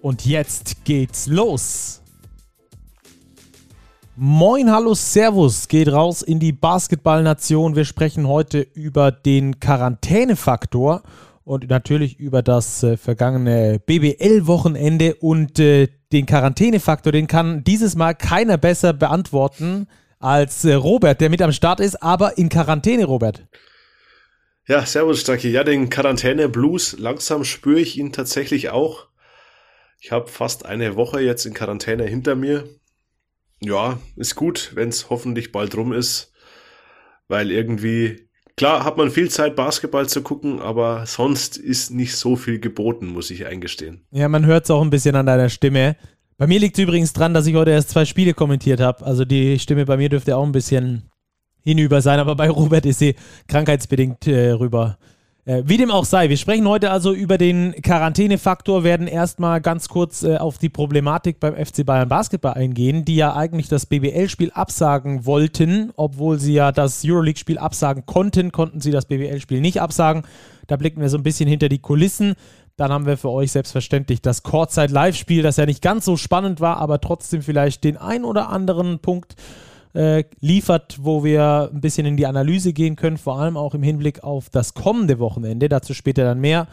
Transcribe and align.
Und 0.00 0.26
jetzt 0.26 0.84
geht's 0.84 1.26
los. 1.26 2.02
Moin, 4.18 4.70
hallo, 4.70 4.94
Servus, 4.94 5.68
geht 5.68 5.88
raus 5.92 6.22
in 6.22 6.38
die 6.38 6.52
Basketballnation. 6.52 7.76
Wir 7.76 7.84
sprechen 7.84 8.26
heute 8.26 8.60
über 8.60 9.10
den 9.10 9.60
Quarantänefaktor 9.60 11.02
und 11.44 11.68
natürlich 11.68 12.18
über 12.18 12.42
das 12.42 12.82
äh, 12.82 12.96
vergangene 12.96 13.78
BBL-Wochenende 13.84 15.16
und 15.16 15.58
äh, 15.58 15.88
den 16.12 16.26
Quarantänefaktor, 16.26 17.12
den 17.12 17.26
kann 17.26 17.62
dieses 17.64 17.94
Mal 17.94 18.14
keiner 18.14 18.58
besser 18.58 18.92
beantworten 18.92 19.86
als 20.18 20.64
äh, 20.64 20.74
Robert, 20.74 21.20
der 21.20 21.30
mit 21.30 21.42
am 21.42 21.52
Start 21.52 21.80
ist, 21.80 22.02
aber 22.02 22.38
in 22.38 22.48
Quarantäne, 22.48 23.04
Robert. 23.04 23.46
Ja, 24.66 24.84
servus, 24.84 25.20
Stacki. 25.20 25.50
Ja, 25.50 25.62
den 25.62 25.90
Quarantäne-Blues, 25.90 26.96
langsam 26.98 27.44
spüre 27.44 27.80
ich 27.80 27.98
ihn 27.98 28.12
tatsächlich 28.12 28.70
auch. 28.70 29.06
Ich 29.98 30.12
habe 30.12 30.28
fast 30.28 30.66
eine 30.66 30.96
Woche 30.96 31.20
jetzt 31.20 31.46
in 31.46 31.54
Quarantäne 31.54 32.04
hinter 32.04 32.34
mir. 32.34 32.68
Ja, 33.60 33.98
ist 34.16 34.34
gut, 34.34 34.72
wenn 34.74 34.90
es 34.90 35.08
hoffentlich 35.10 35.52
bald 35.52 35.76
rum 35.76 35.92
ist, 35.92 36.32
weil 37.28 37.50
irgendwie, 37.50 38.28
klar 38.56 38.84
hat 38.84 38.98
man 38.98 39.10
viel 39.10 39.30
Zeit, 39.30 39.56
Basketball 39.56 40.08
zu 40.08 40.22
gucken, 40.22 40.60
aber 40.60 41.06
sonst 41.06 41.56
ist 41.56 41.90
nicht 41.90 42.16
so 42.16 42.36
viel 42.36 42.60
geboten, 42.60 43.06
muss 43.06 43.30
ich 43.30 43.46
eingestehen. 43.46 44.06
Ja, 44.10 44.28
man 44.28 44.44
hört 44.44 44.64
es 44.64 44.70
auch 44.70 44.82
ein 44.82 44.90
bisschen 44.90 45.16
an 45.16 45.26
deiner 45.26 45.48
Stimme. 45.48 45.96
Bei 46.36 46.46
mir 46.46 46.60
liegt 46.60 46.76
es 46.76 46.84
übrigens 46.84 47.14
dran, 47.14 47.32
dass 47.32 47.46
ich 47.46 47.54
heute 47.54 47.70
erst 47.70 47.90
zwei 47.90 48.04
Spiele 48.04 48.34
kommentiert 48.34 48.80
habe. 48.80 49.04
Also 49.06 49.24
die 49.24 49.58
Stimme 49.58 49.86
bei 49.86 49.96
mir 49.96 50.10
dürfte 50.10 50.36
auch 50.36 50.44
ein 50.44 50.52
bisschen 50.52 51.10
hinüber 51.62 52.02
sein, 52.02 52.20
aber 52.20 52.36
bei 52.36 52.50
Robert 52.50 52.84
ist 52.84 52.98
sie 52.98 53.16
krankheitsbedingt 53.48 54.26
äh, 54.26 54.50
rüber. 54.50 54.98
Äh, 55.46 55.62
wie 55.64 55.76
dem 55.76 55.92
auch 55.92 56.04
sei, 56.04 56.28
wir 56.28 56.36
sprechen 56.36 56.66
heute 56.68 56.90
also 56.90 57.12
über 57.12 57.38
den 57.38 57.72
Quarantänefaktor, 57.80 58.82
werden 58.82 59.06
erstmal 59.06 59.60
ganz 59.60 59.88
kurz 59.88 60.24
äh, 60.24 60.38
auf 60.38 60.58
die 60.58 60.68
Problematik 60.68 61.38
beim 61.38 61.54
FC 61.54 61.86
Bayern 61.86 62.08
Basketball 62.08 62.54
eingehen, 62.54 63.04
die 63.04 63.14
ja 63.14 63.34
eigentlich 63.34 63.68
das 63.68 63.86
BBL-Spiel 63.86 64.50
absagen 64.50 65.24
wollten, 65.24 65.92
obwohl 65.94 66.40
sie 66.40 66.54
ja 66.54 66.72
das 66.72 67.02
Euroleague-Spiel 67.04 67.58
absagen 67.58 68.06
konnten, 68.06 68.50
konnten 68.50 68.80
sie 68.80 68.90
das 68.90 69.06
BBL-Spiel 69.06 69.60
nicht 69.60 69.80
absagen. 69.80 70.24
Da 70.66 70.74
blicken 70.74 71.00
wir 71.00 71.08
so 71.08 71.16
ein 71.16 71.22
bisschen 71.22 71.48
hinter 71.48 71.68
die 71.68 71.78
Kulissen. 71.78 72.34
Dann 72.76 72.90
haben 72.90 73.06
wir 73.06 73.16
für 73.16 73.30
euch 73.30 73.52
selbstverständlich 73.52 74.20
das 74.20 74.42
Courtside-Live-Spiel, 74.42 75.44
das 75.44 75.58
ja 75.58 75.64
nicht 75.64 75.80
ganz 75.80 76.04
so 76.04 76.16
spannend 76.16 76.60
war, 76.60 76.78
aber 76.78 77.00
trotzdem 77.00 77.40
vielleicht 77.40 77.84
den 77.84 77.96
ein 77.96 78.24
oder 78.24 78.48
anderen 78.48 78.98
Punkt 78.98 79.36
äh, 79.96 80.24
liefert, 80.40 80.98
wo 81.00 81.24
wir 81.24 81.70
ein 81.72 81.80
bisschen 81.80 82.06
in 82.06 82.18
die 82.18 82.26
Analyse 82.26 82.72
gehen 82.72 82.96
können, 82.96 83.16
vor 83.16 83.40
allem 83.40 83.56
auch 83.56 83.74
im 83.74 83.82
Hinblick 83.82 84.22
auf 84.22 84.50
das 84.50 84.74
kommende 84.74 85.18
Wochenende. 85.18 85.68
Dazu 85.68 85.94
später 85.94 86.24
dann 86.24 86.38
mehr. 86.38 86.68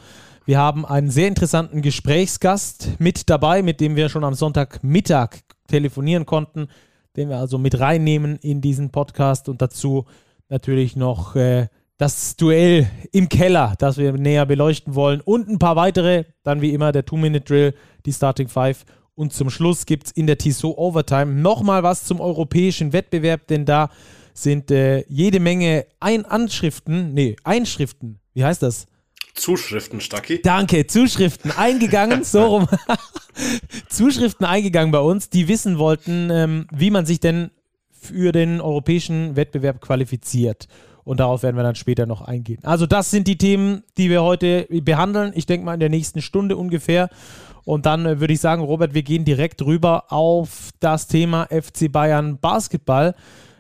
Wir 0.46 0.58
haben 0.58 0.86
einen 0.86 1.10
sehr 1.10 1.30
interessanten 1.30 1.82
Gesprächsgast 1.82 3.00
mit 3.00 3.30
dabei, 3.30 3.62
mit 3.62 3.80
dem 3.80 3.96
wir 3.96 4.10
schon 4.10 4.26
am 4.26 4.34
Sonntagmittag 4.34 5.38
telefonieren 5.68 6.26
konnten, 6.26 6.68
den 7.16 7.30
wir 7.30 7.38
also 7.38 7.58
mit 7.58 7.80
reinnehmen 7.80 8.38
in 8.42 8.60
diesen 8.60 8.90
Podcast 8.90 9.48
und 9.48 9.62
dazu 9.62 10.04
natürlich 10.50 10.98
noch 10.98 11.38
äh, 11.38 11.68
das 11.98 12.36
Duell 12.36 12.90
im 13.14 13.30
Keller, 13.30 13.76
das 13.80 13.98
wir 13.98 14.12
näher 14.12 14.46
beleuchten 14.46 14.96
wollen 14.96 15.22
und 15.22 15.48
ein 15.48 15.60
paar 15.60 15.78
weitere, 15.78 16.26
dann 16.44 16.60
wie 16.60 16.74
immer 16.74 16.92
der 16.92 17.06
Two-Minute-Drill, 17.06 17.74
die 18.06 18.12
Starting 18.12 18.50
Five 18.50 18.84
und 19.16 19.34
zum 19.34 19.50
Schluss 19.50 19.86
gibt 19.86 20.08
es 20.08 20.12
in 20.12 20.28
der 20.28 20.38
Tissot 20.38 20.78
Overtime 20.78 21.34
nochmal 21.34 21.84
was 21.84 22.04
zum 22.04 22.20
europäischen 22.20 22.94
Wettbewerb, 22.94 23.48
denn 23.48 23.66
da 23.66 23.90
sind 24.34 24.72
äh, 24.72 25.06
jede 25.08 25.40
Menge 25.40 25.86
Ein 26.00 26.26
Anschriften, 26.26 27.14
nee, 27.14 27.36
Einschriften, 27.44 28.20
wie 28.34 28.44
heißt 28.44 28.64
das? 28.64 28.88
Zuschriften, 29.36 30.00
Stacki. 30.00 30.42
Danke, 30.42 30.86
Zuschriften 30.86 31.52
eingegangen, 31.52 32.24
so 32.24 32.46
rum. 32.46 32.68
Zuschriften 33.90 34.46
eingegangen 34.46 34.92
bei 34.92 35.00
uns, 35.00 35.30
die 35.30 35.48
wissen 35.48 35.80
wollten, 35.80 36.30
ähm, 36.30 36.68
wie 36.72 36.92
man 36.92 37.06
sich 37.06 37.20
denn 37.20 37.50
für 37.92 38.32
den 38.32 38.62
europäischen 38.62 39.36
Wettbewerb 39.36 39.82
qualifiziert. 39.82 40.68
Und 41.04 41.20
darauf 41.20 41.44
werden 41.44 41.58
wir 41.58 41.64
dann 41.64 41.76
später 41.76 42.06
noch 42.06 42.22
eingehen. 42.22 42.60
Also 42.64 42.86
das 42.86 43.12
sind 43.12 43.28
die 43.28 43.38
Themen, 43.38 43.84
die 43.98 44.10
wir 44.10 44.24
heute 44.24 44.68
behandeln. 44.70 45.34
Ich 45.36 45.46
denke 45.46 45.66
mal 45.66 45.74
in 45.74 45.80
der 45.80 45.90
nächsten 45.90 46.22
Stunde 46.22 46.56
ungefähr. 46.56 47.10
Und 47.66 47.86
dann 47.86 48.06
äh, 48.06 48.20
würde 48.20 48.34
ich 48.34 48.42
sagen, 48.42 48.62
Robert, 48.64 48.94
wir 48.94 49.04
gehen 49.04 49.26
direkt 49.26 49.62
rüber 49.62 50.06
auf 50.12 50.70
das 50.80 51.08
Thema 51.08 51.48
FC 51.48 51.92
Bayern 51.92 52.38
Basketball. 52.40 53.16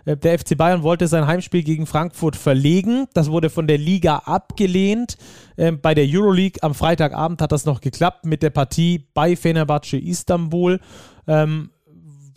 Äh, 0.05 0.17
der 0.17 0.37
FC 0.37 0.57
Bayern 0.57 0.83
wollte 0.83 1.07
sein 1.07 1.27
Heimspiel 1.27 1.63
gegen 1.63 1.85
Frankfurt 1.85 2.35
verlegen. 2.35 3.07
Das 3.13 3.29
wurde 3.29 3.49
von 3.49 3.67
der 3.67 3.77
Liga 3.77 4.17
abgelehnt. 4.25 5.17
Ähm, 5.57 5.79
bei 5.81 5.93
der 5.93 6.05
Euroleague 6.07 6.61
am 6.61 6.73
Freitagabend 6.73 7.41
hat 7.41 7.51
das 7.51 7.65
noch 7.65 7.81
geklappt 7.81 8.25
mit 8.25 8.43
der 8.43 8.49
Partie 8.49 9.07
bei 9.13 9.35
Fenerbahce 9.35 9.97
Istanbul. 9.97 10.79
Ähm, 11.27 11.69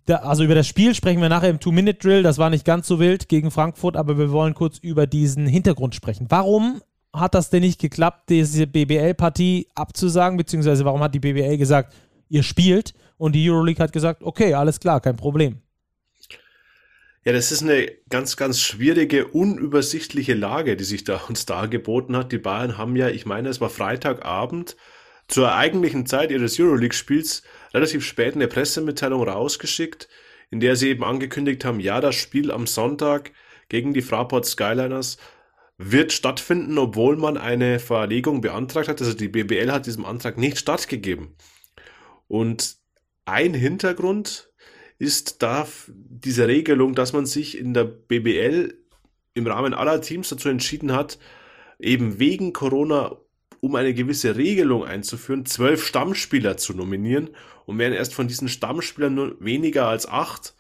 also 0.09 0.45
über 0.45 0.55
das 0.55 0.69
Spiel 0.69 0.95
sprechen 0.95 1.21
wir 1.21 1.29
nachher 1.29 1.51
im 1.51 1.59
Two-Minute-Drill. 1.59 2.23
Das 2.23 2.39
war 2.39 2.49
nicht 2.49 2.65
ganz 2.65 2.87
so 2.87 3.01
wild 3.01 3.29
gegen 3.29 3.51
Frankfurt, 3.51 3.97
aber 3.97 4.19
wir 4.19 4.31
wollen 4.31 4.55
kurz 4.55 4.79
über 4.79 5.09
diesen 5.09 5.47
Hintergrund 5.49 5.97
sprechen. 5.97 6.27
Warum 6.29 6.81
hat 7.21 7.35
das 7.35 7.51
denn 7.51 7.63
nicht 7.63 7.81
geklappt, 7.81 8.29
diese 8.29 8.67
BBL-Partie 8.67 9.69
abzusagen? 9.75 10.37
Beziehungsweise 10.37 10.85
warum 10.85 11.03
hat 11.03 11.15
die 11.15 11.21
BBL 11.21 11.57
gesagt, 11.57 11.95
ihr 12.29 12.43
spielt? 12.43 12.95
Und 13.19 13.33
die 13.33 13.51
Euroleague 13.51 13.83
hat 13.83 13.93
gesagt, 13.93 14.23
okay, 14.23 14.55
alles 14.55 14.79
klar, 14.81 15.01
kein 15.01 15.17
Problem. 15.17 15.61
Ja, 17.25 17.33
das 17.33 17.51
ist 17.51 17.63
eine 17.63 17.91
ganz, 18.09 18.37
ganz 18.37 18.61
schwierige, 18.61 19.27
unübersichtliche 19.27 20.35
Lage, 20.35 20.77
die 20.77 20.85
sich 20.85 21.03
da 21.03 21.17
uns 21.29 21.45
dargeboten 21.45 22.17
hat. 22.17 22.31
Die 22.31 22.39
Bayern 22.39 22.79
haben 22.79 22.95
ja, 22.95 23.09
ich 23.09 23.27
meine, 23.27 23.49
es 23.49 23.61
war 23.61 23.69
Freitagabend, 23.69 24.77
zur 25.27 25.53
eigentlichen 25.53 26.07
Zeit 26.07 26.31
ihres 26.31 26.59
Euroleague-Spiels 26.61 27.43
relativ 27.75 28.05
spät 28.05 28.37
eine 28.37 28.47
Pressemitteilung 28.47 29.29
rausgeschickt, 29.29 30.09
in 30.51 30.61
der 30.61 30.77
sie 30.77 30.91
eben 30.91 31.03
angekündigt 31.03 31.65
haben, 31.65 31.81
ja, 31.81 32.01
das 32.01 32.15
Spiel 32.15 32.53
am 32.53 32.69
Sonntag 32.69 33.33
gegen 33.69 33.93
die 33.93 34.03
Fraport 34.03 34.47
Skyliners 34.47 35.19
wird 35.79 36.13
stattfinden, 36.13 36.79
obwohl 36.79 37.17
man 37.17 37.37
eine 37.37 37.79
Verlegung 37.79 38.41
beantragt 38.41 38.89
hat. 38.89 39.01
Also 39.01 39.15
die 39.15 39.29
BBL 39.29 39.71
hat 39.71 39.87
diesem 39.87 40.05
Antrag 40.05 40.39
nicht 40.39 40.59
stattgegeben. 40.59 41.35
Und 42.29 42.77
ein 43.25 43.55
Hintergrund 43.55 44.51
ist 44.99 45.43
da 45.43 45.67
diese 45.87 46.49
Regelung, 46.49 46.95
dass 46.95 47.13
man 47.13 47.27
sich 47.27 47.59
in 47.59 47.75
der 47.75 47.85
BBL 47.85 48.75
im 49.35 49.47
Rahmen 49.47 49.75
aller 49.75 50.01
Teams 50.01 50.31
dazu 50.31 50.49
entschieden 50.49 50.93
hat, 50.93 51.19
eben 51.79 52.19
wegen 52.19 52.55
Corona 52.55 53.19
um 53.61 53.75
eine 53.75 53.95
gewisse 53.95 54.37
Regelung 54.37 54.85
einzuführen, 54.85 55.45
zwölf 55.45 55.85
Stammspieler 55.85 56.57
zu 56.57 56.73
nominieren. 56.73 57.31
Und 57.65 57.79
wenn 57.79 57.93
erst 57.93 58.15
von 58.15 58.29
diesen 58.29 58.49
Stammspielern 58.49 59.15
nur 59.15 59.37
weniger 59.41 59.89
als 59.89 60.07
acht 60.07 60.55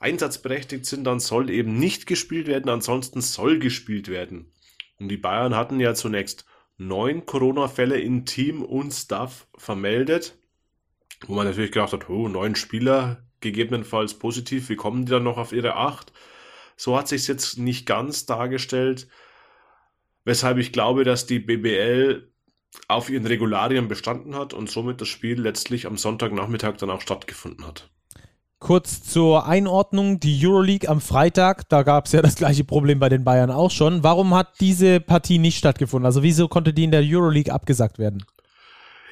einsatzberechtigt 0.00 0.86
sind, 0.86 1.04
dann 1.04 1.20
soll 1.20 1.50
eben 1.50 1.78
nicht 1.78 2.06
gespielt 2.06 2.48
werden, 2.48 2.68
ansonsten 2.68 3.20
soll 3.20 3.58
gespielt 3.58 4.08
werden. 4.08 4.50
Und 4.98 5.08
die 5.08 5.16
Bayern 5.16 5.54
hatten 5.54 5.78
ja 5.78 5.94
zunächst 5.94 6.46
neun 6.78 7.26
Corona-Fälle 7.26 8.00
in 8.00 8.24
Team 8.24 8.62
und 8.62 8.92
Staff 8.92 9.46
vermeldet, 9.56 10.38
wo 11.26 11.34
man 11.34 11.46
natürlich 11.46 11.72
gedacht 11.72 11.92
hat, 11.92 12.08
oh, 12.08 12.28
neun 12.28 12.56
Spieler 12.56 13.22
gegebenenfalls 13.40 14.14
positiv, 14.14 14.68
wie 14.70 14.76
kommen 14.76 15.04
die 15.04 15.12
dann 15.12 15.22
noch 15.22 15.38
auf 15.38 15.52
ihre 15.52 15.76
acht? 15.76 16.12
So 16.76 16.96
hat 16.96 17.08
sich 17.08 17.28
jetzt 17.28 17.58
nicht 17.58 17.86
ganz 17.86 18.24
dargestellt, 18.24 19.06
weshalb 20.24 20.56
ich 20.56 20.72
glaube, 20.72 21.04
dass 21.04 21.26
die 21.26 21.38
BBL 21.38 22.32
auf 22.88 23.10
ihren 23.10 23.26
Regularien 23.26 23.88
bestanden 23.88 24.34
hat 24.34 24.54
und 24.54 24.70
somit 24.70 25.00
das 25.00 25.08
Spiel 25.08 25.40
letztlich 25.40 25.86
am 25.86 25.98
Sonntagnachmittag 25.98 26.76
dann 26.76 26.90
auch 26.90 27.02
stattgefunden 27.02 27.66
hat. 27.66 27.90
Kurz 28.60 29.02
zur 29.02 29.46
Einordnung, 29.46 30.20
die 30.20 30.46
Euroleague 30.46 30.86
am 30.86 31.00
Freitag, 31.00 31.66
da 31.70 31.82
gab 31.82 32.04
es 32.04 32.12
ja 32.12 32.20
das 32.20 32.34
gleiche 32.36 32.62
Problem 32.62 32.98
bei 32.98 33.08
den 33.08 33.24
Bayern 33.24 33.50
auch 33.50 33.70
schon. 33.70 34.04
Warum 34.04 34.34
hat 34.34 34.60
diese 34.60 35.00
Partie 35.00 35.38
nicht 35.38 35.56
stattgefunden? 35.56 36.04
Also 36.04 36.22
wieso 36.22 36.46
konnte 36.46 36.74
die 36.74 36.84
in 36.84 36.90
der 36.90 37.02
Euroleague 37.02 37.52
abgesagt 37.52 37.98
werden? 37.98 38.22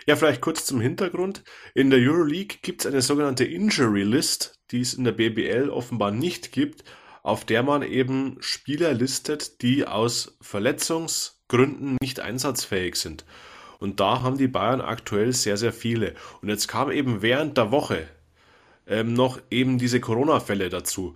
Ja, 0.06 0.16
vielleicht 0.16 0.42
kurz 0.42 0.66
zum 0.66 0.82
Hintergrund. 0.82 1.44
In 1.74 1.88
der 1.88 1.98
Euroleague 1.98 2.58
gibt 2.60 2.82
es 2.82 2.86
eine 2.86 3.00
sogenannte 3.00 3.46
Injury 3.46 4.02
List, 4.02 4.60
die 4.70 4.82
es 4.82 4.92
in 4.92 5.04
der 5.04 5.12
BBL 5.12 5.70
offenbar 5.70 6.10
nicht 6.10 6.52
gibt, 6.52 6.84
auf 7.22 7.46
der 7.46 7.62
man 7.62 7.82
eben 7.82 8.36
Spieler 8.40 8.92
listet, 8.92 9.62
die 9.62 9.86
aus 9.86 10.36
Verletzungsgründen 10.42 11.96
nicht 12.02 12.20
einsatzfähig 12.20 12.96
sind. 12.96 13.24
Und 13.78 13.98
da 13.98 14.20
haben 14.20 14.36
die 14.36 14.48
Bayern 14.48 14.82
aktuell 14.82 15.32
sehr, 15.32 15.56
sehr 15.56 15.72
viele. 15.72 16.14
Und 16.42 16.50
jetzt 16.50 16.68
kam 16.68 16.90
eben 16.90 17.22
während 17.22 17.56
der 17.56 17.70
Woche 17.70 18.08
ähm, 18.88 19.12
noch 19.12 19.40
eben 19.50 19.78
diese 19.78 20.00
Corona-Fälle 20.00 20.68
dazu. 20.68 21.14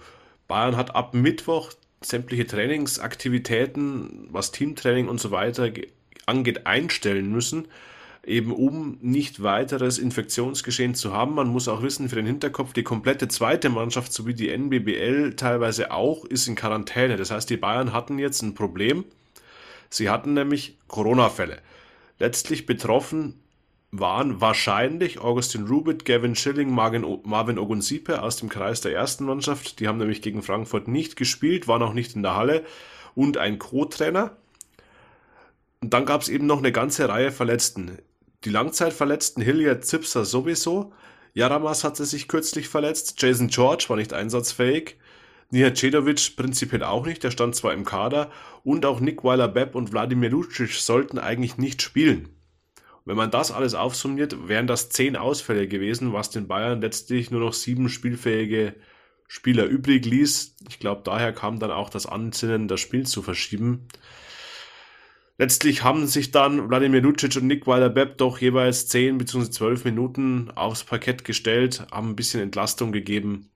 Bayern 0.48 0.76
hat 0.76 0.94
ab 0.94 1.14
Mittwoch 1.14 1.72
sämtliche 2.02 2.46
Trainingsaktivitäten, 2.46 4.28
was 4.30 4.52
Teamtraining 4.52 5.08
und 5.08 5.20
so 5.20 5.30
weiter 5.30 5.70
angeht, 6.26 6.66
einstellen 6.66 7.30
müssen, 7.30 7.69
eben 8.24 8.52
um 8.52 8.98
nicht 9.00 9.42
weiteres 9.42 9.98
Infektionsgeschehen 9.98 10.94
zu 10.94 11.12
haben. 11.12 11.34
Man 11.34 11.48
muss 11.48 11.69
auch 11.69 11.82
wissen, 11.82 12.08
für 12.08 12.16
den 12.16 12.26
Hinterkopf, 12.26 12.72
die 12.72 12.82
komplette 12.82 13.28
zweite 13.28 13.69
Mannschaft 13.70 14.12
sowie 14.12 14.34
die 14.34 14.50
NBBL 14.50 15.34
teilweise 15.36 15.90
auch 15.90 16.24
ist 16.24 16.46
in 16.46 16.54
Quarantäne. 16.54 17.16
Das 17.16 17.30
heißt, 17.30 17.50
die 17.50 17.56
Bayern 17.56 17.92
hatten 17.92 18.19
jetzt 18.19 18.42
ein 18.42 18.54
Problem. 18.54 19.04
Sie 19.90 20.08
hatten 20.08 20.34
nämlich 20.34 20.78
Corona-Fälle. 20.88 21.58
Letztlich 22.19 22.66
betroffen 22.66 23.41
waren 23.92 24.40
wahrscheinlich 24.40 25.20
Augustin 25.20 25.66
Rubit, 25.66 26.06
Gavin 26.06 26.34
Schilling, 26.34 26.70
Marvin, 26.70 27.04
Marvin 27.24 27.58
Ogunsipe 27.58 28.22
aus 28.22 28.36
dem 28.36 28.48
Kreis 28.48 28.80
der 28.80 28.94
ersten 28.94 29.24
Mannschaft. 29.26 29.78
Die 29.78 29.86
haben 29.86 29.98
nämlich 29.98 30.22
gegen 30.22 30.42
Frankfurt 30.42 30.88
nicht 30.88 31.14
gespielt, 31.16 31.68
waren 31.68 31.82
auch 31.82 31.92
nicht 31.92 32.16
in 32.16 32.22
der 32.22 32.34
Halle 32.34 32.64
und 33.14 33.36
ein 33.36 33.58
Co-Trainer. 33.58 34.34
Und 35.82 35.92
dann 35.92 36.06
gab 36.06 36.22
es 36.22 36.30
eben 36.30 36.46
noch 36.46 36.58
eine 36.58 36.72
ganze 36.72 37.06
Reihe 37.08 37.30
Verletzten. 37.30 37.98
Die 38.44 38.50
Langzeitverletzten 38.50 39.42
Hilliard 39.42 39.84
Zipser 39.84 40.24
sowieso. 40.24 40.94
Jaramas 41.34 41.84
hatte 41.84 42.06
sich 42.06 42.28
kürzlich 42.28 42.68
verletzt. 42.68 43.20
Jason 43.20 43.48
George 43.48 43.84
war 43.88 43.96
nicht 43.96 44.14
einsatzfähig. 44.14 44.96
Nihacedovic 45.50 46.34
prinzipiell 46.36 46.82
auch 46.82 47.04
nicht, 47.04 47.22
der 47.24 47.30
stand 47.30 47.54
zwar 47.56 47.74
im 47.74 47.84
Kader. 47.84 48.30
Und 48.64 48.86
auch 48.86 49.00
Nick 49.00 49.22
Weiler-Bepp 49.22 49.74
und 49.74 49.92
Wladimir 49.92 50.30
Lucic 50.30 50.72
sollten 50.72 51.18
eigentlich 51.18 51.58
nicht 51.58 51.82
spielen. 51.82 52.30
Wenn 53.04 53.16
man 53.16 53.31
das 53.31 53.50
alles 53.50 53.75
aufsummiert, 53.75 54.49
wären 54.49 54.66
das 54.66 54.88
zehn 54.90 55.16
Ausfälle 55.16 55.66
gewesen, 55.66 56.12
was 56.12 56.31
den 56.31 56.46
Bayern 56.46 56.81
letztlich 56.81 57.31
nur 57.31 57.40
noch 57.40 57.52
sieben 57.52 57.88
spielfähige 57.88 58.75
Spieler 59.26 59.64
übrig 59.64 60.04
ließ. 60.04 60.56
Ich 60.69 60.78
glaube, 60.78 61.02
daher 61.04 61.32
kam 61.32 61.58
dann 61.58 61.70
auch 61.70 61.90
das 61.90 62.06
Ansinnen, 62.06 62.69
das 62.69 62.81
Spiel 62.81 63.06
zu 63.06 63.22
verschieben. 63.22 63.88
Letztlich 65.38 65.82
haben 65.82 66.06
sich 66.06 66.31
dann 66.31 66.69
Wladimir 66.69 67.00
Lucic 67.00 67.34
und 67.37 67.46
Nick 67.46 67.66
Weiler-Bepp 67.66 68.19
doch 68.19 68.38
jeweils 68.38 68.87
10 68.88 69.19
bzw. 69.19 69.50
12 69.50 69.84
Minuten 69.87 70.50
aufs 70.55 70.84
Parkett 70.84 71.25
gestellt, 71.25 71.87
haben 71.90 72.10
ein 72.10 72.16
bisschen 72.16 72.43
Entlastung 72.43 72.93
gegeben. 72.93 73.50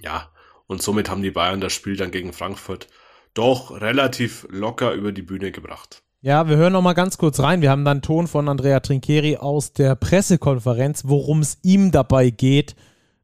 Ja, 0.00 0.32
und 0.66 0.82
somit 0.82 1.08
haben 1.10 1.22
die 1.22 1.30
Bayern 1.30 1.60
das 1.60 1.72
Spiel 1.72 1.96
dann 1.96 2.10
gegen 2.10 2.32
Frankfurt 2.32 2.88
doch 3.34 3.80
relativ 3.80 4.46
locker 4.50 4.92
über 4.94 5.12
die 5.12 5.22
Bühne 5.22 5.52
gebracht. 5.52 6.02
Ja, 6.22 6.46
wir 6.50 6.58
hören 6.58 6.74
noch 6.74 6.82
mal 6.82 6.92
ganz 6.92 7.16
kurz 7.16 7.40
rein. 7.40 7.62
Wir 7.62 7.70
haben 7.70 7.86
dann 7.86 8.02
Ton 8.02 8.26
von 8.26 8.46
Andrea 8.50 8.80
Trincheri 8.80 9.38
aus 9.38 9.72
der 9.72 9.94
Pressekonferenz, 9.94 11.04
worum 11.06 11.40
es 11.40 11.56
ihm 11.62 11.92
dabei 11.92 12.28
geht. 12.28 12.76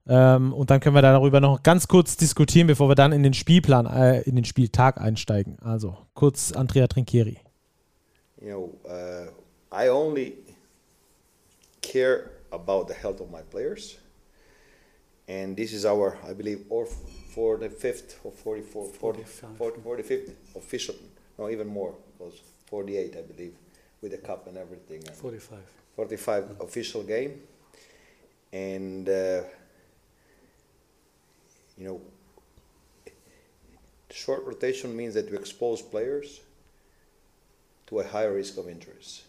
Ähm, 0.08 0.54
und 0.54 0.70
dann 0.70 0.80
können 0.80 0.94
wir 0.94 1.02
darüber 1.02 1.40
noch 1.40 1.62
ganz 1.62 1.88
kurz 1.88 2.16
diskutieren, 2.16 2.68
bevor 2.68 2.88
wir 2.88 2.94
dann 2.94 3.12
in 3.12 3.22
den 3.22 3.34
Spielplan, 3.34 3.84
äh, 3.84 4.22
in 4.22 4.34
den 4.34 4.46
Spieltag 4.46 4.98
einsteigen. 4.98 5.58
Also 5.60 5.98
kurz 6.14 6.52
Andrea 6.52 6.86
Trincheri. 6.86 7.36
You 8.40 8.48
know, 8.48 8.78
uh, 8.86 9.26
I 9.70 9.90
only 9.90 10.38
care 11.82 12.30
about 12.50 12.86
the 12.88 12.94
health 12.94 13.20
of 13.20 13.30
my 13.30 13.42
players. 13.50 13.98
And 15.28 15.54
this 15.54 15.74
is 15.74 15.84
our, 15.84 16.16
I 16.26 16.32
believe, 16.32 16.60
or 16.70 16.86
for 17.34 17.58
the 17.58 17.68
fifth 17.68 18.18
or 18.24 18.32
44, 18.32 18.86
40, 18.86 19.24
40, 19.58 19.80
45th 19.82 20.30
official, 20.54 20.94
no, 21.38 21.50
even 21.50 21.66
more, 21.66 21.92
because 22.16 22.40
48, 22.66 23.16
I 23.16 23.22
believe, 23.22 23.54
with 24.02 24.12
the 24.12 24.18
cup 24.18 24.46
and 24.46 24.56
everything. 24.56 24.98
And 25.06 25.16
45. 25.16 25.58
45 25.96 26.44
mm-hmm. 26.44 26.62
official 26.62 27.02
game. 27.02 27.40
And, 28.52 29.08
uh, 29.08 29.42
you 31.78 31.84
know, 31.86 32.00
short 34.10 34.44
rotation 34.44 34.96
means 34.96 35.14
that 35.14 35.28
you 35.30 35.36
expose 35.36 35.82
players 35.82 36.40
to 37.86 38.00
a 38.00 38.06
higher 38.06 38.34
risk 38.34 38.56
of 38.56 38.68
injuries. 38.68 39.22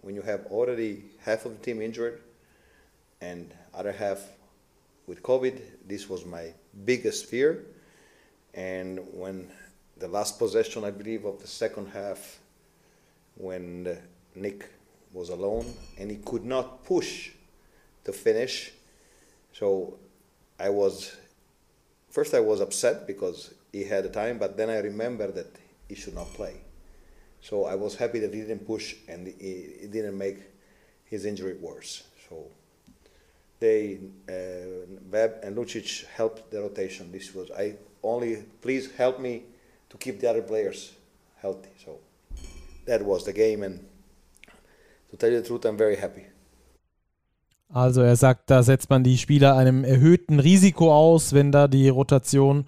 When 0.00 0.14
you 0.14 0.22
have 0.22 0.46
already 0.46 1.04
half 1.20 1.46
of 1.46 1.58
the 1.58 1.64
team 1.64 1.80
injured 1.80 2.20
and 3.20 3.52
other 3.72 3.92
half 3.92 4.20
with 5.06 5.22
COVID, 5.22 5.60
this 5.86 6.08
was 6.08 6.26
my 6.26 6.52
biggest 6.84 7.26
fear. 7.26 7.64
And 8.54 9.00
when 9.12 9.48
the 9.96 10.08
last 10.08 10.38
possession, 10.38 10.84
I 10.84 10.90
believe, 10.90 11.24
of 11.24 11.40
the 11.40 11.46
second 11.46 11.86
half, 11.88 12.40
when 13.36 13.98
Nick 14.34 14.68
was 15.12 15.28
alone 15.28 15.66
and 15.98 16.10
he 16.10 16.18
could 16.18 16.44
not 16.44 16.84
push 16.84 17.30
to 18.04 18.12
finish. 18.12 18.72
So 19.52 19.98
I 20.58 20.70
was, 20.70 21.16
first 22.10 22.34
I 22.34 22.40
was 22.40 22.60
upset 22.60 23.06
because 23.06 23.54
he 23.72 23.84
had 23.84 24.04
the 24.04 24.08
time, 24.08 24.38
but 24.38 24.56
then 24.56 24.70
I 24.70 24.78
remembered 24.78 25.34
that 25.34 25.56
he 25.88 25.94
should 25.94 26.14
not 26.14 26.32
play. 26.34 26.60
So 27.40 27.64
I 27.64 27.74
was 27.74 27.96
happy 27.96 28.20
that 28.20 28.32
he 28.32 28.40
didn't 28.40 28.66
push 28.66 28.94
and 29.08 29.26
he, 29.26 29.66
he 29.80 29.86
didn't 29.88 30.16
make 30.16 30.38
his 31.04 31.24
injury 31.24 31.54
worse. 31.60 32.04
So 32.28 32.46
they, 33.60 33.98
uh, 34.28 34.86
Webb 35.10 35.40
and 35.42 35.56
Lucic 35.56 36.06
helped 36.06 36.50
the 36.50 36.60
rotation. 36.60 37.12
This 37.12 37.34
was, 37.34 37.50
I 37.50 37.76
only, 38.02 38.44
please 38.60 38.90
help 38.92 39.20
me 39.20 39.42
to 39.90 39.96
keep 39.96 40.20
the 40.20 40.30
other 40.30 40.42
players 40.42 40.92
healthy. 41.40 41.70
So 41.84 41.98
that 42.86 43.00
was 43.04 43.24
the 43.24 43.32
game 43.32 43.64
and 43.64 43.80
to 45.10 45.16
tell 45.16 45.30
you 45.30 45.40
the 45.40 45.46
truth, 45.46 45.64
I'm 45.64 45.76
very 45.76 45.96
happy. 45.96 46.22
Also 47.68 48.02
er 48.02 48.16
sagt, 48.16 48.50
da 48.50 48.62
setzt 48.62 48.90
man 48.90 49.02
die 49.02 49.16
Spieler 49.16 49.56
einem 49.56 49.82
erhöhten 49.82 50.40
Risiko 50.40 50.92
aus, 50.94 51.32
wenn 51.32 51.52
da 51.52 51.68
die 51.68 51.88
Rotation 51.88 52.66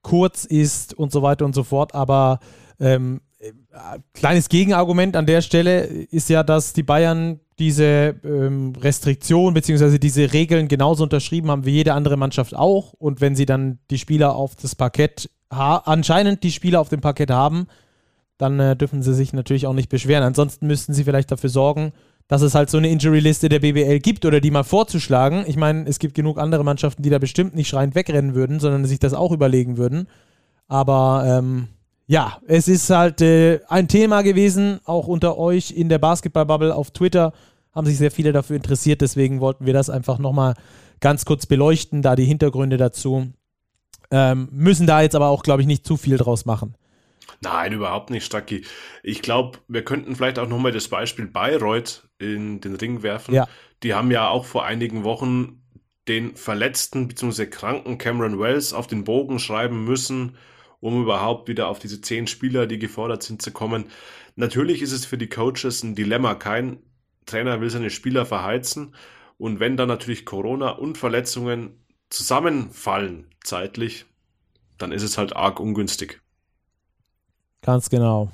kurz 0.00 0.44
ist 0.44 0.94
und 0.94 1.12
so 1.12 1.20
weiter 1.20 1.44
und 1.44 1.54
so 1.54 1.62
fort. 1.62 1.94
Aber 1.94 2.40
ähm, 2.80 3.20
äh, 3.38 3.52
kleines 4.14 4.48
Gegenargument 4.48 5.14
an 5.14 5.26
der 5.26 5.42
Stelle 5.42 5.80
ist 5.82 6.30
ja, 6.30 6.42
dass 6.42 6.72
die 6.72 6.82
Bayern 6.82 7.40
diese 7.58 8.14
ähm, 8.24 8.72
Restriktion 8.78 9.52
bzw. 9.52 9.98
diese 9.98 10.32
Regeln 10.32 10.68
genauso 10.68 11.02
unterschrieben 11.02 11.50
haben 11.50 11.66
wie 11.66 11.72
jede 11.72 11.92
andere 11.92 12.16
Mannschaft 12.16 12.54
auch. 12.54 12.94
Und 12.94 13.20
wenn 13.20 13.36
sie 13.36 13.46
dann 13.46 13.78
die 13.90 13.98
Spieler 13.98 14.36
auf 14.36 14.56
das 14.56 14.74
Parkett, 14.74 15.28
anscheinend 15.50 16.42
die 16.42 16.52
Spieler 16.52 16.80
auf 16.80 16.88
dem 16.88 17.00
Parkett 17.00 17.30
haben, 17.30 17.66
dann 18.38 18.60
äh, 18.60 18.76
dürfen 18.76 19.02
sie 19.02 19.14
sich 19.14 19.32
natürlich 19.32 19.66
auch 19.66 19.72
nicht 19.72 19.88
beschweren. 19.88 20.22
Ansonsten 20.22 20.66
müssten 20.66 20.92
sie 20.92 21.04
vielleicht 21.04 21.30
dafür 21.30 21.50
sorgen, 21.50 21.92
dass 22.28 22.42
es 22.42 22.54
halt 22.54 22.70
so 22.70 22.78
eine 22.78 22.88
Injury-Liste 22.88 23.48
der 23.48 23.60
BBL 23.60 24.00
gibt 24.00 24.24
oder 24.24 24.40
die 24.40 24.50
mal 24.50 24.64
vorzuschlagen. 24.64 25.44
Ich 25.46 25.56
meine, 25.56 25.88
es 25.88 25.98
gibt 25.98 26.14
genug 26.14 26.38
andere 26.38 26.64
Mannschaften, 26.64 27.02
die 27.02 27.10
da 27.10 27.18
bestimmt 27.18 27.54
nicht 27.54 27.68
schreiend 27.68 27.94
wegrennen 27.94 28.34
würden, 28.34 28.60
sondern 28.60 28.84
sich 28.84 28.98
das 28.98 29.14
auch 29.14 29.32
überlegen 29.32 29.76
würden. 29.76 30.08
Aber 30.68 31.24
ähm, 31.26 31.68
ja, 32.06 32.38
es 32.46 32.68
ist 32.68 32.90
halt 32.90 33.20
äh, 33.20 33.60
ein 33.68 33.88
Thema 33.88 34.22
gewesen, 34.22 34.80
auch 34.84 35.06
unter 35.06 35.38
euch 35.38 35.70
in 35.70 35.88
der 35.88 35.98
Basketball-Bubble 35.98 36.74
auf 36.74 36.90
Twitter 36.90 37.32
haben 37.72 37.86
sich 37.86 37.98
sehr 37.98 38.10
viele 38.10 38.32
dafür 38.32 38.56
interessiert. 38.56 39.02
Deswegen 39.02 39.40
wollten 39.40 39.66
wir 39.66 39.74
das 39.74 39.90
einfach 39.90 40.18
nochmal 40.18 40.54
ganz 41.00 41.24
kurz 41.24 41.46
beleuchten, 41.46 42.02
da 42.02 42.16
die 42.16 42.24
Hintergründe 42.24 42.76
dazu. 42.78 43.28
Ähm, 44.10 44.48
müssen 44.50 44.86
da 44.86 45.02
jetzt 45.02 45.14
aber 45.14 45.28
auch, 45.28 45.42
glaube 45.42 45.60
ich, 45.62 45.66
nicht 45.66 45.86
zu 45.86 45.96
viel 45.96 46.16
draus 46.16 46.46
machen. 46.46 46.74
Nein, 47.40 47.72
überhaupt 47.72 48.10
nicht, 48.10 48.24
Stacki. 48.24 48.64
Ich 49.02 49.22
glaube, 49.22 49.58
wir 49.68 49.84
könnten 49.84 50.16
vielleicht 50.16 50.38
auch 50.38 50.48
nochmal 50.48 50.72
das 50.72 50.88
Beispiel 50.88 51.26
Bayreuth 51.26 52.08
in 52.18 52.60
den 52.60 52.76
Ring 52.76 53.02
werfen. 53.02 53.34
Ja. 53.34 53.48
Die 53.82 53.94
haben 53.94 54.10
ja 54.10 54.28
auch 54.28 54.44
vor 54.44 54.64
einigen 54.64 55.04
Wochen 55.04 55.62
den 56.08 56.36
verletzten 56.36 57.08
bzw. 57.08 57.46
kranken 57.46 57.98
Cameron 57.98 58.38
Wells 58.38 58.72
auf 58.72 58.86
den 58.86 59.04
Bogen 59.04 59.38
schreiben 59.38 59.84
müssen, 59.84 60.36
um 60.80 61.02
überhaupt 61.02 61.48
wieder 61.48 61.68
auf 61.68 61.78
diese 61.78 62.00
zehn 62.00 62.26
Spieler, 62.26 62.66
die 62.66 62.78
gefordert 62.78 63.22
sind, 63.22 63.42
zu 63.42 63.50
kommen. 63.50 63.86
Natürlich 64.36 64.82
ist 64.82 64.92
es 64.92 65.04
für 65.04 65.18
die 65.18 65.28
Coaches 65.28 65.82
ein 65.82 65.94
Dilemma. 65.94 66.34
Kein 66.34 66.78
Trainer 67.26 67.60
will 67.60 67.70
seine 67.70 67.90
Spieler 67.90 68.24
verheizen. 68.24 68.94
Und 69.38 69.60
wenn 69.60 69.76
dann 69.76 69.88
natürlich 69.88 70.24
Corona 70.24 70.70
und 70.70 70.96
Verletzungen 70.96 71.84
zusammenfallen 72.08 73.26
zeitlich, 73.42 74.06
dann 74.78 74.92
ist 74.92 75.02
es 75.02 75.18
halt 75.18 75.34
arg 75.34 75.60
ungünstig. 75.60 76.20
Ganz 77.66 77.90
genau. 77.90 78.30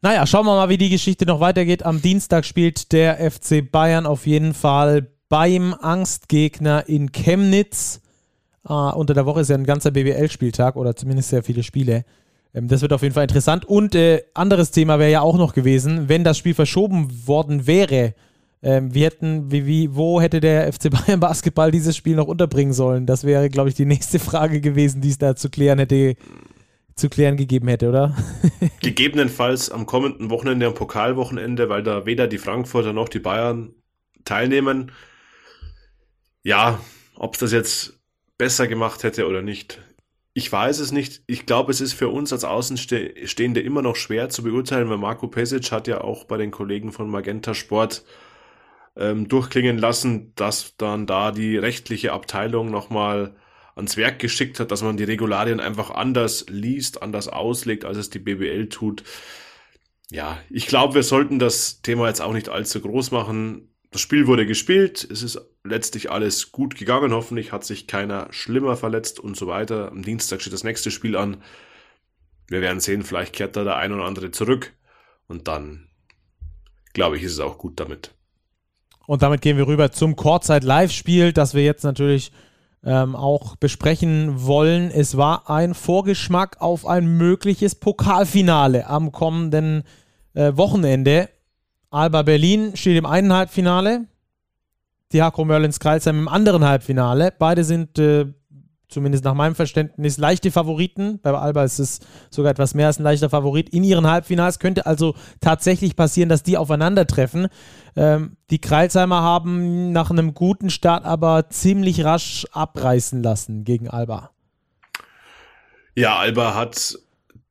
Naja, 0.00 0.26
schauen 0.26 0.46
wir 0.46 0.54
mal, 0.54 0.70
wie 0.70 0.78
die 0.78 0.88
Geschichte 0.88 1.26
noch 1.26 1.38
weitergeht. 1.38 1.84
Am 1.84 2.00
Dienstag 2.00 2.46
spielt 2.46 2.92
der 2.92 3.30
FC 3.30 3.70
Bayern 3.70 4.06
auf 4.06 4.26
jeden 4.26 4.54
Fall 4.54 5.06
beim 5.28 5.74
Angstgegner 5.74 6.88
in 6.88 7.12
Chemnitz. 7.12 8.00
Äh, 8.66 8.72
unter 8.72 9.12
der 9.12 9.26
Woche 9.26 9.42
ist 9.42 9.50
ja 9.50 9.56
ein 9.56 9.66
ganzer 9.66 9.90
BBL-Spieltag 9.90 10.76
oder 10.76 10.96
zumindest 10.96 11.28
sehr 11.28 11.42
viele 11.42 11.62
Spiele. 11.62 12.06
Ähm, 12.54 12.68
das 12.68 12.80
wird 12.80 12.94
auf 12.94 13.02
jeden 13.02 13.12
Fall 13.12 13.24
interessant. 13.24 13.66
Und 13.66 13.94
äh, 13.94 14.22
anderes 14.32 14.70
Thema 14.70 14.98
wäre 14.98 15.10
ja 15.10 15.20
auch 15.20 15.36
noch 15.36 15.52
gewesen, 15.52 16.08
wenn 16.08 16.24
das 16.24 16.38
Spiel 16.38 16.54
verschoben 16.54 17.26
worden 17.26 17.66
wäre. 17.66 18.14
Ähm, 18.62 18.94
wie 18.94 19.04
hätten, 19.04 19.52
wie, 19.52 19.66
wie, 19.66 19.94
wo 19.94 20.22
hätte 20.22 20.40
der 20.40 20.72
FC 20.72 20.90
Bayern 20.90 21.20
Basketball 21.20 21.70
dieses 21.70 21.98
Spiel 21.98 22.16
noch 22.16 22.28
unterbringen 22.28 22.72
sollen? 22.72 23.04
Das 23.04 23.24
wäre, 23.24 23.50
glaube 23.50 23.68
ich, 23.68 23.74
die 23.74 23.84
nächste 23.84 24.18
Frage 24.18 24.62
gewesen, 24.62 25.02
die 25.02 25.10
es 25.10 25.18
da 25.18 25.36
zu 25.36 25.50
klären 25.50 25.80
hätte 25.80 26.16
zu 27.00 27.08
klären 27.08 27.36
gegeben 27.36 27.68
hätte, 27.68 27.88
oder? 27.88 28.16
Gegebenenfalls 28.80 29.70
am 29.70 29.86
kommenden 29.86 30.30
Wochenende, 30.30 30.66
am 30.66 30.74
Pokalwochenende, 30.74 31.68
weil 31.68 31.82
da 31.82 32.06
weder 32.06 32.28
die 32.28 32.38
Frankfurter 32.38 32.92
noch 32.92 33.08
die 33.08 33.18
Bayern 33.18 33.74
teilnehmen. 34.24 34.92
Ja, 36.42 36.80
ob 37.16 37.34
es 37.34 37.40
das 37.40 37.52
jetzt 37.52 37.98
besser 38.38 38.68
gemacht 38.68 39.02
hätte 39.02 39.26
oder 39.26 39.42
nicht. 39.42 39.80
Ich 40.32 40.50
weiß 40.50 40.78
es 40.78 40.92
nicht. 40.92 41.22
Ich 41.26 41.44
glaube, 41.44 41.72
es 41.72 41.80
ist 41.80 41.92
für 41.92 42.08
uns 42.08 42.32
als 42.32 42.44
Außenstehende 42.44 43.60
immer 43.60 43.82
noch 43.82 43.96
schwer 43.96 44.28
zu 44.28 44.42
beurteilen, 44.42 44.88
weil 44.88 44.98
Marco 44.98 45.26
Pesic 45.26 45.72
hat 45.72 45.88
ja 45.88 46.00
auch 46.02 46.24
bei 46.24 46.36
den 46.36 46.50
Kollegen 46.50 46.92
von 46.92 47.10
Magenta 47.10 47.52
Sport 47.52 48.04
ähm, 48.96 49.28
durchklingen 49.28 49.78
lassen, 49.78 50.32
dass 50.36 50.76
dann 50.76 51.06
da 51.06 51.32
die 51.32 51.56
rechtliche 51.56 52.12
Abteilung 52.12 52.70
nochmal 52.70 53.34
ans 53.76 53.96
Werk 53.96 54.18
geschickt 54.18 54.60
hat, 54.60 54.70
dass 54.70 54.82
man 54.82 54.96
die 54.96 55.04
Regularien 55.04 55.60
einfach 55.60 55.90
anders 55.90 56.46
liest, 56.48 57.02
anders 57.02 57.28
auslegt, 57.28 57.84
als 57.84 57.96
es 57.96 58.10
die 58.10 58.18
BBL 58.18 58.68
tut. 58.68 59.04
Ja, 60.10 60.38
ich 60.50 60.66
glaube, 60.66 60.94
wir 60.94 61.02
sollten 61.02 61.38
das 61.38 61.82
Thema 61.82 62.08
jetzt 62.08 62.20
auch 62.20 62.32
nicht 62.32 62.48
allzu 62.48 62.80
groß 62.80 63.12
machen. 63.12 63.68
Das 63.92 64.00
Spiel 64.00 64.26
wurde 64.26 64.46
gespielt, 64.46 65.06
es 65.10 65.22
ist 65.22 65.40
letztlich 65.64 66.10
alles 66.10 66.52
gut 66.52 66.76
gegangen, 66.76 67.12
hoffentlich 67.12 67.52
hat 67.52 67.64
sich 67.64 67.86
keiner 67.86 68.28
schlimmer 68.30 68.76
verletzt 68.76 69.18
und 69.18 69.36
so 69.36 69.46
weiter. 69.46 69.90
Am 69.90 70.02
Dienstag 70.02 70.40
steht 70.40 70.52
das 70.52 70.64
nächste 70.64 70.90
Spiel 70.90 71.16
an. 71.16 71.42
Wir 72.48 72.60
werden 72.60 72.80
sehen, 72.80 73.02
vielleicht 73.02 73.32
kehrt 73.32 73.56
da 73.56 73.64
der 73.64 73.76
ein 73.76 73.92
oder 73.92 74.04
andere 74.04 74.30
zurück 74.30 74.72
und 75.28 75.48
dann, 75.48 75.88
glaube 76.92 77.16
ich, 77.16 77.22
ist 77.22 77.32
es 77.32 77.40
auch 77.40 77.58
gut 77.58 77.78
damit. 77.78 78.12
Und 79.06 79.22
damit 79.22 79.40
gehen 79.40 79.56
wir 79.56 79.66
rüber 79.66 79.90
zum 79.90 80.14
Kurzzeit-Live-Spiel, 80.14 81.32
das 81.32 81.54
wir 81.54 81.64
jetzt 81.64 81.82
natürlich 81.82 82.32
ähm, 82.84 83.14
auch 83.14 83.56
besprechen 83.56 84.46
wollen. 84.46 84.90
Es 84.90 85.16
war 85.16 85.50
ein 85.50 85.74
Vorgeschmack 85.74 86.60
auf 86.60 86.86
ein 86.86 87.16
mögliches 87.16 87.74
Pokalfinale 87.74 88.86
am 88.86 89.12
kommenden 89.12 89.82
äh, 90.34 90.52
Wochenende. 90.56 91.28
Alba 91.90 92.22
Berlin 92.22 92.76
steht 92.76 92.96
im 92.96 93.06
einen 93.06 93.32
Halbfinale, 93.32 94.06
die 95.12 95.22
Hakro 95.22 95.44
Merlins 95.44 95.80
Kreilsheim 95.80 96.20
im 96.20 96.28
anderen 96.28 96.64
Halbfinale. 96.64 97.32
Beide 97.36 97.64
sind 97.64 97.98
äh, 97.98 98.26
zumindest 98.90 99.24
nach 99.24 99.34
meinem 99.34 99.54
Verständnis 99.54 100.18
leichte 100.18 100.50
Favoriten. 100.50 101.20
Bei 101.22 101.32
Alba 101.32 101.64
ist 101.64 101.78
es 101.78 102.00
sogar 102.30 102.52
etwas 102.52 102.74
mehr 102.74 102.88
als 102.88 102.98
ein 102.98 103.04
leichter 103.04 103.30
Favorit 103.30 103.68
in 103.68 103.84
ihren 103.84 104.06
Halbfinals. 104.06 104.58
Könnte 104.58 104.86
also 104.86 105.14
tatsächlich 105.40 105.96
passieren, 105.96 106.28
dass 106.28 106.42
die 106.42 106.56
aufeinandertreffen. 106.56 107.48
Ähm, 107.96 108.36
die 108.50 108.60
Kreilsheimer 108.60 109.22
haben 109.22 109.92
nach 109.92 110.10
einem 110.10 110.34
guten 110.34 110.70
Start 110.70 111.04
aber 111.04 111.48
ziemlich 111.50 112.04
rasch 112.04 112.46
abreißen 112.52 113.22
lassen 113.22 113.64
gegen 113.64 113.88
Alba. 113.88 114.30
Ja, 115.94 116.18
Alba 116.18 116.54
hat 116.54 116.98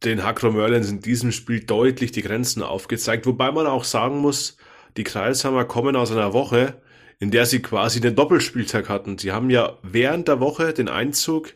den 0.04 0.24
Hakro 0.24 0.52
Merlins 0.52 0.90
in 0.90 1.02
diesem 1.02 1.32
Spiel 1.32 1.66
deutlich 1.66 2.12
die 2.12 2.22
Grenzen 2.22 2.64
aufgezeigt, 2.64 3.26
wobei 3.26 3.52
man 3.52 3.68
auch 3.68 3.84
sagen 3.84 4.20
muss, 4.20 4.58
die 4.98 5.04
Kreisheimer 5.04 5.66
kommen 5.66 5.96
aus 5.96 6.12
einer 6.12 6.34
Woche, 6.34 6.76
in 7.20 7.32
der 7.32 7.46
sie 7.46 7.62
quasi 7.62 8.00
den 8.00 8.16
Doppelspieltag 8.16 8.90
hatten. 8.90 9.18
Sie 9.18 9.32
haben 9.32 9.50
ja 9.50 9.78
während 9.84 10.28
der 10.28 10.40
Woche 10.40 10.74
den 10.74 10.88
Einzug 10.88 11.54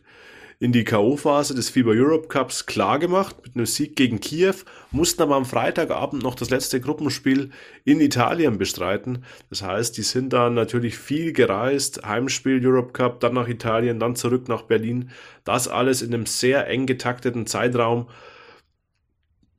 in 0.60 0.72
die 0.72 0.84
K.O.-Phase 0.84 1.56
des 1.56 1.70
FIBA 1.70 1.92
Europe 1.92 2.28
Cups 2.28 2.66
klar 2.66 3.00
gemacht 3.00 3.36
mit 3.44 3.56
einem 3.56 3.66
Sieg 3.66 3.96
gegen 3.96 4.20
Kiew, 4.20 4.56
mussten 4.92 5.22
aber 5.22 5.36
am 5.36 5.46
Freitagabend 5.46 6.24
noch 6.24 6.36
das 6.36 6.50
letzte 6.50 6.80
Gruppenspiel 6.80 7.52
in 7.84 8.00
Italien 8.00 8.58
bestreiten. 8.58 9.26
Das 9.50 9.62
heißt, 9.62 9.98
die 9.98 10.04
sind 10.04 10.32
dann 10.32 10.54
natürlich 10.54 10.98
viel 10.98 11.34
gereist, 11.34 12.06
Heimspiel 12.06 12.66
Europe 12.66 12.94
Cup, 12.94 13.20
dann 13.20 13.34
nach 13.34 13.48
Italien, 13.48 14.00
dann 14.00 14.16
zurück 14.16 14.48
nach 14.48 14.62
Berlin. 14.64 15.10
Das 15.44 15.68
alles 15.68 16.02
in 16.02 16.14
einem 16.14 16.26
sehr 16.26 16.68
eng 16.68 16.86
getakteten 16.86 17.46
Zeitraum. 17.46 18.08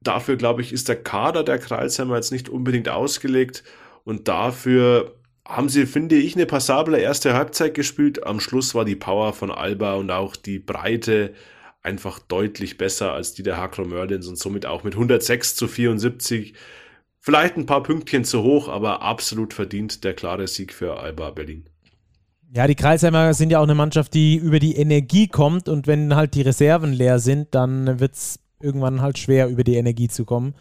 Dafür, 0.01 0.37
glaube 0.37 0.63
ich, 0.63 0.73
ist 0.73 0.89
der 0.89 1.03
Kader 1.03 1.45
der 1.45 1.59
Kreisheimer 1.59 2.17
jetzt 2.17 2.33
nicht 2.33 2.49
unbedingt 2.49 2.89
ausgelegt 2.89 3.63
und 4.05 4.29
dafür 4.29 5.15
haben 5.47 5.69
sie, 5.69 5.87
finde 5.87 6.17
ich, 6.17 6.35
eine 6.35 6.47
passable 6.47 6.99
erste 6.99 7.35
Halbzeit 7.35 7.75
gespielt. 7.75 8.27
Am 8.27 8.41
Schluss 8.41 8.75
war 8.75 8.85
die 8.85 8.97
Power 8.97 9.33
von 9.33 9.51
Alba 9.51 9.95
und 9.95 10.11
auch 10.11 10.37
die 10.37 10.59
Breite 10.59 11.35
einfach 11.83 12.19
deutlich 12.19 12.79
besser 12.79 13.13
als 13.13 13.35
die 13.35 13.43
der 13.43 13.59
Hakro 13.59 13.85
Merlins 13.85 14.27
und 14.27 14.39
somit 14.39 14.65
auch 14.65 14.85
mit 14.85 14.95
106 14.95 15.55
zu 15.55 15.69
74. 15.69 16.55
Vielleicht 17.21 17.57
ein 17.57 17.67
paar 17.67 17.83
Pünktchen 17.83 18.25
zu 18.25 18.43
hoch, 18.43 18.69
aber 18.69 19.03
absolut 19.03 19.53
verdient 19.53 20.03
der 20.05 20.15
klare 20.15 20.47
Sieg 20.47 20.73
für 20.73 20.99
Alba 20.99 21.31
Berlin. 21.31 21.69
Ja, 22.51 22.67
die 22.67 22.75
Kreisheimer 22.75 23.35
sind 23.35 23.51
ja 23.51 23.59
auch 23.59 23.65
eine 23.65 23.75
Mannschaft, 23.75 24.15
die 24.15 24.37
über 24.37 24.61
die 24.61 24.77
Energie 24.77 25.27
kommt 25.27 25.69
und 25.69 25.87
wenn 25.87 26.15
halt 26.15 26.35
die 26.35 26.43
Reserven 26.43 26.93
leer 26.93 27.19
sind, 27.19 27.55
dann 27.55 27.99
wird 27.99 28.15
es 28.15 28.39
irgendwann 28.61 29.03
halt 29.03 29.19
schwer, 29.19 29.49
über 29.49 29.65
die 29.65 29.77
Energie 29.77 30.09
zu 30.09 30.25
kommen. 30.25 30.55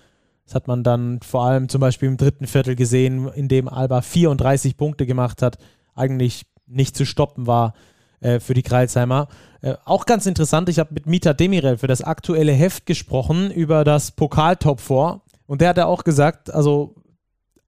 Das 0.45 0.55
hat 0.55 0.67
man 0.67 0.83
dann 0.83 1.19
vor 1.21 1.45
allem 1.45 1.69
zum 1.69 1.81
Beispiel 1.81 2.09
im 2.09 2.17
dritten 2.17 2.47
Viertel 2.47 2.75
gesehen, 2.75 3.29
in 3.29 3.47
dem 3.47 3.67
Alba 3.67 4.01
34 4.01 4.77
Punkte 4.77 5.05
gemacht 5.05 5.41
hat, 5.41 5.57
eigentlich 5.95 6.45
nicht 6.67 6.95
zu 6.97 7.05
stoppen 7.05 7.47
war 7.47 7.73
äh, 8.19 8.39
für 8.39 8.53
die 8.53 8.63
Kreilsheimer. 8.63 9.27
Äh, 9.61 9.75
auch 9.85 10.05
ganz 10.05 10.25
interessant, 10.25 10.69
ich 10.69 10.79
habe 10.79 10.93
mit 10.93 11.05
Mita 11.05 11.33
Demirel 11.33 11.77
für 11.77 11.87
das 11.87 12.01
aktuelle 12.01 12.51
Heft 12.51 12.85
gesprochen 12.85 13.51
über 13.51 13.83
das 13.83 14.11
Pokal-Top 14.11 14.81
4 14.81 15.21
und 15.45 15.61
der 15.61 15.69
hat 15.69 15.77
ja 15.77 15.85
auch 15.85 16.03
gesagt, 16.03 16.53
also 16.53 16.95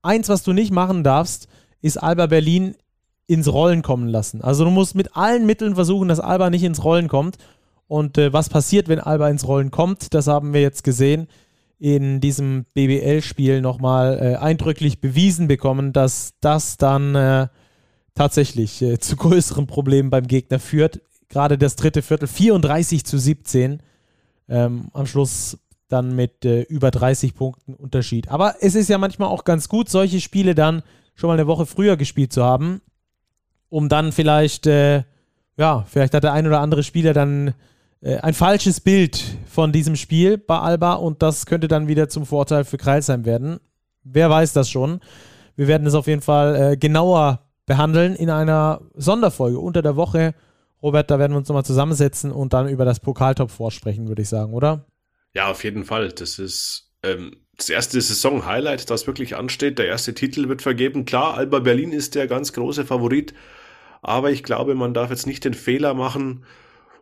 eins, 0.02 0.30
was 0.30 0.44
du 0.44 0.54
nicht 0.54 0.72
machen 0.72 1.04
darfst, 1.04 1.48
ist 1.82 2.02
Alba 2.02 2.28
Berlin 2.28 2.76
ins 3.28 3.52
Rollen 3.52 3.82
kommen 3.82 4.08
lassen. 4.08 4.42
Also 4.42 4.64
du 4.64 4.72
musst 4.72 4.96
mit 4.96 5.16
allen 5.16 5.46
Mitteln 5.46 5.76
versuchen, 5.76 6.08
dass 6.08 6.20
Alba 6.20 6.50
nicht 6.50 6.64
ins 6.64 6.84
Rollen 6.84 7.08
kommt. 7.08 7.38
Und 7.88 8.18
äh, 8.18 8.34
was 8.34 8.50
passiert, 8.50 8.88
wenn 8.88 9.00
Alba 9.00 9.30
ins 9.30 9.48
Rollen 9.48 9.72
kommt, 9.72 10.14
das 10.14 10.28
haben 10.28 10.54
wir 10.54 10.62
jetzt 10.62 10.84
gesehen 10.84 11.28
in 11.80 12.22
diesem 12.22 12.66
BBL-Spiel 12.74 13.62
nochmal 13.62 14.20
äh, 14.22 14.36
eindrücklich 14.36 15.02
bewiesen 15.02 15.48
bekommen, 15.48 15.94
dass 15.94 16.34
das 16.40 16.78
dann 16.78 17.16
äh, 17.16 17.48
tatsächlich 18.14 18.82
äh, 18.82 19.00
zu 19.00 19.16
größeren 19.18 19.68
Problemen 19.68 20.10
beim 20.10 20.28
Gegner 20.28 20.60
führt. 20.60 21.02
Gerade 21.30 21.58
das 21.58 21.76
dritte 21.76 22.02
Viertel 22.02 22.28
34 22.28 23.06
zu 23.06 23.18
17. 23.18 23.82
Ähm, 24.48 24.90
am 24.94 25.06
Schluss 25.08 25.58
dann 25.88 26.16
mit 26.16 26.46
äh, 26.46 26.62
über 26.62 26.92
30 26.92 27.36
Punkten 27.36 27.74
Unterschied. 27.74 28.30
Aber 28.30 28.56
es 28.62 28.76
ist 28.76 28.90
ja 28.90 28.98
manchmal 28.98 29.30
auch 29.30 29.44
ganz 29.44 29.70
gut, 29.70 29.90
solche 29.90 30.22
Spiele 30.22 30.56
dann 30.56 30.82
schon 31.16 31.28
mal 31.28 31.34
eine 31.34 31.48
Woche 31.48 31.66
früher 31.66 31.98
gespielt 31.98 32.34
zu 32.34 32.44
haben, 32.44 32.82
um 33.70 33.90
dann 33.90 34.12
vielleicht, 34.12 34.68
äh, 34.68 35.04
ja, 35.58 35.86
vielleicht 35.88 36.14
hat 36.14 36.24
der 36.24 36.34
ein 36.34 36.48
oder 36.48 36.60
andere 36.60 36.84
Spieler 36.84 37.14
dann 37.14 37.54
ein 38.06 38.34
falsches 38.34 38.80
Bild 38.80 39.24
von 39.48 39.72
diesem 39.72 39.96
Spiel 39.96 40.38
bei 40.38 40.60
Alba 40.60 40.94
und 40.94 41.22
das 41.22 41.46
könnte 41.46 41.68
dann 41.68 41.88
wieder 41.88 42.08
zum 42.08 42.26
Vorteil 42.26 42.64
für 42.64 42.78
Kreilsheim 42.78 43.26
werden. 43.26 43.60
Wer 44.04 44.30
weiß 44.30 44.54
das 44.54 44.70
schon. 44.70 45.00
Wir 45.56 45.68
werden 45.68 45.88
es 45.88 45.96
auf 45.96 46.08
jeden 46.08 46.22
Fall 46.22 46.56
äh, 46.74 46.78
genauer 46.78 47.42
behandeln 47.66 48.16
in 48.16 48.30
einer 48.30 48.82
Sonderfolge 48.94 49.60
unter 49.60 49.82
der 49.82 49.96
Woche. 49.96 50.36
Robert, 50.84 51.10
da 51.10 51.18
werden 51.18 51.34
wir 51.34 51.38
uns 51.38 51.48
nochmal 51.48 51.66
zusammensetzen 51.66 52.32
und 52.32 52.54
dann 52.54 52.70
über 52.70 52.86
das 52.86 53.00
Pokaltop 53.00 53.50
vorsprechen, 53.50 54.08
würde 54.08 54.22
ich 54.22 54.30
sagen, 54.30 54.54
oder? 54.54 54.86
Ja, 55.34 55.50
auf 55.50 55.64
jeden 55.64 55.84
Fall. 55.84 56.10
Das 56.10 56.38
ist 56.38 56.92
ähm, 57.02 57.38
das 57.58 57.70
erste 57.70 58.00
Saison-Highlight, 58.00 58.90
das 58.90 59.08
wirklich 59.08 59.36
ansteht. 59.36 59.80
Der 59.80 59.88
erste 59.88 60.14
Titel 60.14 60.48
wird 60.48 60.62
vergeben. 60.62 61.06
Klar, 61.06 61.36
Alba 61.36 61.60
Berlin 61.60 61.92
ist 61.92 62.14
der 62.14 62.28
ganz 62.28 62.54
große 62.54 62.86
Favorit, 62.86 63.34
aber 64.02 64.30
ich 64.30 64.44
glaube, 64.44 64.76
man 64.76 64.94
darf 64.94 65.10
jetzt 65.10 65.26
nicht 65.26 65.44
den 65.44 65.56
Fehler 65.56 65.96
machen, 65.96 66.46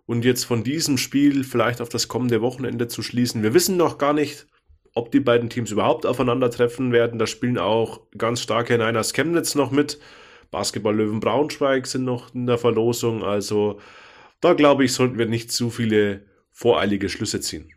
und 0.06 0.26
jetzt 0.26 0.44
von 0.44 0.64
diesem 0.64 0.98
Spiel 0.98 1.44
vielleicht 1.44 1.82
auf 1.82 1.90
das 1.90 2.08
kommende 2.08 2.42
Wochenende 2.42 2.88
zu 2.88 3.02
schließen. 3.02 3.44
Wir 3.44 3.54
wissen 3.54 3.78
noch 3.78 3.98
gar 3.98 4.14
nicht, 4.14 4.48
ob 4.94 5.12
die 5.12 5.20
beiden 5.20 5.50
Teams 5.50 5.72
überhaupt 5.72 6.06
aufeinandertreffen 6.06 6.92
werden. 6.92 7.20
Da 7.20 7.28
spielen 7.28 7.58
auch 7.58 8.02
ganz 8.18 8.42
starke 8.42 8.78
Niners 8.78 9.14
Chemnitz 9.14 9.56
noch 9.56 9.72
mit. 9.72 10.00
Basketball 10.52 10.96
Löwen 10.96 11.20
Braunschweig 11.20 11.88
sind 11.88 12.04
noch 12.04 12.34
in 12.36 12.46
der 12.46 12.58
Verlosung. 12.58 13.24
Also 13.24 13.80
da 14.40 14.54
glaube 14.54 14.86
ich, 14.86 14.94
sollten 14.94 15.18
wir 15.18 15.26
nicht 15.26 15.52
zu 15.52 15.70
viele 15.70 16.26
voreilige 16.52 17.10
Schlüsse 17.10 17.40
ziehen. 17.40 17.72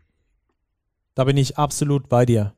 Da 1.15 1.23
bin 1.23 1.37
ich 1.37 1.57
absolut 1.57 2.09
bei 2.09 2.25
dir. 2.25 2.53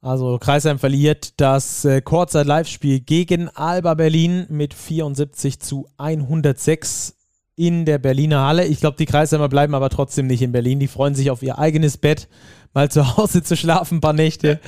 Also 0.00 0.38
Kreisheim 0.38 0.78
verliert 0.78 1.40
das 1.40 1.84
äh, 1.84 2.00
Kurzzeit-Live-Spiel 2.00 3.00
gegen 3.00 3.48
Alba 3.50 3.94
Berlin 3.94 4.46
mit 4.48 4.74
74 4.74 5.60
zu 5.60 5.88
106 5.96 7.14
in 7.56 7.84
der 7.84 7.98
Berliner 7.98 8.46
Halle. 8.46 8.66
Ich 8.66 8.80
glaube, 8.80 8.96
die 8.96 9.06
Kreisheimer 9.06 9.48
bleiben 9.48 9.74
aber 9.74 9.90
trotzdem 9.90 10.26
nicht 10.26 10.42
in 10.42 10.52
Berlin. 10.52 10.80
Die 10.80 10.88
freuen 10.88 11.14
sich 11.14 11.30
auf 11.30 11.42
ihr 11.42 11.58
eigenes 11.58 11.96
Bett, 11.98 12.28
mal 12.72 12.90
zu 12.90 13.16
Hause 13.16 13.42
zu 13.42 13.56
schlafen, 13.56 13.98
ein 13.98 14.00
paar 14.00 14.12
Nächte. 14.12 14.60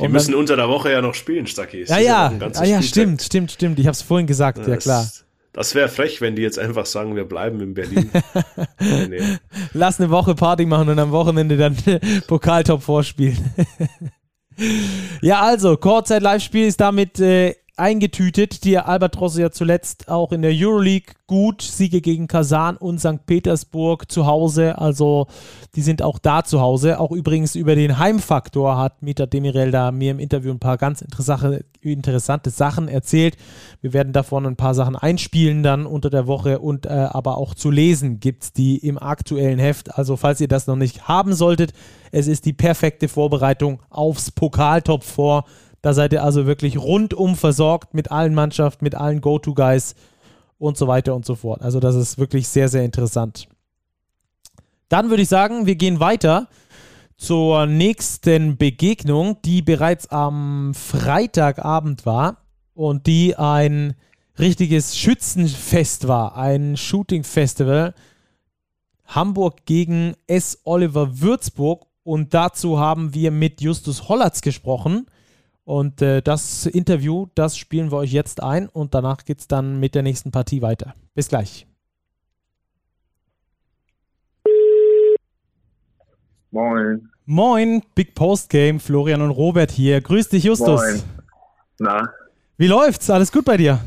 Die 0.00 0.08
müssen 0.08 0.34
unter 0.34 0.56
der 0.56 0.68
Woche 0.68 0.90
ja 0.90 1.00
noch 1.00 1.14
spielen, 1.14 1.46
Stuckys. 1.46 1.88
Ja, 1.88 1.98
ja, 1.98 2.32
ja, 2.32 2.50
ah, 2.54 2.64
ja 2.64 2.82
stimmt, 2.82 3.22
stimmt, 3.22 3.52
stimmt. 3.52 3.78
Ich 3.78 3.86
habe 3.86 3.94
es 3.94 4.02
vorhin 4.02 4.26
gesagt, 4.26 4.58
das, 4.58 4.66
ja 4.66 4.76
klar. 4.76 5.08
Das 5.52 5.76
wäre 5.76 5.88
frech, 5.88 6.20
wenn 6.20 6.34
die 6.34 6.42
jetzt 6.42 6.58
einfach 6.58 6.84
sagen, 6.84 7.14
wir 7.14 7.24
bleiben 7.24 7.60
in 7.60 7.74
Berlin. 7.74 8.10
nee, 8.80 9.06
nee. 9.06 9.38
Lass 9.72 10.00
eine 10.00 10.10
Woche 10.10 10.34
Party 10.34 10.66
machen 10.66 10.88
und 10.88 10.98
am 10.98 11.12
Wochenende 11.12 11.56
dann 11.56 11.76
Pokaltop 12.26 12.82
vorspielen. 12.82 13.38
ja, 15.22 15.42
also, 15.42 15.76
Kurzzeit-Live-Spiel 15.76 16.66
ist 16.66 16.80
damit 16.80 17.20
äh, 17.20 17.54
eingetütet. 17.76 18.64
Die 18.64 18.78
Albatrosse 18.78 19.42
ja 19.42 19.50
zuletzt 19.50 20.08
auch 20.08 20.32
in 20.32 20.42
der 20.42 20.52
Euroleague 20.54 21.14
gut. 21.26 21.62
Siege 21.62 22.00
gegen 22.00 22.28
Kasan 22.28 22.76
und 22.76 23.00
St. 23.00 23.26
Petersburg 23.26 24.10
zu 24.10 24.26
Hause. 24.26 24.78
Also 24.78 25.26
die 25.74 25.82
sind 25.82 26.02
auch 26.02 26.18
da 26.18 26.44
zu 26.44 26.60
Hause. 26.60 27.00
Auch 27.00 27.10
übrigens 27.10 27.54
über 27.54 27.74
den 27.74 27.98
Heimfaktor 27.98 28.78
hat 28.78 29.02
Mieter 29.02 29.26
Demirel 29.26 29.70
da 29.70 29.90
mir 29.90 30.10
im 30.10 30.18
Interview 30.18 30.52
ein 30.52 30.60
paar 30.60 30.76
ganz 30.76 31.02
interessante 31.02 32.50
Sachen 32.50 32.88
erzählt. 32.88 33.36
Wir 33.80 33.92
werden 33.92 34.12
davon 34.12 34.46
ein 34.46 34.56
paar 34.56 34.74
Sachen 34.74 34.96
einspielen 34.96 35.62
dann 35.62 35.86
unter 35.86 36.10
der 36.10 36.26
Woche 36.26 36.58
und 36.60 36.86
äh, 36.86 36.90
aber 36.90 37.38
auch 37.38 37.54
zu 37.54 37.70
lesen 37.70 38.20
gibt 38.20 38.44
es 38.44 38.52
die 38.52 38.76
im 38.78 38.98
aktuellen 38.98 39.58
Heft. 39.58 39.98
Also 39.98 40.16
falls 40.16 40.40
ihr 40.40 40.48
das 40.48 40.66
noch 40.66 40.76
nicht 40.76 41.08
haben 41.08 41.34
solltet, 41.34 41.72
es 42.12 42.28
ist 42.28 42.44
die 42.44 42.52
perfekte 42.52 43.08
Vorbereitung 43.08 43.80
aufs 43.90 44.30
Pokaltop 44.30 45.02
vor 45.02 45.44
da 45.84 45.92
seid 45.92 46.14
ihr 46.14 46.24
also 46.24 46.46
wirklich 46.46 46.78
rundum 46.78 47.36
versorgt 47.36 47.92
mit 47.92 48.10
allen 48.10 48.32
Mannschaften, 48.32 48.86
mit 48.86 48.94
allen 48.94 49.20
Go-To-Guys 49.20 49.94
und 50.56 50.78
so 50.78 50.88
weiter 50.88 51.14
und 51.14 51.26
so 51.26 51.34
fort. 51.34 51.60
Also 51.60 51.78
das 51.78 51.94
ist 51.94 52.16
wirklich 52.16 52.48
sehr, 52.48 52.70
sehr 52.70 52.86
interessant. 52.86 53.48
Dann 54.88 55.10
würde 55.10 55.24
ich 55.24 55.28
sagen, 55.28 55.66
wir 55.66 55.74
gehen 55.74 56.00
weiter 56.00 56.48
zur 57.18 57.66
nächsten 57.66 58.56
Begegnung, 58.56 59.36
die 59.44 59.60
bereits 59.60 60.10
am 60.10 60.72
Freitagabend 60.72 62.06
war 62.06 62.38
und 62.72 63.06
die 63.06 63.36
ein 63.36 63.92
richtiges 64.38 64.96
Schützenfest 64.96 66.08
war, 66.08 66.34
ein 66.38 66.78
Shooting 66.78 67.24
Festival. 67.24 67.92
Hamburg 69.04 69.66
gegen 69.66 70.14
S. 70.28 70.60
Oliver 70.64 71.20
Würzburg 71.20 71.84
und 72.04 72.32
dazu 72.32 72.78
haben 72.78 73.12
wir 73.12 73.30
mit 73.30 73.60
Justus 73.60 74.08
Hollatz 74.08 74.40
gesprochen. 74.40 75.08
Und 75.64 76.02
äh, 76.02 76.20
das 76.20 76.66
Interview, 76.66 77.26
das 77.34 77.56
spielen 77.56 77.90
wir 77.90 77.96
euch 77.98 78.12
jetzt 78.12 78.42
ein 78.42 78.68
und 78.68 78.94
danach 78.94 79.24
geht 79.24 79.40
es 79.40 79.48
dann 79.48 79.80
mit 79.80 79.94
der 79.94 80.02
nächsten 80.02 80.30
Partie 80.30 80.60
weiter. 80.60 80.94
Bis 81.14 81.28
gleich. 81.28 81.66
Moin. 86.50 87.08
Moin, 87.24 87.82
Big 87.94 88.14
Post 88.14 88.50
Game, 88.50 88.78
Florian 88.78 89.22
und 89.22 89.30
Robert 89.30 89.70
hier. 89.70 90.00
Grüß 90.00 90.28
dich, 90.28 90.44
Justus. 90.44 90.80
Moin. 90.80 91.02
Na? 91.78 92.12
Wie 92.58 92.66
läuft's? 92.66 93.08
Alles 93.08 93.32
gut 93.32 93.46
bei 93.46 93.56
dir? 93.56 93.80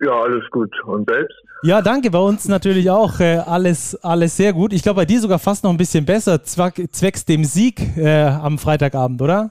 Ja, 0.00 0.12
alles 0.12 0.44
gut. 0.50 0.72
Und 0.84 1.08
selbst? 1.08 1.36
Ja, 1.64 1.82
danke. 1.82 2.10
Bei 2.10 2.18
uns 2.18 2.48
natürlich 2.48 2.90
auch 2.90 3.20
äh, 3.20 3.36
alles, 3.36 3.94
alles 4.02 4.36
sehr 4.36 4.52
gut. 4.52 4.72
Ich 4.72 4.82
glaube, 4.82 4.96
bei 4.96 5.04
dir 5.04 5.20
sogar 5.20 5.38
fast 5.38 5.64
noch 5.64 5.70
ein 5.70 5.76
bisschen 5.76 6.04
besser, 6.04 6.42
zwecks 6.42 7.24
dem 7.24 7.44
Sieg 7.44 7.96
äh, 7.96 8.24
am 8.24 8.58
Freitagabend, 8.58 9.20
oder? 9.20 9.50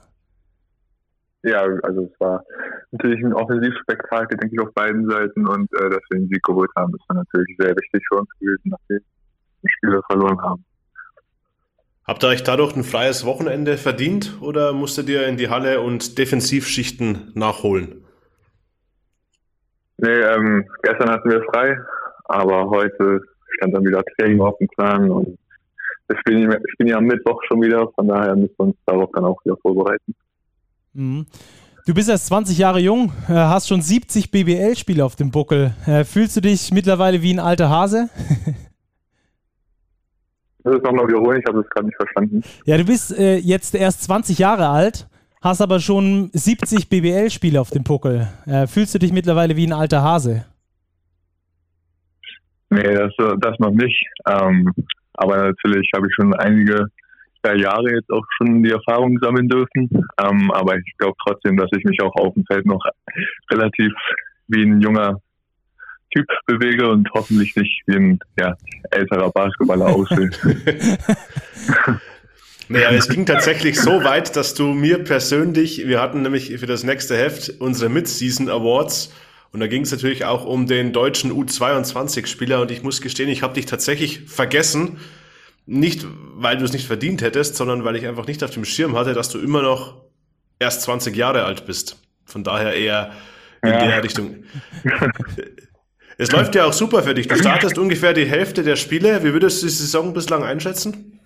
Ja, 1.48 1.62
also 1.84 2.10
es 2.12 2.20
war 2.20 2.44
natürlich 2.92 3.24
ein 3.24 3.34
Offensivspektakel, 3.34 4.38
denke 4.38 4.56
ich, 4.56 4.62
auf 4.62 4.74
beiden 4.74 5.10
Seiten 5.10 5.48
und 5.48 5.72
äh, 5.76 5.90
dass 5.90 6.02
wir 6.10 6.20
den 6.20 6.28
Sieg 6.28 6.44
geholt 6.44 6.70
haben, 6.76 6.94
ist 6.94 7.06
dann 7.08 7.18
natürlich 7.18 7.56
sehr 7.58 7.74
wichtig 7.74 8.04
für 8.10 8.20
uns 8.20 8.30
gewesen, 8.40 8.64
nachdem 8.66 9.00
wir 9.62 9.70
Spiele 9.70 10.02
verloren 10.10 10.42
haben. 10.42 10.66
Habt 12.06 12.24
ihr 12.24 12.30
euch 12.30 12.44
dadurch 12.44 12.76
ein 12.76 12.84
freies 12.84 13.26
Wochenende 13.26 13.78
verdient 13.78 14.38
oder 14.42 14.74
musstet 14.74 15.08
ihr 15.08 15.26
in 15.26 15.38
die 15.38 15.50
Halle 15.50 15.80
und 15.80 16.18
Defensivschichten 16.18 17.32
nachholen? 17.34 18.04
Nee, 19.98 20.10
ähm, 20.10 20.66
gestern 20.84 21.10
hatten 21.10 21.30
wir 21.30 21.44
frei, 21.46 21.78
aber 22.26 22.70
heute 22.70 23.22
stand 23.56 23.74
dann 23.74 23.86
wieder 23.86 24.04
Training 24.18 24.42
auf 24.42 24.58
dem 24.58 24.68
Plan 24.68 25.10
und 25.10 25.38
ich 26.10 26.24
bin, 26.24 26.52
ich 26.52 26.78
bin 26.78 26.88
ja 26.88 26.98
am 26.98 27.06
Mittwoch 27.06 27.42
schon 27.48 27.62
wieder, 27.62 27.90
von 27.96 28.08
daher 28.08 28.36
müssen 28.36 28.56
wir 28.58 28.66
uns 28.66 28.78
darauf 28.86 29.10
dann 29.14 29.26
auch 29.26 29.44
wieder 29.46 29.58
vorbereiten. 29.58 30.14
Mhm. 30.98 31.28
Du 31.86 31.94
bist 31.94 32.10
erst 32.10 32.26
20 32.28 32.58
Jahre 32.58 32.80
jung, 32.80 33.14
äh, 33.30 33.34
hast 33.34 33.68
schon 33.70 33.82
70 33.82 34.32
BBL-Spiele 34.32 35.06
auf 35.06 35.16
dem 35.16 35.32
Buckel. 35.32 35.74
Äh, 35.86 36.04
fühlst 36.04 36.36
du 36.36 36.42
dich 36.42 36.72
mittlerweile 36.72 37.22
wie 37.22 37.34
ein 37.34 37.40
alter 37.40 37.70
Hase? 37.70 38.10
Das 40.64 40.76
ist 40.76 40.84
nochmal 40.84 41.08
wiederholen, 41.08 41.40
ich 41.40 41.46
habe 41.48 41.62
das 41.62 41.70
gerade 41.70 41.86
nicht 41.86 41.96
verstanden. 41.96 42.44
Ja, 42.66 42.76
du 42.76 42.84
bist 42.84 43.18
äh, 43.18 43.38
jetzt 43.38 43.74
erst 43.74 44.04
20 44.04 44.38
Jahre 44.38 44.68
alt, 44.68 45.08
hast 45.42 45.62
aber 45.62 45.80
schon 45.80 46.30
70 46.34 46.90
BBL-Spiele 46.90 47.62
auf 47.62 47.70
dem 47.70 47.84
Buckel. 47.84 48.28
Äh, 48.46 48.68
fühlst 48.68 48.94
du 48.94 49.00
dich 49.00 49.14
mittlerweile 49.14 49.56
wie 49.56 49.66
ein 49.66 49.72
alter 49.72 50.02
Hase? 50.02 50.46
Nee, 52.70 52.96
das, 52.96 53.14
das 53.40 53.58
noch 53.60 53.72
nicht. 53.72 54.04
Ähm, 54.28 54.74
aber 55.14 55.38
natürlich 55.38 55.90
habe 55.96 56.08
ich 56.08 56.14
schon 56.16 56.34
einige 56.34 56.88
drei 57.48 57.56
Jahre 57.56 57.92
jetzt 57.94 58.12
auch 58.12 58.26
schon 58.38 58.64
die 58.64 58.72
Erfahrung 58.72 59.18
sammeln 59.22 59.48
dürfen. 59.48 59.90
Ähm, 60.22 60.52
aber 60.52 60.78
ich 60.78 60.98
glaube 60.98 61.16
trotzdem, 61.26 61.58
dass 61.58 61.70
ich 61.78 61.84
mich 61.86 62.02
auch 62.02 62.16
auf 62.16 62.34
dem 62.34 62.46
Feld 62.46 62.66
noch 62.66 62.84
relativ 63.52 63.94
wie 64.48 64.64
ein 64.64 64.82
junger 64.82 65.22
Typ 66.14 66.26
bewege 66.46 66.90
und 66.90 67.10
hoffentlich 67.14 67.56
nicht 67.56 67.82
wie 67.86 67.96
ein 67.96 68.20
ja, 68.40 68.56
älterer 68.92 69.30
Basketballer 69.32 69.88
aussehe. 69.88 70.30
Naja, 72.70 72.92
es 72.92 73.08
ging 73.08 73.26
tatsächlich 73.26 73.80
so 73.80 74.04
weit, 74.04 74.36
dass 74.36 74.54
du 74.54 74.74
mir 74.74 75.02
persönlich, 75.02 75.88
wir 75.88 76.02
hatten 76.02 76.22
nämlich 76.22 76.58
für 76.60 76.66
das 76.66 76.84
nächste 76.84 77.16
Heft 77.16 77.62
unsere 77.62 77.90
Mid-Season 77.90 78.50
Awards 78.50 79.16
und 79.54 79.62
da 79.62 79.68
ging 79.68 79.84
es 79.84 79.92
natürlich 79.94 80.26
auch 80.26 80.44
um 80.44 80.68
den 80.68 80.92
deutschen 80.92 81.32
U22-Spieler 81.32 82.62
und 82.62 82.70
ich 82.70 82.84
muss 82.84 83.00
gestehen, 83.00 83.30
ich 83.30 83.42
habe 83.42 83.54
dich 83.54 83.68
tatsächlich 83.68 84.20
vergessen 84.28 84.98
nicht, 85.68 86.06
weil 86.34 86.58
du 86.58 86.66
es 86.66 86.74
nicht 86.74 86.88
verdient 86.88 87.22
hättest, 87.22 87.56
sondern 87.56 87.84
weil 87.84 87.96
ich 87.96 88.08
einfach 88.08 88.26
nicht 88.26 88.44
auf 88.44 88.52
dem 88.52 88.66
Schirm 88.66 88.96
hatte, 88.96 89.14
dass 89.14 89.30
du 89.30 89.38
immer 89.38 89.62
noch 89.62 90.02
erst 90.60 90.82
20 90.84 91.16
Jahre 91.16 91.44
alt 91.44 91.66
bist. 91.66 92.02
Von 92.26 92.44
daher 92.44 92.74
eher 92.74 93.12
in 93.62 93.70
ja. 93.70 93.86
der 93.86 94.04
Richtung. 94.04 94.44
Es 96.20 96.32
läuft 96.32 96.56
ja 96.56 96.66
auch 96.66 96.74
super 96.74 97.04
für 97.04 97.14
dich. 97.14 97.28
Du 97.28 97.36
startest 97.36 97.78
ungefähr 97.78 98.12
die 98.12 98.26
Hälfte 98.26 98.64
der 98.64 98.76
Spiele. 98.76 99.24
Wie 99.24 99.34
würdest 99.34 99.62
du 99.62 99.68
die 99.68 99.72
Saison 99.72 100.14
bislang 100.14 100.44
einschätzen? 100.44 101.20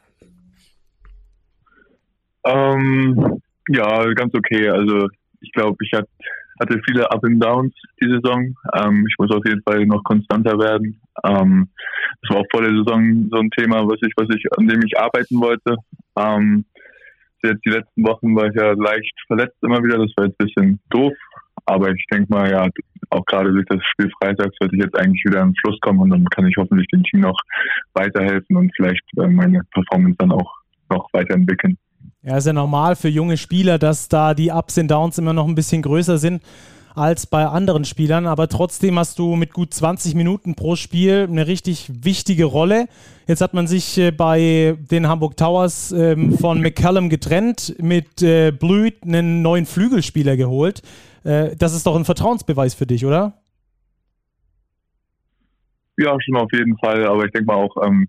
Ähm, 2.46 3.42
ja, 3.70 4.14
ganz 4.14 4.34
okay. 4.36 4.68
Also 4.68 5.08
ich 5.40 5.54
glaube, 5.54 5.78
ich 5.82 5.94
hatte 5.94 6.10
hatte 6.62 6.80
viele 6.88 7.10
Up 7.12 7.24
and 7.24 7.44
Downs 7.44 7.74
die 8.02 8.10
Saison. 8.10 8.54
Ähm, 8.74 9.06
ich 9.08 9.16
muss 9.18 9.32
auf 9.32 9.44
jeden 9.46 9.62
Fall 9.64 9.86
noch 9.86 10.04
konstanter 10.04 10.58
werden. 10.60 11.02
Ähm, 11.24 11.70
das 12.22 12.36
war 12.36 12.42
auch 12.42 12.52
vor 12.52 12.62
der 12.62 12.72
Saison 12.72 13.30
so 13.32 13.38
ein 13.38 13.50
Thema, 13.58 13.84
was 13.88 14.00
ich, 14.02 14.14
was 14.16 14.28
ich, 14.36 14.46
an 14.58 14.68
dem 14.68 14.82
ich 14.86 14.98
arbeiten 15.00 15.40
wollte. 15.40 15.76
Ähm, 16.18 16.66
jetzt 17.44 17.66
die 17.66 17.72
letzten 17.72 18.04
Wochen 18.04 18.36
war 18.36 18.48
ich 18.48 18.56
ja 18.56 18.74
leicht 18.74 19.14
verletzt 19.28 19.58
immer 19.62 19.84
wieder. 19.84 19.98
Das 19.98 20.12
war 20.16 20.26
jetzt 20.26 20.40
ein 20.40 20.46
bisschen 20.46 20.80
doof. 20.90 21.14
Aber 21.66 21.90
ich 21.92 22.06
denke 22.12 22.34
mal, 22.34 22.50
ja, 22.50 22.68
auch 23.12 23.26
gerade 23.26 23.52
durch 23.52 23.66
das 23.68 23.80
Spiel 23.86 24.10
Freitag 24.20 24.52
sollte 24.60 24.76
ich 24.76 24.84
jetzt 24.84 24.98
eigentlich 24.98 25.24
wieder 25.26 25.42
in 25.42 25.54
Fluss 25.62 25.80
kommen 25.82 26.00
und 26.00 26.10
dann 26.10 26.26
kann 26.26 26.48
ich 26.48 26.56
hoffentlich 26.58 26.88
dem 26.88 27.04
Team 27.04 27.22
noch 27.22 27.40
weiterhelfen 27.94 28.56
und 28.56 28.72
vielleicht 28.76 29.04
äh, 29.18 29.28
meine 29.28 29.62
Performance 29.74 30.18
dann 30.18 30.32
auch 30.32 30.52
noch 30.90 31.08
weiterentwickeln. 31.14 31.78
Ja, 32.24 32.38
ist 32.38 32.46
ja 32.46 32.54
normal 32.54 32.96
für 32.96 33.10
junge 33.10 33.36
Spieler, 33.36 33.80
dass 33.80 34.08
da 34.08 34.36
die 34.36 34.52
Ups 34.52 34.78
und 34.78 34.90
Downs 34.90 35.18
immer 35.18 35.34
noch 35.34 35.48
ein 35.48 35.56
bisschen 35.56 35.82
größer 35.82 36.20
sind 36.20 36.44
als 36.94 37.26
bei 37.26 37.48
anderen 37.48 37.84
Spielern, 37.84 38.28
aber 38.28 38.48
trotzdem 38.48 39.00
hast 39.00 39.18
du 39.18 39.36
mit 39.36 39.54
gut 39.54 39.74
20 39.74 40.14
Minuten 40.14 40.56
pro 40.56 40.76
Spiel 40.76 41.28
eine 41.28 41.48
richtig 41.48 41.90
wichtige 42.04 42.46
Rolle. 42.46 42.88
Jetzt 43.28 43.42
hat 43.42 43.54
man 43.54 43.66
sich 43.66 43.98
äh, 43.98 44.12
bei 44.12 44.78
den 44.92 45.08
Hamburg 45.08 45.36
Towers 45.38 45.94
ähm, 45.94 46.38
von 46.38 46.62
McCallum 46.62 47.10
getrennt, 47.10 47.76
mit 47.80 48.22
äh, 48.22 48.52
Blüt 48.52 49.04
einen 49.04 49.42
neuen 49.42 49.66
Flügelspieler 49.66 50.38
geholt. 50.38 50.82
Äh, 51.24 51.56
das 51.56 51.74
ist 51.74 51.88
doch 51.88 51.96
ein 51.96 52.06
Vertrauensbeweis 52.06 52.76
für 52.76 52.86
dich, 52.86 53.06
oder? 53.06 53.34
Ja, 55.98 56.16
schon 56.22 56.36
auf 56.36 56.52
jeden 56.52 56.78
Fall, 56.78 57.08
aber 57.08 57.26
ich 57.26 57.32
denke 57.32 57.46
mal 57.46 57.56
auch, 57.56 57.76
ähm, 57.84 58.08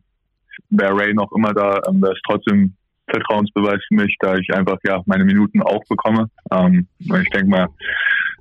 wäre 0.70 0.94
Ray 0.94 1.14
noch 1.14 1.30
immer 1.32 1.54
da, 1.54 1.80
ähm, 1.88 2.02
wäre 2.02 2.12
es 2.12 2.20
trotzdem 2.26 2.74
Vertrauensbeweis 3.08 3.80
für 3.88 3.94
mich, 3.94 4.16
da 4.20 4.36
ich 4.36 4.52
einfach 4.54 4.78
ja 4.84 5.00
meine 5.06 5.24
Minuten 5.24 5.62
auch 5.62 5.82
bekomme. 5.88 6.30
Ähm, 6.50 6.86
ich 6.98 7.30
denke 7.30 7.48
mal, 7.48 7.68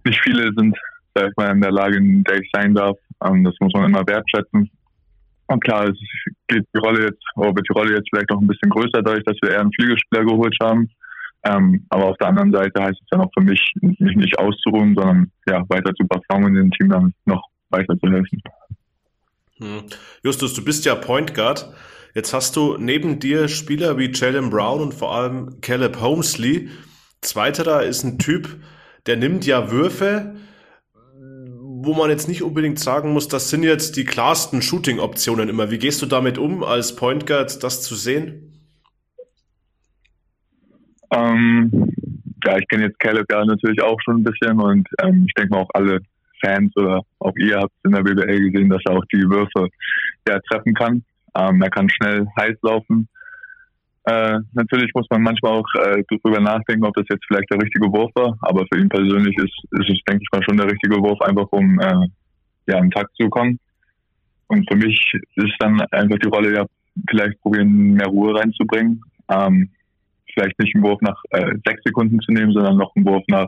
nicht 0.06 0.21
viele 0.24 0.52
sind, 0.56 0.78
sag 1.15 1.30
ich 1.30 1.38
mal, 1.38 1.52
in 1.52 1.62
der 1.62 1.71
Lage, 1.71 1.97
in 1.97 2.24
der 2.24 2.39
ich 2.39 2.50
sein 2.54 2.74
darf. 2.74 2.97
Ähm, 3.26 3.43
das 3.43 3.56
muss 3.60 3.74
man 3.74 3.86
immer 3.86 4.06
wertschätzen. 4.08 4.69
Und 5.47 5.63
klar, 5.63 5.86
es 5.86 6.00
geht 6.47 6.65
die 6.74 6.80
Rolle 6.80 7.06
jetzt, 7.06 7.24
oder 7.36 7.54
wird 7.56 7.67
die 7.69 7.78
Rolle 7.78 7.95
jetzt 7.95 8.08
vielleicht 8.10 8.30
noch 8.30 8.39
ein 8.39 8.47
bisschen 8.47 8.69
größer, 8.69 9.02
dadurch, 9.04 9.24
dass 9.26 9.38
wir 9.41 9.52
eher 9.52 9.62
einen 9.62 9.74
Flügelspieler 9.74 10.24
geholt 10.24 10.56
haben. 10.62 10.89
Ähm, 11.43 11.86
aber 11.89 12.06
auf 12.06 12.17
der 12.17 12.30
anderen 12.30 12.52
Seite 12.52 12.82
heißt 12.82 13.02
es 13.02 13.08
dann 13.10 13.21
auch 13.21 13.32
für 13.34 13.43
mich, 13.43 13.62
mich 13.82 14.15
nicht 14.15 14.38
auszuruhen, 14.39 14.95
sondern 14.95 15.32
ja, 15.47 15.63
weiter 15.69 15.93
zu 15.95 16.08
performen, 16.08 16.54
dem 16.54 16.71
Team 16.71 16.89
dann 16.89 17.13
noch 17.26 17.43
weiter 17.69 17.97
zu 17.97 18.10
helfen. 18.10 18.41
Hm. 19.62 19.84
Justus, 20.24 20.54
du 20.54 20.63
bist 20.63 20.86
ja 20.86 20.95
Point 20.95 21.36
Guard. 21.36 21.71
Jetzt 22.13 22.34
hast 22.34 22.56
du 22.56 22.78
neben 22.78 23.19
dir 23.19 23.47
Spieler 23.47 23.97
wie 23.97 24.12
Jalen 24.12 24.50
Brown 24.50 24.82
und 24.82 24.93
vor 24.93 25.15
allem 25.15 25.62
Caleb 25.62 26.02
Holmesley. 26.02 26.69
Zweiterer 27.21 27.84
ist 27.84 28.04
ein 28.04 28.17
Typ, 28.17 28.60
der 29.06 29.17
nimmt 29.17 29.45
ja 29.45 29.71
Würfe, 29.71 30.36
wo 31.84 31.93
man 31.93 32.10
jetzt 32.10 32.28
nicht 32.28 32.43
unbedingt 32.43 32.80
sagen 32.80 33.13
muss, 33.13 33.28
das 33.28 33.50
sind 33.50 33.63
jetzt 33.63 33.95
die 33.95 34.04
klarsten 34.04 34.62
Shooting-Optionen 34.62 35.50
immer. 35.50 35.71
Wie 35.71 35.80
gehst 35.80 36.02
du 36.02 36.06
damit 36.06 36.38
um, 36.38 36.63
als 36.63 36.95
Point 36.95 37.26
Guard 37.26 37.63
das 37.63 37.82
zu 37.84 37.95
sehen? 37.95 38.52
Ähm, 41.13 41.91
ja, 42.45 42.58
ich 42.58 42.67
kenne 42.67 42.86
jetzt 42.86 43.00
Caleb 43.00 43.26
ja 43.32 43.45
natürlich 43.45 43.82
auch 43.82 44.00
schon 44.04 44.17
ein 44.17 44.24
bisschen 44.24 44.60
und 44.60 44.88
ähm, 45.02 45.26
ich 45.28 45.34
denke 45.34 45.54
mal 45.54 45.62
auch 45.62 45.69
alle 45.74 46.02
Fans 46.43 46.75
oder 46.75 47.01
auch 47.19 47.34
ihr 47.38 47.60
habt 47.60 47.73
in 47.84 47.91
der 47.91 48.01
BBL 48.01 48.51
gesehen, 48.51 48.69
dass 48.69 48.82
er 48.86 48.97
auch 48.97 49.06
die 49.13 49.23
Würfe 49.30 49.69
ja, 50.27 50.39
treffen 50.49 50.73
kann. 50.73 51.04
Ähm, 51.36 51.62
er 51.62 51.69
kann 51.69 51.89
schnell 51.89 52.25
heiß 52.39 52.58
laufen. 52.62 53.08
Äh, 54.06 54.39
natürlich 54.54 54.91
muss 54.95 55.08
man 55.12 55.21
manchmal 55.21 55.54
auch 55.54 55.67
äh, 55.86 56.04
darüber 56.10 56.41
nachdenken, 56.41 56.86
ob 56.86 56.95
das 56.95 57.06
jetzt 57.10 57.23
vielleicht 57.27 57.51
der 57.51 57.62
richtige 57.62 57.88
Wurf 57.91 58.12
war, 58.15 58.36
aber 58.41 58.65
für 58.71 58.80
ihn 58.80 58.89
persönlich 58.89 59.36
ist, 59.38 59.54
ist 59.80 59.89
es, 59.89 59.99
denke 60.08 60.23
ich 60.23 60.30
mal, 60.32 60.43
schon 60.43 60.58
der 60.58 60.71
richtige 60.71 60.97
Wurf, 60.97 61.21
einfach 61.21 61.47
um 61.51 61.80
äh, 61.80 62.08
ja, 62.67 62.80
im 62.80 62.89
Takt 62.89 63.15
zu 63.15 63.30
kommen. 63.30 63.60
Und 64.47 64.69
für 64.69 64.77
mich 64.77 64.99
ist 65.36 65.56
dann 65.60 65.80
einfach 65.91 66.17
die 66.17 66.30
Rolle, 66.30 66.54
ja, 66.54 66.65
vielleicht 67.10 67.39
probieren, 67.41 67.93
mehr 67.93 68.08
Ruhe 68.08 68.38
reinzubringen. 68.38 69.01
Ähm, 69.30 69.69
vielleicht 70.34 70.58
nicht 70.60 70.75
einen 70.75 70.84
Wurf 70.84 70.99
nach 71.01 71.21
äh, 71.30 71.54
sechs 71.65 71.82
Sekunden 71.84 72.19
zu 72.19 72.32
nehmen, 72.32 72.51
sondern 72.54 72.77
noch 72.77 72.95
einen 72.95 73.06
Wurf 73.06 73.23
nach 73.27 73.47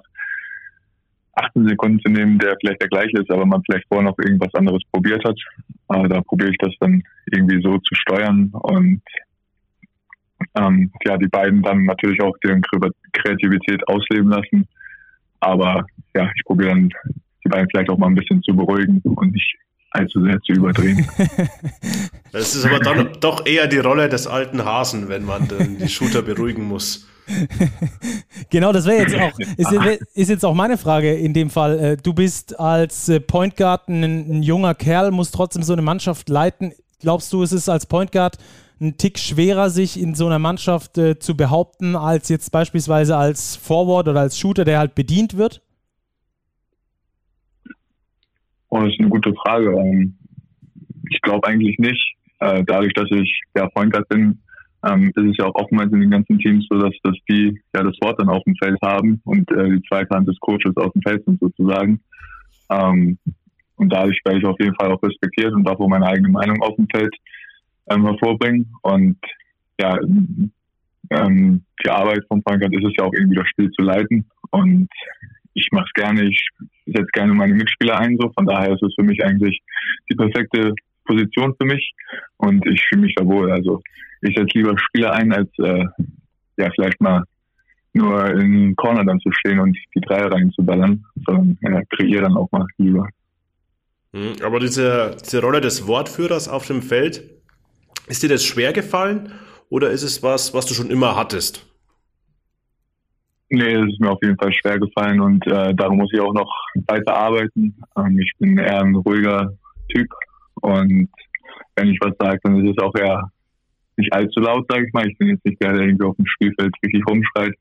18 1.35 1.67
Sekunden 1.67 1.99
zu 1.99 2.11
nehmen, 2.11 2.37
der 2.37 2.55
vielleicht 2.59 2.81
der 2.81 2.89
gleiche 2.89 3.21
ist, 3.21 3.31
aber 3.31 3.45
man 3.45 3.61
vielleicht 3.63 3.87
vorher 3.87 4.09
noch 4.09 4.17
irgendwas 4.19 4.53
anderes 4.53 4.81
probiert 4.91 5.23
hat. 5.23 5.37
Äh, 5.89 6.07
da 6.07 6.21
probiere 6.21 6.51
ich 6.51 6.57
das 6.59 6.73
dann 6.79 7.01
irgendwie 7.31 7.61
so 7.61 7.77
zu 7.79 7.95
steuern 7.95 8.49
und 8.53 9.01
ähm, 10.55 10.91
ja, 11.05 11.17
die 11.17 11.27
beiden 11.27 11.61
dann 11.61 11.85
natürlich 11.85 12.21
auch 12.21 12.35
deren 12.43 12.61
Kreativität 13.13 13.87
ausleben 13.87 14.29
lassen. 14.29 14.67
Aber 15.39 15.85
ja, 16.15 16.29
ich 16.35 16.43
probiere 16.45 16.69
dann 16.69 16.89
die 17.43 17.49
beiden 17.49 17.67
vielleicht 17.71 17.89
auch 17.89 17.97
mal 17.97 18.07
ein 18.07 18.15
bisschen 18.15 18.41
zu 18.43 18.55
beruhigen 18.55 19.01
und 19.03 19.31
nicht 19.31 19.55
allzu 19.91 20.23
sehr 20.23 20.39
zu 20.41 20.53
überdrehen. 20.53 21.07
Das 22.31 22.55
ist 22.55 22.65
aber 22.65 22.79
dann 22.79 23.09
doch 23.19 23.45
eher 23.45 23.67
die 23.67 23.77
Rolle 23.77 24.09
des 24.09 24.25
alten 24.25 24.65
Hasen, 24.65 25.07
wenn 25.07 25.23
man 25.23 25.47
die 25.47 25.87
Shooter 25.87 26.23
beruhigen 26.23 26.63
muss. 26.63 27.07
genau, 28.49 28.71
das 28.71 28.85
wäre 28.85 29.03
jetzt 29.03 29.15
auch, 29.15 29.39
ist, 29.39 29.71
ist, 30.13 30.29
jetzt 30.29 30.45
auch 30.45 30.53
meine 30.53 30.77
Frage 30.77 31.13
in 31.13 31.33
dem 31.33 31.49
Fall. 31.49 31.79
Äh, 31.79 31.97
du 31.97 32.13
bist 32.13 32.59
als 32.59 33.09
äh, 33.09 33.19
Point 33.19 33.55
Guard 33.55 33.87
ein, 33.87 34.03
ein 34.03 34.43
junger 34.43 34.75
Kerl, 34.75 35.11
musst 35.11 35.33
trotzdem 35.33 35.63
so 35.63 35.73
eine 35.73 35.81
Mannschaft 35.81 36.29
leiten. 36.29 36.73
Glaubst 36.99 37.31
du, 37.33 37.43
es 37.43 37.51
ist 37.51 37.69
als 37.69 37.85
Point 37.85 38.11
Guard 38.11 38.37
ein 38.81 38.97
Tick 38.97 39.19
schwerer, 39.19 39.69
sich 39.69 39.99
in 39.99 40.15
so 40.15 40.25
einer 40.25 40.39
Mannschaft 40.39 40.97
äh, 40.97 41.17
zu 41.17 41.37
behaupten, 41.37 41.95
als 41.95 42.29
jetzt 42.29 42.51
beispielsweise 42.51 43.15
als 43.15 43.55
Forward 43.55 44.07
oder 44.07 44.21
als 44.21 44.37
Shooter, 44.37 44.65
der 44.65 44.79
halt 44.79 44.95
bedient 44.95 45.37
wird? 45.37 45.61
Oh, 48.69 48.81
das 48.81 48.89
ist 48.89 48.99
eine 48.99 49.09
gute 49.09 49.33
Frage. 49.35 49.71
Ähm, 49.71 50.17
ich 51.09 51.21
glaube 51.21 51.47
eigentlich 51.47 51.77
nicht. 51.79 52.15
Äh, 52.39 52.63
dadurch, 52.65 52.93
dass 52.93 53.09
ich 53.11 53.41
ja 53.55 53.69
Point 53.69 53.93
Guard 53.93 54.07
bin, 54.09 54.41
ähm, 54.85 55.11
ist 55.15 55.31
es 55.31 55.37
ja 55.37 55.45
auch 55.45 55.55
oftmals 55.55 55.91
in 55.93 56.01
den 56.01 56.11
ganzen 56.11 56.37
Teams 56.39 56.65
so, 56.69 56.77
dass, 56.77 56.93
dass 57.03 57.15
die 57.29 57.61
ja 57.75 57.83
das 57.83 57.95
Wort 58.01 58.19
dann 58.19 58.29
auf 58.29 58.43
dem 58.43 58.55
Feld 58.55 58.77
haben 58.81 59.21
und 59.25 59.49
äh, 59.51 59.69
die 59.69 59.81
zweite 59.87 60.15
Hand 60.15 60.27
des 60.27 60.39
Coaches 60.39 60.75
auf 60.75 60.91
dem 60.93 61.01
Feld 61.01 61.23
sind 61.25 61.39
sozusagen. 61.39 62.01
Ähm, 62.69 63.17
und 63.75 63.89
dadurch 63.89 64.19
werde 64.25 64.39
ich 64.39 64.45
auf 64.45 64.59
jeden 64.59 64.75
Fall 64.75 64.91
auch 64.91 65.01
respektiert 65.01 65.53
und 65.53 65.63
darf 65.63 65.79
auch 65.79 65.87
meine 65.87 66.05
eigene 66.05 66.29
Meinung 66.29 66.61
auf 66.61 66.75
dem 66.75 66.87
Feld 66.93 67.13
ähm, 67.89 68.05
hervorbringen. 68.05 68.71
Und 68.81 69.17
ja, 69.79 69.97
ähm, 71.09 71.63
die 71.83 71.89
Arbeit 71.89 72.27
Point 72.27 72.45
Guard 72.45 72.73
ist 72.73 72.85
es 72.85 72.93
ja 72.97 73.05
auch 73.05 73.13
irgendwie 73.13 73.35
das 73.35 73.47
Spiel 73.47 73.71
zu 73.71 73.83
leiten. 73.83 74.25
Und 74.51 74.89
ich 75.53 75.67
mache 75.71 75.85
es 75.85 75.93
gerne, 75.93 76.23
ich 76.23 76.47
setze 76.85 77.07
gerne 77.13 77.33
meine 77.33 77.53
Mitspieler 77.53 77.99
ein. 77.99 78.17
So. 78.19 78.31
Von 78.37 78.45
daher 78.45 78.73
ist 78.73 78.83
es 78.83 78.93
für 78.95 79.03
mich 79.03 79.23
eigentlich 79.23 79.61
die 80.09 80.15
perfekte 80.15 80.73
Position 81.05 81.53
für 81.59 81.67
mich 81.67 81.93
und 82.37 82.65
ich 82.65 82.81
fühle 82.87 83.01
mich 83.01 83.15
da 83.15 83.25
wohl. 83.25 83.51
Also 83.51 83.81
ich 84.23 84.35
setze 84.35 84.57
lieber 84.57 84.77
Spieler 84.77 85.13
ein, 85.13 85.31
als 85.33 85.49
äh, 85.59 85.85
ja 86.57 86.69
vielleicht 86.75 86.99
mal 87.01 87.23
nur 87.93 88.25
in 88.31 88.75
Corner 88.75 89.05
dann 89.05 89.19
zu 89.19 89.31
stehen 89.31 89.59
und 89.59 89.77
die 89.95 90.01
Dreier 90.01 90.31
reinzuballern, 90.31 91.05
sondern 91.25 91.57
äh, 91.61 91.83
kreiere 91.95 92.23
dann 92.23 92.37
auch 92.37 92.51
mal 92.51 92.65
lieber. 92.77 93.07
Hm, 94.13 94.33
aber 94.43 94.59
diese, 94.59 95.15
diese 95.23 95.41
Rolle 95.41 95.61
des 95.61 95.87
Wortführers 95.87 96.47
auf 96.47 96.65
dem 96.67 96.81
Feld, 96.81 97.23
ist 98.07 98.23
dir 98.23 98.29
das 98.29 98.43
schwer 98.43 98.73
gefallen 98.73 99.31
oder 99.69 99.89
ist 99.91 100.03
es 100.03 100.23
was, 100.23 100.53
was 100.53 100.65
du 100.65 100.73
schon 100.73 100.89
immer 100.89 101.15
hattest? 101.15 101.65
Nee, 103.49 103.75
es 103.75 103.87
ist 103.87 103.99
mir 103.99 104.09
auf 104.09 104.21
jeden 104.23 104.37
Fall 104.37 104.51
schwer 104.53 104.79
gefallen 104.79 105.19
und 105.19 105.45
äh, 105.45 105.75
darum 105.75 105.97
muss 105.97 106.11
ich 106.11 106.19
auch 106.19 106.33
noch 106.33 106.51
weiter 106.87 107.15
arbeiten. 107.15 107.75
Ähm, 107.97 108.19
ich 108.19 108.31
bin 108.39 108.57
eher 108.57 108.81
ein 108.81 108.95
ruhiger 108.95 109.53
Typ 109.93 110.07
und 110.55 111.09
wenn 111.75 111.87
ich 111.87 111.99
was 112.01 112.13
sage, 112.19 112.39
dann 112.43 112.65
ist 112.65 112.75
es 112.75 112.83
auch 112.83 112.95
eher 112.95 113.31
nicht 113.97 114.13
allzu 114.13 114.39
laut, 114.39 114.65
sage 114.69 114.87
ich 114.87 114.93
mal. 114.93 115.07
Ich 115.07 115.17
bin 115.17 115.29
jetzt 115.29 115.45
nicht 115.45 115.61
der, 115.61 115.73
der 115.73 115.87
irgendwie 115.87 116.05
auf 116.05 116.15
dem 116.15 116.25
Spielfeld 116.25 116.73
richtig 116.83 117.03
rumschreit, 117.07 117.53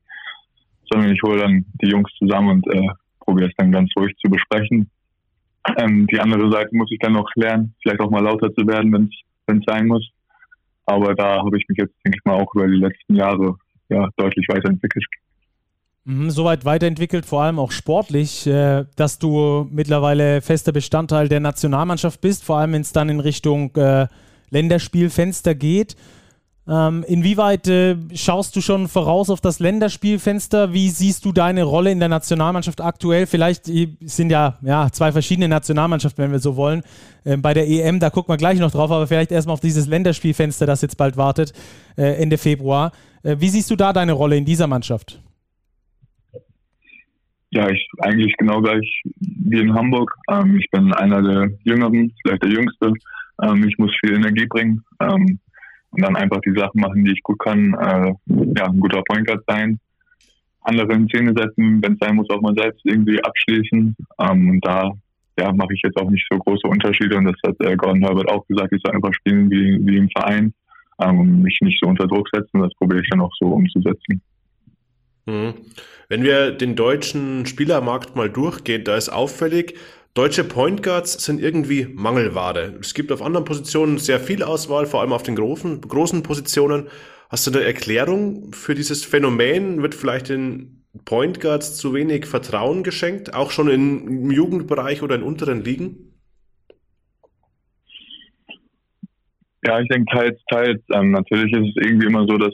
sondern 0.91 1.11
ich 1.11 1.21
hole 1.23 1.39
dann 1.39 1.65
die 1.81 1.89
Jungs 1.89 2.11
zusammen 2.17 2.49
und 2.49 2.67
äh, 2.73 2.87
probiere 3.19 3.49
es 3.49 3.55
dann 3.57 3.71
ganz 3.71 3.91
ruhig 3.97 4.15
zu 4.17 4.29
besprechen. 4.29 4.89
Ähm, 5.77 6.07
die 6.07 6.19
andere 6.19 6.51
Seite 6.51 6.75
muss 6.75 6.91
ich 6.91 6.99
dann 6.99 7.13
noch 7.13 7.29
lernen, 7.35 7.73
vielleicht 7.81 8.01
auch 8.01 8.09
mal 8.09 8.23
lauter 8.23 8.53
zu 8.53 8.67
werden, 8.67 8.91
wenn 8.91 9.57
es 9.57 9.65
sein 9.65 9.87
muss. 9.87 10.09
Aber 10.85 11.15
da 11.15 11.37
habe 11.37 11.57
ich 11.57 11.65
mich 11.69 11.77
jetzt, 11.77 11.93
denke 12.03 12.17
ich 12.19 12.25
mal, 12.25 12.35
auch 12.35 12.53
über 12.53 12.67
die 12.67 12.75
letzten 12.75 13.15
Jahre 13.15 13.55
ja, 13.89 14.09
deutlich 14.17 14.45
weiterentwickelt. 14.49 15.05
Mhm, 16.05 16.29
Soweit 16.29 16.65
weiterentwickelt, 16.65 17.25
vor 17.25 17.43
allem 17.43 17.59
auch 17.59 17.71
sportlich, 17.71 18.45
äh, 18.45 18.83
dass 18.97 19.19
du 19.19 19.69
mittlerweile 19.71 20.41
fester 20.41 20.73
Bestandteil 20.73 21.29
der 21.29 21.39
Nationalmannschaft 21.39 22.19
bist, 22.19 22.43
vor 22.43 22.57
allem 22.57 22.73
wenn 22.73 22.81
es 22.81 22.91
dann 22.91 23.07
in 23.07 23.21
Richtung 23.21 23.73
äh, 23.75 24.07
Länderspielfenster 24.49 25.55
geht. 25.55 25.95
Ähm, 26.65 27.03
inwieweit 27.05 27.67
äh, 27.67 27.97
schaust 28.13 28.55
du 28.55 28.61
schon 28.61 28.87
voraus 28.87 29.29
auf 29.29 29.41
das 29.41 29.59
Länderspielfenster? 29.59 30.71
Wie 30.71 30.89
siehst 30.89 31.25
du 31.25 31.33
deine 31.33 31.63
Rolle 31.63 31.91
in 31.91 31.99
der 31.99 32.07
Nationalmannschaft 32.07 32.79
aktuell? 32.79 33.27
Vielleicht 33.27 33.65
sind 33.65 34.29
ja, 34.29 34.57
ja 34.61 34.89
zwei 34.91 35.11
verschiedene 35.11 35.49
Nationalmannschaften, 35.49 36.23
wenn 36.23 36.31
wir 36.31 36.39
so 36.39 36.55
wollen. 36.55 36.83
Ähm, 37.25 37.41
bei 37.41 37.53
der 37.53 37.67
EM, 37.67 37.99
da 37.99 38.09
gucken 38.09 38.31
wir 38.31 38.37
gleich 38.37 38.59
noch 38.59 38.71
drauf, 38.71 38.91
aber 38.91 39.07
vielleicht 39.07 39.31
erstmal 39.31 39.55
auf 39.55 39.59
dieses 39.59 39.87
Länderspielfenster, 39.87 40.65
das 40.65 40.81
jetzt 40.81 40.97
bald 40.97 41.17
wartet, 41.17 41.51
äh, 41.97 42.21
Ende 42.21 42.37
Februar. 42.37 42.93
Äh, 43.23 43.35
wie 43.39 43.49
siehst 43.49 43.69
du 43.69 43.75
da 43.75 43.91
deine 43.91 44.13
Rolle 44.13 44.37
in 44.37 44.45
dieser 44.45 44.67
Mannschaft? 44.67 45.21
Ja, 47.51 47.69
ich 47.69 47.87
eigentlich 47.99 48.33
genau 48.37 48.61
gleich 48.61 49.01
wie 49.19 49.59
in 49.59 49.73
Hamburg. 49.73 50.15
Ähm, 50.31 50.57
ich 50.57 50.71
bin 50.71 50.93
einer 50.93 51.21
der 51.21 51.49
Jüngeren, 51.63 52.13
vielleicht 52.21 52.41
der 52.43 52.49
Jüngste. 52.49 52.93
Ähm, 53.43 53.67
ich 53.67 53.77
muss 53.77 53.91
viel 53.99 54.15
Energie 54.15 54.45
bringen. 54.45 54.81
Und 55.93 56.01
dann 56.01 56.15
einfach 56.15 56.41
die 56.41 56.53
Sachen 56.57 56.81
machen, 56.81 57.05
die 57.05 57.11
ich 57.11 57.23
gut 57.23 57.39
kann. 57.39 57.73
Äh, 57.73 58.13
ja, 58.57 58.65
ein 58.65 58.79
guter 58.79 59.03
Point 59.03 59.27
Guard 59.27 59.43
sein, 59.47 59.79
andere 60.61 60.93
in 60.93 61.07
Szene 61.07 61.33
setzen, 61.37 61.81
wenn 61.81 61.93
es 61.93 61.99
sein 61.99 62.15
muss, 62.15 62.29
auch 62.29 62.41
mal 62.41 62.55
selbst 62.55 62.81
irgendwie 62.85 63.23
abschließen. 63.23 63.95
Ähm, 64.19 64.49
und 64.49 64.65
da 64.65 64.91
ja, 65.39 65.51
mache 65.51 65.73
ich 65.73 65.81
jetzt 65.83 65.97
auch 65.97 66.09
nicht 66.09 66.25
so 66.31 66.37
große 66.37 66.67
Unterschiede 66.67 67.17
und 67.17 67.25
das 67.25 67.35
hat 67.45 67.55
äh, 67.61 67.75
Gordon 67.75 68.03
Herbert 68.03 68.29
auch 68.29 68.45
gesagt, 68.47 68.71
ich 68.71 68.81
soll 68.83 68.95
einfach 68.95 69.13
spielen 69.13 69.49
wie, 69.49 69.79
wie 69.81 69.97
im 69.97 70.09
Verein 70.09 70.53
ähm, 71.01 71.41
mich 71.41 71.57
nicht 71.61 71.79
so 71.81 71.87
unter 71.87 72.07
Druck 72.07 72.29
setzen. 72.31 72.61
Das 72.61 72.73
probiere 72.75 73.01
ich 73.01 73.09
dann 73.09 73.21
auch 73.21 73.31
so 73.39 73.47
umzusetzen. 73.47 74.21
Mhm. 75.25 75.53
Wenn 76.09 76.23
wir 76.23 76.51
den 76.51 76.75
deutschen 76.75 77.45
Spielermarkt 77.45 78.15
mal 78.15 78.29
durchgehen, 78.29 78.83
da 78.83 78.95
ist 78.97 79.09
auffällig, 79.09 79.75
Deutsche 80.15 80.43
Point 80.43 80.83
Guards 80.83 81.25
sind 81.25 81.41
irgendwie 81.41 81.87
Mangelware. 81.91 82.77
Es 82.79 82.93
gibt 82.93 83.11
auf 83.11 83.23
anderen 83.23 83.45
Positionen 83.45 83.97
sehr 83.97 84.19
viel 84.19 84.43
Auswahl, 84.43 84.85
vor 84.85 85.01
allem 85.01 85.11
auf 85.11 85.23
den 85.23 85.35
großen, 85.35 85.81
großen 85.81 86.21
Positionen. 86.21 86.87
Hast 87.29 87.47
du 87.47 87.51
eine 87.51 87.63
Erklärung 87.63 88.53
für 88.53 88.75
dieses 88.75 89.03
Phänomen? 89.03 89.81
Wird 89.81 89.95
vielleicht 89.95 90.29
den 90.29 90.85
Point 91.03 91.41
Guards 91.41 91.77
zu 91.77 91.95
wenig 91.95 92.27
Vertrauen 92.27 92.83
geschenkt, 92.83 93.33
auch 93.33 93.49
schon 93.49 93.71
im 93.71 94.29
Jugendbereich 94.29 95.01
oder 95.01 95.15
in 95.15 95.23
unteren 95.23 95.63
Ligen? 95.63 96.13
Ja, 99.65 99.79
ich 99.79 99.87
denke 99.87 100.13
teils, 100.13 100.39
teils. 100.47 100.81
Ähm, 100.93 101.09
natürlich 101.09 101.51
ist 101.53 101.69
es 101.69 101.87
irgendwie 101.87 102.05
immer 102.05 102.27
so, 102.27 102.37
dass, 102.37 102.53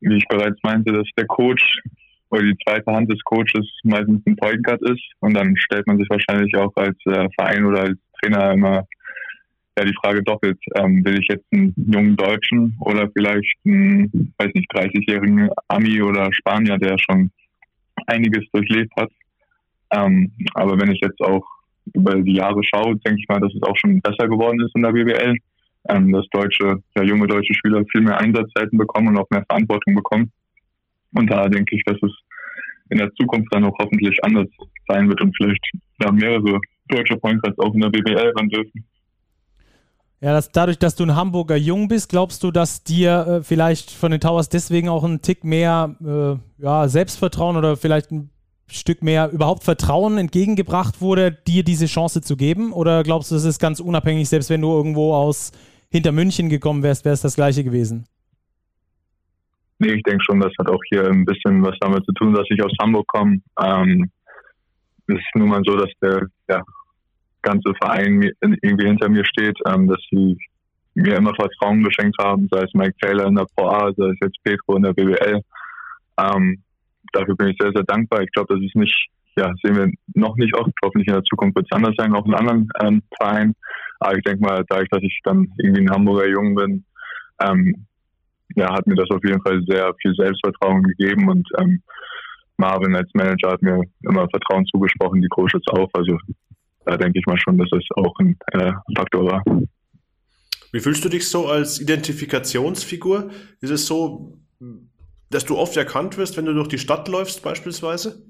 wie 0.00 0.16
ich 0.16 0.26
bereits 0.26 0.58
meinte, 0.64 0.92
dass 0.92 1.06
der 1.16 1.26
Coach 1.26 1.82
oder 2.30 2.42
die 2.42 2.56
zweite 2.66 2.92
Hand 2.92 3.10
des 3.10 3.22
Coaches 3.24 3.66
meistens 3.84 4.22
ein 4.26 4.36
Point 4.36 4.64
Guard 4.64 4.82
ist. 4.82 5.02
Und 5.20 5.34
dann 5.34 5.56
stellt 5.56 5.86
man 5.86 5.98
sich 5.98 6.08
wahrscheinlich 6.08 6.54
auch 6.56 6.72
als 6.76 6.96
äh, 7.06 7.28
Verein 7.38 7.64
oder 7.64 7.82
als 7.82 7.98
Trainer 8.20 8.52
immer 8.52 8.86
ja, 9.78 9.84
die 9.84 9.94
Frage 10.02 10.22
doppelt. 10.22 10.58
Ähm, 10.76 11.04
will 11.04 11.20
ich 11.20 11.28
jetzt 11.28 11.44
einen 11.52 11.74
jungen 11.76 12.16
Deutschen 12.16 12.76
oder 12.80 13.08
vielleicht 13.12 13.56
einen, 13.64 14.32
weiß 14.38 14.50
nicht, 14.54 14.70
30-jährigen 14.72 15.50
Ami 15.68 16.02
oder 16.02 16.32
Spanier, 16.32 16.78
der 16.78 16.96
schon 16.98 17.30
einiges 18.06 18.44
durchlebt 18.52 18.92
hat. 18.96 19.10
Ähm, 19.92 20.32
aber 20.54 20.80
wenn 20.80 20.90
ich 20.90 21.00
jetzt 21.00 21.20
auch 21.20 21.44
über 21.94 22.20
die 22.20 22.34
Jahre 22.34 22.60
schaue, 22.64 22.96
denke 22.96 23.20
ich 23.20 23.28
mal, 23.28 23.40
dass 23.40 23.54
es 23.54 23.62
auch 23.62 23.76
schon 23.76 24.00
besser 24.00 24.28
geworden 24.28 24.60
ist 24.60 24.74
in 24.74 24.82
der 24.82 24.92
BBL. 24.92 25.36
Ähm, 25.88 26.12
dass 26.12 26.26
deutsche, 26.30 26.82
ja, 26.96 27.02
junge 27.04 27.28
deutsche 27.28 27.54
Spieler 27.54 27.84
viel 27.92 28.00
mehr 28.00 28.18
Einsatzzeiten 28.18 28.76
bekommen 28.76 29.08
und 29.08 29.18
auch 29.18 29.30
mehr 29.30 29.44
Verantwortung 29.48 29.94
bekommen. 29.94 30.32
Und 31.12 31.30
da 31.30 31.48
denke 31.48 31.76
ich, 31.76 31.82
dass 31.84 31.96
es 32.02 32.12
in 32.90 32.98
der 32.98 33.12
Zukunft 33.14 33.48
dann 33.52 33.64
auch 33.64 33.76
hoffentlich 33.80 34.18
anders 34.22 34.46
sein 34.88 35.08
wird 35.08 35.20
und 35.20 35.34
vielleicht 35.36 35.64
ja, 36.02 36.12
mehrere 36.12 36.60
deutsche 36.88 37.16
Point 37.16 37.42
Guards 37.42 37.58
auch 37.58 37.74
in 37.74 37.80
der 37.80 37.90
BBL 37.90 38.32
ran 38.36 38.48
dürfen. 38.48 38.84
Ja, 40.20 40.32
dass 40.32 40.50
dadurch, 40.50 40.78
dass 40.78 40.96
du 40.96 41.04
ein 41.04 41.14
Hamburger 41.14 41.56
Jung 41.56 41.88
bist, 41.88 42.08
glaubst 42.08 42.42
du, 42.42 42.50
dass 42.50 42.82
dir 42.82 43.26
äh, 43.26 43.42
vielleicht 43.42 43.90
von 43.90 44.10
den 44.10 44.20
Towers 44.20 44.48
deswegen 44.48 44.88
auch 44.88 45.04
ein 45.04 45.20
Tick 45.20 45.44
mehr 45.44 45.94
äh, 46.00 46.62
ja, 46.62 46.88
Selbstvertrauen 46.88 47.56
oder 47.56 47.76
vielleicht 47.76 48.10
ein 48.12 48.30
Stück 48.66 49.02
mehr 49.02 49.30
überhaupt 49.30 49.62
Vertrauen 49.62 50.18
entgegengebracht 50.18 51.00
wurde, 51.00 51.32
dir 51.32 51.64
diese 51.64 51.86
Chance 51.86 52.22
zu 52.22 52.36
geben? 52.36 52.72
Oder 52.72 53.02
glaubst 53.02 53.30
du, 53.30 53.34
das 53.34 53.44
ist 53.44 53.60
ganz 53.60 53.78
unabhängig, 53.78 54.28
selbst 54.28 54.48
wenn 54.48 54.62
du 54.62 54.72
irgendwo 54.72 55.14
aus 55.14 55.52
hinter 55.90 56.12
München 56.12 56.48
gekommen 56.48 56.82
wärst, 56.82 57.04
wäre 57.04 57.14
es 57.14 57.20
das 57.20 57.36
gleiche 57.36 57.62
gewesen? 57.62 58.06
Nee, 59.78 59.92
ich 59.92 60.02
denke 60.02 60.24
schon, 60.24 60.40
das 60.40 60.52
hat 60.58 60.70
auch 60.70 60.80
hier 60.88 61.06
ein 61.06 61.24
bisschen 61.24 61.62
was 61.64 61.76
damit 61.80 62.04
zu 62.04 62.12
tun, 62.12 62.34
dass 62.34 62.46
ich 62.50 62.62
aus 62.62 62.72
Hamburg 62.80 63.06
komme. 63.08 63.40
Ähm, 63.62 64.10
es 65.06 65.16
ist 65.16 65.34
nun 65.34 65.50
mal 65.50 65.62
so, 65.64 65.76
dass 65.76 65.90
der 66.02 66.26
ja, 66.48 66.62
ganze 67.42 67.72
Verein 67.80 68.30
irgendwie 68.40 68.86
hinter 68.86 69.08
mir 69.08 69.24
steht, 69.24 69.56
ähm, 69.66 69.86
dass 69.86 70.00
sie 70.10 70.36
mir 70.94 71.16
immer 71.16 71.34
Vertrauen 71.34 71.84
geschenkt 71.84 72.16
haben, 72.18 72.48
sei 72.50 72.62
es 72.62 72.72
Mike 72.74 72.96
Taylor 73.00 73.26
in 73.26 73.36
der 73.36 73.46
Pro 73.54 73.68
A, 73.68 73.92
sei 73.96 74.08
es 74.08 74.18
jetzt 74.22 74.42
Petro 74.42 74.76
in 74.76 74.82
der 74.82 74.94
BWL. 74.94 75.40
Ähm, 76.18 76.62
dafür 77.12 77.36
bin 77.36 77.48
ich 77.48 77.56
sehr, 77.60 77.72
sehr 77.72 77.84
dankbar. 77.84 78.22
Ich 78.22 78.32
glaube, 78.32 78.54
das 78.54 78.64
ist 78.64 78.74
nicht, 78.74 79.08
ja, 79.36 79.52
sehen 79.62 79.76
wir 79.76 79.90
noch 80.14 80.36
nicht 80.36 80.56
oft. 80.56 80.72
Hoffentlich 80.82 81.08
in 81.08 81.14
der 81.14 81.22
Zukunft 81.24 81.56
wird 81.56 81.66
es 81.70 81.76
anders 81.76 81.94
sein, 81.98 82.14
auch 82.14 82.24
in 82.24 82.34
anderen 82.34 82.68
ähm, 82.82 83.02
Vereinen. 83.18 83.54
Aber 84.00 84.16
ich 84.16 84.24
denke 84.24 84.40
mal, 84.40 84.64
dadurch, 84.68 84.88
dass 84.90 85.02
ich 85.02 85.20
dann 85.24 85.52
irgendwie 85.58 85.82
ein 85.82 85.90
Hamburger 85.90 86.28
Jung 86.28 86.54
bin, 86.54 86.84
ähm, 87.42 87.86
ja, 88.54 88.72
hat 88.72 88.86
mir 88.86 88.94
das 88.94 89.10
auf 89.10 89.22
jeden 89.24 89.42
Fall 89.42 89.62
sehr 89.66 89.92
viel 90.00 90.14
Selbstvertrauen 90.14 90.82
gegeben 90.82 91.28
und 91.28 91.46
ähm, 91.58 91.82
Marvin 92.58 92.96
als 92.96 93.10
Manager 93.14 93.52
hat 93.52 93.62
mir 93.62 93.82
immer 94.02 94.28
Vertrauen 94.30 94.64
zugesprochen, 94.66 95.20
die 95.20 95.28
Coaches 95.28 95.62
auch. 95.72 95.90
Also 95.92 96.16
da 96.84 96.96
denke 96.96 97.18
ich 97.18 97.26
mal 97.26 97.38
schon, 97.38 97.58
dass 97.58 97.68
das 97.70 97.82
auch 97.96 98.18
ein 98.18 98.36
äh, 98.52 98.72
Faktor 98.96 99.26
war. 99.30 99.42
Wie 100.72 100.80
fühlst 100.80 101.04
du 101.04 101.08
dich 101.08 101.28
so 101.28 101.46
als 101.48 101.80
Identifikationsfigur? 101.80 103.30
Ist 103.60 103.70
es 103.70 103.86
so, 103.86 104.38
dass 105.30 105.44
du 105.44 105.56
oft 105.56 105.76
erkannt 105.76 106.16
wirst, 106.16 106.36
wenn 106.36 106.46
du 106.46 106.54
durch 106.54 106.68
die 106.68 106.78
Stadt 106.78 107.08
läufst 107.08 107.42
beispielsweise? 107.42 108.22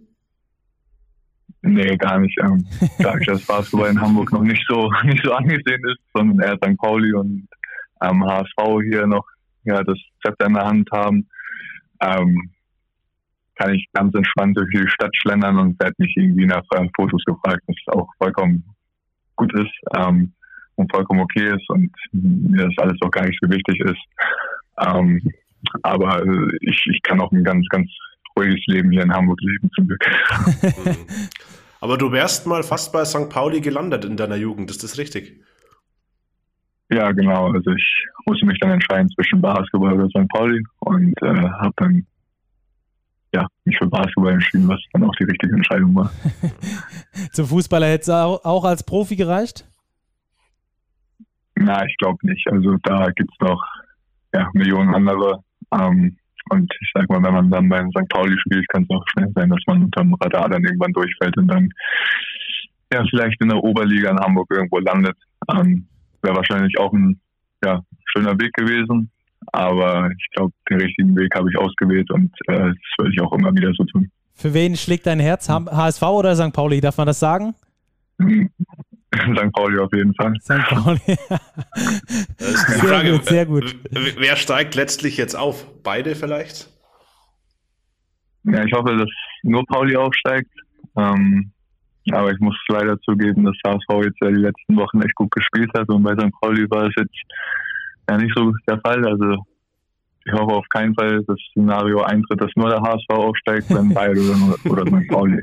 Nee, 1.63 1.97
gar 1.97 2.19
nicht. 2.19 2.39
Ähm, 2.41 2.67
da 2.99 3.17
ich 3.17 3.27
das 3.27 3.45
Basketball 3.45 3.91
in 3.91 4.01
Hamburg 4.01 4.33
noch 4.33 4.43
nicht 4.43 4.65
so 4.69 4.91
nicht 5.05 5.25
so 5.25 5.33
angesehen 5.33 5.83
ist, 5.89 5.99
sondern 6.15 6.41
eher 6.41 6.57
St. 6.57 6.79
Pauli 6.79 7.13
und 7.13 7.49
ähm, 8.03 8.25
HSV 8.25 8.83
hier 8.85 9.07
noch 9.07 9.27
ja, 9.67 9.83
das 9.83 9.99
Zepter 10.25 10.47
in 10.47 10.55
der 10.55 10.65
Hand 10.65 10.89
haben, 10.93 11.29
ähm, 12.01 12.51
kann 13.57 13.75
ich 13.75 13.87
ganz 13.93 14.15
entspannt 14.15 14.57
durch 14.57 14.71
die 14.71 14.89
Stadt 14.89 15.15
schlendern 15.17 15.59
und 15.59 15.81
werde 15.81 15.95
nicht 15.99 16.17
irgendwie 16.17 16.47
nach 16.47 16.63
äh, 16.73 16.89
Fotos 16.95 17.23
gefragt, 17.25 17.63
was 17.67 17.95
auch 17.95 18.09
vollkommen 18.19 18.65
gut 19.37 19.53
ist 19.55 19.73
ähm, 19.97 20.33
und 20.77 20.93
vollkommen 20.93 21.21
okay 21.21 21.55
ist 21.55 21.69
und 21.71 21.91
mir 22.13 22.65
das 22.65 22.75
alles 22.79 23.01
auch 23.03 23.11
gar 23.11 23.27
nicht 23.27 23.39
so 23.41 23.51
wichtig 23.51 23.81
ist. 23.81 24.03
Ähm, 24.87 25.21
aber 25.83 26.23
äh, 26.23 26.57
ich, 26.61 26.87
ich 26.93 27.03
kann 27.03 27.21
auch 27.21 27.33
ein 27.33 27.45
ganz, 27.45 27.67
ganz 27.69 27.91
ruhiges 28.39 28.65
Leben 28.67 28.91
hier 28.91 29.03
in 29.03 29.13
Hamburg 29.13 29.41
leben, 29.41 29.71
zum 29.75 29.89
Glück. 29.89 30.05
aber 31.81 31.97
du 31.97 32.13
wärst 32.13 32.47
mal 32.47 32.63
fast 32.63 32.93
bei 32.93 33.05
St. 33.05 33.31
Pauli 33.31 33.61
gelandet 33.61 34.05
in 34.05 34.17
deiner 34.17 34.37
Jugend, 34.37 34.71
ist 34.71 34.85
das 34.85 34.99
richtig? 34.99 35.41
Ja, 36.91 37.11
genau. 37.13 37.53
Also 37.53 37.71
ich 37.73 38.07
musste 38.27 38.47
mich 38.47 38.59
dann 38.61 38.71
entscheiden 38.71 39.11
zwischen 39.11 39.41
Basketball 39.41 39.95
oder 39.95 40.09
St. 40.09 40.29
Pauli 40.29 40.63
und 40.81 41.15
äh, 41.23 41.49
habe 41.49 41.73
dann 41.77 42.07
ja, 43.35 43.47
mich 43.65 43.77
für 43.77 43.89
Basketball 43.89 44.33
entschieden, 44.33 44.69
was 44.69 44.81
dann 44.93 45.05
auch 45.05 45.15
die 45.17 45.25
richtige 45.25 45.55
Entscheidung 45.55 45.95
war. 45.95 46.11
Zum 47.33 47.47
Fußballer 47.47 47.87
hätte 47.87 48.03
es 48.03 48.09
auch 48.11 48.65
als 48.65 48.85
Profi 48.85 49.17
gereicht? 49.17 49.67
Na, 51.57 51.85
ich 51.85 51.97
glaube 51.99 52.19
nicht. 52.23 52.47
Also 52.51 52.77
da 52.83 53.11
gibt 53.11 53.31
es 53.33 53.47
noch 53.47 53.63
ja, 54.35 54.49
Millionen 54.55 54.95
andere. 54.95 55.43
Ähm, 55.73 56.17
und 56.51 56.73
ich 56.81 56.91
sag 56.95 57.09
mal, 57.09 57.23
wenn 57.23 57.35
man 57.35 57.51
dann 57.51 57.69
bei 57.69 57.81
St. 57.81 58.09
Pauli 58.09 58.39
spielt, 58.39 58.69
kann 58.69 58.85
es 58.85 58.91
auch 58.91 59.05
schnell 59.09 59.31
sein, 59.35 59.51
dass 59.51 59.61
man 59.67 59.83
unterm 59.83 60.15
Radar 60.15 60.49
dann 60.49 60.63
irgendwann 60.63 60.93
durchfällt 60.93 61.37
und 61.37 61.49
dann 61.49 61.69
ja 62.93 63.05
vielleicht 63.11 63.41
in 63.41 63.49
der 63.49 63.63
Oberliga 63.63 64.11
in 64.11 64.21
Hamburg 64.21 64.49
irgendwo 64.51 64.79
landet. 64.79 65.17
Ähm, 65.53 65.89
Wäre 66.27 66.37
wahrscheinlich 66.37 66.77
auch 66.79 66.93
ein 66.93 67.21
ja, 67.65 67.81
schöner 68.13 68.37
Weg 68.41 68.53
gewesen. 68.55 69.11
Aber 69.53 70.11
ich 70.11 70.27
glaube, 70.35 70.53
den 70.69 70.81
richtigen 70.81 71.17
Weg 71.17 71.33
habe 71.37 71.49
ich 71.49 71.57
ausgewählt 71.57 72.11
und 72.11 72.33
äh, 72.49 72.59
das 72.59 72.77
würde 72.99 73.13
ich 73.13 73.21
auch 73.21 73.33
immer 73.33 73.55
wieder 73.55 73.73
so 73.75 73.85
tun. 73.85 74.11
Für 74.35 74.53
wen 74.53 74.77
schlägt 74.77 75.07
dein 75.07 75.21
Herz? 75.21 75.49
HSV 75.49 76.03
oder 76.03 76.35
St. 76.35 76.53
Pauli? 76.53 76.81
Darf 76.81 76.99
man 76.99 77.07
das 77.07 77.21
sagen? 77.21 77.55
St. 78.19 79.53
Pauli 79.53 79.79
auf 79.79 79.93
jeden 79.95 80.15
Fall. 80.15 80.35
St. 80.41 80.65
Pauli. 80.69 80.99
sehr 82.39 82.79
Frage, 82.79 83.13
gut, 83.13 83.25
sehr 83.25 83.47
gut. 83.47 83.77
Wer 83.91 84.37
steigt 84.37 84.75
letztlich 84.75 85.17
jetzt 85.17 85.37
auf? 85.37 85.65
Beide 85.85 86.17
vielleicht? 86.17 86.69
Ja, 88.43 88.65
ich 88.65 88.73
hoffe, 88.73 88.97
dass 88.97 89.09
nur 89.45 89.65
Pauli 89.67 89.97
aufsteigt. 89.97 90.51
Ähm, 90.97 91.53
aber 92.13 92.33
ich 92.33 92.39
muss 92.41 92.57
leider 92.69 92.99
zugeben, 93.01 93.45
dass 93.45 93.57
HSV 93.67 94.05
jetzt 94.05 94.19
ja 94.23 94.29
die 94.29 94.43
letzten 94.43 94.77
Wochen 94.77 95.03
echt 95.03 95.15
gut 95.15 95.31
gespielt 95.31 95.71
hat 95.77 95.89
und 95.89 96.03
bei 96.03 96.13
St. 96.13 96.33
Pauli 96.41 96.69
war 96.71 96.87
es 96.87 96.95
jetzt 96.97 97.17
ja 98.09 98.17
nicht 98.17 98.33
so 98.37 98.53
der 98.69 98.81
Fall. 98.81 99.05
Also 99.07 99.45
ich 100.27 100.33
hoffe 100.33 100.53
auf 100.53 100.69
keinen 100.69 100.95
Fall, 100.95 101.19
dass 101.19 101.27
das 101.27 101.39
Szenario 101.51 102.03
eintritt, 102.03 102.41
dass 102.41 102.51
nur 102.57 102.69
der 102.69 102.81
HSV 102.81 103.09
aufsteigt, 103.11 103.73
wenn 103.73 103.95
beide 103.95 104.21
oder, 104.67 104.83
oder 104.83 104.87
St. 104.87 105.09
Pauli. 105.09 105.41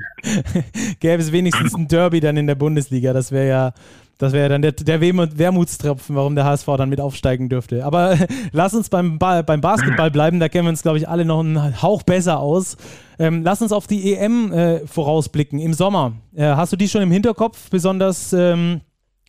Gäbe 0.99 1.21
es 1.21 1.31
wenigstens 1.31 1.73
ein 1.75 1.87
Derby 1.87 2.19
dann 2.19 2.37
in 2.37 2.47
der 2.47 2.55
Bundesliga, 2.55 3.13
das 3.13 3.31
wäre 3.31 3.47
ja 3.47 3.73
das 4.19 4.31
wäre 4.31 4.47
dann 4.47 4.61
der, 4.61 4.73
der 4.73 5.01
Wermutstropfen, 5.01 6.15
warum 6.15 6.35
der 6.35 6.45
HSV 6.45 6.67
dann 6.77 6.87
mit 6.87 7.01
aufsteigen 7.01 7.49
dürfte. 7.49 7.83
Aber 7.83 8.15
lass 8.51 8.73
uns 8.73 8.87
beim, 8.87 9.17
beim 9.17 9.59
Basketball 9.59 10.11
bleiben, 10.11 10.39
da 10.39 10.49
kennen 10.49 10.65
wir 10.65 10.69
uns, 10.69 10.83
glaube 10.83 10.97
ich, 10.97 11.09
alle 11.09 11.25
noch 11.25 11.39
einen 11.39 11.81
Hauch 11.81 12.03
besser 12.03 12.39
aus. 12.39 12.77
Ähm, 13.17 13.41
lass 13.43 13.61
uns 13.61 13.71
auf 13.71 13.87
die 13.87 14.13
EM 14.13 14.53
äh, 14.53 14.87
vorausblicken 14.87 15.59
im 15.59 15.73
Sommer. 15.73 16.13
Äh, 16.35 16.43
hast 16.43 16.71
du 16.71 16.77
die 16.77 16.87
schon 16.87 17.01
im 17.01 17.11
Hinterkopf, 17.11 17.69
besonders 17.69 18.31
ähm, 18.33 18.81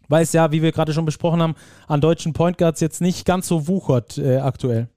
weil 0.08 0.22
es 0.22 0.32
ja, 0.32 0.52
wie 0.52 0.62
wir 0.62 0.70
gerade 0.70 0.92
schon 0.92 1.06
besprochen 1.06 1.42
haben, 1.42 1.54
an 1.88 2.00
deutschen 2.00 2.32
Point 2.32 2.58
Guards 2.58 2.80
jetzt 2.80 3.00
nicht 3.00 3.24
ganz 3.26 3.48
so 3.48 3.66
wuchert 3.66 4.18
äh, 4.18 4.36
aktuell. 4.36 4.88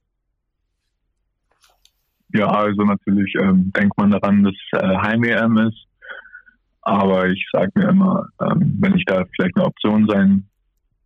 Ja, 2.38 2.50
also 2.50 2.84
natürlich 2.84 3.34
ähm, 3.42 3.72
denkt 3.76 3.98
man 3.98 4.12
daran, 4.12 4.44
dass 4.44 4.54
äh, 4.74 4.96
Heim-EM 4.96 5.58
ist. 5.58 5.88
Aber 6.82 7.28
ich 7.28 7.44
sage 7.52 7.72
mir 7.74 7.90
immer, 7.90 8.28
ähm, 8.40 8.78
wenn 8.80 8.96
ich 8.96 9.06
da 9.06 9.26
vielleicht 9.36 9.58
eine 9.58 9.66
Option 9.66 10.08
sein 10.08 10.48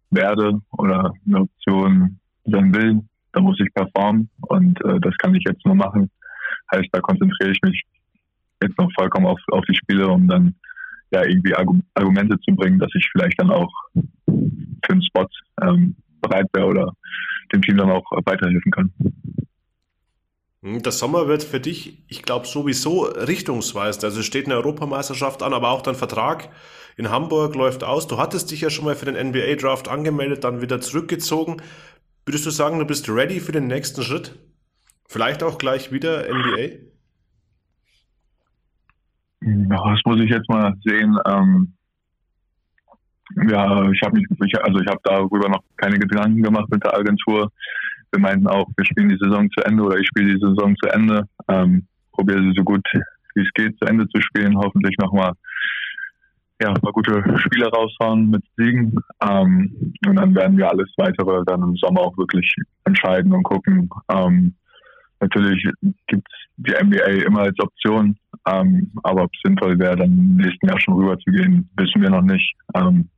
werde 0.10 0.60
oder 0.72 1.14
eine 1.26 1.40
Option 1.40 2.20
sein 2.44 2.76
will, 2.76 3.00
dann 3.32 3.44
muss 3.44 3.58
ich 3.62 3.74
performen 3.74 4.30
und 4.42 4.78
äh, 4.84 5.00
das 5.00 5.16
kann 5.20 5.34
ich 5.34 5.46
jetzt 5.48 5.66
nur 5.66 5.76
machen. 5.76 6.12
Heißt, 6.74 6.90
da 6.92 7.00
konzentriere 7.00 7.52
ich 7.52 7.60
mich 7.64 7.82
jetzt 8.62 8.78
noch 8.78 8.92
vollkommen 8.94 9.28
auf, 9.28 9.40
auf 9.54 9.64
die 9.70 9.78
Spiele, 9.78 10.10
um 10.10 10.28
dann 10.28 10.54
ja 11.12 11.24
irgendwie 11.24 11.56
Argumente 11.94 12.38
zu 12.42 12.54
bringen, 12.56 12.78
dass 12.78 12.92
ich 12.94 13.08
vielleicht 13.10 13.40
dann 13.40 13.52
auch 13.52 13.72
für 13.96 14.92
einen 14.92 15.04
Spot 15.04 15.28
ähm, 15.62 15.96
bereit 16.22 16.48
wäre 16.54 16.68
oder 16.68 16.92
dem 17.54 17.62
Team 17.62 17.78
dann 17.78 17.90
auch 17.90 18.06
weiterhelfen 18.26 18.72
kann. 18.72 18.92
Hm, 20.64 20.84
der 20.84 20.92
Sommer 20.92 21.28
wird 21.28 21.44
für 21.44 21.60
dich, 21.60 22.04
ich 22.08 22.22
glaube, 22.22 22.48
sowieso 22.48 23.04
richtungsweisend. 23.04 24.04
Also 24.04 24.20
es 24.20 24.26
steht 24.26 24.46
eine 24.46 24.56
Europameisterschaft 24.56 25.44
an, 25.44 25.54
aber 25.54 25.70
auch 25.72 25.82
dein 25.82 25.96
Vertrag 25.96 26.50
in 26.98 27.10
Hamburg 27.10 27.56
läuft 27.56 27.84
aus. 27.84 28.08
Du 28.08 28.18
hattest 28.18 28.52
dich 28.52 28.62
ja 28.62 28.70
schon 28.70 28.86
mal 28.86 28.96
für 28.96 29.12
den 29.12 29.30
NBA-Draft 29.30 29.88
angemeldet, 29.88 30.44
dann 30.44 30.62
wieder 30.62 30.82
zurückgezogen. 30.82 31.62
Würdest 32.26 32.46
du 32.46 32.52
sagen, 32.52 32.78
du 32.80 32.86
bist 32.86 33.10
ready 33.10 33.40
für 33.40 33.52
den 33.52 33.68
nächsten 33.68 34.04
Schritt? 34.04 34.38
Vielleicht 35.08 35.42
auch 35.44 35.58
gleich 35.58 35.92
wieder 35.92 36.30
NBA? 36.30 36.92
Das 39.42 40.00
muss 40.06 40.22
ich 40.22 40.30
jetzt 40.30 40.48
mal 40.48 40.76
sehen. 40.84 41.18
Ähm, 41.26 41.74
ja, 43.50 43.90
ich 43.90 44.02
habe 44.04 44.22
also 44.62 44.80
ich 44.80 44.88
habe 44.88 45.00
darüber 45.04 45.50
noch 45.50 45.64
keine 45.78 45.98
Gedanken 45.98 46.44
gemacht 46.44 46.70
mit 46.70 46.84
der 46.84 46.96
Agentur. 46.96 47.52
Wir 48.12 48.20
meinten 48.20 48.48
auch, 48.48 48.68
wir 48.76 48.86
spielen 48.86 49.10
die 49.10 49.18
Saison 49.18 49.50
zu 49.52 49.64
Ende 49.66 49.84
oder 49.84 49.98
ich 49.98 50.08
spiele 50.08 50.34
die 50.34 50.40
Saison 50.40 50.76
zu 50.82 50.90
Ende. 50.90 51.28
Ähm, 51.48 51.88
probiere 52.12 52.42
sie 52.42 52.54
so 52.56 52.64
gut 52.64 52.86
wie 53.36 53.42
es 53.42 53.54
geht 53.54 53.78
zu 53.78 53.86
Ende 53.86 54.08
zu 54.10 54.22
spielen. 54.22 54.58
Hoffentlich 54.58 54.96
nochmal 55.00 55.32
ja, 56.62 56.74
mal 56.82 56.92
gute 56.92 57.24
Spiele 57.40 57.68
raushauen 57.68 58.30
mit 58.30 58.44
Siegen. 58.56 58.96
Ähm, 59.22 59.94
und 60.06 60.16
dann 60.16 60.36
werden 60.36 60.58
wir 60.58 60.70
alles 60.70 60.92
weitere 60.98 61.44
dann 61.46 61.64
im 61.64 61.76
Sommer 61.78 62.02
auch 62.02 62.18
wirklich 62.18 62.54
entscheiden 62.86 63.34
und 63.34 63.44
gucken. 63.44 63.90
Ähm, 64.12 64.54
natürlich 65.20 65.64
gibt 66.08 66.28
es 66.28 66.40
die 66.58 66.74
NBA 66.74 67.26
immer 67.26 67.42
als 67.42 67.60
Option, 67.60 68.16
ähm, 68.48 68.92
aber 69.04 69.24
ob 69.24 69.32
es 69.34 69.42
sinnvoll 69.44 69.80
wäre, 69.80 69.96
dann 69.96 70.12
im 70.12 70.36
nächsten 70.36 70.68
Jahr 70.68 70.80
schon 70.80 70.94
rüber 70.94 71.18
zu 71.18 71.32
gehen, 71.32 71.70
wissen 71.78 72.02
wir 72.02 72.10
noch 72.12 72.22
nicht. 72.22 72.54
Ähm, 72.76 73.10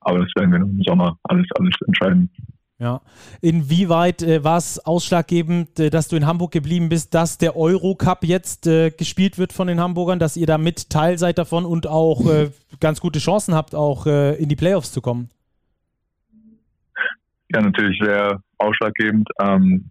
aber 0.00 0.18
das 0.18 0.28
werden 0.36 0.52
wir 0.52 0.60
im 0.60 0.82
Sommer 0.82 1.18
alles, 1.22 1.46
alles 1.58 1.74
entscheiden. 1.86 2.30
Ja. 2.80 3.00
Inwieweit 3.40 4.22
äh, 4.22 4.42
war 4.42 4.58
es 4.58 4.84
ausschlaggebend, 4.84 5.78
äh, 5.78 5.90
dass 5.90 6.08
du 6.08 6.16
in 6.16 6.26
Hamburg 6.26 6.50
geblieben 6.50 6.88
bist, 6.88 7.14
dass 7.14 7.38
der 7.38 7.56
Eurocup 7.56 8.24
jetzt 8.24 8.66
äh, 8.66 8.90
gespielt 8.90 9.38
wird 9.38 9.52
von 9.52 9.68
den 9.68 9.80
Hamburgern, 9.80 10.18
dass 10.18 10.36
ihr 10.36 10.46
da 10.46 10.58
mit 10.58 10.90
Teil 10.90 11.16
seid 11.16 11.38
davon 11.38 11.64
und 11.64 11.86
auch 11.86 12.26
äh, 12.26 12.50
ganz 12.80 13.00
gute 13.00 13.20
Chancen 13.20 13.54
habt, 13.54 13.74
auch 13.74 14.06
äh, 14.06 14.34
in 14.34 14.48
die 14.48 14.56
Playoffs 14.56 14.90
zu 14.90 15.00
kommen? 15.00 15.30
ja 17.54 17.62
natürlich 17.62 17.98
sehr 18.00 18.40
ausschlaggebend. 18.58 19.28
Ähm, 19.40 19.90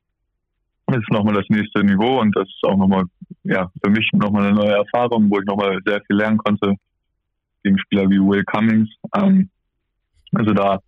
das 0.87 0.97
ist 0.97 1.11
nochmal 1.11 1.35
das 1.35 1.45
nächste 1.49 1.83
Niveau 1.83 2.19
und 2.19 2.35
das 2.35 2.47
ist 2.47 2.63
auch 2.63 2.77
nochmal, 2.77 3.03
ja, 3.43 3.69
für 3.83 3.89
mich 3.89 4.07
nochmal 4.13 4.47
eine 4.47 4.55
neue 4.55 4.73
Erfahrung, 4.73 5.29
wo 5.29 5.39
ich 5.39 5.45
nochmal 5.45 5.79
sehr 5.85 6.01
viel 6.05 6.17
lernen 6.17 6.37
konnte 6.37 6.75
gegen 7.63 7.79
Spieler 7.79 8.09
wie 8.09 8.19
Will 8.19 8.43
Cummings. 8.43 8.89
Ähm, 9.15 9.49
also 10.33 10.53
da 10.53 10.79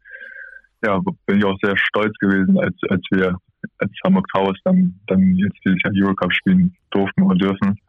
ja, 0.86 1.02
bin 1.26 1.40
ich 1.40 1.46
auch 1.46 1.58
sehr 1.62 1.76
stolz 1.78 2.16
gewesen, 2.20 2.58
als, 2.60 2.76
als 2.90 3.02
wir 3.12 3.38
als 3.80 3.92
Hamburg 4.04 4.28
Towers 4.34 4.58
dann, 4.64 5.00
dann 5.08 5.36
jetzt 5.36 5.58
dieses 5.66 5.80
Jahr 5.84 5.94
Eurocup 5.96 6.34
spielen 6.34 6.76
durften 6.92 7.24
oder 7.24 7.36
dürfen. 7.36 7.80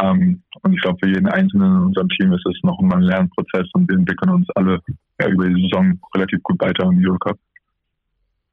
Ähm, 0.00 0.42
und 0.62 0.72
ich 0.72 0.80
glaube, 0.80 0.98
für 1.02 1.08
jeden 1.08 1.26
Einzelnen 1.26 1.76
in 1.76 1.82
unserem 1.86 2.08
Team 2.10 2.32
ist 2.32 2.46
es 2.46 2.56
noch 2.62 2.78
ein 2.78 3.00
Lernprozess 3.00 3.66
und 3.72 3.88
wir 3.88 3.96
entwickeln 3.96 4.30
uns 4.30 4.46
alle 4.54 4.80
ja, 5.20 5.28
über 5.28 5.48
die 5.48 5.62
Saison 5.62 5.98
relativ 6.14 6.42
gut 6.42 6.60
weiter 6.60 6.84
im 6.84 7.04
Eurocup. 7.04 7.38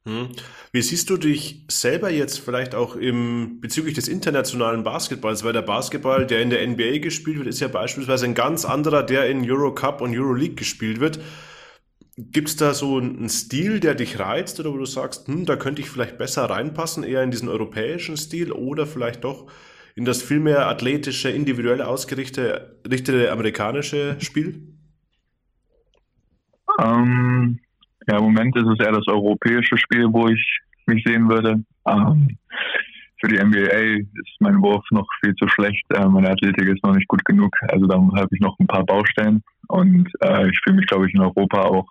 Hm. 0.07 0.29
Wie 0.71 0.81
siehst 0.83 1.09
du 1.09 1.17
dich 1.17 1.63
selber 1.67 2.11
jetzt 2.11 2.39
vielleicht 2.39 2.75
auch 2.75 2.95
im 2.95 3.59
bezüglich 3.59 3.95
des 3.95 4.07
internationalen 4.07 4.83
Basketballs? 4.83 5.43
Weil 5.43 5.53
der 5.53 5.63
Basketball, 5.63 6.27
der 6.27 6.41
in 6.41 6.51
der 6.51 6.67
NBA 6.67 6.99
gespielt 6.99 7.37
wird, 7.37 7.47
ist 7.47 7.59
ja 7.59 7.67
beispielsweise 7.67 8.25
ein 8.25 8.35
ganz 8.35 8.65
anderer, 8.65 9.01
der 9.01 9.29
in 9.29 9.49
Eurocup 9.49 10.01
und 10.01 10.15
Euroleague 10.15 10.55
gespielt 10.55 10.99
wird. 10.99 11.19
Gibt 12.17 12.47
es 12.47 12.55
da 12.55 12.73
so 12.73 12.97
einen 12.97 13.27
Stil, 13.27 13.81
der 13.81 13.93
dich 13.93 14.19
reizt 14.19 14.59
oder 14.59 14.71
wo 14.71 14.77
du 14.77 14.85
sagst, 14.85 15.27
hm, 15.27 15.45
da 15.45 15.57
könnte 15.57 15.81
ich 15.81 15.89
vielleicht 15.89 16.17
besser 16.17 16.45
reinpassen, 16.45 17.03
eher 17.03 17.23
in 17.23 17.31
diesen 17.31 17.49
europäischen 17.49 18.15
Stil 18.15 18.53
oder 18.53 18.87
vielleicht 18.87 19.25
doch 19.25 19.51
in 19.95 20.05
das 20.05 20.21
viel 20.21 20.39
mehr 20.39 20.67
athletische, 20.67 21.29
individuell 21.29 21.81
ausgerichtete 21.81 23.31
amerikanische 23.31 24.15
Spiel? 24.19 24.61
Ähm, 26.81 27.59
ja, 28.07 28.17
im 28.17 28.23
Moment 28.23 28.55
ist 28.55 28.67
es 28.67 28.85
eher 28.85 28.93
das 28.93 29.07
europäische 29.07 29.77
Spiel, 29.77 30.07
wo 30.11 30.27
ich 30.27 30.59
mich 30.85 31.03
sehen 31.05 31.29
würde. 31.29 31.63
Ähm, 31.87 32.37
für 33.19 33.27
die 33.27 33.43
NBA 33.43 34.03
ist 34.03 34.39
mein 34.39 34.61
Wurf 34.61 34.83
noch 34.91 35.07
viel 35.21 35.33
zu 35.35 35.47
schlecht. 35.47 35.83
Äh, 35.93 36.05
meine 36.05 36.29
Athletik 36.29 36.67
ist 36.67 36.83
noch 36.83 36.93
nicht 36.93 37.07
gut 37.07 37.23
genug. 37.25 37.55
Also 37.69 37.87
da 37.87 37.95
habe 37.95 38.29
ich 38.31 38.39
noch 38.39 38.57
ein 38.59 38.67
paar 38.67 38.85
Baustellen. 38.85 39.41
Und 39.67 40.09
äh, 40.21 40.49
ich 40.49 40.59
fühle 40.63 40.77
mich, 40.77 40.87
glaube 40.87 41.07
ich, 41.07 41.13
in 41.13 41.21
Europa 41.21 41.61
auch 41.61 41.87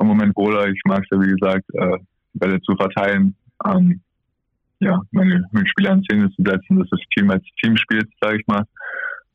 im 0.00 0.06
Moment 0.06 0.36
wohler. 0.36 0.68
Ich 0.68 0.80
mag 0.86 1.02
es 1.02 1.08
ja, 1.10 1.20
wie 1.20 1.32
gesagt, 1.32 1.64
äh, 1.74 1.98
Bälle 2.34 2.60
zu 2.62 2.74
verteilen. 2.76 3.34
Ähm, 3.66 4.00
ja, 4.80 5.00
meine 5.10 5.44
Mitspieler 5.52 5.92
in 5.92 6.02
Szene 6.02 6.30
zu 6.30 6.42
setzen, 6.44 6.78
dass 6.78 6.88
das 6.90 7.00
Team 7.14 7.30
als 7.30 7.44
Team 7.62 7.76
spielt, 7.76 8.08
sage 8.20 8.38
ich 8.40 8.46
mal. 8.46 8.64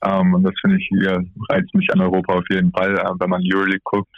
Ähm, 0.06 0.34
und 0.34 0.44
das 0.44 0.54
finde 0.62 0.78
ich, 0.78 0.90
ja, 0.92 1.20
reizt 1.50 1.74
mich 1.74 1.88
an 1.94 2.02
Europa 2.02 2.34
auf 2.34 2.46
jeden 2.50 2.72
Fall. 2.72 2.94
Äh, 2.94 3.12
wenn 3.20 3.30
man 3.30 3.42
Euroleague 3.44 3.82
guckt, 3.84 4.16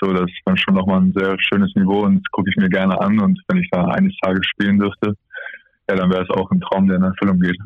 so, 0.00 0.12
das 0.12 0.26
ist 0.28 0.42
dann 0.44 0.56
schon 0.56 0.74
nochmal 0.74 1.00
ein 1.00 1.12
sehr 1.14 1.36
schönes 1.38 1.74
Niveau 1.76 2.00
und 2.00 2.16
das 2.16 2.30
gucke 2.32 2.50
ich 2.50 2.56
mir 2.56 2.68
gerne 2.68 3.00
an. 3.00 3.20
Und 3.20 3.40
wenn 3.48 3.58
ich 3.58 3.68
da 3.70 3.84
eines 3.86 4.14
Tages 4.22 4.44
spielen 4.46 4.78
dürfte, 4.78 5.14
ja, 5.88 5.96
dann 5.96 6.10
wäre 6.10 6.22
es 6.22 6.30
auch 6.30 6.50
ein 6.50 6.60
Traum, 6.60 6.86
der 6.86 6.96
in 6.96 7.02
Erfüllung 7.02 7.40
geht. 7.40 7.56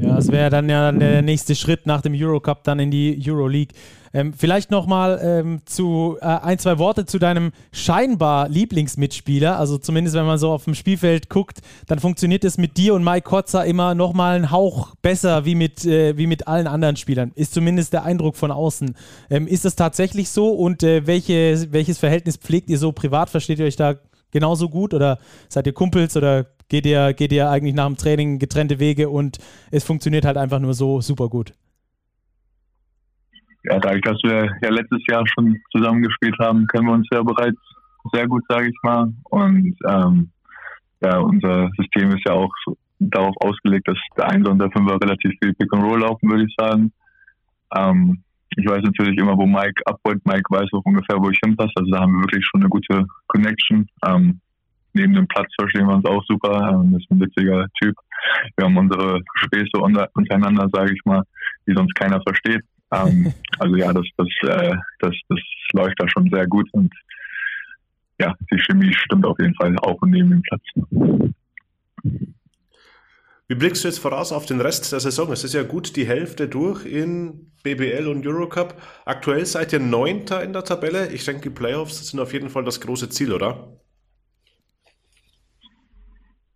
Ja, 0.00 0.16
das 0.16 0.30
wäre 0.30 0.50
dann 0.50 0.68
ja 0.68 0.92
der 0.92 1.22
nächste 1.22 1.54
Schritt 1.54 1.86
nach 1.86 2.02
dem 2.02 2.14
Eurocup 2.14 2.64
dann 2.64 2.78
in 2.78 2.90
die 2.90 3.22
Euroleague. 3.24 3.74
Ähm, 4.12 4.32
vielleicht 4.32 4.70
nochmal 4.70 5.20
ähm, 5.22 5.60
zu 5.64 6.18
äh, 6.20 6.24
ein, 6.24 6.58
zwei 6.58 6.78
Worte 6.78 7.04
zu 7.04 7.18
deinem 7.18 7.52
scheinbar 7.72 8.48
Lieblingsmitspieler. 8.48 9.58
Also 9.58 9.76
zumindest 9.78 10.14
wenn 10.16 10.26
man 10.26 10.38
so 10.38 10.50
auf 10.52 10.64
dem 10.64 10.74
Spielfeld 10.74 11.28
guckt, 11.28 11.60
dann 11.88 11.98
funktioniert 11.98 12.44
es 12.44 12.56
mit 12.56 12.76
dir 12.76 12.94
und 12.94 13.02
Mike 13.02 13.28
Kotzer 13.28 13.64
immer 13.64 13.94
nochmal 13.94 14.36
einen 14.36 14.50
Hauch 14.52 14.94
besser 15.02 15.44
wie 15.44 15.56
mit, 15.56 15.84
äh, 15.84 16.16
wie 16.16 16.28
mit 16.28 16.46
allen 16.46 16.68
anderen 16.68 16.96
Spielern. 16.96 17.32
Ist 17.34 17.54
zumindest 17.54 17.92
der 17.92 18.04
Eindruck 18.04 18.36
von 18.36 18.52
außen. 18.52 18.94
Ähm, 19.30 19.48
ist 19.48 19.64
das 19.64 19.74
tatsächlich 19.74 20.28
so 20.28 20.50
und 20.50 20.82
äh, 20.84 21.06
welche, 21.06 21.72
welches 21.72 21.98
Verhältnis 21.98 22.36
pflegt 22.36 22.70
ihr 22.70 22.78
so 22.78 22.92
privat? 22.92 23.30
Versteht 23.30 23.58
ihr 23.58 23.66
euch 23.66 23.76
da 23.76 23.96
genauso 24.34 24.68
gut 24.68 24.92
oder 24.92 25.18
seid 25.48 25.66
ihr 25.66 25.72
Kumpels 25.72 26.16
oder 26.16 26.44
geht 26.68 26.84
ihr, 26.84 27.14
geht 27.14 27.32
ihr 27.32 27.48
eigentlich 27.48 27.74
nach 27.74 27.86
dem 27.86 27.96
Training 27.96 28.38
getrennte 28.38 28.78
Wege 28.78 29.08
und 29.08 29.38
es 29.70 29.84
funktioniert 29.84 30.26
halt 30.26 30.36
einfach 30.36 30.58
nur 30.58 30.74
so 30.74 31.00
super 31.00 31.28
gut? 31.28 31.54
Ja, 33.62 33.78
dadurch, 33.78 34.02
dass 34.02 34.18
wir 34.24 34.50
ja 34.62 34.70
letztes 34.70 35.00
Jahr 35.08 35.24
schon 35.26 35.56
zusammengespielt 35.72 36.36
haben, 36.38 36.66
kennen 36.66 36.86
wir 36.86 36.92
uns 36.92 37.08
ja 37.10 37.22
bereits 37.22 37.58
sehr 38.12 38.26
gut, 38.26 38.42
sage 38.48 38.68
ich 38.68 38.76
mal. 38.82 39.10
Und 39.30 39.74
ähm, 39.88 40.30
ja, 41.00 41.18
unser 41.18 41.70
System 41.78 42.10
ist 42.10 42.26
ja 42.26 42.34
auch 42.34 42.52
darauf 42.98 43.34
ausgelegt, 43.40 43.88
dass 43.88 43.98
der 44.16 44.28
Einser 44.28 44.50
und 44.50 44.58
der 44.58 44.70
Fünfer 44.70 45.00
relativ 45.00 45.32
viel 45.40 45.54
Pick 45.54 45.72
and 45.72 45.84
Roll 45.84 46.00
laufen, 46.00 46.30
würde 46.30 46.44
ich 46.44 46.54
sagen. 46.58 46.92
Ähm, 47.76 48.22
ich 48.56 48.66
weiß 48.66 48.82
natürlich 48.82 49.18
immer, 49.18 49.36
wo 49.36 49.46
Mike 49.46 49.82
abholt. 49.86 50.24
Mike 50.24 50.48
weiß 50.48 50.68
auch 50.72 50.84
ungefähr, 50.84 51.18
wo 51.18 51.30
ich 51.30 51.38
hinpasse. 51.44 51.72
Also 51.76 51.90
da 51.90 52.00
haben 52.00 52.12
wir 52.12 52.22
wirklich 52.22 52.44
schon 52.46 52.60
eine 52.60 52.68
gute 52.68 53.04
Connection. 53.26 53.88
Ähm, 54.06 54.40
neben 54.92 55.14
dem 55.14 55.26
Platz 55.26 55.52
verstehen 55.58 55.86
wir 55.86 55.94
uns 55.94 56.06
auch 56.06 56.24
super. 56.26 56.70
Ähm, 56.72 56.92
das 56.92 57.02
ist 57.02 57.10
ein 57.10 57.20
witziger 57.20 57.66
Typ. 57.82 57.96
Wir 58.56 58.66
haben 58.66 58.76
unsere 58.76 59.20
Späße 59.36 59.76
untereinander, 60.14 60.68
sage 60.72 60.94
ich 60.94 61.04
mal, 61.04 61.22
die 61.66 61.74
sonst 61.74 61.94
keiner 61.94 62.20
versteht. 62.22 62.62
Ähm, 62.92 63.32
also 63.58 63.76
ja, 63.76 63.92
das, 63.92 64.06
das, 64.16 64.28
äh, 64.42 64.74
das, 65.00 65.14
das 65.28 65.40
läuft 65.72 65.98
da 65.98 66.08
schon 66.08 66.30
sehr 66.30 66.46
gut 66.46 66.68
und 66.72 66.92
ja, 68.20 68.32
die 68.52 68.58
Chemie 68.60 68.94
stimmt 68.94 69.26
auf 69.26 69.38
jeden 69.40 69.54
Fall 69.56 69.76
auch 69.78 70.00
neben 70.06 70.30
dem 70.30 70.42
Platz. 70.42 70.62
Wie 73.46 73.54
blickst 73.54 73.84
du 73.84 73.88
jetzt 73.88 73.98
voraus 73.98 74.32
auf 74.32 74.46
den 74.46 74.62
Rest 74.62 74.90
der 74.90 75.00
Saison? 75.00 75.30
Es 75.30 75.44
ist 75.44 75.52
ja 75.52 75.64
gut 75.64 75.96
die 75.96 76.06
Hälfte 76.06 76.48
durch 76.48 76.86
in 76.86 77.52
BBL 77.62 78.08
und 78.08 78.26
Eurocup. 78.26 78.80
Aktuell 79.04 79.44
seid 79.44 79.74
ihr 79.74 79.80
Neunter 79.80 80.42
in 80.42 80.54
der 80.54 80.64
Tabelle. 80.64 81.12
Ich 81.12 81.26
denke, 81.26 81.42
die 81.42 81.50
Playoffs 81.50 82.08
sind 82.08 82.20
auf 82.20 82.32
jeden 82.32 82.48
Fall 82.48 82.64
das 82.64 82.80
große 82.80 83.10
Ziel, 83.10 83.34
oder? 83.34 83.68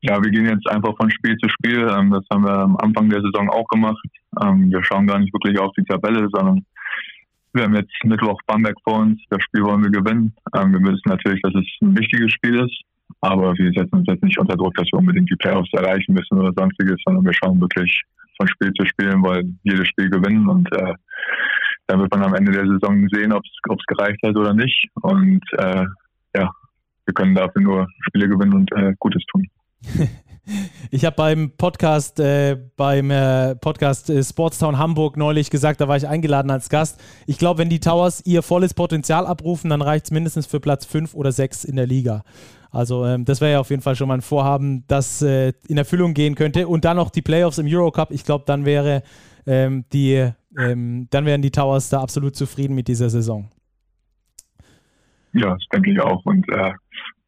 Ja, 0.00 0.22
wir 0.22 0.30
gehen 0.30 0.46
jetzt 0.46 0.66
einfach 0.68 0.96
von 0.96 1.10
Spiel 1.10 1.36
zu 1.36 1.48
Spiel. 1.50 1.86
Ähm, 1.90 2.10
das 2.10 2.24
haben 2.32 2.44
wir 2.44 2.54
am 2.54 2.76
Anfang 2.78 3.10
der 3.10 3.20
Saison 3.20 3.50
auch 3.50 3.68
gemacht. 3.68 3.98
Ähm, 4.42 4.70
wir 4.70 4.82
schauen 4.82 5.06
gar 5.06 5.18
nicht 5.18 5.34
wirklich 5.34 5.58
auf 5.58 5.72
die 5.76 5.84
Tabelle, 5.84 6.26
sondern 6.32 6.64
wir 7.52 7.64
haben 7.64 7.74
jetzt 7.74 7.92
Mittwoch 8.04 8.40
Bamberg 8.46 8.76
vor 8.82 9.00
uns. 9.00 9.20
Das 9.28 9.42
Spiel 9.42 9.62
wollen 9.62 9.82
wir 9.82 9.90
gewinnen. 9.90 10.34
Ähm, 10.56 10.72
wir 10.72 10.80
wissen 10.80 11.02
natürlich, 11.04 11.42
dass 11.42 11.54
es 11.54 11.66
ein 11.82 11.98
wichtiges 11.98 12.32
Spiel 12.32 12.64
ist, 12.64 12.80
aber 13.20 13.56
wir 13.56 13.72
setzen 13.72 13.96
uns 13.96 14.06
jetzt 14.08 14.22
nicht 14.22 14.38
unter 14.38 14.56
Druck, 14.56 14.74
dass 14.74 14.88
wir 14.92 14.98
unbedingt 14.98 15.30
die 15.30 15.36
Playoffs 15.36 15.72
erreichen 15.72 16.14
müssen 16.14 16.38
oder 16.38 16.52
sonstiges, 16.56 16.96
sondern 17.04 17.24
wir 17.24 17.32
schauen 17.32 17.60
wirklich 17.60 18.02
von 18.36 18.48
Spiel 18.48 18.72
zu 18.72 18.86
Spiel, 18.86 19.12
wollen 19.22 19.58
jedes 19.64 19.88
Spiel 19.88 20.10
gewinnen 20.10 20.48
und 20.48 20.70
äh, 20.72 20.94
dann 21.88 22.00
wird 22.00 22.12
man 22.12 22.22
am 22.22 22.34
Ende 22.34 22.52
der 22.52 22.66
Saison 22.66 23.06
sehen, 23.12 23.32
ob 23.32 23.42
es 23.44 23.86
gereicht 23.86 24.20
hat 24.24 24.36
oder 24.36 24.54
nicht. 24.54 24.86
Und 25.02 25.42
äh, 25.56 25.84
ja, 26.36 26.50
wir 27.06 27.14
können 27.14 27.34
dafür 27.34 27.62
nur 27.62 27.86
Spiele 28.06 28.28
gewinnen 28.28 28.52
und 28.52 28.72
äh, 28.72 28.94
Gutes 28.98 29.22
tun. 29.32 29.46
Ich 30.90 31.04
habe 31.04 31.16
beim 31.16 31.52
Podcast, 31.58 32.20
äh, 32.20 32.56
beim 32.76 33.10
äh, 33.10 33.54
Podcast 33.56 34.08
äh, 34.08 34.22
Sportstown 34.22 34.78
Hamburg 34.78 35.18
neulich 35.18 35.50
gesagt, 35.50 35.80
da 35.80 35.88
war 35.88 35.96
ich 35.96 36.08
eingeladen 36.08 36.50
als 36.50 36.70
Gast. 36.70 37.00
Ich 37.26 37.36
glaube, 37.36 37.58
wenn 37.58 37.68
die 37.68 37.80
Towers 37.80 38.24
ihr 38.24 38.42
volles 38.42 38.72
Potenzial 38.72 39.26
abrufen, 39.26 39.68
dann 39.68 39.82
reicht 39.82 40.06
es 40.06 40.10
mindestens 40.10 40.46
für 40.46 40.60
Platz 40.60 40.86
5 40.86 41.14
oder 41.14 41.32
6 41.32 41.64
in 41.64 41.76
der 41.76 41.86
Liga. 41.86 42.24
Also 42.70 43.06
ähm, 43.06 43.24
das 43.24 43.40
wäre 43.40 43.52
ja 43.52 43.60
auf 43.60 43.70
jeden 43.70 43.82
Fall 43.82 43.96
schon 43.96 44.08
mal 44.08 44.14
ein 44.14 44.22
Vorhaben, 44.22 44.84
das 44.88 45.22
äh, 45.22 45.52
in 45.68 45.78
Erfüllung 45.78 46.14
gehen 46.14 46.34
könnte. 46.34 46.68
Und 46.68 46.84
dann 46.84 46.96
noch 46.96 47.10
die 47.10 47.22
Playoffs 47.22 47.58
im 47.58 47.66
Eurocup. 47.66 48.10
Ich 48.10 48.24
glaube, 48.24 48.44
dann 48.46 48.64
wäre 48.64 49.02
ähm, 49.46 49.84
die, 49.92 50.30
ähm, 50.58 51.08
dann 51.10 51.24
wären 51.24 51.42
die 51.42 51.50
Towers 51.50 51.88
da 51.88 52.02
absolut 52.02 52.36
zufrieden 52.36 52.74
mit 52.74 52.88
dieser 52.88 53.10
Saison. 53.10 53.50
Ja, 55.32 55.54
das 55.54 55.64
denke 55.72 55.92
ich 55.92 56.00
auch. 56.00 56.24
Und 56.24 56.48
äh, 56.50 56.72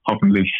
hoffentlich 0.06 0.52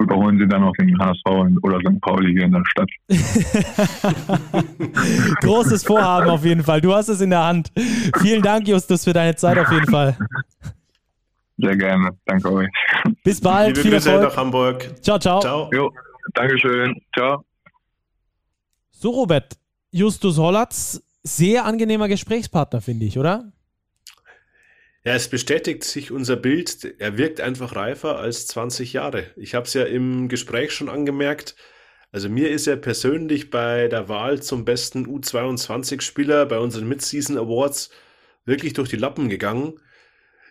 überholen 0.00 0.38
sie 0.38 0.46
dann 0.46 0.62
auch 0.62 0.72
den 0.78 0.96
HSV 0.98 1.26
oder 1.62 1.80
St. 1.80 2.00
Pauli 2.00 2.32
hier 2.32 2.44
in 2.44 2.52
der 2.52 2.62
Stadt. 2.66 2.88
Großes 5.40 5.82
Vorhaben 5.84 6.30
auf 6.30 6.44
jeden 6.44 6.62
Fall. 6.62 6.80
Du 6.80 6.94
hast 6.94 7.08
es 7.08 7.20
in 7.20 7.30
der 7.30 7.44
Hand. 7.44 7.72
Vielen 8.20 8.42
Dank, 8.42 8.68
Justus, 8.68 9.02
für 9.04 9.12
deine 9.12 9.34
Zeit 9.34 9.58
auf 9.58 9.72
jeden 9.72 9.90
Fall. 9.90 10.16
Sehr 11.56 11.76
gerne. 11.76 12.10
Danke 12.26 12.52
euch. 12.52 12.68
Bis 13.24 13.40
bald. 13.40 13.68
Liebe 13.68 13.80
Viel 13.80 13.90
Grüße 13.92 14.10
Erfolg. 14.10 14.28
nach 14.30 14.36
Hamburg. 14.36 14.94
Ciao, 15.02 15.18
ciao. 15.18 15.40
Ciao. 15.40 15.70
Jo, 15.72 15.92
Dankeschön. 16.34 17.00
Ciao. 17.14 17.44
So, 18.90 19.10
Robert. 19.10 19.56
Justus 19.90 20.36
Hollatz, 20.36 21.02
sehr 21.22 21.64
angenehmer 21.64 22.08
Gesprächspartner, 22.08 22.80
finde 22.82 23.06
ich, 23.06 23.18
oder? 23.18 23.52
Ja, 25.04 25.14
es 25.14 25.28
bestätigt 25.28 25.84
sich 25.84 26.10
unser 26.10 26.36
Bild. 26.36 26.84
Er 26.98 27.16
wirkt 27.16 27.40
einfach 27.40 27.74
reifer 27.74 28.18
als 28.18 28.46
20 28.48 28.92
Jahre. 28.92 29.24
Ich 29.36 29.54
habe 29.54 29.64
es 29.64 29.72
ja 29.72 29.84
im 29.84 30.28
Gespräch 30.28 30.72
schon 30.72 30.90
angemerkt. 30.90 31.56
Also 32.12 32.28
mir 32.28 32.50
ist 32.50 32.66
er 32.66 32.76
persönlich 32.76 33.50
bei 33.50 33.88
der 33.88 34.08
Wahl 34.08 34.42
zum 34.42 34.64
besten 34.64 35.06
U22-Spieler 35.06 36.46
bei 36.46 36.58
unseren 36.58 36.88
Mid-Season 36.88 37.38
Awards 37.38 37.90
wirklich 38.44 38.72
durch 38.72 38.88
die 38.90 38.96
Lappen 38.96 39.28
gegangen. 39.28 39.80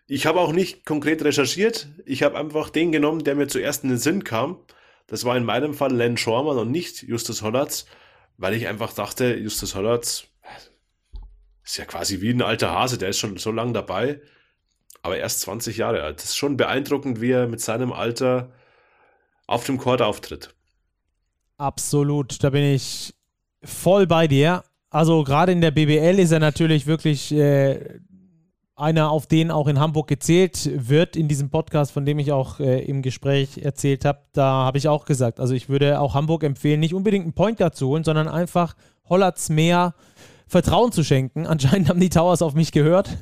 Ich 0.08 0.26
habe 0.26 0.40
auch 0.40 0.54
nicht 0.54 0.86
konkret 0.86 1.24
recherchiert. 1.24 1.90
Ich 2.06 2.24
habe 2.24 2.38
einfach 2.38 2.70
den 2.70 2.92
genommen, 2.92 3.24
der 3.24 3.36
mir 3.36 3.48
zuerst 3.48 3.84
in 3.84 3.90
den 3.90 3.98
Sinn 3.98 4.24
kam. 4.24 4.58
Das 5.08 5.26
war 5.26 5.38
in 5.38 5.44
meinem 5.44 5.74
Fall 5.74 5.94
Len 5.94 6.18
Schormann 6.18 6.58
und 6.58 6.72
nicht 6.72 7.04
Justus 7.04 7.42
Hollatz, 7.42 7.86
weil 8.38 8.54
ich 8.54 8.68
einfach 8.68 8.94
dachte, 8.94 9.36
Justus 9.36 9.76
Hollatz 9.76 10.28
ist 11.64 11.78
ja 11.78 11.86
quasi 11.86 12.22
wie 12.22 12.32
ein 12.32 12.42
alter 12.42 12.72
Hase, 12.72 12.98
der 12.98 13.10
ist 13.10 13.20
schon 13.20 13.38
so 13.38 13.52
lange 13.52 13.74
dabei 13.74 14.22
aber 15.08 15.18
erst 15.18 15.42
20 15.42 15.78
Jahre 15.78 16.04
alt. 16.04 16.18
Das 16.18 16.26
ist 16.26 16.36
schon 16.36 16.58
beeindruckend, 16.58 17.22
wie 17.22 17.32
er 17.32 17.48
mit 17.48 17.62
seinem 17.62 17.94
Alter 17.94 18.52
auf 19.48 19.66
dem 19.66 19.78
Court 19.78 20.02
auftritt. 20.02 20.54
Absolut, 21.58 22.44
da 22.44 22.50
bin 22.50 22.64
ich 22.64 23.14
voll 23.64 24.06
bei 24.06 24.28
dir. 24.28 24.64
Also 24.90 25.24
gerade 25.24 25.54
in 25.54 25.62
der 25.62 25.72
BBL 25.72 26.20
ist 26.20 26.32
er 26.32 26.40
natürlich 26.40 26.88
wirklich 26.88 27.32
äh, 27.34 28.00
einer, 28.78 29.12
auf 29.12 29.26
den 29.26 29.50
auch 29.50 29.68
in 29.68 29.80
Hamburg 29.80 30.08
gezählt 30.08 30.70
wird, 30.74 31.16
in 31.16 31.28
diesem 31.28 31.50
Podcast, 31.50 31.92
von 31.92 32.06
dem 32.06 32.20
ich 32.20 32.32
auch 32.32 32.60
äh, 32.60 32.86
im 32.86 33.02
Gespräch 33.02 33.58
erzählt 33.58 34.06
habe. 34.06 34.20
Da 34.34 34.46
habe 34.46 34.78
ich 34.78 34.88
auch 34.88 35.06
gesagt, 35.06 35.40
also 35.40 35.56
ich 35.56 35.68
würde 35.68 36.00
auch 36.00 36.14
Hamburg 36.14 36.44
empfehlen, 36.44 36.80
nicht 36.80 36.94
unbedingt 36.94 37.24
einen 37.24 37.34
Point 37.34 37.58
Guard 37.58 37.76
zu 37.76 37.88
holen, 37.88 38.04
sondern 38.04 38.28
einfach 38.28 38.76
Hollerts 39.10 39.50
mehr 39.50 39.96
Vertrauen 40.48 40.92
zu 40.92 41.04
schenken. 41.04 41.48
Anscheinend 41.48 41.90
haben 41.90 42.00
die 42.00 42.10
Towers 42.10 42.44
auf 42.44 42.54
mich 42.54 42.72
gehört. 42.72 43.10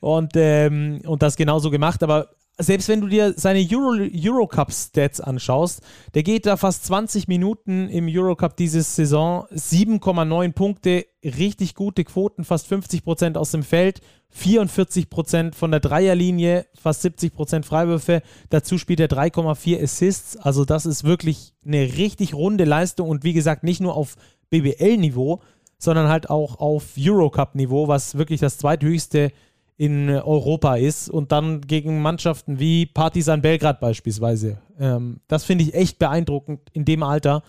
und, 0.00 0.32
ähm, 0.34 1.02
und 1.04 1.22
das 1.22 1.36
genauso 1.36 1.70
gemacht. 1.70 2.02
Aber 2.02 2.30
selbst 2.58 2.88
wenn 2.88 3.00
du 3.00 3.08
dir 3.08 3.34
seine 3.36 3.66
Euro, 3.70 4.08
Eurocup-Stats 4.14 5.20
anschaust, 5.20 5.82
der 6.14 6.22
geht 6.22 6.46
da 6.46 6.56
fast 6.56 6.86
20 6.86 7.28
Minuten 7.28 7.88
im 7.88 8.08
Eurocup 8.08 8.56
diese 8.56 8.82
Saison, 8.82 9.46
7,9 9.54 10.52
Punkte, 10.52 11.06
richtig 11.22 11.74
gute 11.74 12.04
Quoten, 12.04 12.44
fast 12.44 12.66
50 12.66 13.04
Prozent 13.04 13.36
aus 13.36 13.50
dem 13.50 13.62
Feld, 13.62 14.00
44 14.30 15.10
Prozent 15.10 15.54
von 15.54 15.70
der 15.70 15.80
Dreierlinie, 15.80 16.66
fast 16.74 17.02
70 17.02 17.34
Prozent 17.34 17.66
Freiwürfe. 17.66 18.22
Dazu 18.48 18.78
spielt 18.78 19.00
er 19.00 19.08
3,4 19.08 19.82
Assists. 19.82 20.36
Also 20.36 20.64
das 20.64 20.86
ist 20.86 21.04
wirklich 21.04 21.54
eine 21.64 21.82
richtig 21.96 22.34
runde 22.34 22.64
Leistung 22.64 23.08
und 23.08 23.22
wie 23.24 23.32
gesagt 23.34 23.64
nicht 23.64 23.80
nur 23.80 23.94
auf 23.94 24.16
BBL-Niveau, 24.50 25.40
sondern 25.78 26.08
halt 26.08 26.30
auch 26.30 26.58
auf 26.58 26.94
Eurocup-Niveau, 26.98 27.86
was 27.88 28.16
wirklich 28.16 28.40
das 28.40 28.56
zweithöchste 28.56 29.18
ist 29.18 29.45
in 29.78 30.08
Europa 30.08 30.76
ist 30.76 31.10
und 31.10 31.32
dann 31.32 31.60
gegen 31.60 32.00
Mannschaften 32.00 32.58
wie 32.58 32.86
Partizan 32.86 33.42
Belgrad 33.42 33.78
beispielsweise. 33.78 34.58
Ähm, 34.78 35.20
das 35.28 35.44
finde 35.44 35.64
ich 35.64 35.74
echt 35.74 35.98
beeindruckend 35.98 36.60
in 36.72 36.84
dem 36.84 37.02
Alter. 37.02 37.42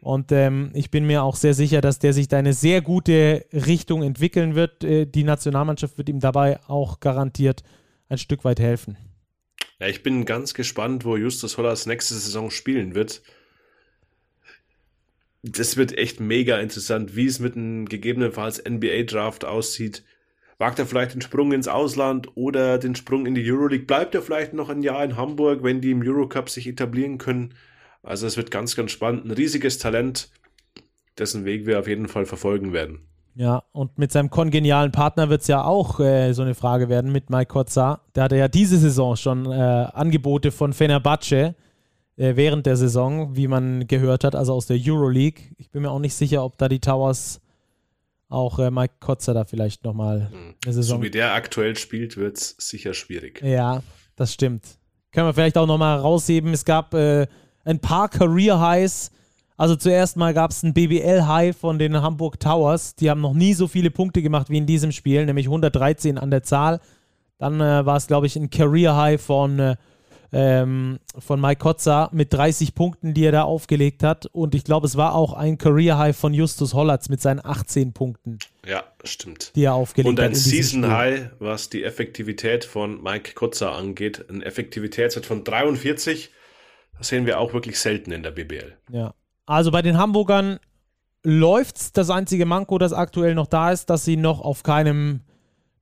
Und 0.00 0.30
ähm, 0.30 0.70
ich 0.74 0.92
bin 0.92 1.06
mir 1.06 1.24
auch 1.24 1.34
sehr 1.34 1.54
sicher, 1.54 1.80
dass 1.80 1.98
der 1.98 2.12
sich 2.12 2.28
da 2.28 2.38
eine 2.38 2.52
sehr 2.52 2.82
gute 2.82 3.46
Richtung 3.52 4.04
entwickeln 4.04 4.54
wird. 4.54 4.84
Äh, 4.84 5.06
die 5.06 5.24
Nationalmannschaft 5.24 5.98
wird 5.98 6.08
ihm 6.08 6.20
dabei 6.20 6.60
auch 6.68 7.00
garantiert 7.00 7.64
ein 8.08 8.18
Stück 8.18 8.44
weit 8.44 8.60
helfen. 8.60 8.96
Ja, 9.80 9.88
ich 9.88 10.04
bin 10.04 10.24
ganz 10.24 10.54
gespannt, 10.54 11.04
wo 11.04 11.16
Justus 11.16 11.58
Hollers 11.58 11.86
nächste 11.86 12.14
Saison 12.14 12.52
spielen 12.52 12.94
wird. 12.94 13.22
Das 15.42 15.76
wird 15.76 15.98
echt 15.98 16.20
mega 16.20 16.58
interessant, 16.58 17.16
wie 17.16 17.26
es 17.26 17.40
mit 17.40 17.56
einem 17.56 17.86
gegebenenfalls 17.86 18.62
NBA-Draft 18.64 19.44
aussieht 19.44 20.04
Wagt 20.58 20.78
er 20.78 20.86
vielleicht 20.86 21.14
den 21.14 21.20
Sprung 21.20 21.52
ins 21.52 21.68
Ausland 21.68 22.28
oder 22.34 22.78
den 22.78 22.94
Sprung 22.94 23.26
in 23.26 23.34
die 23.34 23.50
Euroleague? 23.50 23.86
Bleibt 23.86 24.14
er 24.14 24.22
vielleicht 24.22 24.54
noch 24.54 24.70
ein 24.70 24.82
Jahr 24.82 25.04
in 25.04 25.16
Hamburg, 25.16 25.62
wenn 25.62 25.82
die 25.82 25.90
im 25.90 26.02
Eurocup 26.02 26.48
sich 26.48 26.66
etablieren 26.66 27.18
können? 27.18 27.52
Also 28.02 28.26
es 28.26 28.36
wird 28.36 28.50
ganz, 28.50 28.74
ganz 28.74 28.90
spannend. 28.90 29.26
Ein 29.26 29.32
riesiges 29.32 29.78
Talent, 29.78 30.30
dessen 31.18 31.44
Weg 31.44 31.66
wir 31.66 31.78
auf 31.78 31.88
jeden 31.88 32.08
Fall 32.08 32.24
verfolgen 32.24 32.72
werden. 32.72 33.00
Ja, 33.34 33.64
und 33.72 33.98
mit 33.98 34.12
seinem 34.12 34.30
kongenialen 34.30 34.92
Partner 34.92 35.28
wird 35.28 35.42
es 35.42 35.48
ja 35.48 35.62
auch 35.62 36.00
äh, 36.00 36.32
so 36.32 36.40
eine 36.40 36.54
Frage 36.54 36.88
werden 36.88 37.12
mit 37.12 37.28
Mike 37.28 37.52
Kotza. 37.52 38.00
Der 38.14 38.24
hatte 38.24 38.36
ja 38.36 38.48
diese 38.48 38.78
Saison 38.78 39.14
schon 39.14 39.44
äh, 39.44 39.54
Angebote 39.92 40.50
von 40.50 40.72
Fenerbahce 40.72 41.54
äh, 42.16 42.34
während 42.36 42.64
der 42.64 42.76
Saison, 42.76 43.36
wie 43.36 43.46
man 43.46 43.86
gehört 43.88 44.24
hat, 44.24 44.34
also 44.34 44.54
aus 44.54 44.66
der 44.66 44.78
Euroleague. 44.80 45.54
Ich 45.58 45.70
bin 45.70 45.82
mir 45.82 45.90
auch 45.90 45.98
nicht 45.98 46.14
sicher, 46.14 46.42
ob 46.44 46.56
da 46.56 46.70
die 46.70 46.80
Towers 46.80 47.42
auch 48.28 48.58
äh, 48.58 48.70
Mike 48.70 48.94
Kotzer 49.00 49.34
da 49.34 49.44
vielleicht 49.44 49.84
nochmal 49.84 50.30
hm. 50.30 50.54
eine 50.64 50.72
Saison. 50.72 50.98
So 50.98 51.02
wie 51.02 51.10
der 51.10 51.34
aktuell 51.34 51.76
spielt, 51.76 52.16
wird 52.16 52.38
es 52.38 52.56
sicher 52.58 52.94
schwierig. 52.94 53.42
Ja, 53.42 53.82
das 54.16 54.32
stimmt. 54.32 54.64
Können 55.12 55.28
wir 55.28 55.34
vielleicht 55.34 55.56
auch 55.56 55.66
nochmal 55.66 55.98
rausheben. 55.98 56.52
Es 56.52 56.64
gab 56.64 56.92
äh, 56.94 57.26
ein 57.64 57.80
paar 57.80 58.08
Career 58.08 58.60
Highs. 58.60 59.10
Also 59.56 59.74
zuerst 59.74 60.16
mal 60.16 60.34
gab 60.34 60.50
es 60.50 60.62
ein 60.62 60.74
BBL-High 60.74 61.56
von 61.56 61.78
den 61.78 62.02
Hamburg 62.02 62.38
Towers. 62.38 62.94
Die 62.94 63.08
haben 63.08 63.22
noch 63.22 63.32
nie 63.32 63.54
so 63.54 63.68
viele 63.68 63.90
Punkte 63.90 64.20
gemacht 64.20 64.50
wie 64.50 64.58
in 64.58 64.66
diesem 64.66 64.92
Spiel, 64.92 65.24
nämlich 65.24 65.46
113 65.46 66.18
an 66.18 66.30
der 66.30 66.42
Zahl. 66.42 66.80
Dann 67.38 67.60
äh, 67.60 67.86
war 67.86 67.96
es, 67.96 68.06
glaube 68.06 68.26
ich, 68.26 68.36
ein 68.36 68.50
Career 68.50 68.96
High 68.96 69.20
von 69.20 69.58
äh, 69.58 69.76
ähm, 70.32 70.98
von 71.18 71.40
Mike 71.40 71.60
Kotza 71.60 72.10
mit 72.12 72.32
30 72.32 72.74
Punkten, 72.74 73.14
die 73.14 73.24
er 73.24 73.32
da 73.32 73.42
aufgelegt 73.42 74.02
hat. 74.02 74.26
Und 74.26 74.54
ich 74.54 74.64
glaube, 74.64 74.86
es 74.86 74.96
war 74.96 75.14
auch 75.14 75.32
ein 75.32 75.58
Career 75.58 75.98
High 75.98 76.16
von 76.16 76.34
Justus 76.34 76.74
Hollatz 76.74 77.08
mit 77.08 77.20
seinen 77.20 77.44
18 77.44 77.92
Punkten. 77.92 78.38
Ja, 78.66 78.84
stimmt. 79.04 79.52
Die 79.54 79.64
er 79.64 79.74
aufgelegt 79.74 80.18
hat. 80.18 80.18
Und 80.18 80.20
ein 80.20 80.30
hat 80.30 80.36
Season 80.36 80.90
High, 80.90 81.30
was 81.38 81.70
die 81.70 81.84
Effektivität 81.84 82.64
von 82.64 83.02
Mike 83.02 83.34
Kotza 83.34 83.72
angeht. 83.72 84.24
Ein 84.28 84.42
Effektivitätswert 84.42 85.26
von 85.26 85.44
43. 85.44 86.30
Das 86.98 87.08
sehen 87.08 87.26
wir 87.26 87.38
auch 87.38 87.52
wirklich 87.52 87.78
selten 87.78 88.12
in 88.12 88.22
der 88.22 88.30
BBL. 88.30 88.76
Ja. 88.90 89.14
Also 89.44 89.70
bei 89.70 89.82
den 89.82 89.96
Hamburgern 89.96 90.58
läuft's. 91.22 91.92
Das 91.92 92.10
einzige 92.10 92.46
Manko, 92.46 92.78
das 92.78 92.92
aktuell 92.92 93.34
noch 93.34 93.46
da 93.46 93.70
ist, 93.70 93.90
dass 93.90 94.04
sie 94.04 94.16
noch 94.16 94.40
auf 94.40 94.62
keinem 94.62 95.20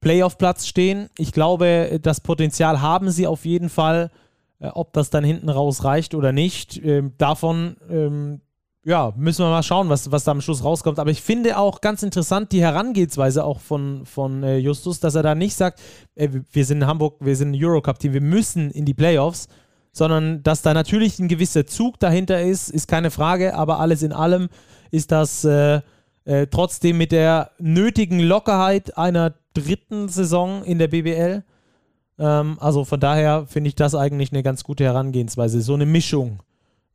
Playoff-Platz 0.01 0.67
stehen. 0.67 1.09
Ich 1.17 1.33
glaube, 1.33 1.99
das 2.03 2.21
Potenzial 2.21 2.83
haben 2.83 3.11
sie 3.11 3.27
auf 3.27 3.45
jeden 3.47 3.71
Fall. 3.71 4.11
Äh, 4.59 4.69
ob 4.69 4.93
das 4.93 5.11
dann 5.11 5.25
hinten 5.25 5.49
raus 5.49 5.85
reicht 5.85 6.15
oder 6.15 6.33
nicht, 6.33 6.83
ähm, 6.85 7.13
davon 7.19 7.77
ähm, 7.89 8.41
ja, 8.85 9.15
müssen 9.17 9.45
wir 9.45 9.51
mal 9.51 9.63
schauen, 9.63 9.89
was, 9.89 10.13
was 10.13 10.25
da 10.25 10.33
am 10.33 10.43
Schluss 10.43 10.63
rauskommt. 10.63 10.99
Aber 10.99 11.11
ich 11.11 11.23
finde 11.23 11.59
auch 11.59 11.81
ganz 11.81 12.03
interessant 12.03 12.53
die 12.53 12.61
Herangehensweise 12.61 13.43
auch 13.43 13.61
von, 13.61 14.05
von 14.05 14.43
äh, 14.43 14.59
Justus, 14.59 15.01
dass 15.01 15.15
er 15.15 15.23
da 15.23 15.35
nicht 15.35 15.55
sagt, 15.55 15.81
äh, 16.15 16.29
wir 16.53 16.65
sind 16.65 16.83
in 16.83 16.87
Hamburg, 16.87 17.17
wir 17.21 17.35
sind 17.35 17.53
ein 17.53 17.65
Eurocup-Team, 17.65 18.13
wir 18.13 18.21
müssen 18.21 18.71
in 18.71 18.85
die 18.85 18.95
Playoffs, 18.95 19.49
sondern 19.93 20.43
dass 20.43 20.61
da 20.61 20.75
natürlich 20.75 21.19
ein 21.19 21.29
gewisser 21.29 21.67
Zug 21.67 21.99
dahinter 21.99 22.43
ist, 22.43 22.69
ist 22.69 22.87
keine 22.87 23.11
Frage, 23.11 23.55
aber 23.55 23.81
alles 23.81 24.03
in 24.03 24.13
allem 24.13 24.49
ist 24.91 25.13
das 25.13 25.45
äh, 25.45 25.81
äh 26.25 26.47
trotzdem 26.51 26.99
mit 26.99 27.11
der 27.13 27.53
nötigen 27.59 28.21
Lockerheit 28.21 28.99
einer 28.99 29.35
dritten 29.55 30.09
Saison 30.09 30.63
in 30.65 30.79
der 30.79 30.89
BBL 30.89 31.43
ähm, 32.19 32.57
also 32.61 32.85
von 32.85 33.01
daher 33.01 33.47
finde 33.47 33.69
ich 33.69 33.75
das 33.75 33.95
eigentlich 33.95 34.33
eine 34.33 34.43
ganz 34.43 34.65
gute 34.65 34.85
Herangehensweise. 34.85 35.61
So 35.61 35.75
eine 35.75 35.87
Mischung, 35.87 36.41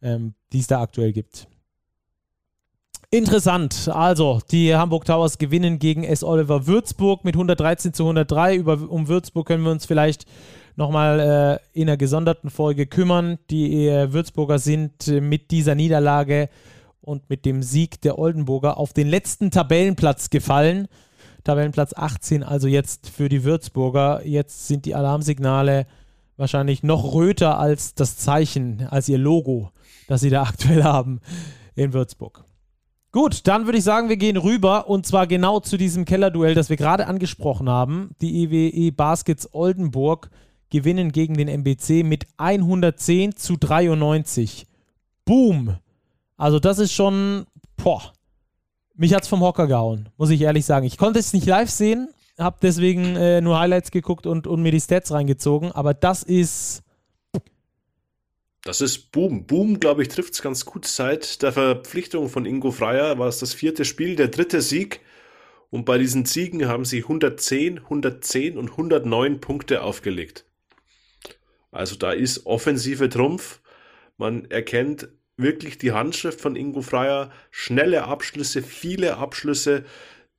ähm, 0.02 0.34
die 0.54 0.60
es 0.60 0.68
da 0.68 0.82
aktuell 0.82 1.12
gibt. 1.14 1.48
Interessant. 3.12 3.90
Also, 3.92 4.40
die 4.52 4.76
Hamburg 4.76 5.06
Towers 5.06 5.40
gewinnen 5.40 5.80
gegen 5.80 6.04
S. 6.04 6.24
Oliver 6.24 6.68
Würzburg 6.68 7.26
mit 7.26 7.34
113 7.34 7.92
zu 7.92 8.04
103. 8.04 8.56
Über, 8.56 8.80
um 8.88 9.08
Würzburg 9.08 9.48
können 9.48 9.64
wir 9.64 9.72
uns 9.72 9.88
vielleicht 9.88 10.28
nochmal 10.76 11.20
äh, 11.74 11.80
in 11.80 11.90
einer 11.90 11.98
gesonderten 11.98 12.52
Folge 12.52 12.86
kümmern. 12.86 13.40
Die 13.50 13.88
äh, 13.88 14.14
Würzburger 14.14 14.60
sind 14.60 15.08
äh, 15.08 15.22
mit 15.22 15.50
dieser 15.50 15.74
Niederlage 15.74 16.50
und 17.02 17.30
mit 17.32 17.46
dem 17.46 17.64
Sieg 17.64 18.00
der 18.02 18.20
Oldenburger 18.20 18.78
auf 18.78 18.94
den 18.94 19.08
letzten 19.08 19.50
Tabellenplatz 19.50 20.30
gefallen. 20.30 20.88
Tabellenplatz 21.44 21.94
18, 21.94 22.44
also 22.44 22.68
jetzt 22.68 23.10
für 23.10 23.30
die 23.30 23.44
Würzburger. 23.44 24.26
Jetzt 24.26 24.68
sind 24.68 24.86
die 24.86 24.96
Alarmsignale 24.96 25.88
wahrscheinlich 26.38 26.84
noch 26.84 27.14
röter 27.14 27.60
als 27.60 27.94
das 27.96 28.18
Zeichen, 28.18 28.88
als 28.90 29.10
ihr 29.10 29.18
Logo, 29.18 29.72
das 30.08 30.22
sie 30.22 30.30
da 30.30 30.44
aktuell 30.50 30.84
haben 30.84 31.22
in 31.76 31.94
Würzburg. 31.94 32.44
Gut, 33.12 33.48
dann 33.48 33.66
würde 33.66 33.80
ich 33.80 33.84
sagen, 33.84 34.08
wir 34.08 34.18
gehen 34.18 34.38
rüber 34.38 34.88
und 34.88 35.06
zwar 35.06 35.26
genau 35.26 35.60
zu 35.60 35.78
diesem 35.78 36.06
Kellerduell, 36.06 36.54
das 36.54 36.70
wir 36.70 36.78
gerade 36.78 37.08
angesprochen 37.08 37.68
haben. 37.68 38.12
Die 38.22 38.44
EWE 38.44 38.92
Baskets 38.92 39.52
Oldenburg 39.52 40.30
gewinnen 40.70 41.12
gegen 41.12 41.36
den 41.36 41.48
MBC 41.48 42.04
mit 42.04 42.28
110 42.38 43.36
zu 43.36 43.58
93. 43.58 44.68
Boom! 45.26 45.78
Also 46.38 46.60
das 46.60 46.78
ist 46.78 46.94
schon, 46.94 47.48
boah, 47.78 48.14
mich 49.00 49.14
hat 49.14 49.24
es 49.24 49.30
vom 49.30 49.40
Hocker 49.40 49.68
gehauen, 49.68 50.10
muss 50.18 50.30
ich 50.30 50.42
ehrlich 50.42 50.66
sagen. 50.66 50.86
Ich 50.86 50.98
konnte 50.98 51.20
es 51.20 51.32
nicht 51.32 51.48
live 51.48 51.70
sehen, 51.70 52.10
habe 52.38 52.58
deswegen 52.62 53.16
äh, 53.16 53.40
nur 53.40 53.58
Highlights 53.58 53.92
geguckt 53.92 54.28
und, 54.28 54.46
und 54.46 54.62
mir 54.62 54.74
die 54.74 54.82
Stats 54.82 55.12
reingezogen, 55.12 55.72
aber 55.72 55.94
das 55.94 56.22
ist. 56.24 56.84
Das 58.66 58.82
ist 58.82 59.14
Boom. 59.14 59.46
Boom, 59.46 59.80
glaube 59.80 60.02
ich, 60.02 60.10
trifft 60.10 60.34
es 60.34 60.42
ganz 60.42 60.66
gut. 60.66 60.86
Seit 60.86 61.42
der 61.42 61.54
Verpflichtung 61.54 62.28
von 62.28 62.46
Ingo 62.46 62.72
Freier 62.72 63.18
war 63.18 63.30
es 63.30 63.40
das 63.40 63.54
vierte 63.54 63.86
Spiel, 63.86 64.18
der 64.18 64.28
dritte 64.28 64.62
Sieg. 64.62 65.00
Und 65.70 65.86
bei 65.86 65.98
diesen 65.98 66.26
Siegen 66.26 66.68
haben 66.68 66.84
sie 66.84 67.04
110, 67.04 67.80
110 67.80 68.58
und 68.58 68.72
109 68.72 69.40
Punkte 69.40 69.82
aufgelegt. 69.82 70.46
Also 71.72 71.96
da 71.96 72.12
ist 72.12 72.46
offensive 72.46 73.08
Trumpf. 73.08 73.62
Man 74.18 74.52
erkennt 74.52 75.08
wirklich 75.40 75.78
die 75.78 75.92
Handschrift 75.92 76.42
von 76.42 76.56
Ingo 76.56 76.82
Freier. 76.82 77.32
Schnelle 77.52 78.06
Abschlüsse, 78.06 78.62
viele 78.62 79.18
Abschlüsse. 79.18 79.84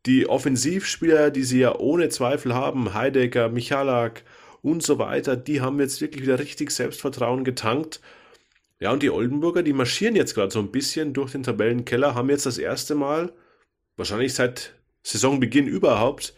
Die 0.07 0.29
Offensivspieler, 0.29 1.31
die 1.31 1.43
sie 1.45 1.61
ja 1.61 1.79
ohne 1.79 2.09
Zweifel 2.09 2.55
haben, 2.55 2.95
Heidegger, 2.95 3.49
Michalak 3.49 4.25
und 4.63 4.83
so 4.83 4.99
weiter, 4.99 5.37
die 5.37 5.61
haben 5.61 5.81
jetzt 5.81 6.01
wirklich 6.01 6.23
wieder 6.23 6.39
richtig 6.39 6.71
Selbstvertrauen 6.71 7.45
getankt. 7.45 8.01
Ja, 8.79 8.93
und 8.93 9.03
die 9.03 9.11
Oldenburger, 9.11 9.63
die 9.63 9.75
marschieren 9.75 10.17
jetzt 10.17 10.35
gerade 10.35 10.51
so 10.51 10.59
ein 10.59 10.71
bisschen 10.71 11.13
durch 11.13 11.33
den 11.33 11.43
Tabellenkeller, 11.43 12.15
haben 12.15 12.31
jetzt 12.31 12.47
das 12.47 12.57
erste 12.57 12.95
Mal, 12.95 13.33
wahrscheinlich 13.97 14.33
seit 14.33 14.75
Saisonbeginn 15.03 15.67
überhaupt, 15.67 16.35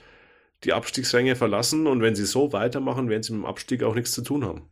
die 0.64 0.72
Abstiegsränge 0.72 1.36
verlassen 1.36 1.86
und 1.86 2.02
wenn 2.02 2.16
sie 2.16 2.26
so 2.26 2.52
weitermachen, 2.52 3.08
werden 3.08 3.22
sie 3.22 3.32
mit 3.32 3.42
dem 3.42 3.46
Abstieg 3.46 3.82
auch 3.84 3.94
nichts 3.94 4.12
zu 4.12 4.22
tun 4.22 4.44
haben. 4.44 4.62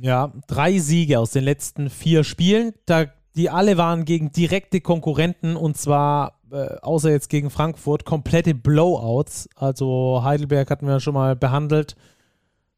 Ja, 0.00 0.32
drei 0.46 0.78
Siege 0.78 1.18
aus 1.18 1.32
den 1.32 1.44
letzten 1.44 1.90
vier 1.90 2.24
Spielen. 2.24 2.72
Da, 2.86 3.12
die 3.36 3.50
alle 3.50 3.76
waren 3.76 4.04
gegen 4.04 4.32
direkte 4.32 4.80
Konkurrenten 4.80 5.56
und 5.56 5.76
zwar, 5.76 6.40
äh, 6.50 6.76
außer 6.82 7.10
jetzt 7.10 7.28
gegen 7.28 7.50
Frankfurt, 7.50 8.04
komplette 8.04 8.54
Blowouts. 8.54 9.48
Also 9.54 10.22
Heidelberg 10.24 10.70
hatten 10.70 10.86
wir 10.86 11.00
schon 11.00 11.14
mal 11.14 11.36
behandelt. 11.36 11.96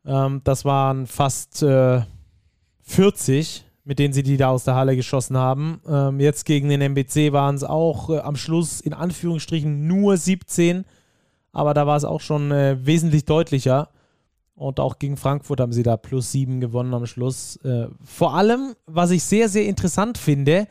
Ähm, 0.05 0.41
das 0.45 0.65
waren 0.65 1.07
fast 1.07 1.63
äh, 1.63 2.03
40, 2.83 3.65
mit 3.85 3.99
denen 3.99 4.13
sie 4.13 4.23
die 4.23 4.37
da 4.37 4.49
aus 4.51 4.65
der 4.65 4.75
Halle 4.75 4.97
geschossen 4.97 5.37
haben. 5.37 5.81
Ähm, 5.89 6.21
jetzt 6.21 6.45
gegen 6.45 6.69
den 6.69 6.81
MBC 6.81 7.33
waren 7.33 7.55
es 7.55 7.65
auch 7.65 8.11
äh, 8.11 8.19
am 8.19 8.37
Schluss 8.37 8.81
in 8.81 8.93
Anführungsstrichen 8.93 9.87
nur 9.87 10.17
17, 10.17 10.85
aber 11.53 11.75
da 11.75 11.87
war 11.87 11.97
es 11.97 12.05
auch 12.05 12.21
schon 12.21 12.51
äh, 12.51 12.77
wesentlich 12.85 13.25
deutlicher. 13.25 13.89
Und 14.55 14.81
auch 14.81 14.99
gegen 14.99 15.17
Frankfurt 15.17 15.61
haben 15.61 15.73
sie 15.73 15.83
da 15.83 15.97
plus 15.97 16.33
sieben 16.33 16.61
gewonnen 16.61 16.93
am 16.95 17.07
Schluss. 17.07 17.57
Äh, 17.65 17.89
vor 18.05 18.35
allem, 18.35 18.75
was 18.87 19.11
ich 19.11 19.25
sehr, 19.25 19.49
sehr 19.49 19.67
interessant 19.67 20.19
finde, 20.19 20.67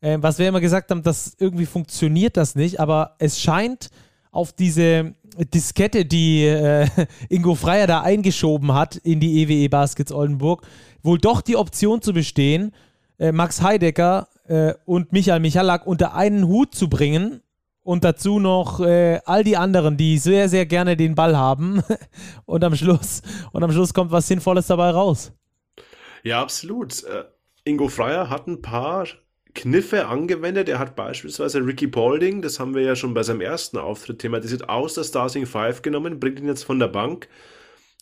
äh, 0.00 0.18
was 0.20 0.38
wir 0.38 0.48
immer 0.48 0.60
gesagt 0.60 0.90
haben, 0.90 1.02
dass 1.02 1.34
irgendwie 1.38 1.66
funktioniert 1.66 2.36
das 2.36 2.54
nicht, 2.54 2.78
aber 2.78 3.16
es 3.18 3.40
scheint 3.40 3.88
auf 4.30 4.52
diese 4.52 5.14
Diskette, 5.54 6.04
die 6.04 6.44
äh, 6.44 6.86
Ingo 7.28 7.54
Freier 7.54 7.86
da 7.86 8.02
eingeschoben 8.02 8.74
hat 8.74 8.96
in 8.96 9.20
die 9.20 9.42
EWE 9.42 9.64
e 9.64 9.68
Baskets 9.68 10.12
Oldenburg, 10.12 10.66
wohl 11.02 11.18
doch 11.18 11.40
die 11.40 11.56
Option 11.56 12.02
zu 12.02 12.12
bestehen, 12.12 12.72
äh, 13.18 13.32
Max 13.32 13.62
Heidecker 13.62 14.28
äh, 14.46 14.74
und 14.84 15.12
Michael 15.12 15.40
Michalak 15.40 15.86
unter 15.86 16.14
einen 16.14 16.46
Hut 16.46 16.74
zu 16.74 16.88
bringen 16.88 17.40
und 17.82 18.04
dazu 18.04 18.38
noch 18.38 18.80
äh, 18.80 19.20
all 19.24 19.44
die 19.44 19.56
anderen, 19.56 19.96
die 19.96 20.18
sehr, 20.18 20.48
sehr 20.48 20.66
gerne 20.66 20.96
den 20.96 21.14
Ball 21.14 21.36
haben. 21.36 21.82
und 22.46 22.62
am 22.64 22.76
Schluss, 22.76 23.22
und 23.52 23.62
am 23.62 23.72
Schluss 23.72 23.92
kommt 23.92 24.12
was 24.12 24.28
Sinnvolles 24.28 24.66
dabei 24.68 24.90
raus. 24.90 25.32
Ja, 26.22 26.40
absolut. 26.40 27.02
Äh, 27.04 27.24
Ingo 27.64 27.88
Freier 27.88 28.30
hat 28.30 28.46
ein 28.46 28.62
paar 28.62 29.06
Kniffe 29.54 30.06
angewendet. 30.06 30.68
Er 30.68 30.78
hat 30.78 30.96
beispielsweise 30.96 31.64
Ricky 31.64 31.88
Paulding, 31.88 32.42
das 32.42 32.58
haben 32.58 32.74
wir 32.74 32.82
ja 32.82 32.96
schon 32.96 33.14
bei 33.14 33.22
seinem 33.22 33.40
ersten 33.40 33.78
Auftritt 33.78 34.20
thematisiert, 34.20 34.68
aus 34.68 34.94
der 34.94 35.04
Starting 35.04 35.46
Five 35.46 35.82
genommen, 35.82 36.20
bringt 36.20 36.40
ihn 36.40 36.46
jetzt 36.46 36.64
von 36.64 36.78
der 36.78 36.88
Bank. 36.88 37.28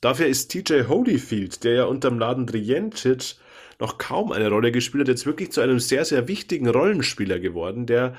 Dafür 0.01 0.27
ist 0.27 0.51
TJ 0.51 0.85
Holyfield, 0.89 1.65
der 1.65 1.75
ja 1.75 1.85
unter 1.85 2.09
dem 2.09 2.19
Laden 2.19 2.47
Driencic 2.47 3.37
noch 3.81 3.99
kaum 3.99 4.33
eine 4.33 4.49
Rolle 4.49 4.73
gespielt 4.73 5.03
hat, 5.03 5.09
jetzt 5.09 5.27
wirklich 5.27 5.53
zu 5.53 5.61
einem 5.61 5.79
sehr, 5.79 6.05
sehr 6.05 6.29
wichtigen 6.29 6.69
Rollenspieler 6.69 7.39
geworden, 7.39 7.87
der 7.87 8.15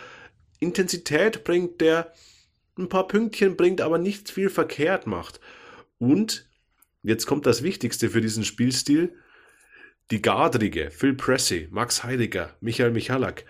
Intensität 0.62 1.44
bringt, 1.44 1.82
der 1.82 2.14
ein 2.78 2.88
paar 2.88 3.08
Pünktchen 3.08 3.58
bringt, 3.58 3.82
aber 3.82 3.98
nicht 3.98 4.30
viel 4.30 4.50
verkehrt 4.50 5.08
macht. 5.08 5.42
Und 5.98 6.50
jetzt 7.04 7.26
kommt 7.26 7.46
das 7.46 7.64
Wichtigste 7.64 8.10
für 8.10 8.22
diesen 8.22 8.46
Spielstil. 8.46 9.14
Die 10.12 10.22
Gardrige, 10.22 10.92
Phil 10.92 11.16
Pressey, 11.16 11.68
Max 11.72 12.04
Heidegger, 12.04 12.56
Michael 12.62 12.92
Michalak, 12.92 13.46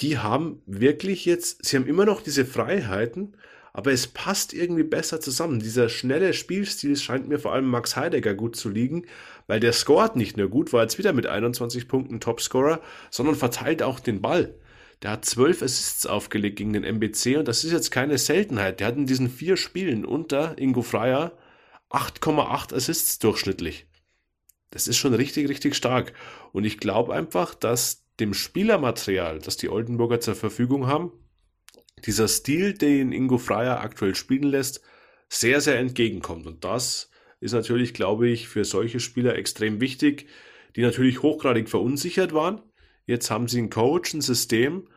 die 0.00 0.18
haben 0.18 0.62
wirklich 0.66 1.24
jetzt, 1.24 1.64
sie 1.64 1.76
haben 1.76 1.86
immer 1.86 2.04
noch 2.04 2.22
diese 2.22 2.44
Freiheiten, 2.44 3.36
aber 3.72 3.92
es 3.92 4.06
passt 4.06 4.54
irgendwie 4.54 4.84
besser 4.84 5.20
zusammen. 5.20 5.60
Dieser 5.60 5.88
schnelle 5.88 6.32
Spielstil 6.32 6.96
scheint 6.96 7.28
mir 7.28 7.38
vor 7.38 7.52
allem 7.52 7.66
Max 7.66 7.96
Heidegger 7.96 8.34
gut 8.34 8.56
zu 8.56 8.70
liegen, 8.70 9.06
weil 9.46 9.60
der 9.60 9.72
scoret 9.72 10.16
nicht 10.16 10.36
nur 10.36 10.48
gut, 10.48 10.72
war 10.72 10.82
jetzt 10.82 10.98
wieder 10.98 11.12
mit 11.12 11.26
21 11.26 11.88
Punkten 11.88 12.20
Topscorer, 12.20 12.80
sondern 13.10 13.34
verteilt 13.34 13.82
auch 13.82 14.00
den 14.00 14.22
Ball. 14.22 14.54
Der 15.02 15.10
hat 15.10 15.24
zwölf 15.24 15.62
Assists 15.62 16.06
aufgelegt 16.06 16.56
gegen 16.56 16.72
den 16.72 16.84
MBC 16.84 17.36
und 17.36 17.48
das 17.48 17.64
ist 17.64 17.72
jetzt 17.72 17.90
keine 17.90 18.18
Seltenheit. 18.18 18.80
Der 18.80 18.88
hat 18.88 18.96
in 18.96 19.06
diesen 19.06 19.28
vier 19.28 19.56
Spielen 19.56 20.04
unter 20.04 20.56
Ingo 20.58 20.82
Freier 20.82 21.36
8,8 21.90 22.74
Assists 22.74 23.18
durchschnittlich. 23.18 23.86
Das 24.70 24.88
ist 24.88 24.96
schon 24.96 25.14
richtig, 25.14 25.48
richtig 25.48 25.76
stark. 25.76 26.12
Und 26.52 26.64
ich 26.64 26.78
glaube 26.78 27.14
einfach, 27.14 27.54
dass 27.54 28.04
dem 28.18 28.34
Spielermaterial, 28.34 29.38
das 29.38 29.56
die 29.56 29.68
Oldenburger 29.68 30.20
zur 30.20 30.34
Verfügung 30.34 30.86
haben, 30.86 31.12
dieser 32.04 32.28
Stil, 32.28 32.74
den 32.74 33.12
Ingo 33.12 33.38
Freier 33.38 33.80
aktuell 33.80 34.14
spielen 34.14 34.50
lässt, 34.50 34.82
sehr, 35.28 35.60
sehr 35.60 35.78
entgegenkommt. 35.78 36.46
Und 36.46 36.64
das 36.64 37.10
ist 37.40 37.52
natürlich, 37.52 37.94
glaube 37.94 38.28
ich, 38.28 38.48
für 38.48 38.64
solche 38.64 39.00
Spieler 39.00 39.36
extrem 39.36 39.80
wichtig, 39.80 40.28
die 40.74 40.82
natürlich 40.82 41.22
hochgradig 41.22 41.68
verunsichert 41.68 42.32
waren, 42.32 42.62
Jetzt 43.06 43.30
haben 43.30 43.48
sie 43.48 43.58
einen 43.58 43.70
Coach, 43.70 44.14
ein 44.14 44.20
System, 44.20 44.88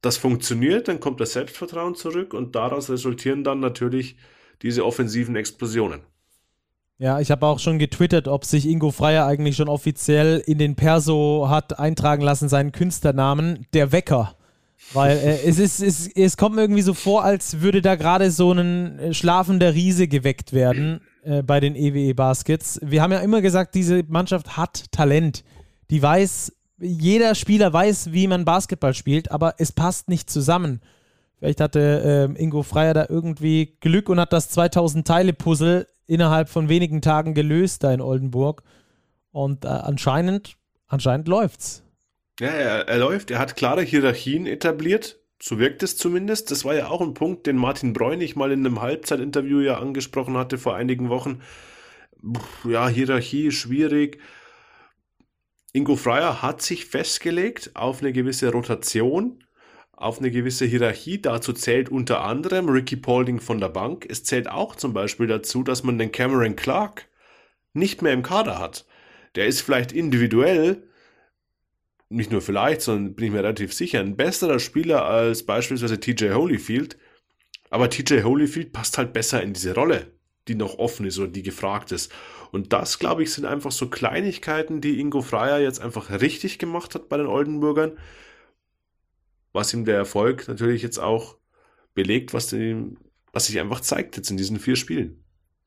das 0.00 0.16
funktioniert, 0.16 0.88
dann 0.88 1.00
kommt 1.00 1.20
das 1.20 1.32
Selbstvertrauen 1.32 1.94
zurück 1.94 2.32
und 2.32 2.54
daraus 2.54 2.90
resultieren 2.90 3.44
dann 3.44 3.60
natürlich 3.60 4.16
diese 4.62 4.84
offensiven 4.84 5.36
Explosionen. 5.36 6.00
Ja, 6.98 7.20
ich 7.20 7.30
habe 7.30 7.44
auch 7.44 7.58
schon 7.58 7.78
getwittert, 7.78 8.26
ob 8.26 8.46
sich 8.46 8.66
Ingo 8.66 8.90
Freier 8.90 9.26
eigentlich 9.26 9.56
schon 9.56 9.68
offiziell 9.68 10.42
in 10.46 10.56
den 10.56 10.76
Perso 10.76 11.46
hat 11.50 11.78
eintragen 11.78 12.22
lassen, 12.22 12.48
seinen 12.48 12.72
Künstlernamen, 12.72 13.66
der 13.74 13.92
Wecker. 13.92 14.36
Weil 14.92 15.18
äh, 15.18 15.42
es, 15.42 15.58
ist, 15.58 15.82
es, 15.82 16.08
es 16.08 16.36
kommt 16.36 16.54
mir 16.54 16.62
irgendwie 16.62 16.82
so 16.82 16.94
vor, 16.94 17.24
als 17.24 17.60
würde 17.60 17.82
da 17.82 17.96
gerade 17.96 18.30
so 18.30 18.52
ein 18.52 18.98
äh, 18.98 19.14
schlafender 19.14 19.74
Riese 19.74 20.08
geweckt 20.08 20.52
werden 20.52 21.00
äh, 21.24 21.42
bei 21.42 21.60
den 21.60 21.74
EWE 21.74 22.10
e 22.10 22.12
Baskets. 22.12 22.78
Wir 22.82 23.02
haben 23.02 23.12
ja 23.12 23.18
immer 23.18 23.42
gesagt, 23.42 23.74
diese 23.74 24.02
Mannschaft 24.08 24.56
hat 24.56 24.84
Talent. 24.92 25.44
Die 25.90 26.02
weiß, 26.02 26.52
jeder 26.78 27.34
Spieler 27.34 27.72
weiß, 27.72 28.12
wie 28.12 28.26
man 28.26 28.44
Basketball 28.44 28.94
spielt, 28.94 29.30
aber 29.30 29.54
es 29.58 29.72
passt 29.72 30.08
nicht 30.08 30.28
zusammen. 30.30 30.80
Vielleicht 31.38 31.60
hatte 31.60 32.28
äh, 32.36 32.42
Ingo 32.42 32.62
Freier 32.62 32.94
da 32.94 33.06
irgendwie 33.08 33.76
Glück 33.80 34.08
und 34.08 34.20
hat 34.20 34.32
das 34.32 34.48
2000 34.50 35.06
Teile 35.06 35.32
Puzzle 35.32 35.86
innerhalb 36.06 36.48
von 36.48 36.68
wenigen 36.68 37.02
Tagen 37.02 37.34
gelöst 37.34 37.84
da 37.84 37.92
in 37.92 38.00
Oldenburg. 38.00 38.62
Und 39.32 39.64
äh, 39.64 39.68
anscheinend, 39.68 40.56
anscheinend 40.86 41.28
läuft's. 41.28 41.82
Ja, 42.40 42.48
er, 42.48 42.88
er 42.88 42.98
läuft. 42.98 43.30
Er 43.30 43.38
hat 43.38 43.56
klare 43.56 43.82
Hierarchien 43.82 44.46
etabliert. 44.46 45.18
So 45.40 45.58
wirkt 45.58 45.82
es 45.82 45.98
zumindest. 45.98 46.50
Das 46.50 46.64
war 46.64 46.74
ja 46.74 46.88
auch 46.88 47.02
ein 47.02 47.14
Punkt, 47.14 47.46
den 47.46 47.56
Martin 47.56 47.92
Bräunig 47.92 48.36
mal 48.36 48.52
in 48.52 48.64
einem 48.64 48.80
Halbzeitinterview 48.80 49.60
ja 49.60 49.78
angesprochen 49.78 50.36
hatte 50.36 50.56
vor 50.56 50.74
einigen 50.74 51.10
Wochen. 51.10 51.42
Ja, 52.64 52.88
Hierarchie 52.88 53.50
schwierig. 53.50 54.18
Ingo 55.76 55.96
Freier 55.96 56.40
hat 56.40 56.62
sich 56.62 56.86
festgelegt 56.86 57.72
auf 57.74 58.00
eine 58.00 58.14
gewisse 58.14 58.50
Rotation, 58.50 59.44
auf 59.92 60.20
eine 60.20 60.30
gewisse 60.30 60.64
Hierarchie. 60.64 61.20
Dazu 61.20 61.52
zählt 61.52 61.90
unter 61.90 62.22
anderem 62.22 62.70
Ricky 62.70 62.96
Paulding 62.96 63.40
von 63.40 63.60
der 63.60 63.68
Bank. 63.68 64.06
Es 64.08 64.24
zählt 64.24 64.48
auch 64.48 64.74
zum 64.76 64.94
Beispiel 64.94 65.26
dazu, 65.26 65.62
dass 65.62 65.82
man 65.82 65.98
den 65.98 66.12
Cameron 66.12 66.56
Clark 66.56 67.10
nicht 67.74 68.00
mehr 68.00 68.14
im 68.14 68.22
Kader 68.22 68.58
hat. 68.58 68.86
Der 69.34 69.48
ist 69.48 69.60
vielleicht 69.60 69.92
individuell, 69.92 70.88
nicht 72.08 72.32
nur 72.32 72.40
vielleicht, 72.40 72.80
sondern 72.80 73.14
bin 73.14 73.26
ich 73.26 73.32
mir 73.32 73.40
relativ 73.40 73.74
sicher, 73.74 74.00
ein 74.00 74.16
besserer 74.16 74.60
Spieler 74.60 75.04
als 75.04 75.42
beispielsweise 75.42 76.00
TJ 76.00 76.30
Holyfield. 76.30 76.96
Aber 77.68 77.90
TJ 77.90 78.22
Holyfield 78.22 78.72
passt 78.72 78.96
halt 78.96 79.12
besser 79.12 79.42
in 79.42 79.52
diese 79.52 79.74
Rolle, 79.74 80.10
die 80.48 80.54
noch 80.54 80.78
offen 80.78 81.04
ist 81.04 81.18
oder 81.18 81.28
die 81.28 81.42
gefragt 81.42 81.92
ist. 81.92 82.10
Und 82.52 82.72
das, 82.72 82.98
glaube 82.98 83.22
ich, 83.22 83.32
sind 83.32 83.44
einfach 83.44 83.72
so 83.72 83.88
Kleinigkeiten, 83.88 84.80
die 84.80 85.00
Ingo 85.00 85.22
Freier 85.22 85.58
jetzt 85.58 85.80
einfach 85.80 86.10
richtig 86.10 86.58
gemacht 86.58 86.94
hat 86.94 87.08
bei 87.08 87.16
den 87.16 87.26
Oldenburgern, 87.26 87.98
was 89.52 89.72
ihm 89.72 89.84
der 89.84 89.96
Erfolg 89.96 90.48
natürlich 90.48 90.82
jetzt 90.82 90.98
auch 90.98 91.36
belegt, 91.94 92.34
was, 92.34 92.48
dem, 92.48 92.98
was 93.32 93.46
sich 93.46 93.58
einfach 93.60 93.80
zeigt 93.80 94.16
jetzt 94.16 94.30
in 94.30 94.36
diesen 94.36 94.58
vier 94.58 94.76
Spielen. 94.76 95.22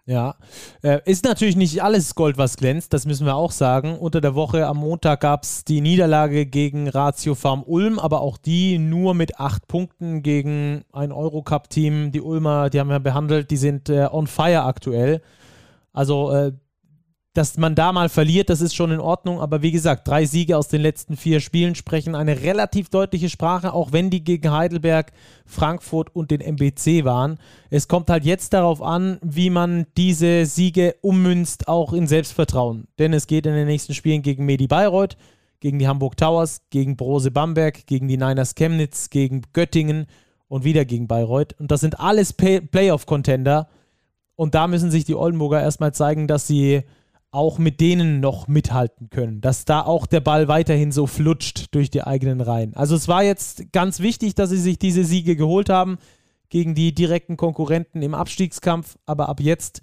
Ja, 0.10 0.38
äh, 0.82 1.02
ist 1.06 1.24
natürlich 1.24 1.56
nicht 1.56 1.84
alles 1.84 2.16
Gold, 2.16 2.40
was 2.40 2.58
glänzt, 2.58 2.94
das 2.94 3.06
müssen 3.06 3.28
wir 3.28 3.36
auch 3.36 3.52
sagen. 3.52 3.96
Unter 3.96 4.22
der 4.22 4.34
Woche 4.34 4.66
am 4.66 4.78
Montag 4.78 5.22
gab 5.22 5.44
es 5.44 5.66
die 5.66 5.82
Niederlage 5.82 6.48
gegen 6.48 6.90
Ratio 6.90 7.36
Farm 7.36 7.62
Ulm, 7.62 8.00
aber 8.00 8.22
auch 8.22 8.38
die 8.40 8.80
nur 8.80 9.14
mit 9.14 9.40
acht 9.40 9.68
Punkten 9.68 10.24
gegen 10.24 10.84
ein 10.92 11.12
Eurocup-Team. 11.12 12.12
Die 12.12 12.22
Ulmer, 12.22 12.72
die 12.72 12.80
haben 12.80 12.90
wir 12.90 13.00
behandelt, 13.00 13.52
die 13.52 13.58
sind 13.58 13.90
äh, 13.90 14.08
on 14.12 14.26
fire 14.26 14.64
aktuell. 14.64 15.22
Also 15.94 16.32
äh, 16.32 16.54
dass 17.34 17.58
man 17.58 17.76
da 17.76 17.92
mal 17.92 18.10
verliert, 18.10 18.50
das 18.50 18.60
ist 18.60 18.76
schon 18.76 18.92
in 18.92 19.00
Ordnung. 19.00 19.40
Aber 19.40 19.62
wie 19.62 19.72
gesagt, 19.72 20.08
drei 20.08 20.26
Siege 20.26 20.58
aus 20.58 20.68
den 20.68 20.82
letzten 20.82 21.16
vier 21.16 21.40
Spielen 21.40 21.76
sprechen 21.76 22.16
eine 22.16 22.42
relativ 22.42 22.90
deutliche 22.90 23.30
Sprache, 23.30 23.74
auch 23.74 23.92
wenn 23.92 24.10
die 24.10 24.24
gegen 24.24 24.52
Heidelberg, 24.52 25.12
Frankfurt 25.46 26.16
und 26.16 26.32
den 26.32 26.42
MBC 26.42 27.06
waren. 27.06 27.38
Es 27.70 27.88
kommt 27.88 28.10
halt 28.10 28.26
jetzt 28.26 28.54
darauf 28.54 28.82
an, 28.82 29.20
wie 29.22 29.52
man 29.52 29.86
diese 29.96 30.46
Siege 30.48 30.96
ummünzt, 31.02 31.68
auch 31.68 31.94
in 31.94 32.08
Selbstvertrauen. 32.08 32.88
Denn 32.98 33.14
es 33.14 33.28
geht 33.28 33.46
in 33.46 33.54
den 33.54 33.68
nächsten 33.68 33.94
Spielen 33.94 34.24
gegen 34.24 34.46
Medi 34.46 34.68
Bayreuth, 34.68 35.16
gegen 35.60 35.78
die 35.78 35.88
Hamburg 35.88 36.18
Towers, 36.18 36.62
gegen 36.72 36.98
Brose 36.98 37.30
Bamberg, 37.30 37.86
gegen 37.86 38.08
die 38.08 38.18
Niners 38.18 38.56
Chemnitz, 38.56 39.12
gegen 39.12 39.44
Göttingen 39.54 40.08
und 40.48 40.64
wieder 40.64 40.84
gegen 40.84 41.08
Bayreuth. 41.08 41.54
Und 41.60 41.70
das 41.70 41.82
sind 41.82 42.00
alles 42.00 42.34
Playoff-Contender. 42.34 43.70
Und 44.36 44.56
da 44.56 44.68
müssen 44.68 44.90
sich 44.90 45.06
die 45.06 45.16
Oldenburger 45.16 45.62
erstmal 45.62 45.94
zeigen, 45.94 46.28
dass 46.28 46.48
sie 46.48 46.84
auch 47.32 47.60
mit 47.60 47.80
denen 47.80 48.20
noch 48.20 48.48
mithalten 48.48 49.10
können, 49.10 49.42
dass 49.42 49.66
da 49.66 49.82
auch 49.82 50.08
der 50.08 50.20
Ball 50.20 50.48
weiterhin 50.48 50.92
so 50.92 51.06
flutscht 51.06 51.68
durch 51.76 51.90
die 51.90 52.04
eigenen 52.04 52.42
Reihen. 52.42 52.76
Also 52.76 52.96
es 52.96 53.08
war 53.08 53.24
jetzt 53.24 53.72
ganz 53.72 54.00
wichtig, 54.00 54.34
dass 54.34 54.50
sie 54.50 54.58
sich 54.58 54.80
diese 54.80 55.04
Siege 55.04 55.36
geholt 55.36 55.70
haben. 55.70 55.98
gegen 56.52 56.74
die 56.74 56.96
direkten 56.96 57.38
Konkurrenten 57.38 58.02
im 58.02 58.16
Abstiegskampf, 58.16 58.98
aber 59.06 59.30
ab 59.30 59.40
jetzt 59.40 59.82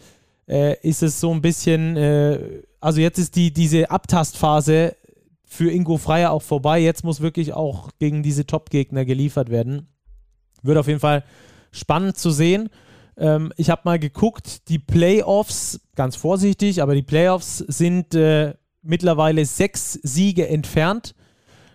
äh, 0.48 0.76
ist 0.80 1.00
es 1.04 1.20
so 1.20 1.32
ein 1.32 1.40
bisschen, 1.40 1.96
äh, 1.96 2.62
also 2.80 3.00
jetzt 3.00 3.18
ist 3.18 3.36
die, 3.36 3.52
diese 3.52 3.88
Abtastphase 3.88 4.96
für 5.44 5.70
Ingo 5.70 5.96
Freier 5.96 6.32
auch 6.32 6.42
vorbei. 6.42 6.80
Jetzt 6.80 7.04
muss 7.04 7.20
wirklich 7.20 7.52
auch 7.52 7.90
gegen 8.00 8.24
diese 8.24 8.46
Top-Gegner 8.46 9.04
geliefert 9.04 9.48
werden. 9.48 9.86
Wird 10.62 10.76
auf 10.76 10.88
jeden 10.88 10.98
Fall 10.98 11.22
spannend 11.70 12.18
zu 12.18 12.30
sehen. 12.32 12.68
Ähm, 13.16 13.52
ich 13.56 13.70
habe 13.70 13.82
mal 13.84 13.98
geguckt, 13.98 14.68
die 14.68 14.78
Playoffs, 14.78 15.80
ganz 15.94 16.16
vorsichtig, 16.16 16.82
aber 16.82 16.94
die 16.94 17.02
Playoffs 17.02 17.58
sind 17.58 18.14
äh, 18.14 18.54
mittlerweile 18.82 19.44
sechs 19.44 19.94
Siege 20.02 20.48
entfernt. 20.48 21.14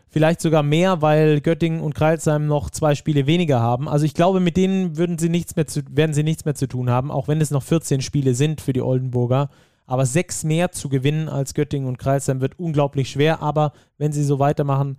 Vielleicht 0.08 0.42
sogar 0.42 0.62
mehr, 0.62 1.02
weil 1.02 1.40
Göttingen 1.40 1.80
und 1.80 1.96
Kreilsheim 1.96 2.46
noch 2.46 2.70
zwei 2.70 2.96
Spiele 2.96 3.28
weniger 3.28 3.62
haben. 3.62 3.88
Also 3.88 4.06
ich 4.06 4.14
glaube, 4.14 4.42
mit 4.42 4.58
denen 4.58 4.98
würden 4.98 5.18
sie 5.18 5.30
nichts 5.30 5.56
mehr 5.56 5.68
zu, 5.68 5.82
werden 5.90 6.14
sie 6.14 6.24
nichts 6.24 6.44
mehr 6.44 6.56
zu 6.56 6.68
tun 6.68 6.90
haben, 6.90 7.12
auch 7.12 7.30
wenn 7.30 7.40
es 7.40 7.50
noch 7.50 7.64
14 7.64 8.02
Spiele 8.02 8.34
sind 8.34 8.60
für 8.60 8.74
die 8.74 8.82
Oldenburger. 8.82 9.50
Aber 9.86 10.06
sechs 10.06 10.44
mehr 10.44 10.72
zu 10.72 10.90
gewinnen 10.90 11.30
als 11.30 11.54
Göttingen 11.54 11.88
und 11.88 11.98
Kreilsheim 11.98 12.42
wird 12.42 12.60
unglaublich 12.60 13.10
schwer. 13.10 13.42
Aber 13.42 13.72
wenn 13.98 14.12
sie 14.12 14.24
so 14.24 14.38
weitermachen, 14.40 14.98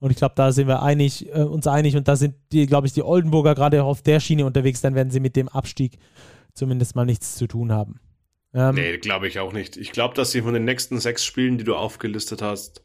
und 0.00 0.10
ich 0.10 0.16
glaube, 0.16 0.34
da 0.36 0.52
sind 0.52 0.68
wir 0.68 0.82
einig, 0.82 1.28
äh, 1.34 1.42
uns 1.42 1.66
einig, 1.66 1.96
und 1.96 2.08
da 2.08 2.16
sind 2.16 2.34
die, 2.52 2.66
glaube 2.66 2.86
ich, 2.86 2.92
die 2.92 3.02
Oldenburger 3.02 3.54
gerade 3.54 3.84
auf 3.84 4.02
der 4.02 4.20
Schiene 4.20 4.44
unterwegs, 4.44 4.80
dann 4.80 4.94
werden 4.94 5.10
sie 5.10 5.20
mit 5.20 5.36
dem 5.36 5.48
Abstieg 5.48 5.98
zumindest 6.52 6.94
mal 6.96 7.04
nichts 7.04 7.36
zu 7.36 7.46
tun 7.46 7.72
haben. 7.72 8.00
Ähm, 8.52 8.76
nee, 8.76 8.96
glaube 8.98 9.26
ich 9.26 9.40
auch 9.40 9.52
nicht. 9.52 9.76
Ich 9.76 9.90
glaube, 9.90 10.14
dass 10.14 10.30
sie 10.30 10.42
von 10.42 10.54
den 10.54 10.64
nächsten 10.64 11.00
sechs 11.00 11.24
Spielen, 11.24 11.58
die 11.58 11.64
du 11.64 11.74
aufgelistet 11.74 12.40
hast, 12.40 12.84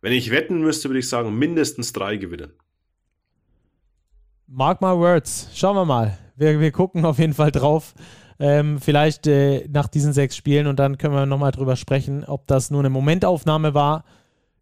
wenn 0.00 0.12
ich 0.12 0.30
wetten 0.30 0.60
müsste, 0.60 0.88
würde 0.88 0.98
ich 0.98 1.08
sagen, 1.08 1.38
mindestens 1.38 1.92
drei 1.92 2.16
gewinnen. 2.16 2.52
Mark 4.46 4.80
my 4.80 4.88
words. 4.88 5.48
Schauen 5.54 5.76
wir 5.76 5.84
mal. 5.84 6.18
Wir, 6.36 6.58
wir 6.60 6.72
gucken 6.72 7.04
auf 7.04 7.18
jeden 7.18 7.34
Fall 7.34 7.52
drauf. 7.52 7.94
Ähm, 8.38 8.80
vielleicht 8.80 9.26
äh, 9.26 9.68
nach 9.68 9.86
diesen 9.86 10.12
sechs 10.12 10.36
Spielen 10.36 10.66
und 10.66 10.78
dann 10.78 10.98
können 10.98 11.14
wir 11.14 11.26
nochmal 11.26 11.52
drüber 11.52 11.76
sprechen, 11.76 12.24
ob 12.24 12.46
das 12.48 12.70
nur 12.70 12.80
eine 12.80 12.90
Momentaufnahme 12.90 13.74
war, 13.74 14.04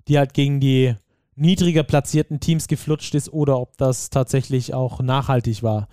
die 0.07 0.19
halt 0.19 0.35
gegen 0.35 0.61
die 0.61 0.95
niedriger 1.41 1.83
platzierten 1.83 2.41
Teams 2.41 2.69
geflutscht 2.69 3.15
ist 3.15 3.33
oder 3.33 3.59
ob 3.59 3.77
das 3.77 4.11
tatsächlich 4.11 4.75
auch 4.75 5.01
nachhaltig 5.01 5.63
war, 5.63 5.89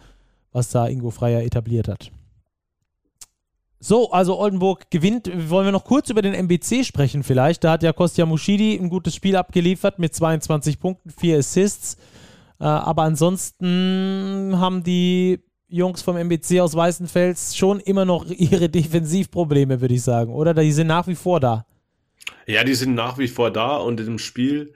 was 0.52 0.70
da 0.70 0.88
Ingo 0.88 1.12
Freier 1.12 1.43
etabliert 1.43 1.88
hat. 1.88 2.12
So, 3.80 4.12
also 4.12 4.39
Oldenburg 4.39 4.89
gewinnt. 4.89 5.30
Wollen 5.50 5.66
wir 5.66 5.72
noch 5.72 5.84
kurz 5.84 6.10
über 6.10 6.22
den 6.22 6.34
MBC 6.34 6.84
sprechen 6.84 7.24
vielleicht? 7.24 7.64
Da 7.64 7.72
hat 7.72 7.84
ja 7.84 7.93
Kostja 7.93 8.26
Muschidi 8.26 8.76
ein 8.76 8.89
gutes 8.89 9.14
Spiel 9.14 9.36
abgeliefert 9.36 10.00
mit 10.00 10.16
22 10.16 10.80
Punkten, 10.80 11.12
4 11.12 11.38
Assists. 11.38 11.95
Äh, 12.60 12.64
aber 12.64 13.04
ansonsten 13.04 14.54
haben 14.58 14.84
die 14.84 15.39
Jungs 15.70 16.02
vom 16.02 16.18
MBC 16.18 16.60
aus 16.62 16.76
Weißenfels 16.76 17.56
schon 17.56 17.80
immer 17.80 18.06
noch 18.06 18.26
ihre 18.30 18.68
Defensivprobleme, 18.68 19.80
würde 19.80 19.93
ich 19.93 20.02
sagen, 20.02 20.34
oder? 20.34 20.54
Die 20.56 20.72
sind 20.72 20.88
nach 20.88 21.08
wie 21.08 21.16
vor 21.16 21.39
da. 21.39 21.66
Ja, 22.48 22.64
die 22.64 22.74
sind 22.74 22.95
nach 22.95 23.18
wie 23.18 23.28
vor 23.28 23.52
da 23.52 23.78
und 23.78 24.00
im 24.00 24.18
Spiel 24.18 24.74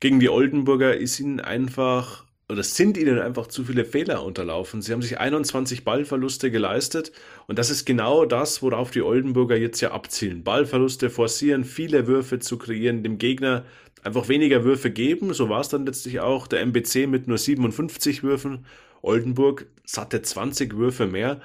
gegen 0.00 0.18
die 0.18 0.30
Oldenburger 0.30 0.96
ist 0.96 1.20
ihnen 1.20 1.40
einfach 1.40 2.24
oder 2.48 2.64
sind 2.64 2.96
ihnen 2.96 3.20
einfach 3.20 3.46
zu 3.46 3.64
viele 3.64 3.84
Fehler 3.84 4.24
unterlaufen. 4.24 4.82
Sie 4.82 4.92
haben 4.92 5.02
sich 5.02 5.20
21 5.20 5.84
Ballverluste 5.84 6.50
geleistet 6.50 7.12
und 7.46 7.58
das 7.58 7.70
ist 7.70 7.84
genau 7.84 8.24
das, 8.24 8.60
worauf 8.60 8.90
die 8.90 9.02
Oldenburger 9.02 9.56
jetzt 9.56 9.80
ja 9.80 9.92
abzielen. 9.92 10.42
Ballverluste 10.42 11.10
forcieren, 11.10 11.64
viele 11.64 12.08
Würfe 12.08 12.40
zu 12.40 12.58
kreieren, 12.58 13.04
dem 13.04 13.18
Gegner 13.18 13.64
einfach 14.02 14.28
weniger 14.28 14.64
Würfe 14.64 14.90
geben. 14.90 15.32
So 15.32 15.48
war 15.48 15.60
es 15.60 15.68
dann 15.68 15.86
letztlich 15.86 16.20
auch. 16.20 16.48
Der 16.48 16.60
MBC 16.62 17.06
mit 17.06 17.28
nur 17.28 17.38
57 17.38 18.24
Würfen, 18.24 18.66
Oldenburg 19.02 19.66
satte 19.84 20.20
20 20.20 20.76
Würfe 20.76 21.06
mehr. 21.06 21.40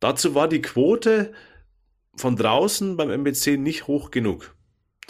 Dazu 0.00 0.34
war 0.34 0.48
die 0.48 0.62
Quote 0.62 1.32
von 2.16 2.36
draußen 2.36 2.96
beim 2.96 3.10
MBC 3.10 3.58
nicht 3.58 3.88
hoch 3.88 4.10
genug. 4.10 4.54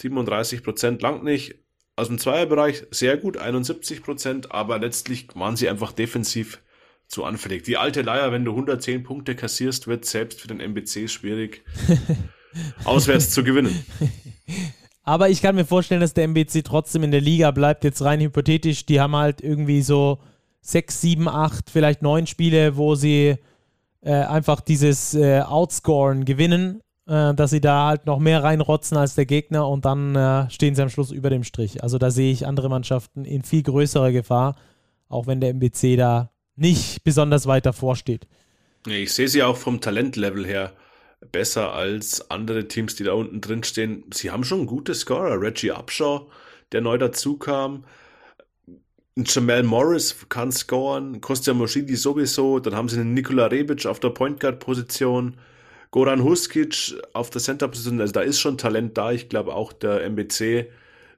37 0.01 0.63
Prozent 0.63 1.03
lang 1.03 1.23
nicht 1.23 1.57
aus 1.99 2.07
dem 2.07 2.19
Zweierbereich 2.19 2.85
sehr 2.93 3.17
gut, 3.17 3.37
71 3.37 4.03
Prozent, 4.03 4.53
aber 4.53 4.79
letztlich 4.79 5.27
waren 5.35 5.57
sie 5.57 5.69
einfach 5.69 5.93
defensiv 5.93 6.63
zu 7.09 7.25
anfällig. 7.25 7.65
Die 7.65 7.77
alte 7.77 8.03
Leier, 8.03 8.31
wenn 8.31 8.45
du 8.45 8.53
110 8.53 9.03
Punkte 9.03 9.35
kassierst, 9.35 9.89
wird 9.89 10.05
selbst 10.05 10.41
für 10.41 10.47
den 10.47 10.61
MBC 10.61 11.11
schwierig, 11.11 11.65
auswärts 12.85 13.31
zu 13.31 13.43
gewinnen. 13.43 13.85
Aber 15.03 15.29
ich 15.29 15.43
kann 15.43 15.57
mir 15.57 15.65
vorstellen, 15.65 16.01
dass 16.01 16.15
der 16.15 16.25
MBC 16.25 16.63
trotzdem 16.65 17.03
in 17.03 17.11
der 17.11 17.21
Liga 17.21 17.51
bleibt, 17.51 17.83
jetzt 17.83 18.03
rein 18.03 18.21
hypothetisch. 18.21 18.87
Die 18.87 19.01
haben 19.01 19.17
halt 19.17 19.41
irgendwie 19.41 19.83
so 19.83 20.21
sechs, 20.61 21.01
sieben, 21.01 21.29
acht, 21.29 21.71
vielleicht 21.71 22.03
neun 22.03 22.27
Spiele, 22.27 22.77
wo 22.77 22.95
sie 22.95 23.37
äh, 24.03 24.13
einfach 24.13 24.61
dieses 24.61 25.15
äh, 25.15 25.41
Outscoren 25.41 26.25
gewinnen 26.25 26.81
äh, 27.09 27.35
dass 27.35 27.51
sie 27.51 27.61
da 27.61 27.87
halt 27.87 28.07
noch 28.07 28.19
mehr 28.19 28.45
reinrotzen 28.45 28.97
als 28.97 29.15
der 29.15 29.27
Gegner 29.27 29.69
und 29.69 29.85
dann 29.85 30.15
äh, 30.15 30.51
stehen 30.51 30.75
sie 30.75 30.83
am 30.83 30.91
Schluss 30.91 31.11
über 31.11 31.31
dem 31.31 31.43
Strich. 31.43 31.83
Also 31.83 31.99
da 31.99 32.11
sehe 32.11 32.33
ich 32.33 32.47
andere 32.47 32.69
Mannschaften 32.69 33.25
in 33.25 33.43
viel 33.43 33.63
größerer 33.63 34.13
Gefahr, 34.13 34.57
auch 35.09 35.27
wenn 35.27 35.41
der 35.41 35.51
MBC 35.51 35.97
da 35.97 36.31
nicht 36.55 37.05
besonders 37.05 37.47
weit 37.47 37.67
davor 37.67 37.97
steht. 37.97 38.27
Ich 38.87 39.13
sehe 39.13 39.29
sie 39.29 39.43
auch 39.43 39.57
vom 39.57 39.81
Talentlevel 39.81 40.47
her 40.47 40.73
besser 41.33 41.73
als 41.73 42.31
andere 42.31 42.69
Teams, 42.69 42.95
die 42.95 43.05
da 43.05 43.13
unten 43.13 43.41
drin 43.41 43.65
stehen. 43.65 44.05
Sie 44.13 44.31
haben 44.31 44.45
schon 44.45 44.67
gute 44.67 44.95
Scorer. 44.95 45.41
Reggie 45.41 45.73
Upshaw, 45.73 46.29
der 46.73 46.81
neu 46.81 46.99
dazu 46.99 47.39
kam. 47.39 47.85
Jamal 49.17 49.65
Morris 49.65 50.15
kann 50.29 50.53
scoren, 50.53 51.21
Kostja 51.21 51.53
Moschidi 51.53 51.97
sowieso, 51.97 52.61
dann 52.61 52.77
haben 52.77 52.89
sie 52.89 53.01
einen 53.01 53.15
Nikola 53.15 53.47
Rebic 53.47 53.85
auf 53.87 53.99
der 53.99 54.11
Point 54.11 54.39
Guard 54.39 54.61
Position. 54.61 55.37
Goran 55.91 56.22
Huskic 56.22 56.95
auf 57.14 57.30
der 57.30 57.41
Center-Position, 57.41 58.01
also 58.01 58.12
da 58.12 58.20
ist 58.20 58.39
schon 58.39 58.59
Talent 58.59 58.99
da. 58.99 59.12
Ich 59.12 59.28
glaube 59.28 59.55
auch 59.55 59.72
der 59.72 60.05
MBC 60.05 60.68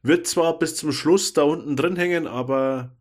wird 0.02 0.26
zwar 0.26 0.58
bis 0.58 0.76
zum 0.76 0.92
Schluss 0.92 1.32
da 1.32 1.42
unten 1.42 1.76
drin 1.76 1.96
hängen, 1.96 2.26
aber 2.26 2.96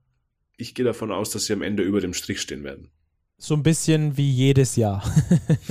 ich 0.57 0.75
gehe 0.75 0.85
davon 0.85 1.11
aus, 1.11 1.29
dass 1.29 1.45
sie 1.45 1.53
am 1.53 1.61
Ende 1.61 1.83
über 1.83 2.01
dem 2.01 2.13
Strich 2.13 2.41
stehen 2.41 2.63
werden. 2.63 2.89
So 3.37 3.53
ein 3.53 3.63
bisschen 3.63 4.17
wie 4.17 4.29
jedes 4.29 4.75
Jahr. 4.75 5.01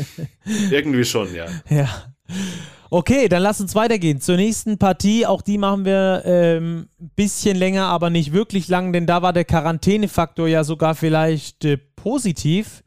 Irgendwie 0.71 1.05
schon, 1.05 1.35
ja. 1.35 1.47
Ja. 1.69 2.15
Okay, 2.91 3.29
dann 3.29 3.43
lass 3.43 3.61
uns 3.61 3.75
weitergehen 3.75 4.21
zur 4.21 4.37
nächsten 4.37 4.79
Partie. 4.79 5.27
Auch 5.27 5.43
die 5.43 5.59
machen 5.59 5.85
wir 5.85 6.23
ein 6.25 6.33
ähm, 6.33 6.89
bisschen 7.17 7.57
länger, 7.57 7.85
aber 7.85 8.09
nicht 8.09 8.33
wirklich 8.33 8.69
lang, 8.69 8.95
denn 8.95 9.07
da 9.07 9.21
war 9.21 9.35
der 9.35 9.45
Quarantänefaktor 9.45 10.49
ja 10.49 10.65
sogar 10.65 10.95
vielleicht 10.95 11.67
äh, 11.67 11.77
positiv. 11.77 12.83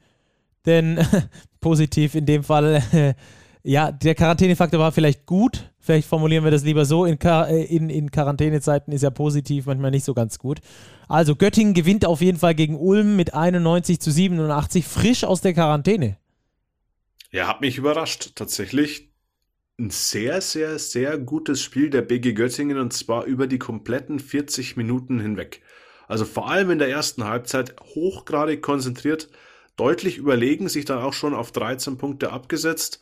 Denn 0.65 1.05
positiv 1.61 2.15
in 2.15 2.25
dem 2.25 2.43
Fall, 2.43 2.83
ja, 3.63 3.91
der 3.91 4.15
Quarantänefaktor 4.15 4.79
war 4.79 4.91
vielleicht 4.91 5.25
gut. 5.25 5.71
Vielleicht 5.79 6.07
formulieren 6.07 6.43
wir 6.43 6.51
das 6.51 6.63
lieber 6.63 6.85
so. 6.85 7.05
In, 7.05 7.19
äh, 7.21 7.63
in, 7.63 7.89
in 7.89 8.11
Quarantänezeiten 8.11 8.93
ist 8.93 9.01
ja 9.01 9.09
positiv 9.09 9.65
manchmal 9.65 9.91
nicht 9.91 10.05
so 10.05 10.13
ganz 10.13 10.37
gut. 10.37 10.59
Also 11.07 11.35
Göttingen 11.35 11.73
gewinnt 11.73 12.05
auf 12.05 12.21
jeden 12.21 12.37
Fall 12.37 12.55
gegen 12.55 12.75
Ulm 12.75 13.15
mit 13.15 13.33
91 13.33 13.99
zu 13.99 14.11
87, 14.11 14.85
frisch 14.85 15.23
aus 15.23 15.41
der 15.41 15.53
Quarantäne. 15.53 16.17
Ja, 17.31 17.47
hat 17.47 17.61
mich 17.61 17.77
überrascht. 17.77 18.31
Tatsächlich 18.35 19.11
ein 19.79 19.89
sehr, 19.89 20.41
sehr, 20.41 20.77
sehr 20.77 21.17
gutes 21.17 21.61
Spiel 21.61 21.89
der 21.89 22.03
BG 22.03 22.33
Göttingen 22.33 22.77
und 22.77 22.93
zwar 22.93 23.25
über 23.25 23.47
die 23.47 23.59
kompletten 23.59 24.19
40 24.19 24.77
Minuten 24.77 25.19
hinweg. 25.19 25.61
Also 26.07 26.25
vor 26.25 26.49
allem 26.49 26.71
in 26.71 26.79
der 26.79 26.89
ersten 26.89 27.23
Halbzeit 27.23 27.75
hochgradig 27.95 28.61
konzentriert, 28.61 29.29
deutlich 29.81 30.17
überlegen, 30.17 30.69
sich 30.69 30.85
dann 30.85 30.99
auch 30.99 31.13
schon 31.13 31.33
auf 31.33 31.51
13 31.51 31.97
Punkte 31.97 32.31
abgesetzt. 32.31 32.99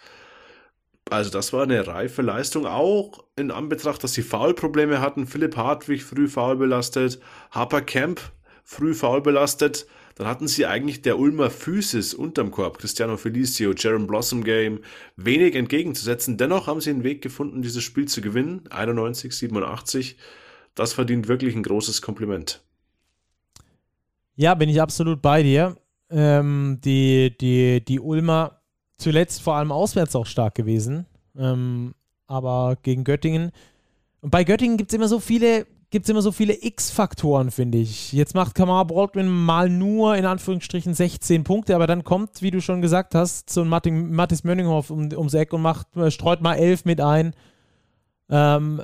Also 1.10 1.30
das 1.30 1.52
war 1.52 1.64
eine 1.64 1.86
reife 1.88 2.22
Leistung, 2.22 2.66
auch 2.66 3.26
in 3.36 3.52
Anbetracht, 3.52 4.02
dass 4.02 4.14
sie 4.14 4.22
Foulprobleme 4.22 5.02
hatten. 5.02 5.28
Philipp 5.28 5.58
Hartwig 5.58 6.04
früh 6.04 6.30
faul 6.30 6.56
belastet, 6.56 7.20
Harper 7.52 7.82
Camp 7.82 8.22
früh 8.64 8.94
faul 8.94 9.22
belastet. 9.22 9.88
Dann 10.16 10.28
hatten 10.28 10.48
sie 10.48 10.68
eigentlich 10.68 11.02
der 11.02 11.20
Ulmer 11.20 11.50
Physis 11.50 12.14
unterm 12.14 12.50
Korb, 12.52 12.78
Cristiano 12.78 13.18
Felicio, 13.18 13.74
Jaron 13.76 14.08
Blossom 14.08 14.46
Game, 14.46 14.80
wenig 15.18 15.56
entgegenzusetzen. 15.56 16.38
Dennoch 16.38 16.68
haben 16.68 16.80
sie 16.80 16.92
einen 16.92 17.04
Weg 17.04 17.22
gefunden, 17.22 17.62
dieses 17.62 17.84
Spiel 17.84 18.08
zu 18.08 18.22
gewinnen. 18.22 18.62
91, 18.70 19.34
87. 19.34 20.18
Das 20.76 20.94
verdient 20.94 21.28
wirklich 21.28 21.56
ein 21.56 21.64
großes 21.64 22.02
Kompliment. 22.02 22.64
Ja, 24.36 24.56
bin 24.56 24.70
ich 24.70 24.82
absolut 24.82 25.22
bei 25.22 25.44
dir 25.44 25.76
ähm, 26.10 26.80
die, 26.84 27.36
die, 27.38 27.84
die 27.84 27.99
Ulmer 27.99 28.62
zuletzt 28.97 29.41
vor 29.41 29.55
allem 29.55 29.72
auswärts 29.72 30.16
auch 30.16 30.26
stark 30.26 30.55
gewesen. 30.55 31.05
Ähm, 31.38 31.93
aber 32.28 32.78
gegen 32.84 33.03
Göttingen. 33.03 33.51
Und 34.22 34.32
bei 34.32 34.43
Göttingen 34.43 34.78
gibt 34.78 34.91
es 34.91 34.95
immer 34.95 35.07
so 35.07 35.20
viele, 35.20 35.66
gibt 35.89 36.07
immer 36.10 36.22
so 36.22 36.32
viele 36.32 36.64
X-Faktoren, 36.64 37.51
finde 37.51 37.80
ich. 37.80 38.14
Jetzt 38.14 38.36
macht 38.36 38.53
Kamar 38.53 38.86
Baldwin 38.86 39.28
mal 39.28 39.70
nur 39.70 40.16
in 40.16 40.26
Anführungsstrichen 40.26 40.93
16 40.93 41.43
Punkte, 41.43 41.76
aber 41.76 41.88
dann 41.88 42.03
kommt, 42.03 42.41
wie 42.41 42.51
du 42.51 42.62
schon 42.62 42.82
gesagt 42.82 43.16
hast, 43.16 43.49
so 43.49 43.62
ein 43.62 43.68
Martin, 43.68 44.12
Mathis 44.14 44.43
Mönninghoff 44.43 44.89
um, 44.89 45.12
ums 45.12 45.34
Eck 45.34 45.53
und 45.53 45.62
macht, 45.62 45.95
äh, 45.95 46.12
streut 46.12 46.41
mal 46.41 46.55
11 46.55 46.86
mit 46.86 47.01
ein. 47.01 47.34
Ähm, 48.30 48.82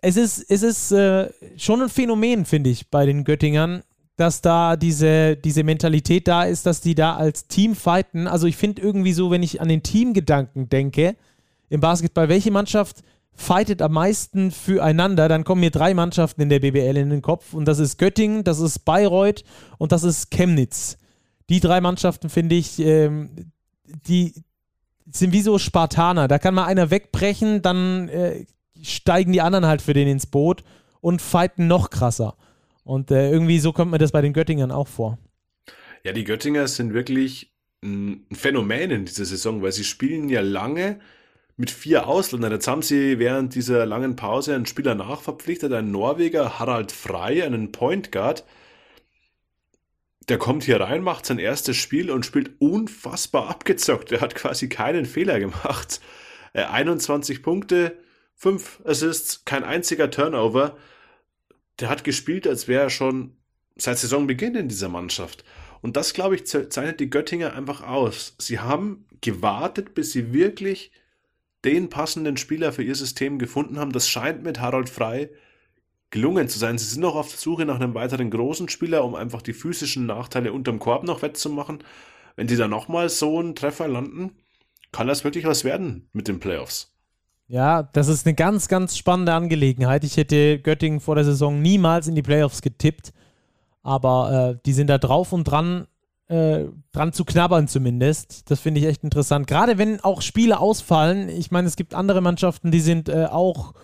es 0.00 0.16
ist, 0.16 0.44
es 0.48 0.62
ist 0.62 0.92
äh, 0.92 1.30
schon 1.56 1.82
ein 1.82 1.88
Phänomen, 1.88 2.44
finde 2.44 2.70
ich, 2.70 2.90
bei 2.90 3.06
den 3.06 3.24
Göttingern, 3.24 3.82
dass 4.16 4.40
da 4.40 4.76
diese, 4.76 5.36
diese 5.36 5.64
Mentalität 5.64 6.28
da 6.28 6.44
ist, 6.44 6.66
dass 6.66 6.80
die 6.80 6.94
da 6.94 7.16
als 7.16 7.48
Team 7.48 7.74
fighten. 7.74 8.28
Also 8.28 8.46
ich 8.46 8.56
finde 8.56 8.82
irgendwie 8.82 9.12
so, 9.12 9.30
wenn 9.30 9.42
ich 9.42 9.60
an 9.60 9.68
den 9.68 9.82
Teamgedanken 9.82 10.68
denke, 10.68 11.16
im 11.68 11.80
Basketball, 11.80 12.28
welche 12.28 12.50
Mannschaft 12.50 13.02
fightet 13.34 13.82
am 13.82 13.92
meisten 13.92 14.52
füreinander, 14.52 15.28
dann 15.28 15.42
kommen 15.42 15.60
mir 15.60 15.70
drei 15.70 15.92
Mannschaften 15.94 16.42
in 16.42 16.48
der 16.48 16.60
BBL 16.60 16.96
in 16.96 17.10
den 17.10 17.22
Kopf 17.22 17.52
und 17.52 17.66
das 17.66 17.80
ist 17.80 17.98
Göttingen, 17.98 18.44
das 18.44 18.60
ist 18.60 18.84
Bayreuth 18.84 19.42
und 19.78 19.90
das 19.90 20.04
ist 20.04 20.30
Chemnitz. 20.30 20.96
Die 21.48 21.58
drei 21.58 21.80
Mannschaften 21.80 22.30
finde 22.30 22.54
ich, 22.54 22.78
ähm, 22.78 23.50
die 24.06 24.34
sind 25.10 25.32
wie 25.32 25.42
so 25.42 25.58
Spartaner. 25.58 26.28
Da 26.28 26.38
kann 26.38 26.54
mal 26.54 26.64
einer 26.64 26.90
wegbrechen, 26.90 27.60
dann 27.60 28.08
äh, 28.08 28.46
steigen 28.80 29.32
die 29.32 29.40
anderen 29.40 29.66
halt 29.66 29.82
für 29.82 29.92
den 29.92 30.08
ins 30.08 30.26
Boot 30.26 30.62
und 31.00 31.20
fighten 31.20 31.66
noch 31.66 31.90
krasser. 31.90 32.36
Und 32.84 33.10
äh, 33.10 33.30
irgendwie 33.30 33.58
so 33.58 33.72
kommt 33.72 33.90
mir 33.90 33.98
das 33.98 34.12
bei 34.12 34.20
den 34.20 34.32
Göttingern 34.32 34.70
auch 34.70 34.88
vor. 34.88 35.18
Ja, 36.04 36.12
die 36.12 36.24
Göttinger 36.24 36.68
sind 36.68 36.92
wirklich 36.92 37.52
ein 37.82 38.26
Phänomen 38.32 38.90
in 38.90 39.04
dieser 39.06 39.24
Saison, 39.24 39.62
weil 39.62 39.72
sie 39.72 39.84
spielen 39.84 40.28
ja 40.28 40.42
lange 40.42 41.00
mit 41.56 41.70
vier 41.70 42.06
Ausländern. 42.06 42.52
Jetzt 42.52 42.68
haben 42.68 42.82
sie 42.82 43.18
während 43.18 43.54
dieser 43.54 43.86
langen 43.86 44.16
Pause 44.16 44.54
einen 44.54 44.66
Spieler 44.66 44.94
nachverpflichtet, 44.94 45.72
einen 45.72 45.90
Norweger, 45.90 46.58
Harald 46.58 46.92
Frey, 46.92 47.42
einen 47.42 47.72
Point 47.72 48.12
Guard. 48.12 48.44
Der 50.28 50.38
kommt 50.38 50.64
hier 50.64 50.80
rein, 50.80 51.02
macht 51.02 51.26
sein 51.26 51.38
erstes 51.38 51.76
Spiel 51.76 52.10
und 52.10 52.26
spielt 52.26 52.52
unfassbar 52.58 53.48
abgezockt. 53.48 54.12
Er 54.12 54.20
hat 54.20 54.34
quasi 54.34 54.68
keinen 54.68 55.04
Fehler 55.04 55.38
gemacht. 55.38 56.00
21 56.54 57.38
äh, 57.38 57.42
Punkte, 57.42 57.98
5 58.34 58.82
Assists, 58.84 59.44
kein 59.44 59.64
einziger 59.64 60.10
Turnover 60.10 60.76
der 61.80 61.88
hat 61.88 62.04
gespielt, 62.04 62.46
als 62.46 62.68
wäre 62.68 62.84
er 62.84 62.90
schon 62.90 63.36
seit 63.76 63.98
Saisonbeginn 63.98 64.54
in 64.54 64.68
dieser 64.68 64.88
Mannschaft. 64.88 65.44
Und 65.82 65.96
das, 65.96 66.14
glaube 66.14 66.36
ich, 66.36 66.46
zeichnet 66.46 67.00
die 67.00 67.10
Göttinger 67.10 67.54
einfach 67.54 67.82
aus. 67.82 68.36
Sie 68.38 68.58
haben 68.58 69.06
gewartet, 69.20 69.94
bis 69.94 70.12
sie 70.12 70.32
wirklich 70.32 70.92
den 71.64 71.88
passenden 71.88 72.36
Spieler 72.36 72.72
für 72.72 72.82
ihr 72.82 72.94
System 72.94 73.38
gefunden 73.38 73.78
haben. 73.78 73.92
Das 73.92 74.08
scheint 74.08 74.42
mit 74.44 74.60
Harold 74.60 74.88
Frei 74.88 75.30
gelungen 76.10 76.48
zu 76.48 76.58
sein. 76.58 76.78
Sie 76.78 76.84
sind 76.84 77.00
noch 77.00 77.16
auf 77.16 77.28
der 77.28 77.38
Suche 77.38 77.64
nach 77.64 77.76
einem 77.76 77.94
weiteren 77.94 78.30
großen 78.30 78.68
Spieler, 78.68 79.04
um 79.04 79.14
einfach 79.14 79.42
die 79.42 79.52
physischen 79.52 80.06
Nachteile 80.06 80.52
unterm 80.52 80.78
Korb 80.78 81.04
noch 81.04 81.22
wettzumachen. 81.22 81.82
Wenn 82.36 82.48
sie 82.48 82.56
da 82.56 82.68
nochmal 82.68 83.08
so 83.08 83.38
einen 83.38 83.54
Treffer 83.54 83.88
landen, 83.88 84.32
kann 84.92 85.08
das 85.08 85.24
wirklich 85.24 85.44
was 85.44 85.64
werden 85.64 86.08
mit 86.12 86.28
den 86.28 86.38
Playoffs. 86.38 86.93
Ja, 87.46 87.82
das 87.82 88.08
ist 88.08 88.26
eine 88.26 88.34
ganz, 88.34 88.68
ganz 88.68 88.96
spannende 88.96 89.34
Angelegenheit. 89.34 90.02
Ich 90.04 90.16
hätte 90.16 90.58
Göttingen 90.58 91.00
vor 91.00 91.14
der 91.14 91.24
Saison 91.24 91.60
niemals 91.60 92.08
in 92.08 92.14
die 92.14 92.22
Playoffs 92.22 92.62
getippt, 92.62 93.12
aber 93.82 94.54
äh, 94.54 94.58
die 94.64 94.72
sind 94.72 94.88
da 94.88 94.96
drauf 94.96 95.32
und 95.32 95.44
dran, 95.44 95.86
äh, 96.28 96.64
dran 96.92 97.12
zu 97.12 97.24
knabbern 97.24 97.68
zumindest. 97.68 98.50
Das 98.50 98.60
finde 98.60 98.80
ich 98.80 98.86
echt 98.86 99.04
interessant. 99.04 99.46
Gerade 99.46 99.76
wenn 99.76 100.00
auch 100.00 100.22
Spiele 100.22 100.58
ausfallen. 100.58 101.28
Ich 101.28 101.50
meine, 101.50 101.68
es 101.68 101.76
gibt 101.76 101.94
andere 101.94 102.22
Mannschaften, 102.22 102.70
die 102.70 102.80
sind 102.80 103.10
äh, 103.10 103.26
auch 103.26 103.74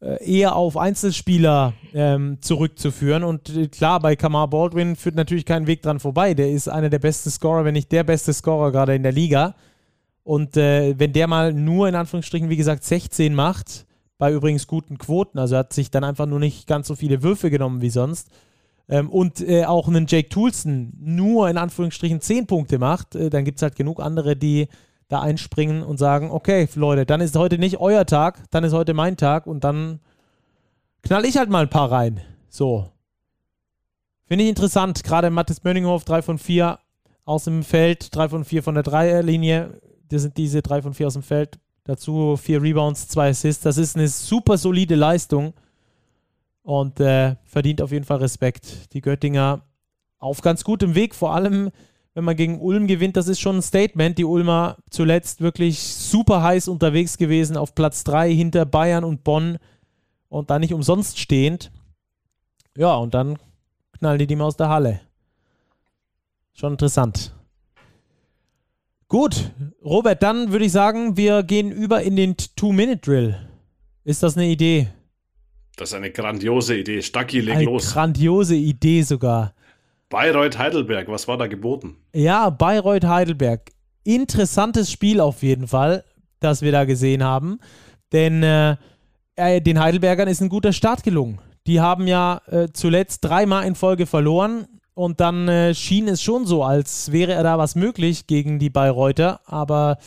äh, 0.00 0.22
eher 0.22 0.56
auf 0.56 0.76
Einzelspieler 0.76 1.72
ähm, 1.94 2.38
zurückzuführen. 2.40 3.22
Und 3.22 3.48
äh, 3.56 3.68
klar, 3.68 4.00
bei 4.00 4.16
Kamar 4.16 4.48
Baldwin 4.48 4.96
führt 4.96 5.14
natürlich 5.14 5.46
kein 5.46 5.68
Weg 5.68 5.82
dran 5.82 6.00
vorbei. 6.00 6.34
Der 6.34 6.50
ist 6.50 6.68
einer 6.68 6.90
der 6.90 6.98
besten 6.98 7.30
Scorer, 7.30 7.64
wenn 7.64 7.74
nicht 7.74 7.92
der 7.92 8.02
beste 8.02 8.32
Scorer 8.32 8.72
gerade 8.72 8.96
in 8.96 9.04
der 9.04 9.12
Liga. 9.12 9.54
Und 10.24 10.56
äh, 10.56 10.98
wenn 10.98 11.12
der 11.12 11.28
mal 11.28 11.52
nur 11.52 11.88
in 11.88 11.94
Anführungsstrichen, 11.94 12.48
wie 12.48 12.56
gesagt, 12.56 12.82
16 12.82 13.34
macht, 13.34 13.86
bei 14.18 14.32
übrigens 14.32 14.66
guten 14.66 14.96
Quoten, 14.98 15.38
also 15.38 15.56
hat 15.56 15.72
sich 15.72 15.90
dann 15.90 16.02
einfach 16.02 16.26
nur 16.26 16.40
nicht 16.40 16.66
ganz 16.66 16.88
so 16.88 16.96
viele 16.96 17.22
Würfe 17.22 17.50
genommen 17.50 17.82
wie 17.82 17.90
sonst, 17.90 18.30
ähm, 18.88 19.10
und 19.10 19.40
äh, 19.40 19.64
auch 19.64 19.86
einen 19.86 20.06
Jake 20.06 20.30
Toulson 20.30 20.92
nur 20.98 21.48
in 21.48 21.58
Anführungsstrichen 21.58 22.20
10 22.20 22.46
Punkte 22.46 22.78
macht, 22.78 23.14
äh, 23.14 23.30
dann 23.30 23.44
gibt 23.44 23.58
es 23.58 23.62
halt 23.62 23.76
genug 23.76 24.00
andere, 24.00 24.34
die 24.34 24.68
da 25.08 25.20
einspringen 25.20 25.82
und 25.82 25.98
sagen, 25.98 26.30
okay, 26.30 26.68
Leute, 26.74 27.04
dann 27.04 27.20
ist 27.20 27.36
heute 27.36 27.58
nicht 27.58 27.78
euer 27.78 28.06
Tag, 28.06 28.42
dann 28.50 28.64
ist 28.64 28.72
heute 28.72 28.94
mein 28.94 29.16
Tag 29.16 29.46
und 29.46 29.62
dann 29.62 30.00
knall 31.02 31.24
ich 31.24 31.36
halt 31.36 31.50
mal 31.50 31.64
ein 31.64 31.70
paar 31.70 31.92
rein. 31.92 32.20
So. 32.48 32.88
Finde 34.26 34.44
ich 34.44 34.50
interessant. 34.50 35.04
Gerade 35.04 35.28
Mathis 35.28 35.64
Mönninghoff, 35.64 36.04
3 36.04 36.22
von 36.22 36.38
4 36.38 36.78
aus 37.26 37.44
dem 37.44 37.62
Feld, 37.62 38.14
3 38.14 38.30
von 38.30 38.44
4 38.44 38.62
von 38.62 38.74
der 38.74 38.82
Dreierlinie 38.82 39.80
das 40.14 40.22
sind 40.22 40.36
diese 40.36 40.62
drei 40.62 40.80
von 40.80 40.94
vier 40.94 41.06
aus 41.06 41.14
dem 41.14 41.22
Feld. 41.22 41.58
Dazu 41.84 42.36
vier 42.36 42.62
Rebounds, 42.62 43.08
zwei 43.08 43.28
Assists. 43.28 43.62
Das 43.62 43.76
ist 43.76 43.96
eine 43.96 44.08
super 44.08 44.56
solide 44.56 44.94
Leistung 44.94 45.52
und 46.62 46.98
äh, 47.00 47.36
verdient 47.44 47.82
auf 47.82 47.92
jeden 47.92 48.04
Fall 48.04 48.18
Respekt. 48.18 48.94
Die 48.94 49.02
Göttinger 49.02 49.62
auf 50.18 50.40
ganz 50.40 50.64
gutem 50.64 50.94
Weg, 50.94 51.14
vor 51.14 51.34
allem 51.34 51.70
wenn 52.14 52.24
man 52.24 52.36
gegen 52.36 52.60
Ulm 52.60 52.86
gewinnt, 52.86 53.16
das 53.16 53.26
ist 53.26 53.40
schon 53.40 53.56
ein 53.56 53.62
Statement. 53.62 54.16
Die 54.16 54.24
Ulmer 54.24 54.76
zuletzt 54.88 55.40
wirklich 55.40 55.82
super 55.82 56.42
heiß 56.42 56.68
unterwegs 56.68 57.18
gewesen, 57.18 57.56
auf 57.56 57.74
Platz 57.74 58.04
3 58.04 58.32
hinter 58.32 58.64
Bayern 58.64 59.04
und 59.04 59.24
Bonn 59.24 59.58
und 60.28 60.48
da 60.48 60.60
nicht 60.60 60.72
umsonst 60.72 61.18
stehend. 61.18 61.72
Ja, 62.76 62.94
und 62.94 63.14
dann 63.14 63.38
knallen 63.98 64.18
die 64.18 64.28
die 64.28 64.36
mal 64.36 64.44
aus 64.44 64.56
der 64.56 64.68
Halle. 64.68 65.00
Schon 66.54 66.72
interessant. 66.72 67.33
Gut, 69.14 69.52
Robert, 69.84 70.24
dann 70.24 70.50
würde 70.50 70.64
ich 70.64 70.72
sagen, 70.72 71.16
wir 71.16 71.44
gehen 71.44 71.70
über 71.70 72.02
in 72.02 72.16
den 72.16 72.36
Two-Minute-Drill. 72.36 73.36
Ist 74.02 74.24
das 74.24 74.36
eine 74.36 74.48
Idee? 74.48 74.88
Das 75.76 75.90
ist 75.90 75.94
eine 75.94 76.10
grandiose 76.10 76.76
Idee. 76.76 77.00
Stacki, 77.00 77.38
leg 77.38 77.54
eine 77.54 77.64
los. 77.64 77.92
Grandiose 77.92 78.56
Idee 78.56 79.02
sogar. 79.02 79.54
Bayreuth 80.08 80.58
Heidelberg, 80.58 81.06
was 81.06 81.28
war 81.28 81.38
da 81.38 81.46
geboten? 81.46 81.96
Ja, 82.12 82.50
Bayreuth 82.50 83.04
Heidelberg. 83.04 83.70
Interessantes 84.02 84.90
Spiel 84.90 85.20
auf 85.20 85.44
jeden 85.44 85.68
Fall, 85.68 86.02
das 86.40 86.62
wir 86.62 86.72
da 86.72 86.84
gesehen 86.84 87.22
haben. 87.22 87.60
Denn 88.10 88.42
äh, 88.42 88.74
äh 89.36 89.60
den 89.60 89.78
Heidelbergern 89.78 90.26
ist 90.26 90.40
ein 90.40 90.48
guter 90.48 90.72
Start 90.72 91.04
gelungen. 91.04 91.38
Die 91.68 91.80
haben 91.80 92.08
ja 92.08 92.40
äh, 92.48 92.66
zuletzt 92.72 93.24
dreimal 93.24 93.64
in 93.64 93.76
Folge 93.76 94.06
verloren. 94.06 94.66
Und 94.94 95.20
dann 95.20 95.48
äh, 95.48 95.74
schien 95.74 96.06
es 96.06 96.22
schon 96.22 96.46
so, 96.46 96.62
als 96.62 97.10
wäre 97.10 97.42
da 97.42 97.58
was 97.58 97.74
möglich 97.74 98.28
gegen 98.28 98.60
die 98.60 98.70
Bayreuther. 98.70 99.40
Aber 99.44 99.98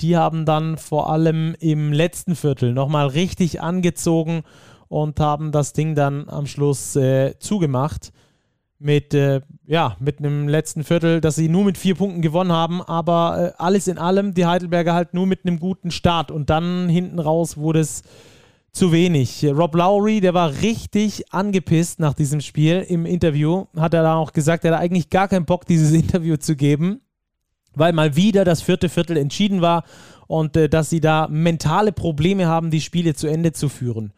die 0.00 0.16
haben 0.16 0.46
dann 0.46 0.78
vor 0.78 1.10
allem 1.10 1.54
im 1.60 1.92
letzten 1.92 2.34
Viertel 2.34 2.72
nochmal 2.72 3.06
richtig 3.08 3.60
angezogen 3.60 4.42
und 4.88 5.20
haben 5.20 5.52
das 5.52 5.74
Ding 5.74 5.94
dann 5.94 6.28
am 6.28 6.46
Schluss 6.46 6.96
äh, 6.96 7.38
zugemacht. 7.38 8.12
Mit, 8.82 9.12
äh, 9.12 9.42
ja, 9.66 9.94
mit 10.00 10.20
einem 10.20 10.48
letzten 10.48 10.84
Viertel, 10.84 11.20
dass 11.20 11.34
sie 11.34 11.50
nur 11.50 11.64
mit 11.64 11.76
vier 11.76 11.94
Punkten 11.94 12.22
gewonnen 12.22 12.50
haben, 12.50 12.80
aber 12.80 13.52
äh, 13.58 13.62
alles 13.62 13.88
in 13.88 13.98
allem 13.98 14.32
die 14.32 14.46
Heidelberger 14.46 14.94
halt 14.94 15.12
nur 15.12 15.26
mit 15.26 15.44
einem 15.44 15.60
guten 15.60 15.90
Start 15.90 16.30
und 16.30 16.48
dann 16.48 16.88
hinten 16.88 17.18
raus 17.18 17.58
wurde 17.58 17.80
es 17.80 18.02
zu 18.72 18.92
wenig. 18.92 19.44
Rob 19.46 19.74
Lowry, 19.74 20.20
der 20.20 20.34
war 20.34 20.62
richtig 20.62 21.32
angepisst 21.32 21.98
nach 21.98 22.14
diesem 22.14 22.40
Spiel 22.40 22.84
im 22.88 23.06
Interview. 23.06 23.66
Hat 23.76 23.94
er 23.94 24.02
da 24.02 24.14
auch 24.14 24.32
gesagt, 24.32 24.64
er 24.64 24.72
hat 24.72 24.80
eigentlich 24.80 25.10
gar 25.10 25.28
keinen 25.28 25.44
Bock, 25.44 25.66
dieses 25.66 25.92
Interview 25.92 26.36
zu 26.36 26.56
geben, 26.56 27.00
weil 27.74 27.92
mal 27.92 28.16
wieder 28.16 28.44
das 28.44 28.62
vierte 28.62 28.88
Viertel 28.88 29.16
entschieden 29.16 29.60
war 29.60 29.84
und 30.26 30.56
äh, 30.56 30.68
dass 30.68 30.90
sie 30.90 31.00
da 31.00 31.28
mentale 31.28 31.92
Probleme 31.92 32.46
haben, 32.46 32.70
die 32.70 32.80
Spiele 32.80 33.14
zu 33.14 33.26
Ende 33.26 33.52
zu 33.52 33.68
führen. 33.68 34.12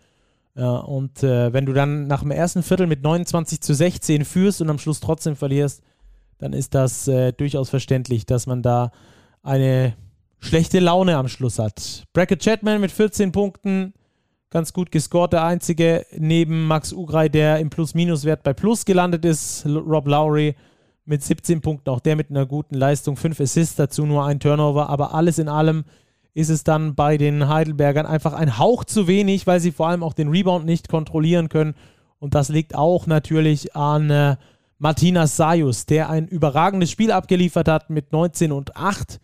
Ja, 0.54 0.76
und 0.76 1.22
äh, 1.22 1.52
wenn 1.52 1.64
du 1.64 1.72
dann 1.72 2.06
nach 2.06 2.20
dem 2.20 2.30
ersten 2.30 2.62
Viertel 2.62 2.86
mit 2.86 3.02
29 3.02 3.62
zu 3.62 3.74
16 3.74 4.24
führst 4.26 4.60
und 4.60 4.68
am 4.68 4.78
Schluss 4.78 5.00
trotzdem 5.00 5.34
verlierst, 5.34 5.82
dann 6.36 6.52
ist 6.52 6.74
das 6.74 7.08
äh, 7.08 7.32
durchaus 7.32 7.70
verständlich, 7.70 8.26
dass 8.26 8.46
man 8.46 8.60
da 8.62 8.90
eine 9.42 9.94
schlechte 10.40 10.80
Laune 10.80 11.16
am 11.16 11.28
Schluss 11.28 11.58
hat. 11.58 12.04
Bracket 12.12 12.42
Chatman 12.42 12.80
mit 12.80 12.92
14 12.92 13.32
Punkten, 13.32 13.94
ganz 14.52 14.72
gut 14.72 14.92
gescored. 14.92 15.32
Der 15.32 15.44
einzige 15.44 16.06
neben 16.16 16.68
Max 16.68 16.92
Ugrei, 16.92 17.28
der 17.28 17.58
im 17.58 17.70
Plus-Minus-Wert 17.70 18.44
bei 18.44 18.52
Plus 18.52 18.84
gelandet 18.84 19.24
ist, 19.24 19.66
Rob 19.66 20.06
Lowry 20.06 20.54
mit 21.04 21.24
17 21.24 21.60
Punkten, 21.60 21.90
auch 21.90 21.98
der 21.98 22.14
mit 22.14 22.30
einer 22.30 22.46
guten 22.46 22.76
Leistung, 22.76 23.16
5 23.16 23.40
Assists, 23.40 23.74
dazu 23.74 24.06
nur 24.06 24.24
ein 24.24 24.38
Turnover, 24.38 24.88
aber 24.88 25.14
alles 25.14 25.40
in 25.40 25.48
allem 25.48 25.84
ist 26.34 26.48
es 26.48 26.64
dann 26.64 26.94
bei 26.94 27.18
den 27.18 27.48
Heidelbergern 27.48 28.06
einfach 28.06 28.32
ein 28.34 28.58
Hauch 28.58 28.84
zu 28.84 29.08
wenig, 29.08 29.46
weil 29.46 29.58
sie 29.58 29.72
vor 29.72 29.88
allem 29.88 30.02
auch 30.02 30.14
den 30.14 30.28
Rebound 30.28 30.64
nicht 30.64 30.88
kontrollieren 30.88 31.48
können. 31.48 31.74
Und 32.18 32.34
das 32.34 32.48
liegt 32.48 32.74
auch 32.74 33.06
natürlich 33.06 33.74
an 33.74 34.10
äh, 34.10 34.36
Martinas 34.78 35.36
Sayus, 35.36 35.86
der 35.86 36.08
ein 36.08 36.28
überragendes 36.28 36.90
Spiel 36.90 37.10
abgeliefert 37.10 37.68
hat 37.68 37.90
mit 37.90 38.12
19 38.12 38.52
und 38.52 38.76
8. 38.76 39.20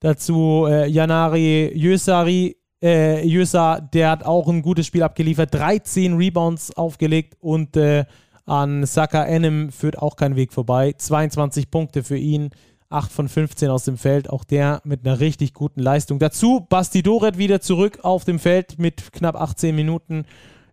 Dazu 0.00 0.66
äh, 0.68 0.86
Janari 0.86 1.72
Jösari 1.74 2.56
äh, 2.84 3.26
Jösa, 3.26 3.80
der 3.80 4.10
hat 4.10 4.26
auch 4.26 4.46
ein 4.46 4.60
gutes 4.60 4.86
Spiel 4.86 5.02
abgeliefert, 5.02 5.54
13 5.54 6.16
Rebounds 6.16 6.76
aufgelegt 6.76 7.36
und 7.40 7.76
äh, 7.76 8.04
an 8.44 8.84
Saka 8.84 9.24
Enem 9.24 9.72
führt 9.72 9.98
auch 9.98 10.16
kein 10.16 10.36
Weg 10.36 10.52
vorbei. 10.52 10.92
22 10.92 11.70
Punkte 11.70 12.02
für 12.02 12.18
ihn, 12.18 12.50
8 12.90 13.10
von 13.10 13.28
15 13.28 13.70
aus 13.70 13.84
dem 13.84 13.96
Feld, 13.96 14.28
auch 14.28 14.44
der 14.44 14.82
mit 14.84 15.06
einer 15.06 15.18
richtig 15.18 15.54
guten 15.54 15.80
Leistung. 15.80 16.18
Dazu 16.18 16.66
Basti 16.68 17.02
Doret 17.02 17.38
wieder 17.38 17.62
zurück 17.62 18.00
auf 18.02 18.26
dem 18.26 18.38
Feld 18.38 18.78
mit 18.78 19.12
knapp 19.12 19.36
18 19.36 19.74
Minuten. 19.74 20.26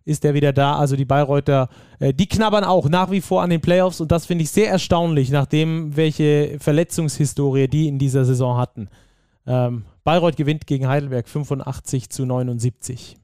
ist 0.04 0.24
er 0.24 0.34
wieder 0.34 0.52
da. 0.52 0.76
Also 0.76 0.96
die 0.96 1.06
Bayreuther, 1.06 1.70
äh, 1.98 2.12
die 2.12 2.28
knabbern 2.28 2.64
auch 2.64 2.90
nach 2.90 3.10
wie 3.10 3.22
vor 3.22 3.40
an 3.40 3.48
den 3.48 3.62
Playoffs 3.62 4.02
und 4.02 4.12
das 4.12 4.26
finde 4.26 4.44
ich 4.44 4.50
sehr 4.50 4.68
erstaunlich, 4.68 5.30
nachdem 5.30 5.96
welche 5.96 6.56
Verletzungshistorie 6.58 7.68
die 7.68 7.88
in 7.88 7.98
dieser 7.98 8.26
Saison 8.26 8.58
hatten. 8.58 8.90
Ähm, 9.46 9.84
Bayreuth 10.04 10.36
gewinnt 10.36 10.66
gegen 10.66 10.88
Heidelberg 10.88 11.28
85 11.28 12.10
zu 12.10 12.26
79. 12.26 13.16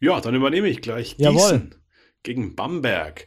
Ja, 0.00 0.20
dann 0.20 0.34
übernehme 0.34 0.68
ich 0.68 0.82
gleich 0.82 1.16
Gießen 1.16 1.34
Jawohl. 1.34 1.70
gegen 2.22 2.54
Bamberg. 2.54 3.26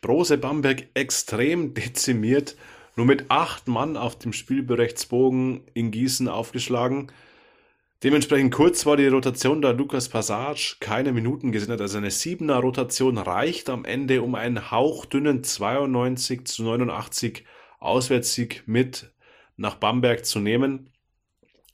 Brose 0.00 0.38
Bamberg 0.38 0.88
extrem 0.94 1.74
dezimiert, 1.74 2.56
nur 2.96 3.06
mit 3.06 3.30
acht 3.30 3.68
Mann 3.68 3.96
auf 3.96 4.18
dem 4.18 4.32
Spielberechtsbogen 4.32 5.62
in 5.74 5.90
Gießen 5.90 6.28
aufgeschlagen. 6.28 7.10
Dementsprechend 8.02 8.52
kurz 8.52 8.84
war 8.84 8.98
die 8.98 9.06
Rotation, 9.06 9.62
da 9.62 9.70
Lukas 9.70 10.10
Passage 10.10 10.76
keine 10.78 11.12
Minuten 11.12 11.52
gesehen 11.52 11.72
hat. 11.72 11.80
Also 11.80 11.96
eine 11.96 12.10
siebener 12.10 12.58
Rotation 12.58 13.16
reicht 13.16 13.70
am 13.70 13.86
Ende, 13.86 14.20
um 14.20 14.34
einen 14.34 14.70
hauchdünnen 14.70 15.42
92 15.42 16.46
zu 16.46 16.64
89 16.64 17.44
Auswärtssieg 17.80 18.62
mit 18.66 19.13
nach 19.56 19.76
Bamberg 19.76 20.24
zu 20.24 20.38
nehmen. 20.38 20.90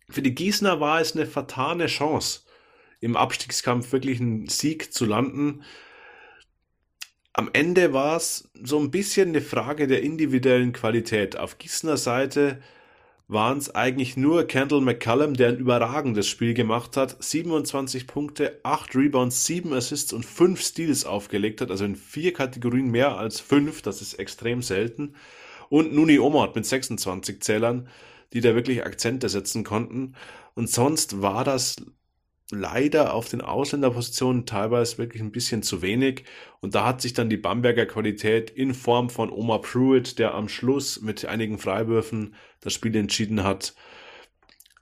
Für 0.09 0.22
die 0.22 0.35
Gießener 0.35 0.81
war 0.81 1.01
es 1.01 1.14
eine 1.14 1.26
vertane 1.26 1.87
Chance, 1.87 2.41
im 3.01 3.16
Abstiegskampf 3.16 3.93
wirklich 3.93 4.20
einen 4.20 4.49
Sieg 4.49 4.93
zu 4.93 5.05
landen. 5.05 5.62
Am 7.33 7.49
Ende 7.53 7.93
war 7.93 8.16
es 8.16 8.51
so 8.62 8.78
ein 8.78 8.91
bisschen 8.91 9.28
eine 9.28 9.41
Frage 9.41 9.87
der 9.87 10.03
individuellen 10.03 10.72
Qualität. 10.72 11.37
Auf 11.37 11.59
Gießener 11.59 11.97
Seite 11.97 12.61
waren 13.28 13.59
es 13.59 13.72
eigentlich 13.72 14.16
nur 14.16 14.43
Kendall 14.49 14.81
McCallum, 14.81 15.35
der 15.35 15.51
ein 15.51 15.59
überragendes 15.59 16.26
Spiel 16.26 16.53
gemacht 16.53 16.97
hat. 16.97 17.22
27 17.22 18.09
Punkte, 18.09 18.59
8 18.64 18.97
Rebounds, 18.97 19.47
7 19.47 19.72
Assists 19.72 20.12
und 20.12 20.26
5 20.26 20.61
Steals 20.61 21.05
aufgelegt 21.05 21.61
hat. 21.61 21.70
Also 21.70 21.85
in 21.85 21.95
vier 21.95 22.33
Kategorien 22.33 22.91
mehr 22.91 23.16
als 23.16 23.39
5. 23.39 23.83
Das 23.83 24.03
ist 24.03 24.14
extrem 24.14 24.62
selten. 24.62 25.14
Und 25.70 25.94
Nuni 25.94 26.18
Omot 26.18 26.54
mit 26.54 26.66
26 26.66 27.40
Zählern, 27.40 27.88
die 28.34 28.42
da 28.42 28.54
wirklich 28.54 28.84
Akzente 28.84 29.30
setzen 29.30 29.64
konnten. 29.64 30.14
Und 30.54 30.68
sonst 30.68 31.22
war 31.22 31.44
das 31.44 31.76
leider 32.50 33.14
auf 33.14 33.28
den 33.28 33.40
Ausländerpositionen 33.40 34.46
teilweise 34.46 34.98
wirklich 34.98 35.22
ein 35.22 35.32
bisschen 35.32 35.62
zu 35.62 35.82
wenig. 35.82 36.24
Und 36.60 36.74
da 36.74 36.84
hat 36.84 37.00
sich 37.00 37.12
dann 37.14 37.30
die 37.30 37.36
Bamberger 37.36 37.86
Qualität 37.86 38.50
in 38.50 38.74
Form 38.74 39.10
von 39.10 39.30
Omar 39.30 39.62
Pruitt, 39.62 40.18
der 40.18 40.34
am 40.34 40.48
Schluss 40.48 41.00
mit 41.00 41.24
einigen 41.24 41.58
Freiwürfen 41.58 42.34
das 42.60 42.72
Spiel 42.72 42.94
entschieden 42.96 43.44
hat, 43.44 43.74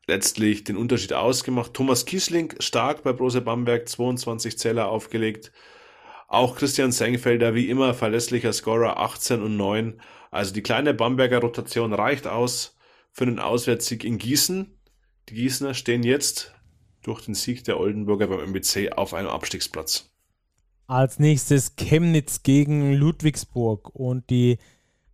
letztlich 0.06 0.64
den 0.64 0.76
Unterschied 0.76 1.12
ausgemacht. 1.12 1.74
Thomas 1.74 2.06
Kiesling 2.06 2.54
stark 2.60 3.02
bei 3.02 3.12
Brose 3.12 3.42
Bamberg, 3.42 3.88
22 3.88 4.58
Zähler 4.58 4.88
aufgelegt. 4.88 5.52
Auch 6.28 6.56
Christian 6.56 6.92
Sengfelder, 6.92 7.54
wie 7.54 7.68
immer 7.68 7.94
verlässlicher 7.94 8.52
Scorer, 8.52 8.98
18 8.98 9.42
und 9.42 9.56
9. 9.56 10.00
Also 10.30 10.52
die 10.52 10.62
kleine 10.62 10.94
Bamberger 10.94 11.40
Rotation 11.40 11.92
reicht 11.92 12.26
aus 12.26 12.76
für 13.12 13.24
einen 13.24 13.38
Auswärtssieg 13.38 14.04
in 14.04 14.18
Gießen. 14.18 14.78
Die 15.28 15.34
Gießener 15.34 15.74
stehen 15.74 16.02
jetzt 16.02 16.54
durch 17.02 17.24
den 17.24 17.34
Sieg 17.34 17.64
der 17.64 17.78
Oldenburger 17.78 18.28
beim 18.28 18.40
MBC 18.40 18.92
auf 18.92 19.14
einem 19.14 19.28
Abstiegsplatz. 19.28 20.10
Als 20.86 21.18
nächstes 21.18 21.76
Chemnitz 21.76 22.42
gegen 22.42 22.94
Ludwigsburg 22.94 23.94
und 23.94 24.30
die 24.30 24.58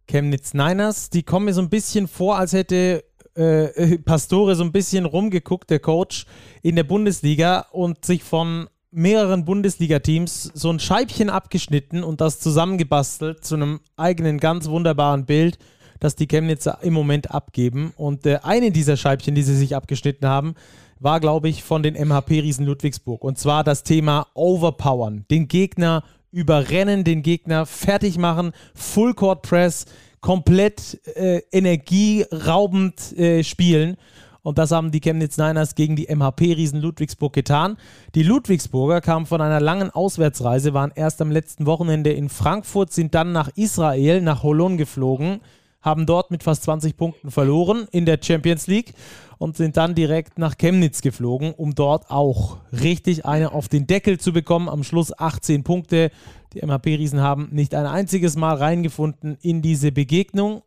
Chemnitz 0.06 0.54
Niners, 0.54 1.10
die 1.10 1.22
kommen 1.22 1.46
mir 1.46 1.54
so 1.54 1.62
ein 1.62 1.70
bisschen 1.70 2.08
vor, 2.08 2.38
als 2.38 2.52
hätte 2.52 3.04
äh, 3.34 3.98
Pastore 4.04 4.54
so 4.54 4.64
ein 4.64 4.72
bisschen 4.72 5.04
rumgeguckt, 5.04 5.70
der 5.70 5.80
Coach, 5.80 6.26
in 6.62 6.76
der 6.76 6.84
Bundesliga 6.84 7.66
und 7.72 8.04
sich 8.04 8.22
von 8.22 8.68
mehreren 8.94 9.44
Bundesliga-Teams 9.44 10.52
so 10.54 10.70
ein 10.70 10.78
Scheibchen 10.78 11.28
abgeschnitten 11.28 12.04
und 12.04 12.20
das 12.20 12.38
zusammengebastelt 12.38 13.44
zu 13.44 13.56
einem 13.56 13.80
eigenen 13.96 14.38
ganz 14.38 14.68
wunderbaren 14.68 15.26
Bild, 15.26 15.58
das 16.00 16.16
die 16.16 16.28
Chemnitzer 16.28 16.78
im 16.82 16.94
Moment 16.94 17.30
abgeben. 17.30 17.92
Und 17.96 18.24
äh, 18.26 18.38
eine 18.42 18.70
dieser 18.70 18.96
Scheibchen, 18.96 19.34
die 19.34 19.42
sie 19.42 19.56
sich 19.56 19.74
abgeschnitten 19.74 20.28
haben, 20.28 20.54
war, 21.00 21.20
glaube 21.20 21.48
ich, 21.48 21.64
von 21.64 21.82
den 21.82 21.94
MHP-Riesen 21.94 22.64
Ludwigsburg. 22.64 23.24
Und 23.24 23.38
zwar 23.38 23.64
das 23.64 23.82
Thema 23.82 24.28
Overpowern. 24.34 25.24
Den 25.30 25.48
Gegner 25.48 26.04
überrennen, 26.30 27.04
den 27.04 27.22
Gegner 27.22 27.66
fertig 27.66 28.16
machen, 28.16 28.52
Full 28.74 29.14
Court 29.14 29.42
Press, 29.42 29.86
komplett 30.20 31.00
äh, 31.16 31.42
energieraubend 31.52 33.16
äh, 33.18 33.44
spielen. 33.44 33.96
Und 34.44 34.58
das 34.58 34.72
haben 34.72 34.90
die 34.90 35.00
Chemnitz 35.00 35.38
Niners 35.38 35.74
gegen 35.74 35.96
die 35.96 36.14
MHP-Riesen 36.14 36.80
Ludwigsburg 36.80 37.32
getan. 37.32 37.78
Die 38.14 38.22
Ludwigsburger 38.22 39.00
kamen 39.00 39.24
von 39.24 39.40
einer 39.40 39.58
langen 39.58 39.90
Auswärtsreise, 39.90 40.74
waren 40.74 40.92
erst 40.94 41.22
am 41.22 41.30
letzten 41.30 41.64
Wochenende 41.64 42.12
in 42.12 42.28
Frankfurt, 42.28 42.92
sind 42.92 43.14
dann 43.14 43.32
nach 43.32 43.48
Israel, 43.56 44.20
nach 44.20 44.42
Holon 44.42 44.76
geflogen, 44.76 45.40
haben 45.80 46.04
dort 46.04 46.30
mit 46.30 46.42
fast 46.42 46.62
20 46.64 46.94
Punkten 46.94 47.30
verloren 47.30 47.88
in 47.90 48.04
der 48.04 48.18
Champions 48.22 48.66
League 48.66 48.92
und 49.38 49.56
sind 49.56 49.78
dann 49.78 49.94
direkt 49.94 50.38
nach 50.38 50.58
Chemnitz 50.58 51.00
geflogen, 51.00 51.54
um 51.54 51.74
dort 51.74 52.10
auch 52.10 52.58
richtig 52.70 53.24
eine 53.24 53.52
auf 53.52 53.68
den 53.68 53.86
Deckel 53.86 54.20
zu 54.20 54.34
bekommen. 54.34 54.68
Am 54.68 54.84
Schluss 54.84 55.18
18 55.18 55.64
Punkte. 55.64 56.10
Die 56.52 56.64
MHP-Riesen 56.64 57.22
haben 57.22 57.48
nicht 57.50 57.74
ein 57.74 57.86
einziges 57.86 58.36
Mal 58.36 58.56
reingefunden 58.56 59.38
in 59.40 59.62
diese 59.62 59.90
Begegnung. 59.90 60.62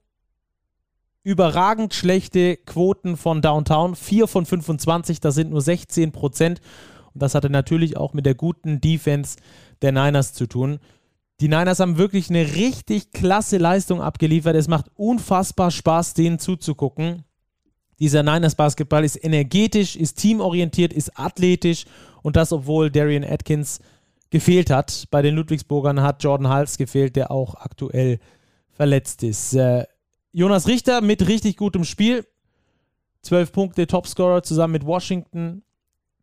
Überragend 1.27 1.93
schlechte 1.93 2.55
Quoten 2.55 3.17
von 3.17 3.41
Downtown. 3.41 3.97
4 3.97 4.27
von 4.27 4.45
25, 4.45 5.19
das 5.19 5.35
sind 5.35 5.49
nur 5.49 5.59
16 5.59 6.13
Prozent. 6.13 6.61
Und 7.13 7.21
das 7.21 7.35
hatte 7.35 7.49
natürlich 7.49 7.97
auch 7.97 8.13
mit 8.13 8.25
der 8.25 8.33
guten 8.33 8.79
Defense 8.79 9.35
der 9.81 9.91
Niners 9.91 10.31
zu 10.31 10.47
tun. 10.47 10.79
Die 11.41 11.49
Niners 11.49 11.81
haben 11.81 11.97
wirklich 11.97 12.29
eine 12.29 12.55
richtig 12.55 13.11
klasse 13.11 13.57
Leistung 13.57 14.01
abgeliefert. 14.01 14.55
Es 14.55 14.69
macht 14.69 14.85
unfassbar 14.95 15.69
Spaß, 15.69 16.13
denen 16.13 16.39
zuzugucken. 16.39 17.25
Dieser 17.99 18.23
Niners 18.23 18.55
Basketball 18.55 19.03
ist 19.03 19.21
energetisch, 19.21 19.97
ist 19.97 20.19
teamorientiert, 20.19 20.93
ist 20.93 21.19
athletisch 21.19 21.87
und 22.21 22.37
das, 22.37 22.53
obwohl 22.53 22.89
Darian 22.89 23.25
Atkins 23.25 23.81
gefehlt 24.29 24.69
hat. 24.69 25.09
Bei 25.11 25.21
den 25.21 25.35
Ludwigsburgern 25.35 26.01
hat 26.01 26.23
Jordan 26.23 26.47
Hals 26.47 26.77
gefehlt, 26.77 27.17
der 27.17 27.31
auch 27.31 27.55
aktuell 27.55 28.19
verletzt 28.71 29.23
ist. 29.23 29.53
Äh, 29.55 29.83
Jonas 30.37 30.67
Richter 30.67 31.01
mit 31.01 31.27
richtig 31.27 31.57
gutem 31.57 31.83
Spiel. 31.83 32.23
12 33.23 33.51
Punkte, 33.51 33.87
Topscorer 33.87 34.43
zusammen 34.43 34.73
mit 34.73 34.85
Washington. 34.85 35.63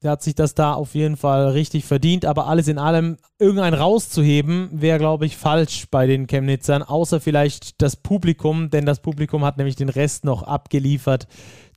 Der 0.05 0.13
hat 0.13 0.23
sich 0.23 0.37
das 0.37 0.55
da 0.55 0.75
auf 0.75 0.95
jeden 0.95 1.17
Fall 1.17 1.49
richtig 1.49 1.85
verdient, 1.85 2.25
aber 2.25 2.47
alles 2.47 2.69
in 2.69 2.79
allem 2.79 3.17
irgendein 3.41 3.75
rauszuheben, 3.75 4.69
wäre, 4.71 5.01
glaube 5.01 5.27
ich, 5.27 5.37
falsch 5.37 5.87
bei 5.91 6.07
den 6.07 6.29
Chemnitzern, 6.29 6.85
außer 6.85 7.19
vielleicht 7.21 7.83
das 7.83 7.97
Publikum, 7.97 8.71
denn 8.71 8.87
das 8.87 9.03
Publikum 9.03 9.45
hat 9.45 9.57
nämlich 9.57 9.75
den 9.75 9.89
Rest 9.89 10.25
noch 10.25 10.45
abgeliefert 10.45 11.27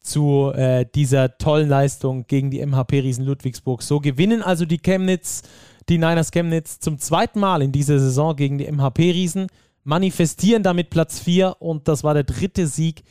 zu 0.03 0.51
äh, 0.53 0.85
dieser 0.93 1.39
tollen 1.39 1.69
Leistung 1.69 2.27
gegen 2.27 2.51
die 2.51 2.63
MHP-Riesen 2.63 3.25
Ludwigsburg. 3.25 3.81
So 3.81 3.99
gewinnen 3.99 4.43
also 4.43 4.65
die 4.65 4.77
Chemnitz, 4.77 5.41
die 5.89 5.97
Niners 5.97 6.29
Chemnitz 6.29 6.79
zum 6.79 6.99
zweiten 6.99 7.39
Mal 7.39 7.63
in 7.63 7.71
dieser 7.71 7.97
Saison 7.97 8.35
gegen 8.35 8.59
die 8.59 8.71
MHP-Riesen, 8.71 9.47
manifestieren 9.87 10.63
damit 10.63 10.89
Platz 10.89 11.19
4 11.19 11.55
und 11.59 11.87
das 11.87 12.03
war 12.03 12.13
der 12.13 12.25
dritte 12.25 12.67
Sieg 12.67 13.03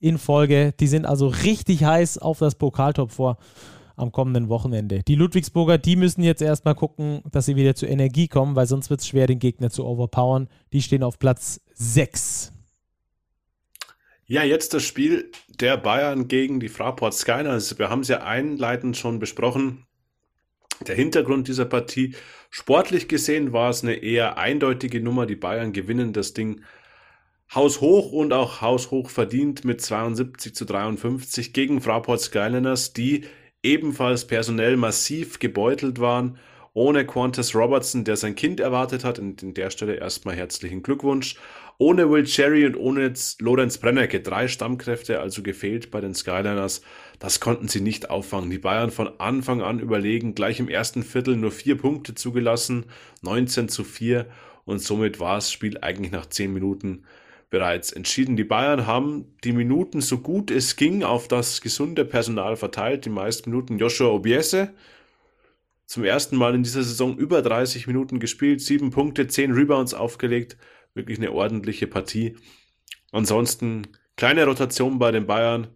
in 0.00 0.16
Folge. 0.16 0.72
Die 0.80 0.86
sind 0.86 1.04
also 1.04 1.26
richtig 1.26 1.84
heiß 1.84 2.16
auf 2.18 2.38
das 2.38 2.54
Pokaltop 2.54 3.12
vor 3.12 3.36
am 3.96 4.12
kommenden 4.12 4.48
Wochenende. 4.48 5.02
Die 5.02 5.14
Ludwigsburger, 5.14 5.76
die 5.76 5.94
müssen 5.94 6.22
jetzt 6.22 6.40
erstmal 6.40 6.74
gucken, 6.74 7.20
dass 7.30 7.44
sie 7.44 7.54
wieder 7.54 7.74
zur 7.74 7.90
Energie 7.90 8.28
kommen, 8.28 8.56
weil 8.56 8.66
sonst 8.66 8.88
wird 8.88 9.00
es 9.00 9.06
schwer, 9.06 9.26
den 9.26 9.40
Gegner 9.40 9.68
zu 9.68 9.84
overpowern. 9.84 10.48
Die 10.72 10.80
stehen 10.80 11.02
auf 11.02 11.18
Platz 11.18 11.60
6. 11.74 12.52
Ja, 14.24 14.42
jetzt 14.42 14.72
das 14.72 14.82
Spiel 14.84 15.30
der 15.60 15.76
Bayern 15.76 16.28
gegen 16.28 16.60
die 16.60 16.70
Fraport 16.70 17.12
Skyners. 17.12 17.78
Wir 17.78 17.90
haben 17.90 18.00
es 18.00 18.08
ja 18.08 18.22
einleitend 18.22 18.96
schon 18.96 19.18
besprochen. 19.18 19.84
Der 20.86 20.96
Hintergrund 20.96 21.48
dieser 21.48 21.64
Partie, 21.64 22.14
sportlich 22.50 23.08
gesehen 23.08 23.52
war 23.52 23.70
es 23.70 23.82
eine 23.82 23.94
eher 23.94 24.38
eindeutige 24.38 25.00
Nummer. 25.00 25.26
Die 25.26 25.36
Bayern 25.36 25.72
gewinnen 25.72 26.12
das 26.12 26.34
Ding 26.34 26.62
haushoch 27.54 28.12
und 28.12 28.32
auch 28.32 28.60
haushoch 28.60 29.10
verdient 29.10 29.64
mit 29.64 29.80
72 29.80 30.54
zu 30.54 30.64
53 30.64 31.52
gegen 31.52 31.80
Fraport 31.80 32.20
Skyliners, 32.20 32.92
die 32.92 33.24
ebenfalls 33.62 34.26
personell 34.26 34.76
massiv 34.76 35.38
gebeutelt 35.38 36.00
waren 36.00 36.38
ohne 36.74 37.04
Qantas 37.04 37.54
Robertson, 37.54 38.04
der 38.04 38.16
sein 38.16 38.34
Kind 38.34 38.58
erwartet 38.58 39.04
hat. 39.04 39.18
Und 39.18 39.42
an 39.42 39.54
der 39.54 39.70
Stelle 39.70 39.94
erstmal 39.94 40.36
herzlichen 40.36 40.82
Glückwunsch. 40.82 41.36
Ohne 41.78 42.10
Will 42.10 42.24
Cherry 42.24 42.64
und 42.64 42.76
ohne 42.76 43.12
Lorenz 43.40 43.78
Brennecke. 43.78 44.20
Drei 44.20 44.48
Stammkräfte 44.48 45.20
also 45.20 45.42
gefehlt 45.42 45.90
bei 45.90 46.00
den 46.00 46.14
Skyliners. 46.14 46.82
Das 47.22 47.38
konnten 47.38 47.68
sie 47.68 47.80
nicht 47.80 48.10
auffangen. 48.10 48.50
Die 48.50 48.58
Bayern 48.58 48.90
von 48.90 49.20
Anfang 49.20 49.62
an 49.62 49.78
überlegen. 49.78 50.34
Gleich 50.34 50.58
im 50.58 50.68
ersten 50.68 51.04
Viertel 51.04 51.36
nur 51.36 51.52
vier 51.52 51.78
Punkte 51.78 52.16
zugelassen. 52.16 52.86
19 53.20 53.68
zu 53.68 53.84
4. 53.84 54.26
Und 54.64 54.82
somit 54.82 55.20
war 55.20 55.36
das 55.36 55.52
Spiel 55.52 55.78
eigentlich 55.78 56.10
nach 56.10 56.26
zehn 56.26 56.52
Minuten 56.52 57.04
bereits 57.48 57.92
entschieden. 57.92 58.34
Die 58.34 58.42
Bayern 58.42 58.88
haben 58.88 59.36
die 59.44 59.52
Minuten 59.52 60.00
so 60.00 60.18
gut 60.18 60.50
es 60.50 60.74
ging 60.74 61.04
auf 61.04 61.28
das 61.28 61.60
gesunde 61.60 62.04
Personal 62.04 62.56
verteilt. 62.56 63.04
Die 63.04 63.10
meisten 63.10 63.50
Minuten 63.50 63.78
Joshua 63.78 64.08
Obiese, 64.08 64.74
zum 65.86 66.02
ersten 66.02 66.34
Mal 66.34 66.56
in 66.56 66.64
dieser 66.64 66.82
Saison 66.82 67.16
über 67.16 67.40
30 67.40 67.86
Minuten 67.86 68.18
gespielt, 68.18 68.60
sieben 68.62 68.90
Punkte, 68.90 69.28
zehn 69.28 69.52
Rebounds 69.52 69.94
aufgelegt. 69.94 70.56
Wirklich 70.94 71.18
eine 71.18 71.30
ordentliche 71.30 71.86
Partie. 71.86 72.34
Ansonsten 73.12 73.86
kleine 74.16 74.44
Rotation 74.44 74.98
bei 74.98 75.12
den 75.12 75.26
Bayern, 75.26 75.68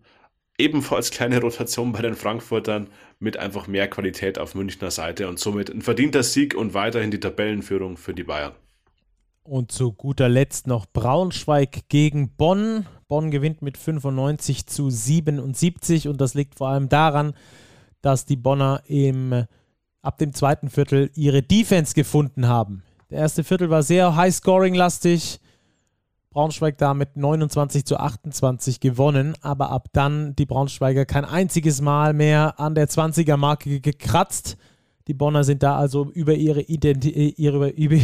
ebenfalls 0.59 1.11
kleine 1.11 1.41
Rotation 1.41 1.93
bei 1.93 2.03
den 2.03 2.15
Frankfurtern 2.15 2.89
mit 3.19 3.37
einfach 3.37 3.67
mehr 3.67 3.89
Qualität 3.89 4.39
auf 4.39 4.55
Münchner 4.55 4.91
Seite 4.91 5.29
und 5.29 5.39
somit 5.39 5.71
ein 5.71 5.83
verdienter 5.83 6.23
Sieg 6.23 6.55
und 6.55 6.75
weiterhin 6.75 7.11
die 7.11 7.21
Tabellenführung 7.21 7.97
für 7.97 8.15
die 8.15 8.25
Bayern. 8.25 8.53
Und 9.43 9.71
zu 9.71 9.93
guter 9.93 10.29
Letzt 10.29 10.67
noch 10.67 10.87
Braunschweig 10.87 11.89
gegen 11.89 12.31
Bonn. 12.37 12.87
Bonn 13.07 13.31
gewinnt 13.31 13.63
mit 13.63 13.79
95 13.79 14.67
zu 14.67 14.91
77 14.91 16.09
und 16.09 16.21
das 16.21 16.35
liegt 16.35 16.57
vor 16.57 16.69
allem 16.69 16.89
daran, 16.89 17.35
dass 18.03 18.25
die 18.25 18.37
Bonner 18.37 18.83
im, 18.87 19.45
ab 20.03 20.19
dem 20.19 20.33
zweiten 20.33 20.69
Viertel 20.69 21.11
ihre 21.15 21.43
Defense 21.43 21.95
gefunden 21.95 22.49
haben. 22.49 22.83
Der 23.11 23.19
erste 23.19 23.45
Viertel 23.45 23.71
war 23.71 23.85
sehr 23.85 24.17
high-scoring-lastig. 24.17 25.39
Braunschweig 26.37 26.77
damit 26.77 27.17
29 27.17 27.87
zu 27.87 27.97
28 27.97 28.79
gewonnen, 28.81 29.35
aber 29.41 29.71
ab 29.71 29.89
dann 29.95 30.37
die 30.37 30.45
Braunschweiger 30.45 31.07
kein 31.07 31.25
einziges 31.25 31.81
Mal 31.81 32.13
mehr 32.13 32.61
an 32.61 32.75
der 32.75 32.91
20er-Marke 32.91 33.81
gekratzt. 33.81 34.59
Die 35.09 35.15
Bonner 35.15 35.45
sind 35.45 35.63
da 35.63 35.79
also 35.79 36.11
über 36.11 36.35
ihre, 36.35 36.61
Identi 36.61 37.09
äh, 37.09 37.29
ihre, 37.39 37.71
über, 37.71 37.97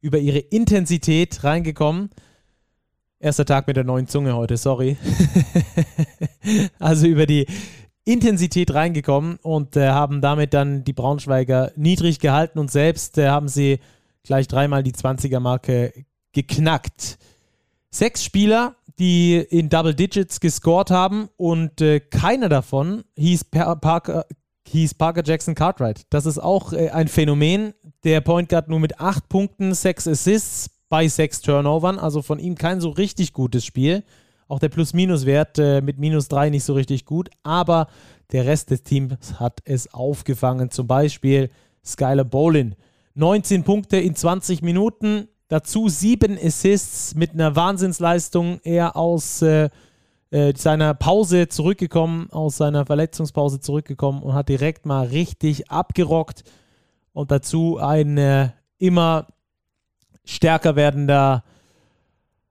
über 0.00 0.18
ihre 0.18 0.38
Intensität 0.38 1.44
reingekommen. 1.44 2.10
Erster 3.20 3.44
Tag 3.44 3.68
mit 3.68 3.76
der 3.76 3.84
neuen 3.84 4.08
Zunge 4.08 4.34
heute, 4.34 4.56
sorry. 4.56 4.96
also 6.80 7.06
über 7.06 7.26
die 7.26 7.46
Intensität 8.04 8.74
reingekommen 8.74 9.38
und 9.42 9.76
äh, 9.76 9.90
haben 9.90 10.20
damit 10.20 10.54
dann 10.54 10.82
die 10.82 10.92
Braunschweiger 10.92 11.70
niedrig 11.76 12.18
gehalten 12.18 12.58
und 12.58 12.68
selbst 12.68 13.16
äh, 13.16 13.28
haben 13.28 13.46
sie 13.46 13.78
gleich 14.24 14.48
dreimal 14.48 14.82
die 14.82 14.92
20er-Marke 14.92 15.92
geknackt. 16.32 17.18
Sechs 17.90 18.24
Spieler, 18.24 18.76
die 18.98 19.36
in 19.36 19.68
Double 19.68 19.94
Digits 19.94 20.40
gescored 20.40 20.90
haben 20.90 21.28
und 21.36 21.80
äh, 21.80 22.00
keiner 22.00 22.48
davon 22.48 23.04
hieß 23.16 23.44
Parker, 23.44 24.26
hieß 24.68 24.94
Parker 24.94 25.22
Jackson 25.24 25.54
Cartwright. 25.54 26.06
Das 26.10 26.26
ist 26.26 26.38
auch 26.38 26.72
äh, 26.72 26.90
ein 26.90 27.08
Phänomen. 27.08 27.74
Der 28.04 28.20
Point 28.20 28.48
Guard 28.48 28.68
nur 28.68 28.80
mit 28.80 29.00
acht 29.00 29.28
Punkten, 29.28 29.74
sechs 29.74 30.06
Assists 30.06 30.70
bei 30.88 31.08
sechs 31.08 31.40
Turnovern. 31.40 31.98
Also 31.98 32.22
von 32.22 32.38
ihm 32.38 32.54
kein 32.56 32.80
so 32.80 32.90
richtig 32.90 33.32
gutes 33.32 33.64
Spiel. 33.64 34.04
Auch 34.48 34.60
der 34.60 34.68
Plus-Minus-Wert 34.68 35.58
äh, 35.58 35.80
mit 35.80 35.98
minus 35.98 36.28
drei 36.28 36.50
nicht 36.50 36.64
so 36.64 36.74
richtig 36.74 37.04
gut. 37.04 37.30
Aber 37.42 37.88
der 38.32 38.46
Rest 38.46 38.70
des 38.70 38.82
Teams 38.82 39.40
hat 39.40 39.60
es 39.64 39.92
aufgefangen. 39.92 40.70
Zum 40.70 40.86
Beispiel 40.86 41.50
Skylar 41.84 42.24
Bolin. 42.24 42.76
19 43.14 43.64
Punkte 43.64 43.96
in 43.96 44.14
20 44.14 44.62
Minuten. 44.62 45.28
Dazu 45.48 45.88
sieben 45.88 46.36
Assists 46.42 47.14
mit 47.14 47.32
einer 47.32 47.54
Wahnsinnsleistung. 47.54 48.60
Er 48.64 48.96
aus 48.96 49.42
äh, 49.42 49.70
äh, 50.30 50.52
seiner 50.56 50.92
Pause 50.94 51.48
zurückgekommen, 51.48 52.28
aus 52.32 52.56
seiner 52.56 52.84
Verletzungspause 52.84 53.60
zurückgekommen 53.60 54.22
und 54.22 54.34
hat 54.34 54.48
direkt 54.48 54.86
mal 54.86 55.06
richtig 55.06 55.70
abgerockt. 55.70 56.42
Und 57.12 57.30
dazu 57.30 57.78
ein 57.78 58.18
äh, 58.18 58.50
immer 58.78 59.28
stärker 60.24 60.74
werdender 60.74 61.44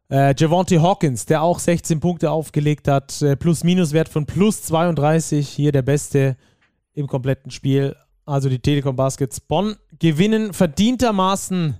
äh, 0.09 0.33
Javonte 0.37 0.81
Hawkins, 0.81 1.25
der 1.25 1.41
auch 1.41 1.59
16 1.59 1.99
Punkte 1.99 2.31
aufgelegt 2.31 2.87
hat. 2.87 3.21
Äh, 3.21 3.35
Plus-Minus-Wert 3.35 4.07
von 4.07 4.25
plus 4.25 4.63
32. 4.63 5.47
Hier 5.47 5.73
der 5.73 5.81
beste 5.81 6.37
im 6.93 7.07
kompletten 7.07 7.51
Spiel. 7.51 7.95
Also 8.25 8.47
die 8.47 8.59
Telekom 8.59 8.95
Baskets 8.95 9.41
Bonn 9.41 9.75
gewinnen 9.99 10.53
verdientermaßen 10.53 11.77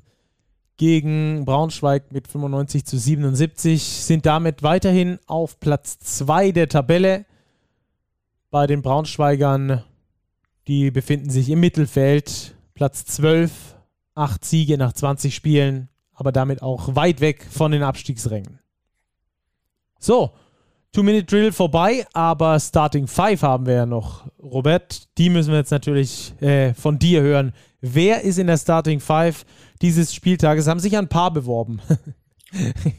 gegen 0.78 1.46
Braunschweig 1.46 2.12
mit 2.12 2.28
95 2.28 2.86
zu 2.86 2.98
77, 2.98 3.82
sind 3.82 4.26
damit 4.26 4.64
weiterhin 4.64 5.20
auf 5.28 5.60
Platz 5.60 6.00
2 6.00 6.52
der 6.52 6.68
Tabelle. 6.68 7.26
Bei 8.52 8.68
den 8.68 8.82
Braunschweigern, 8.82 9.84
die 10.68 10.92
befinden 10.92 11.30
sich 11.30 11.50
im 11.50 11.60
Mittelfeld, 11.60 12.56
Platz 12.74 13.06
12, 13.06 13.76
8 14.16 14.44
Siege 14.44 14.78
nach 14.78 14.94
20 14.94 15.34
Spielen, 15.34 15.90
aber 16.14 16.32
damit 16.32 16.62
auch 16.62 16.96
weit 16.96 17.22
weg 17.22 17.46
von 17.50 17.72
den 17.72 17.84
Abstiegsrängen. 17.84 18.60
So, 20.00 20.32
Two-Minute-Drill 20.96 21.52
vorbei, 21.52 22.06
aber 22.14 22.58
Starting 22.58 23.08
Five 23.08 23.42
haben 23.42 23.66
wir 23.66 23.74
ja 23.74 23.86
noch. 23.86 24.26
Robert, 24.42 25.10
die 25.18 25.30
müssen 25.30 25.52
wir 25.52 25.58
jetzt 25.58 25.72
natürlich 25.72 26.34
äh, 26.42 26.74
von 26.74 26.98
dir 26.98 27.22
hören. 27.22 27.52
Wer 27.82 28.22
ist 28.22 28.40
in 28.40 28.48
der 28.48 28.58
Starting 28.58 29.02
Five 29.02 29.46
dieses 29.86 30.16
Spieltages? 30.16 30.68
Haben 30.68 30.80
sich 30.80 30.98
ein 30.98 31.10
paar 31.10 31.32
beworben. 31.32 31.80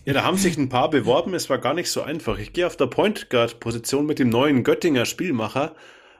ja, 0.05 0.13
da 0.13 0.23
haben 0.23 0.37
sich 0.37 0.57
ein 0.57 0.69
paar 0.69 0.89
beworben. 0.89 1.35
Es 1.35 1.51
war 1.51 1.59
gar 1.59 1.75
nicht 1.75 1.91
so 1.91 2.03
einfach. 2.03 2.39
Ich 2.39 2.53
gehe 2.53 2.67
auf 2.67 2.77
der 2.77 2.87
Point 2.87 3.29
Guard 3.29 3.59
Position 3.59 4.07
mit 4.07 4.21
dem 4.21 4.29
neuen 4.29 4.63
Göttinger 4.63 5.05
Spielmacher 5.05 5.75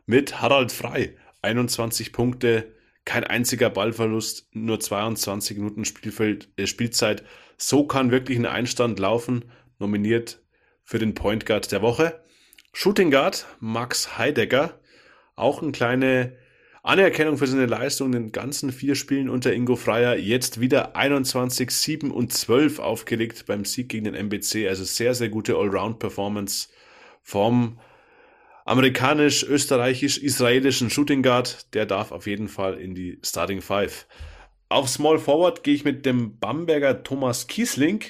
mit 0.07 0.41
Harald 0.41 0.73
Frei. 0.73 1.15
21 1.43 2.13
Punkte, 2.13 2.75
kein 3.05 3.23
einziger 3.23 3.71
Ballverlust, 3.71 4.49
nur 4.53 4.81
22 4.81 5.57
Minuten 5.59 5.85
Spielfeld, 5.85 6.49
äh, 6.57 6.67
Spielzeit. 6.67 7.23
So 7.57 7.87
kann 7.87 8.11
wirklich 8.11 8.37
ein 8.37 8.47
Einstand 8.47 8.99
laufen. 8.99 9.45
Nominiert 9.79 10.41
für 10.83 10.99
den 10.99 11.15
Point 11.15 11.47
Guard 11.47 11.71
der 11.71 11.83
Woche. 11.83 12.21
Shooting 12.73 13.13
Guard 13.13 13.47
Max 13.61 14.19
Heidegger, 14.19 14.81
auch 15.37 15.63
eine 15.63 15.73
kleine 15.73 16.37
Anerkennung 16.87 17.39
für 17.39 17.47
seine 17.47 17.67
Leistung 17.67 18.09
in 18.09 18.13
den 18.13 18.33
ganzen 18.33 18.73
vier 18.73 18.95
Spielen 18.95 19.29
unter 19.29 19.53
Ingo 19.53 19.77
Freier. 19.77 20.17
Jetzt 20.17 20.61
wieder 20.61 20.97
21, 20.97 21.71
7 21.71 22.11
und 22.11 22.33
12 22.33 22.79
aufgelegt 22.79 23.45
beim 23.47 23.65
Sieg 23.65 23.89
gegen 23.89 24.05
den 24.05 24.15
MBC. 24.15 24.69
Also 24.69 24.85
sehr, 24.85 25.15
sehr 25.15 25.29
gute 25.29 25.57
Allround-Performance 25.57 26.69
vom 27.23 27.79
amerikanisch-österreichisch-israelischen 28.65 30.91
Shooting 30.91 31.23
Guard. 31.23 31.75
Der 31.75 31.87
darf 31.87 32.13
auf 32.13 32.27
jeden 32.27 32.49
Fall 32.49 32.79
in 32.79 32.95
die 32.95 33.19
Starting 33.23 33.63
Five. 33.63 34.07
Auf 34.69 34.89
Small 34.89 35.19
Forward 35.19 35.65
gehe 35.65 35.75
ich 35.75 35.85
mit 35.85 36.07
dem 36.07 36.39
Bamberger 36.39 37.03
Thomas 37.03 37.47
Kiesling. 37.47 38.05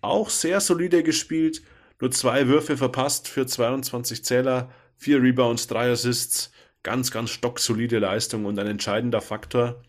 Auch 0.00 0.30
sehr 0.30 0.60
solide 0.60 1.02
gespielt 1.02 1.62
nur 2.00 2.10
zwei 2.10 2.48
Würfe 2.48 2.76
verpasst 2.76 3.28
für 3.28 3.46
22 3.46 4.24
Zähler, 4.24 4.70
vier 4.96 5.22
Rebounds, 5.22 5.66
drei 5.66 5.90
Assists. 5.90 6.50
Ganz, 6.82 7.10
ganz 7.10 7.30
stocksolide 7.30 7.98
Leistung 7.98 8.46
und 8.46 8.58
ein 8.58 8.66
entscheidender 8.66 9.20
Faktor, 9.20 9.82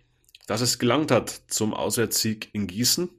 dass 0.48 0.62
es 0.62 0.80
gelangt 0.80 1.12
hat 1.12 1.30
zum 1.48 1.74
Auswärtssieg 1.74 2.50
in 2.54 2.68
Gießen. 2.68 3.10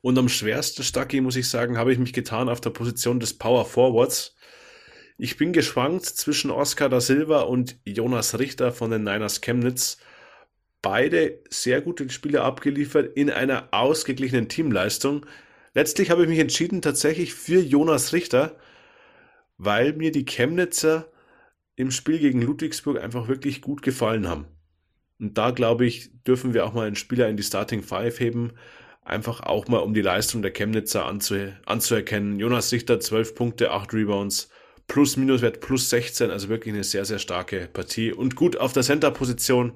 Und 0.00 0.18
am 0.18 0.28
schwersten, 0.28 0.82
Stacki, 0.82 1.20
muss 1.20 1.36
ich 1.36 1.48
sagen, 1.48 1.76
habe 1.76 1.92
ich 1.92 1.98
mich 1.98 2.12
getan 2.12 2.48
auf 2.48 2.60
der 2.60 2.70
Position 2.70 3.20
des 3.20 3.34
Power 3.34 3.66
Forwards. 3.66 4.34
Ich 5.18 5.36
bin 5.36 5.52
geschwankt 5.52 6.06
zwischen 6.06 6.50
Oscar 6.50 6.88
da 6.88 7.00
Silva 7.00 7.40
und 7.40 7.76
Jonas 7.84 8.38
Richter 8.38 8.72
von 8.72 8.90
den 8.90 9.02
Niners 9.02 9.40
Chemnitz. 9.40 9.98
Beide 10.80 11.40
sehr 11.50 11.80
gute 11.80 12.08
Spiele 12.08 12.42
abgeliefert 12.42 13.16
in 13.16 13.28
einer 13.30 13.68
ausgeglichenen 13.72 14.48
Teamleistung. 14.48 15.26
Letztlich 15.74 16.10
habe 16.10 16.22
ich 16.22 16.28
mich 16.28 16.38
entschieden 16.38 16.80
tatsächlich 16.80 17.34
für 17.34 17.60
Jonas 17.60 18.12
Richter, 18.12 18.56
weil 19.58 19.92
mir 19.92 20.12
die 20.12 20.24
Chemnitzer 20.24 21.10
im 21.78 21.92
Spiel 21.92 22.18
gegen 22.18 22.42
Ludwigsburg 22.42 23.00
einfach 23.00 23.28
wirklich 23.28 23.62
gut 23.62 23.82
gefallen 23.82 24.28
haben. 24.28 24.46
Und 25.20 25.38
da 25.38 25.52
glaube 25.52 25.86
ich, 25.86 26.10
dürfen 26.24 26.52
wir 26.52 26.66
auch 26.66 26.72
mal 26.72 26.88
einen 26.88 26.96
Spieler 26.96 27.28
in 27.28 27.36
die 27.36 27.44
Starting 27.44 27.84
Five 27.84 28.18
heben, 28.18 28.52
einfach 29.02 29.40
auch 29.40 29.68
mal 29.68 29.78
um 29.78 29.94
die 29.94 30.02
Leistung 30.02 30.42
der 30.42 30.50
Chemnitzer 30.50 31.06
anzu 31.06 31.52
anzuerkennen. 31.66 32.40
Jonas 32.40 32.72
Richter 32.72 32.98
12 32.98 33.36
Punkte, 33.36 33.70
8 33.70 33.94
Rebounds, 33.94 34.50
plus 34.88 35.16
minus 35.16 35.40
Wert 35.40 35.60
plus 35.60 35.88
16, 35.88 36.32
also 36.32 36.48
wirklich 36.48 36.74
eine 36.74 36.82
sehr, 36.82 37.04
sehr 37.04 37.20
starke 37.20 37.68
Partie 37.72 38.12
und 38.12 38.34
gut 38.34 38.56
auf 38.56 38.72
der 38.72 38.82
Center-Position. 38.82 39.72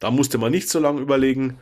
Da 0.00 0.10
musste 0.10 0.36
man 0.38 0.50
nicht 0.50 0.68
so 0.68 0.80
lange 0.80 1.00
überlegen. 1.00 1.58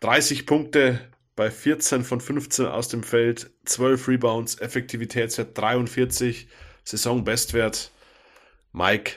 30 0.00 0.46
Punkte, 0.46 1.00
bei 1.34 1.50
14 1.50 2.04
von 2.04 2.20
15 2.20 2.66
aus 2.66 2.86
dem 2.86 3.02
Feld, 3.02 3.50
12 3.64 4.06
Rebounds, 4.06 4.60
Effektivitätswert 4.60 5.58
43, 5.58 6.46
Saisonbestwert 6.84 7.90
Mike 8.76 9.12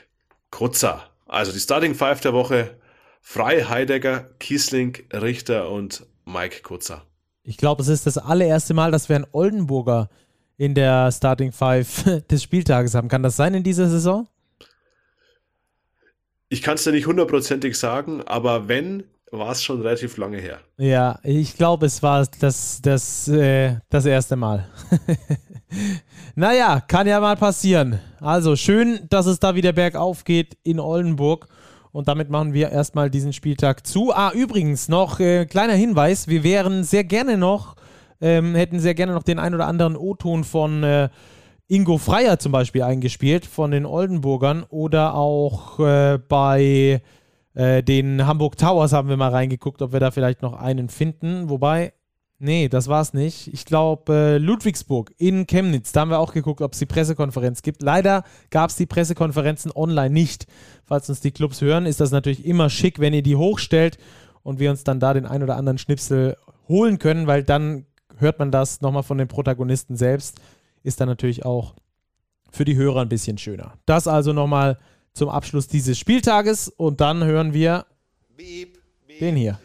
Krutzer. 0.51 1.10
Also 1.28 1.51
die 1.51 1.60
Starting 1.60 1.93
Five 1.93 2.22
der 2.22 2.32
Woche, 2.32 2.78
Frei, 3.20 3.66
Heidegger, 3.66 4.30
Kiesling, 4.39 4.97
Richter 5.12 5.70
und 5.70 6.05
Mike 6.24 6.62
Krutzer. 6.62 7.03
Ich 7.43 7.57
glaube, 7.57 7.82
es 7.82 7.89
ist 7.89 8.07
das 8.07 8.18
allererste 8.18 8.74
Mal, 8.74 8.91
dass 8.91 9.10
wir 9.10 9.18
einen 9.18 9.28
Oldenburger 9.34 10.10
in 10.55 10.76
der 10.76 11.12
Starting 11.12 11.51
Five 11.51 12.05
des 12.32 12.41
Spieltages 12.41 12.95
haben. 12.95 13.10
Kann 13.10 13.22
das 13.22 13.36
sein 13.36 13.53
in 13.53 13.64
dieser 13.64 13.89
Saison? 13.89 14.30
Ich 16.47 16.62
kann 16.62 16.76
es 16.76 16.86
dir 16.86 16.93
nicht 16.93 17.05
hundertprozentig 17.05 17.78
sagen, 17.78 18.24
aber 18.26 18.70
wenn, 18.70 19.03
war 19.30 19.51
es 19.51 19.62
schon 19.62 19.82
relativ 19.82 20.16
lange 20.16 20.38
her. 20.38 20.62
Ja, 20.78 21.20
ich 21.24 21.57
glaube, 21.57 21.86
es 21.86 22.01
war 22.01 22.26
das, 22.39 22.82
das, 22.82 23.28
äh, 23.28 23.76
das 23.89 24.05
erste 24.05 24.38
Mal. 24.38 24.70
naja, 26.36 26.82
kann 26.88 27.07
ja 27.07 27.20
mal 27.20 27.36
passieren. 27.36 27.99
Also 28.20 28.55
schön, 28.55 28.99
dass 29.09 29.26
es 29.26 29.39
da 29.39 29.55
wieder 29.55 29.74
bergauf 29.74 30.24
geht 30.24 30.57
in 30.63 30.80
Oldenburg. 30.80 31.47
Und 31.91 32.07
damit 32.07 32.30
machen 32.30 32.53
wir 32.53 32.70
erstmal 32.70 33.09
diesen 33.09 33.34
Spieltag 33.34 33.86
zu. 33.88 34.13
Ah, 34.13 34.32
übrigens 34.34 34.89
noch 34.89 35.20
äh, 35.20 35.45
kleiner 35.45 35.74
Hinweis: 35.74 36.28
Wir 36.28 36.43
wären 36.43 36.84
sehr 36.84 37.03
gerne 37.03 37.38
noch, 37.38 37.76
ähm, 38.22 38.53
hätten 38.55 38.80
sehr 38.80 38.93
gerne 38.93 39.13
noch 39.13 39.24
den 39.24 39.39
ein 39.39 39.55
oder 39.55 39.67
anderen 39.67 39.95
O-Ton 39.95 40.43
von 40.43 40.84
äh, 40.84 41.09
Ingo 41.67 41.97
Freier 41.97 42.39
zum 42.39 42.51
Beispiel 42.51 42.84
eingespielt, 42.84 43.45
von 43.45 43.72
den 43.72 43.86
Oldenburgern. 43.86 44.65
Oder 44.70 45.15
auch 45.15 45.80
äh, 45.80 46.20
bei 46.20 47.01
äh, 47.53 47.84
den 47.84 48.26
Hamburg 48.26 48.57
Towers 48.57 48.93
haben 48.93 49.09
wir 49.09 49.17
mal 49.17 49.32
reingeguckt, 49.32 49.82
ob 49.82 49.91
wir 49.91 49.99
da 49.99 50.11
vielleicht 50.11 50.41
noch 50.41 50.53
einen 50.53 50.89
finden. 50.89 51.49
Wobei, 51.49 51.93
Nee, 52.41 52.69
das 52.69 52.87
war's 52.87 53.13
nicht. 53.13 53.53
Ich 53.53 53.65
glaube, 53.65 54.13
äh, 54.13 54.37
Ludwigsburg 54.37 55.11
in 55.17 55.45
Chemnitz, 55.45 55.91
da 55.91 56.01
haben 56.01 56.09
wir 56.09 56.19
auch 56.19 56.31
geguckt, 56.31 56.61
ob 56.61 56.71
es 56.71 56.79
die 56.79 56.85
Pressekonferenz 56.85 57.61
gibt. 57.61 57.81
Leider 57.81 58.23
gab 58.49 58.69
es 58.69 58.77
die 58.77 58.85
Pressekonferenzen 58.85 59.73
online 59.75 60.09
nicht. 60.09 60.47
Falls 60.85 61.09
uns 61.09 61.19
die 61.19 61.31
Clubs 61.31 61.59
hören, 61.59 61.85
ist 61.85 61.99
das 61.99 62.11
natürlich 62.11 62.45
immer 62.45 62.69
schick, 62.69 62.99
wenn 62.99 63.13
ihr 63.13 63.23
die 63.23 63.35
hochstellt 63.35 63.97
und 64.41 64.57
wir 64.57 64.71
uns 64.71 64.85
dann 64.85 65.01
da 65.01 65.13
den 65.13 65.25
ein 65.25 65.43
oder 65.43 65.57
anderen 65.57 65.77
Schnipsel 65.77 66.37
holen 66.69 66.97
können, 66.97 67.27
weil 67.27 67.43
dann 67.43 67.85
hört 68.17 68.39
man 68.39 68.51
das 68.51 68.79
nochmal 68.79 69.03
von 69.03 69.17
den 69.17 69.27
Protagonisten 69.27 69.97
selbst. 69.97 70.39
Ist 70.81 71.01
dann 71.01 71.09
natürlich 71.09 71.43
auch 71.43 71.75
für 72.51 72.63
die 72.63 72.77
Hörer 72.77 73.01
ein 73.01 73.09
bisschen 73.09 73.37
schöner. 73.37 73.73
Das 73.85 74.07
also 74.07 74.31
nochmal 74.31 74.77
zum 75.11 75.27
Abschluss 75.27 75.67
dieses 75.67 75.99
Spieltages 75.99 76.69
und 76.69 77.01
dann 77.01 77.25
hören 77.25 77.53
wir 77.53 77.85
beep, 78.37 78.79
beep. 79.05 79.19
den 79.19 79.35
hier. 79.35 79.59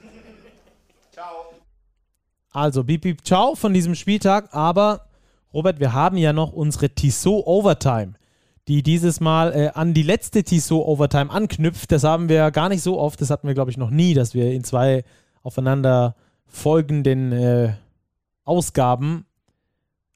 Also, 2.55 2.85
bip, 2.85 3.03
bip, 3.03 3.27
ciao 3.27 3.57
von 3.57 3.75
diesem 3.75 3.97
Spieltag. 3.97 4.55
Aber, 4.55 5.07
Robert, 5.53 5.81
wir 5.81 5.93
haben 5.93 6.17
ja 6.17 6.33
noch 6.33 6.53
unsere 6.53 6.89
Tissot 6.89 7.45
Overtime, 7.47 8.13
die 8.69 8.85
dieses 8.85 9.19
Mal 9.19 9.53
äh, 9.53 9.71
an 9.75 9.93
die 9.93 10.05
letzte 10.05 10.45
Tissot 10.45 10.87
Overtime 10.87 11.31
anknüpft. 11.31 11.91
Das 11.91 12.05
haben 12.05 12.29
wir 12.29 12.53
gar 12.53 12.69
nicht 12.69 12.83
so 12.83 13.01
oft. 13.01 13.21
Das 13.21 13.31
hatten 13.31 13.49
wir, 13.49 13.55
glaube 13.55 13.73
ich, 13.73 13.77
noch 13.77 13.91
nie, 13.91 14.15
dass 14.15 14.35
wir 14.35 14.53
in 14.53 14.63
zwei 14.63 15.03
aufeinander 15.43 16.15
folgenden 16.47 17.33
äh, 17.33 17.73
Ausgaben 18.45 19.27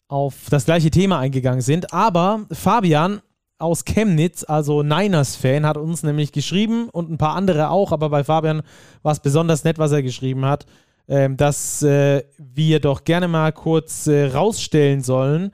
auf 0.06 0.46
das 0.48 0.64
gleiche 0.64 0.92
Thema 0.92 1.18
eingegangen 1.18 1.60
sind. 1.60 1.92
Aber 1.92 2.46
Fabian 2.52 3.20
aus 3.58 3.84
Chemnitz, 3.84 4.44
also 4.44 4.84
Niners-Fan, 4.84 5.66
hat 5.66 5.76
uns 5.76 6.04
nämlich 6.04 6.30
geschrieben 6.30 6.88
und 6.88 7.10
ein 7.10 7.18
paar 7.18 7.34
andere 7.34 7.70
auch, 7.70 7.90
aber 7.90 8.10
bei 8.10 8.22
Fabian 8.22 8.62
war 9.02 9.10
es 9.10 9.18
besonders 9.18 9.64
nett, 9.64 9.80
was 9.80 9.90
er 9.90 10.04
geschrieben 10.04 10.44
hat 10.44 10.66
ähm, 11.08 11.36
dass 11.36 11.82
äh, 11.82 12.22
wir 12.36 12.80
doch 12.80 13.04
gerne 13.04 13.28
mal 13.28 13.52
kurz 13.52 14.06
äh, 14.06 14.26
rausstellen 14.26 15.02
sollen, 15.02 15.52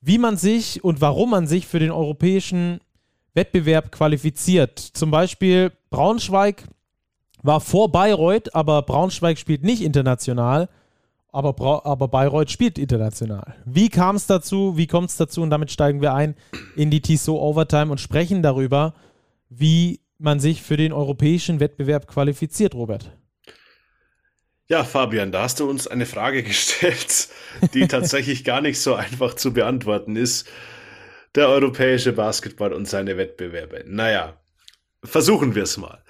wie 0.00 0.18
man 0.18 0.36
sich 0.36 0.82
und 0.84 1.00
warum 1.00 1.30
man 1.30 1.46
sich 1.46 1.66
für 1.66 1.78
den 1.78 1.90
europäischen 1.90 2.80
Wettbewerb 3.34 3.92
qualifiziert. 3.92 4.78
Zum 4.78 5.10
Beispiel 5.10 5.70
Braunschweig 5.90 6.64
war 7.42 7.60
vor 7.60 7.92
Bayreuth, 7.92 8.54
aber 8.54 8.82
Braunschweig 8.82 9.38
spielt 9.38 9.62
nicht 9.62 9.82
international, 9.82 10.68
aber, 11.30 11.52
Bra 11.52 11.82
aber 11.84 12.08
Bayreuth 12.08 12.50
spielt 12.50 12.78
international. 12.78 13.54
Wie 13.64 13.90
kam 13.90 14.16
es 14.16 14.26
dazu? 14.26 14.76
Wie 14.76 14.86
kommt 14.86 15.10
es 15.10 15.16
dazu? 15.16 15.42
Und 15.42 15.50
damit 15.50 15.70
steigen 15.70 16.00
wir 16.00 16.14
ein 16.14 16.34
in 16.76 16.90
die 16.90 17.02
Tissot 17.02 17.38
Overtime 17.38 17.92
und 17.92 18.00
sprechen 18.00 18.42
darüber, 18.42 18.94
wie 19.50 20.00
man 20.18 20.40
sich 20.40 20.62
für 20.62 20.76
den 20.76 20.92
europäischen 20.92 21.60
Wettbewerb 21.60 22.06
qualifiziert, 22.06 22.74
Robert. 22.74 23.12
Ja, 24.68 24.82
Fabian, 24.82 25.30
da 25.30 25.42
hast 25.42 25.60
du 25.60 25.70
uns 25.70 25.86
eine 25.86 26.06
Frage 26.06 26.42
gestellt, 26.42 27.28
die 27.74 27.86
tatsächlich 27.86 28.44
gar 28.44 28.60
nicht 28.60 28.80
so 28.80 28.94
einfach 28.94 29.34
zu 29.34 29.52
beantworten 29.52 30.16
ist. 30.16 30.48
Der 31.34 31.48
europäische 31.48 32.12
Basketball 32.12 32.72
und 32.72 32.88
seine 32.88 33.16
Wettbewerbe. 33.16 33.84
Naja, 33.86 34.40
versuchen 35.04 35.54
wir 35.54 35.64
es 35.64 35.76
mal. 35.76 36.02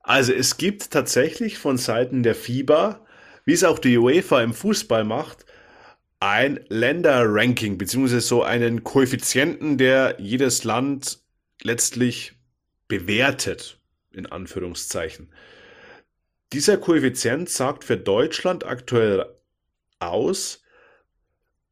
Also 0.00 0.32
es 0.32 0.56
gibt 0.56 0.92
tatsächlich 0.92 1.58
von 1.58 1.78
Seiten 1.78 2.22
der 2.22 2.36
FIBA, 2.36 3.04
wie 3.44 3.52
es 3.52 3.64
auch 3.64 3.78
die 3.78 3.98
UEFA 3.98 4.42
im 4.42 4.54
Fußball 4.54 5.02
macht, 5.02 5.46
ein 6.20 6.60
Länderranking, 6.68 7.76
beziehungsweise 7.76 8.20
so 8.20 8.42
einen 8.42 8.84
Koeffizienten, 8.84 9.78
der 9.78 10.16
jedes 10.18 10.64
Land 10.64 11.20
letztlich 11.62 12.34
bewertet, 12.86 13.80
in 14.12 14.26
Anführungszeichen. 14.26 15.32
Dieser 16.52 16.76
Koeffizient 16.76 17.50
sagt 17.50 17.84
für 17.84 17.96
Deutschland 17.96 18.64
aktuell 18.64 19.26
aus, 19.98 20.62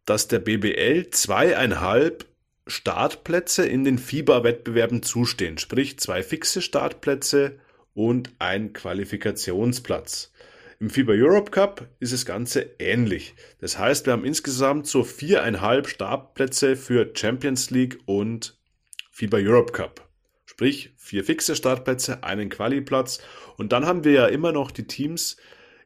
dass 0.04 0.28
der 0.28 0.40
BBL 0.40 1.10
zweieinhalb 1.10 2.26
Startplätze 2.66 3.66
in 3.66 3.84
den 3.84 3.98
FIBA-Wettbewerben 3.98 5.02
zustehen, 5.02 5.58
sprich 5.58 5.98
zwei 5.98 6.22
fixe 6.22 6.62
Startplätze 6.62 7.58
und 7.94 8.30
ein 8.38 8.72
Qualifikationsplatz. 8.72 10.32
Im 10.80 10.90
FIBA 10.90 11.12
Europe 11.12 11.50
Cup 11.50 11.88
ist 12.00 12.12
das 12.12 12.26
Ganze 12.26 12.70
ähnlich. 12.78 13.34
Das 13.60 13.78
heißt, 13.78 14.06
wir 14.06 14.12
haben 14.12 14.24
insgesamt 14.24 14.86
so 14.86 15.04
viereinhalb 15.04 15.86
Startplätze 15.86 16.74
für 16.76 17.12
Champions 17.14 17.70
League 17.70 17.98
und 18.06 18.58
FIBA 19.12 19.38
Europe 19.38 19.72
Cup. 19.72 20.08
Sprich, 20.46 20.93
vier 21.04 21.22
fixe 21.22 21.54
Startplätze, 21.54 22.24
einen 22.24 22.48
Qualiplatz. 22.48 23.20
Und 23.58 23.72
dann 23.72 23.84
haben 23.84 24.04
wir 24.04 24.12
ja 24.12 24.26
immer 24.26 24.52
noch 24.52 24.70
die 24.70 24.86
Teams, 24.86 25.36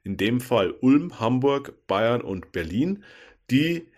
in 0.05 0.17
dem 0.17 0.41
Fall 0.41 0.71
Ulm, 0.81 1.19
Hamburg, 1.19 1.75
Bayern 1.89 2.21
und 2.21 2.53
Berlin, 2.53 3.03
die 3.51 3.89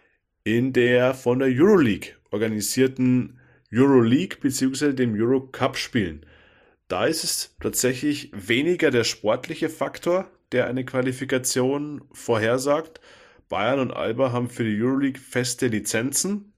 in 0.45 0.73
der 0.73 1.13
von 1.13 1.41
der 1.41 1.49
Euroleague 1.49 2.17
organisierten 2.31 3.39
Euroleague 3.71 4.39
bzw. 4.41 4.95
dem 4.95 5.15
Eurocup 5.15 5.77
spielen. 5.77 6.25
Da 6.89 7.05
ist 7.05 7.23
es 7.23 7.55
tatsächlich 7.61 8.31
weniger 8.33 8.91
der 8.91 9.05
sportliche 9.05 9.69
Faktor, 9.69 10.31
der 10.53 10.69
eine 10.69 10.87
Qualifikation 10.87 12.03
vorhersagt. 12.13 13.01
Bayern 13.51 13.79
und 13.79 13.93
Alba 13.93 14.33
haben 14.33 14.49
für 14.49 14.65
die 14.65 14.81
Euroleague 14.81 15.21
feste 15.21 15.67
Lizenzen, 15.67 16.55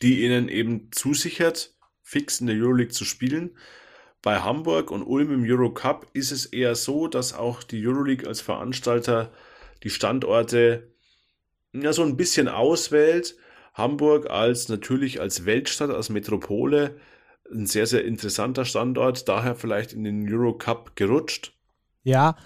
die 0.00 0.24
ihnen 0.24 0.48
eben 0.48 0.88
zusichert, 0.92 1.77
fix 2.08 2.40
in 2.40 2.46
der 2.46 2.56
Euroleague 2.56 2.92
zu 2.92 3.04
spielen. 3.04 3.50
Bei 4.22 4.40
Hamburg 4.40 4.90
und 4.90 5.02
Ulm 5.02 5.30
im 5.30 5.44
Eurocup 5.44 6.06
ist 6.14 6.32
es 6.32 6.46
eher 6.46 6.74
so, 6.74 7.06
dass 7.06 7.34
auch 7.34 7.62
die 7.62 7.86
Euroleague 7.86 8.26
als 8.26 8.40
Veranstalter 8.40 9.30
die 9.82 9.90
Standorte 9.90 10.90
ja 11.74 11.92
so 11.92 12.02
ein 12.02 12.16
bisschen 12.16 12.48
auswählt. 12.48 13.36
Hamburg 13.74 14.30
als 14.30 14.70
natürlich 14.70 15.20
als 15.20 15.44
Weltstadt, 15.44 15.90
als 15.90 16.08
Metropole 16.08 16.96
ein 17.52 17.66
sehr, 17.66 17.86
sehr 17.86 18.04
interessanter 18.04 18.64
Standort, 18.64 19.28
daher 19.28 19.54
vielleicht 19.54 19.92
in 19.92 20.02
den 20.02 20.26
Eurocup 20.32 20.96
gerutscht. 20.96 21.52
Ja, 22.04 22.36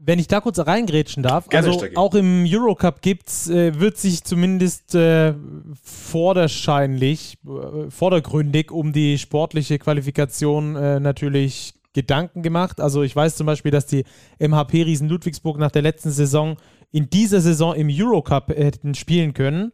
wenn 0.00 0.18
ich 0.18 0.28
da 0.28 0.40
kurz 0.40 0.58
reingrätschen 0.58 1.22
darf, 1.22 1.48
Gerne 1.48 1.68
also 1.68 1.86
auch 1.96 2.14
im 2.14 2.46
Eurocup 2.48 3.02
gibt's, 3.02 3.48
äh, 3.48 3.78
wird 3.78 3.98
sich 3.98 4.24
zumindest 4.24 4.94
äh, 4.94 5.34
vorderscheinlich, 5.82 7.38
äh, 7.46 7.90
vordergründig 7.90 8.70
um 8.70 8.92
die 8.92 9.18
sportliche 9.18 9.78
Qualifikation 9.78 10.76
äh, 10.76 11.00
natürlich 11.00 11.74
Gedanken 11.92 12.42
gemacht. 12.42 12.80
Also 12.80 13.02
ich 13.02 13.14
weiß 13.14 13.36
zum 13.36 13.46
Beispiel, 13.46 13.72
dass 13.72 13.86
die 13.86 14.04
MHP 14.38 14.84
Riesen 14.84 15.08
Ludwigsburg 15.08 15.58
nach 15.58 15.70
der 15.70 15.82
letzten 15.82 16.10
Saison 16.10 16.56
in 16.90 17.10
dieser 17.10 17.40
Saison 17.40 17.74
im 17.74 17.88
Eurocup 17.90 18.48
hätten 18.50 18.94
spielen 18.94 19.34
können. 19.34 19.72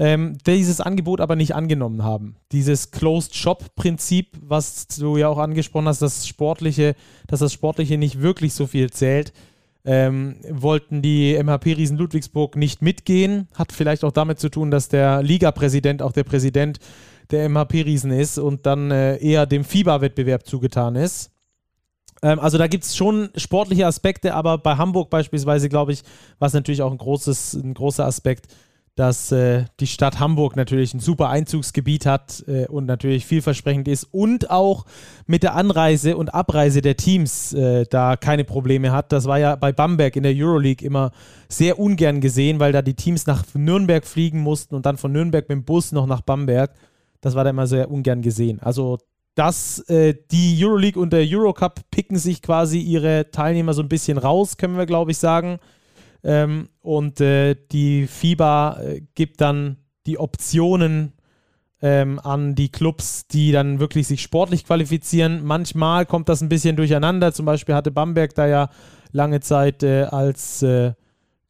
Ähm, 0.00 0.38
dieses 0.46 0.80
Angebot 0.80 1.20
aber 1.20 1.34
nicht 1.34 1.56
angenommen 1.56 2.04
haben. 2.04 2.36
Dieses 2.52 2.92
Closed-Shop-Prinzip, 2.92 4.28
was 4.40 4.86
du 4.86 5.16
ja 5.16 5.28
auch 5.28 5.38
angesprochen 5.38 5.88
hast, 5.88 6.00
das 6.02 6.26
Sportliche, 6.26 6.94
dass 7.26 7.40
das 7.40 7.52
Sportliche 7.52 7.98
nicht 7.98 8.22
wirklich 8.22 8.54
so 8.54 8.68
viel 8.68 8.90
zählt, 8.90 9.32
ähm, 9.88 10.36
wollten 10.50 11.00
die 11.00 11.42
MHP-Riesen 11.42 11.96
Ludwigsburg 11.96 12.56
nicht 12.56 12.82
mitgehen. 12.82 13.48
Hat 13.54 13.72
vielleicht 13.72 14.04
auch 14.04 14.12
damit 14.12 14.38
zu 14.38 14.50
tun, 14.50 14.70
dass 14.70 14.90
der 14.90 15.22
Liga-Präsident 15.22 16.02
auch 16.02 16.12
der 16.12 16.24
Präsident 16.24 16.78
der 17.30 17.48
MHP-Riesen 17.48 18.10
ist 18.10 18.36
und 18.36 18.66
dann 18.66 18.90
äh, 18.90 19.16
eher 19.16 19.46
dem 19.46 19.64
FIBA-Wettbewerb 19.64 20.46
zugetan 20.46 20.94
ist. 20.94 21.30
Ähm, 22.22 22.38
also 22.38 22.58
da 22.58 22.66
gibt 22.66 22.84
es 22.84 22.96
schon 22.96 23.30
sportliche 23.34 23.86
Aspekte, 23.86 24.34
aber 24.34 24.58
bei 24.58 24.76
Hamburg 24.76 25.08
beispielsweise, 25.08 25.70
glaube 25.70 25.92
ich, 25.92 26.02
war 26.38 26.48
es 26.48 26.52
natürlich 26.52 26.82
auch 26.82 26.92
ein, 26.92 26.98
großes, 26.98 27.54
ein 27.54 27.72
großer 27.72 28.04
Aspekt, 28.04 28.48
dass 28.98 29.30
äh, 29.30 29.66
die 29.78 29.86
Stadt 29.86 30.18
Hamburg 30.18 30.56
natürlich 30.56 30.92
ein 30.92 30.98
super 30.98 31.28
Einzugsgebiet 31.28 32.04
hat 32.04 32.42
äh, 32.48 32.66
und 32.66 32.86
natürlich 32.86 33.26
vielversprechend 33.26 33.86
ist 33.86 34.08
und 34.10 34.50
auch 34.50 34.86
mit 35.28 35.44
der 35.44 35.54
Anreise 35.54 36.16
und 36.16 36.34
Abreise 36.34 36.82
der 36.82 36.96
Teams 36.96 37.52
äh, 37.52 37.86
da 37.88 38.16
keine 38.16 38.42
Probleme 38.42 38.90
hat. 38.90 39.12
Das 39.12 39.26
war 39.26 39.38
ja 39.38 39.54
bei 39.54 39.70
Bamberg 39.70 40.16
in 40.16 40.24
der 40.24 40.34
Euroleague 40.34 40.84
immer 40.84 41.12
sehr 41.48 41.78
ungern 41.78 42.20
gesehen, 42.20 42.58
weil 42.58 42.72
da 42.72 42.82
die 42.82 42.94
Teams 42.94 43.28
nach 43.28 43.44
Nürnberg 43.54 44.04
fliegen 44.04 44.40
mussten 44.40 44.74
und 44.74 44.84
dann 44.84 44.96
von 44.96 45.12
Nürnberg 45.12 45.48
mit 45.48 45.58
dem 45.58 45.64
Bus 45.64 45.92
noch 45.92 46.06
nach 46.06 46.22
Bamberg. 46.22 46.72
Das 47.20 47.36
war 47.36 47.44
da 47.44 47.50
immer 47.50 47.68
sehr 47.68 47.92
ungern 47.92 48.20
gesehen. 48.20 48.58
Also 48.60 48.98
dass 49.36 49.78
äh, 49.88 50.16
die 50.32 50.58
Euroleague 50.60 51.00
und 51.00 51.12
der 51.12 51.24
Eurocup 51.24 51.88
picken 51.92 52.18
sich 52.18 52.42
quasi 52.42 52.80
ihre 52.80 53.30
Teilnehmer 53.30 53.74
so 53.74 53.82
ein 53.82 53.88
bisschen 53.88 54.18
raus, 54.18 54.56
können 54.56 54.76
wir 54.76 54.86
glaube 54.86 55.12
ich 55.12 55.18
sagen. 55.18 55.60
Ähm, 56.24 56.68
und 56.80 57.20
äh, 57.20 57.56
die 57.70 58.06
FIBA 58.06 58.80
äh, 58.80 59.02
gibt 59.14 59.40
dann 59.40 59.76
die 60.06 60.18
Optionen 60.18 61.12
ähm, 61.80 62.18
an 62.18 62.54
die 62.54 62.70
Clubs, 62.70 63.26
die 63.28 63.52
dann 63.52 63.78
wirklich 63.78 64.06
sich 64.08 64.22
sportlich 64.22 64.64
qualifizieren. 64.64 65.44
Manchmal 65.44 66.06
kommt 66.06 66.28
das 66.28 66.40
ein 66.40 66.48
bisschen 66.48 66.76
durcheinander. 66.76 67.32
Zum 67.32 67.46
Beispiel 67.46 67.74
hatte 67.74 67.90
Bamberg 67.90 68.34
da 68.34 68.46
ja 68.46 68.70
lange 69.12 69.40
Zeit 69.40 69.82
äh, 69.82 70.02
als 70.02 70.62
äh, 70.62 70.94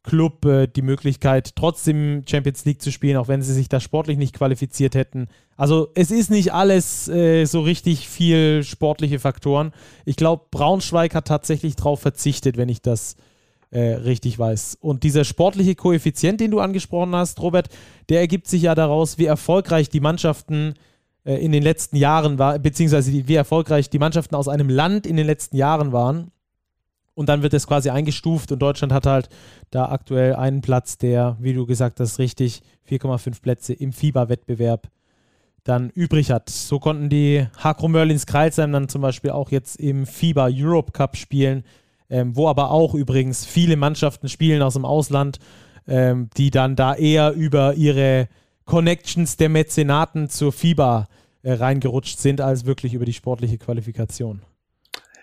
Club 0.03 0.45
äh, 0.45 0.67
die 0.67 0.81
Möglichkeit, 0.81 1.55
trotzdem 1.55 2.23
Champions 2.27 2.65
League 2.65 2.81
zu 2.81 2.91
spielen, 2.91 3.17
auch 3.17 3.27
wenn 3.27 3.41
sie 3.41 3.53
sich 3.53 3.69
da 3.69 3.79
sportlich 3.79 4.17
nicht 4.17 4.35
qualifiziert 4.35 4.95
hätten. 4.95 5.27
Also 5.57 5.89
es 5.93 6.09
ist 6.09 6.31
nicht 6.31 6.53
alles 6.53 7.07
äh, 7.09 7.45
so 7.45 7.61
richtig 7.61 8.07
viel 8.07 8.63
sportliche 8.63 9.19
Faktoren. 9.19 9.71
Ich 10.05 10.15
glaube, 10.15 10.45
Braunschweig 10.51 11.13
hat 11.15 11.27
tatsächlich 11.27 11.75
darauf 11.75 11.99
verzichtet, 11.99 12.55
wenn 12.57 12.69
ich 12.69 12.81
das 12.81 13.17
äh, 13.71 13.93
richtig 13.95 14.37
weiß. 14.39 14.77
Und 14.81 15.03
dieser 15.03 15.23
sportliche 15.23 15.75
Koeffizient, 15.75 16.39
den 16.41 16.51
du 16.51 16.59
angesprochen 16.59 17.15
hast, 17.15 17.39
Robert, 17.41 17.69
der 18.09 18.19
ergibt 18.19 18.47
sich 18.47 18.63
ja 18.63 18.75
daraus, 18.75 19.17
wie 19.17 19.25
erfolgreich 19.25 19.89
die 19.89 19.99
Mannschaften 19.99 20.73
äh, 21.23 21.35
in 21.35 21.51
den 21.51 21.63
letzten 21.63 21.95
Jahren 21.95 22.39
waren, 22.39 22.61
beziehungsweise 22.61 23.11
wie 23.27 23.35
erfolgreich 23.35 23.89
die 23.89 23.99
Mannschaften 23.99 24.35
aus 24.35 24.47
einem 24.47 24.69
Land 24.69 25.05
in 25.05 25.17
den 25.17 25.27
letzten 25.27 25.57
Jahren 25.57 25.91
waren. 25.91 26.31
Und 27.13 27.27
dann 27.27 27.41
wird 27.41 27.53
es 27.53 27.67
quasi 27.67 27.89
eingestuft 27.89 28.51
und 28.51 28.59
Deutschland 28.59 28.93
hat 28.93 29.05
halt 29.05 29.29
da 29.71 29.89
aktuell 29.89 30.35
einen 30.35 30.61
Platz, 30.61 30.97
der, 30.97 31.35
wie 31.39 31.53
du 31.53 31.65
gesagt 31.65 31.99
hast, 31.99 32.17
richtig 32.17 32.61
4,5 32.89 33.41
Plätze 33.41 33.73
im 33.73 33.91
FIBA-Wettbewerb 33.91 34.87
dann 35.65 35.89
übrig 35.89 36.31
hat. 36.31 36.49
So 36.49 36.79
konnten 36.79 37.09
die 37.09 37.45
Hakro 37.57 37.89
Merlins 37.89 38.25
Kreilsheim 38.25 38.71
dann 38.71 38.87
zum 38.87 39.01
Beispiel 39.01 39.31
auch 39.31 39.51
jetzt 39.51 39.75
im 39.75 40.05
FIBA 40.05 40.49
Europe 40.53 40.93
Cup 40.93 41.17
spielen, 41.17 41.63
ähm, 42.09 42.35
wo 42.35 42.47
aber 42.47 42.71
auch 42.71 42.93
übrigens 42.93 43.45
viele 43.45 43.75
Mannschaften 43.75 44.29
spielen 44.29 44.61
aus 44.61 44.73
dem 44.73 44.85
Ausland, 44.85 45.39
ähm, 45.87 46.29
die 46.37 46.51
dann 46.51 46.75
da 46.75 46.95
eher 46.95 47.33
über 47.33 47.75
ihre 47.75 48.27
Connections 48.65 49.37
der 49.37 49.49
Mäzenaten 49.49 50.29
zur 50.29 50.51
FIBA 50.51 51.07
äh, 51.41 51.53
reingerutscht 51.53 52.19
sind, 52.19 52.41
als 52.41 52.65
wirklich 52.65 52.93
über 52.93 53.05
die 53.05 53.13
sportliche 53.13 53.57
Qualifikation. 53.57 54.41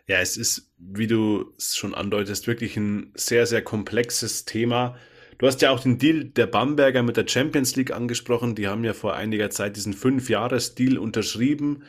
Ja, 0.09 0.19
es 0.19 0.37
ist, 0.37 0.73
wie 0.79 1.07
du 1.07 1.53
es 1.59 1.77
schon 1.77 1.95
andeutest, 1.95 2.47
wirklich 2.47 2.77
ein 2.77 3.13
sehr, 3.15 3.47
sehr 3.47 3.63
komplexes 3.63 4.45
Thema. 4.45 4.97
Du 5.39 5.47
hast 5.47 5.61
ja 5.63 5.71
auch 5.71 5.81
den 5.81 5.99
Deal 5.99 6.25
der 6.25 6.47
Bamberger 6.47 7.03
mit 7.03 7.17
der 7.17 7.29
Champions 7.29 7.77
League 7.77 7.93
angesprochen. 7.93 8.55
Die 8.55 8.69
haben 8.69 8.85
ja 8.85 8.95
vor 8.95 9.15
einiger 9.15 9.51
Zeit 9.51 9.77
diesen 9.77 9.93
Fünf-Jahres-Deal 9.93 10.97
unterschrieben, 10.97 11.83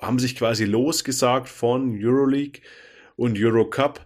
haben 0.00 0.18
sich 0.18 0.36
quasi 0.36 0.64
losgesagt 0.64 1.48
von 1.48 1.98
Euroleague 2.00 2.62
und 3.20 3.38
Eurocup, 3.38 4.00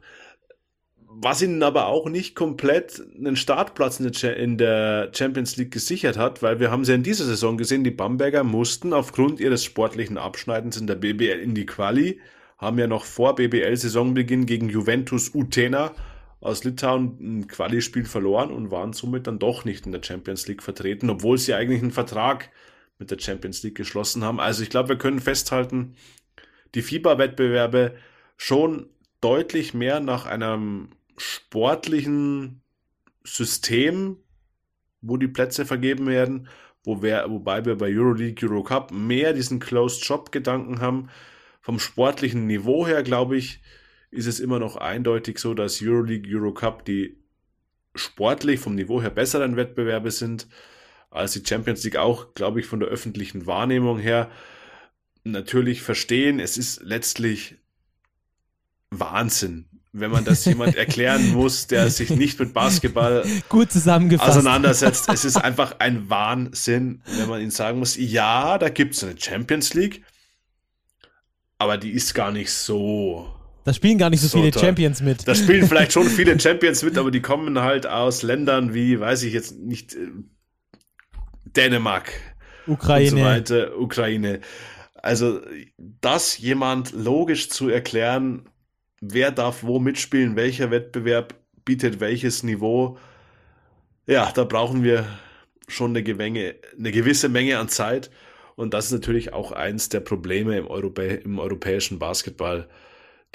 was 0.97 1.41
ihnen 1.41 1.63
aber 1.63 1.87
auch 1.87 2.09
nicht 2.09 2.35
komplett 2.35 3.01
einen 3.17 3.37
Startplatz 3.37 4.01
in 4.01 4.59
der 4.59 5.13
Champions 5.15 5.57
League 5.57 5.71
gesichert 5.71 6.19
hat, 6.19 6.43
weil 6.43 6.59
wir 6.59 6.73
haben 6.73 6.83
es 6.83 6.89
ja 6.89 6.97
in 6.97 7.05
dieser 7.05 7.25
Saison 7.25 7.57
gesehen, 7.57 7.85
die 7.85 7.93
Bamberger 7.93 8.43
mussten 8.43 8.93
aufgrund 8.93 9.39
ihres 9.39 9.63
sportlichen 9.63 10.19
Abschneidens 10.19 10.77
in 10.77 10.89
der 10.89 10.97
BBL 10.97 11.39
in 11.39 11.55
die 11.55 11.67
Quali 11.67 12.21
haben 12.59 12.79
ja 12.79 12.89
noch 12.89 13.05
vor 13.05 13.37
BBL-Saisonbeginn 13.37 14.47
gegen 14.47 14.69
Juventus 14.69 15.33
Utena 15.35 15.93
aus 16.41 16.65
Litauen 16.65 17.17
ein 17.21 17.47
Quali-Spiel 17.47 18.07
verloren 18.07 18.51
und 18.51 18.73
waren 18.73 18.93
somit 18.93 19.29
dann 19.29 19.39
doch 19.39 19.65
nicht 19.65 19.87
in 19.87 19.93
der 19.93 20.03
Champions 20.03 20.49
League 20.49 20.63
vertreten, 20.63 21.09
obwohl 21.09 21.39
sie 21.39 21.55
eigentlich 21.55 21.83
einen 21.83 21.93
Vertrag 21.93 22.51
mit 22.99 23.13
der 23.13 23.21
Champions 23.21 23.63
League 23.63 23.77
geschlossen 23.77 24.25
haben. 24.25 24.41
Also 24.41 24.63
ich 24.63 24.71
glaube, 24.71 24.91
wir 24.91 24.99
können 24.99 25.21
festhalten, 25.21 25.95
die 26.75 26.83
FIBA-Wettbewerbe 26.83 27.95
schon 28.37 28.89
deutlich 29.25 29.73
mehr 29.73 30.01
nach 30.01 30.27
einem 30.27 30.91
sportlichen 31.17 32.61
System, 33.25 34.19
wo 35.01 35.17
die 35.17 35.29
Plätze 35.29 35.65
vergeben 35.65 36.07
werden, 36.07 36.49
wo 36.85 37.03
wir, 37.03 37.25
wobei 37.29 37.65
wir 37.65 37.77
bei 37.77 37.89
Euroleague, 37.89 38.47
Eurocup 38.47 38.93
mehr 38.93 39.33
diesen 39.33 39.61
Closed-Shop-Gedanken 39.61 40.81
haben, 40.81 41.09
vom 41.63 41.79
sportlichen 41.79 42.47
Niveau 42.47 42.87
her, 42.87 43.03
glaube 43.03 43.39
ich, 43.39 43.63
ist 44.11 44.27
es 44.27 44.41
immer 44.41 44.59
noch 44.59 44.77
eindeutig 44.77 45.39
so, 45.39 45.55
dass 45.55 45.81
Euroleague, 45.81 46.29
Eurocup 46.31 46.85
die 46.85 47.17
sportlich 47.95 48.61
vom 48.61 48.75
Niveau 48.75 49.01
her 49.01 49.11
besseren 49.11 49.57
Wettbewerbe 49.57 50.11
sind 50.11 50.49
als 51.11 51.33
die 51.33 51.47
Champions 51.47 51.83
League 51.85 51.97
auch, 51.97 52.35
glaube 52.35 52.61
ich, 52.61 52.67
von 52.67 52.81
der 52.81 52.91
öffentlichen 52.91 53.47
Wahrnehmung 53.47 53.99
her 53.99 54.31
natürlich 55.23 55.81
verstehen. 55.81 56.41
Es 56.41 56.59
ist 56.59 56.83
letztlich 56.83 57.57
Wahnsinn, 59.01 59.67
wenn 59.93 60.11
man 60.11 60.25
das 60.25 60.45
jemand 60.45 60.77
erklären 60.77 61.29
muss, 61.33 61.67
der 61.67 61.91
sich 61.91 62.11
nicht 62.11 62.39
mit 62.41 62.53
Basketball 62.53 63.25
Gut 63.49 63.71
zusammengefasst. 63.73 64.31
auseinandersetzt. 64.31 65.09
Es 65.09 65.25
ist 65.25 65.37
einfach 65.45 65.77
ein 65.79 66.11
Wahnsinn, 66.11 67.03
wenn 67.19 67.29
man 67.29 67.41
ihnen 67.41 67.51
sagen 67.51 67.79
muss, 67.79 67.97
ja, 67.97 68.59
da 68.59 68.69
gibt 68.69 68.95
es 68.95 69.05
eine 69.05 69.15
Champions 69.19 69.75
League, 69.75 70.03
aber 71.59 71.79
die 71.79 71.91
ist 71.91 72.15
gar 72.15 72.33
nicht 72.33 72.53
so. 72.53 73.31
Da 73.65 73.73
spielen 73.73 73.97
gar 73.97 74.11
nicht 74.11 74.21
so, 74.21 74.29
so 74.29 74.39
viele 74.39 74.51
toll. 74.51 74.63
Champions 74.63 75.01
mit. 75.01 75.27
Da 75.27 75.35
spielen 75.35 75.67
vielleicht 75.67 75.93
schon 75.93 76.09
viele 76.09 76.39
Champions 76.41 76.83
mit, 76.83 76.99
aber 76.99 77.11
die 77.11 77.23
kommen 77.23 77.59
halt 77.61 77.87
aus 77.87 78.23
Ländern 78.23 78.75
wie, 78.75 79.01
weiß 79.01 79.23
ich 79.23 79.33
jetzt 79.33 79.59
nicht, 79.59 79.95
äh, 79.95 80.09
Dänemark, 81.45 82.13
Ukraine, 82.67 83.11
und 83.13 83.19
so 83.19 83.25
weiter, 83.25 83.79
Ukraine. 83.79 84.41
Also 84.95 85.41
das 85.77 86.39
jemand 86.39 86.93
logisch 86.93 87.51
zu 87.51 87.69
erklären, 87.69 88.49
wer 89.13 89.31
darf 89.31 89.63
wo 89.63 89.79
mitspielen, 89.79 90.37
welcher 90.37 90.71
Wettbewerb 90.71 91.35
bietet 91.65 92.01
welches 92.01 92.43
Niveau, 92.43 92.99
ja, 94.07 94.31
da 94.33 94.45
brauchen 94.45 94.83
wir 94.83 95.07
schon 95.67 95.91
eine, 95.91 96.03
Gewenge, 96.03 96.57
eine 96.79 96.93
gewisse 96.93 97.29
Menge 97.29 97.59
an 97.59 97.69
Zeit. 97.69 98.11
Und 98.57 98.75
das 98.75 98.87
ist 98.87 98.93
natürlich 98.93 99.33
auch 99.33 99.53
eins 99.53 99.89
der 99.89 100.01
Probleme 100.01 100.59
im, 100.59 100.67
Europä 100.67 101.21
im 101.25 101.39
europäischen 101.39 101.99
Basketball. 101.99 102.69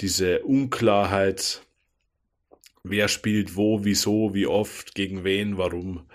Diese 0.00 0.42
Unklarheit, 0.42 1.62
wer 2.82 3.08
spielt 3.08 3.56
wo, 3.56 3.84
wieso, 3.84 4.32
wie 4.32 4.46
oft, 4.46 4.94
gegen 4.94 5.24
wen, 5.24 5.58
warum. 5.58 6.08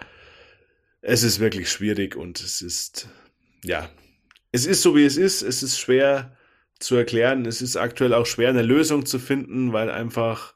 Es 1.02 1.22
ist 1.22 1.40
wirklich 1.40 1.70
schwierig 1.70 2.16
und 2.16 2.40
es 2.40 2.62
ist, 2.62 3.10
ja, 3.64 3.90
es 4.52 4.66
ist 4.66 4.82
so 4.82 4.96
wie 4.96 5.04
es 5.04 5.18
ist. 5.18 5.42
Es 5.44 5.62
ist 5.62 5.78
schwer 5.78 6.36
zu 6.80 6.96
erklären. 6.96 7.46
Es 7.46 7.62
ist 7.62 7.78
aktuell 7.78 8.14
auch 8.14 8.26
schwer, 8.26 8.50
eine 8.50 8.62
Lösung 8.62 9.06
zu 9.06 9.20
finden, 9.20 9.74
weil 9.74 9.90
einfach 9.90 10.54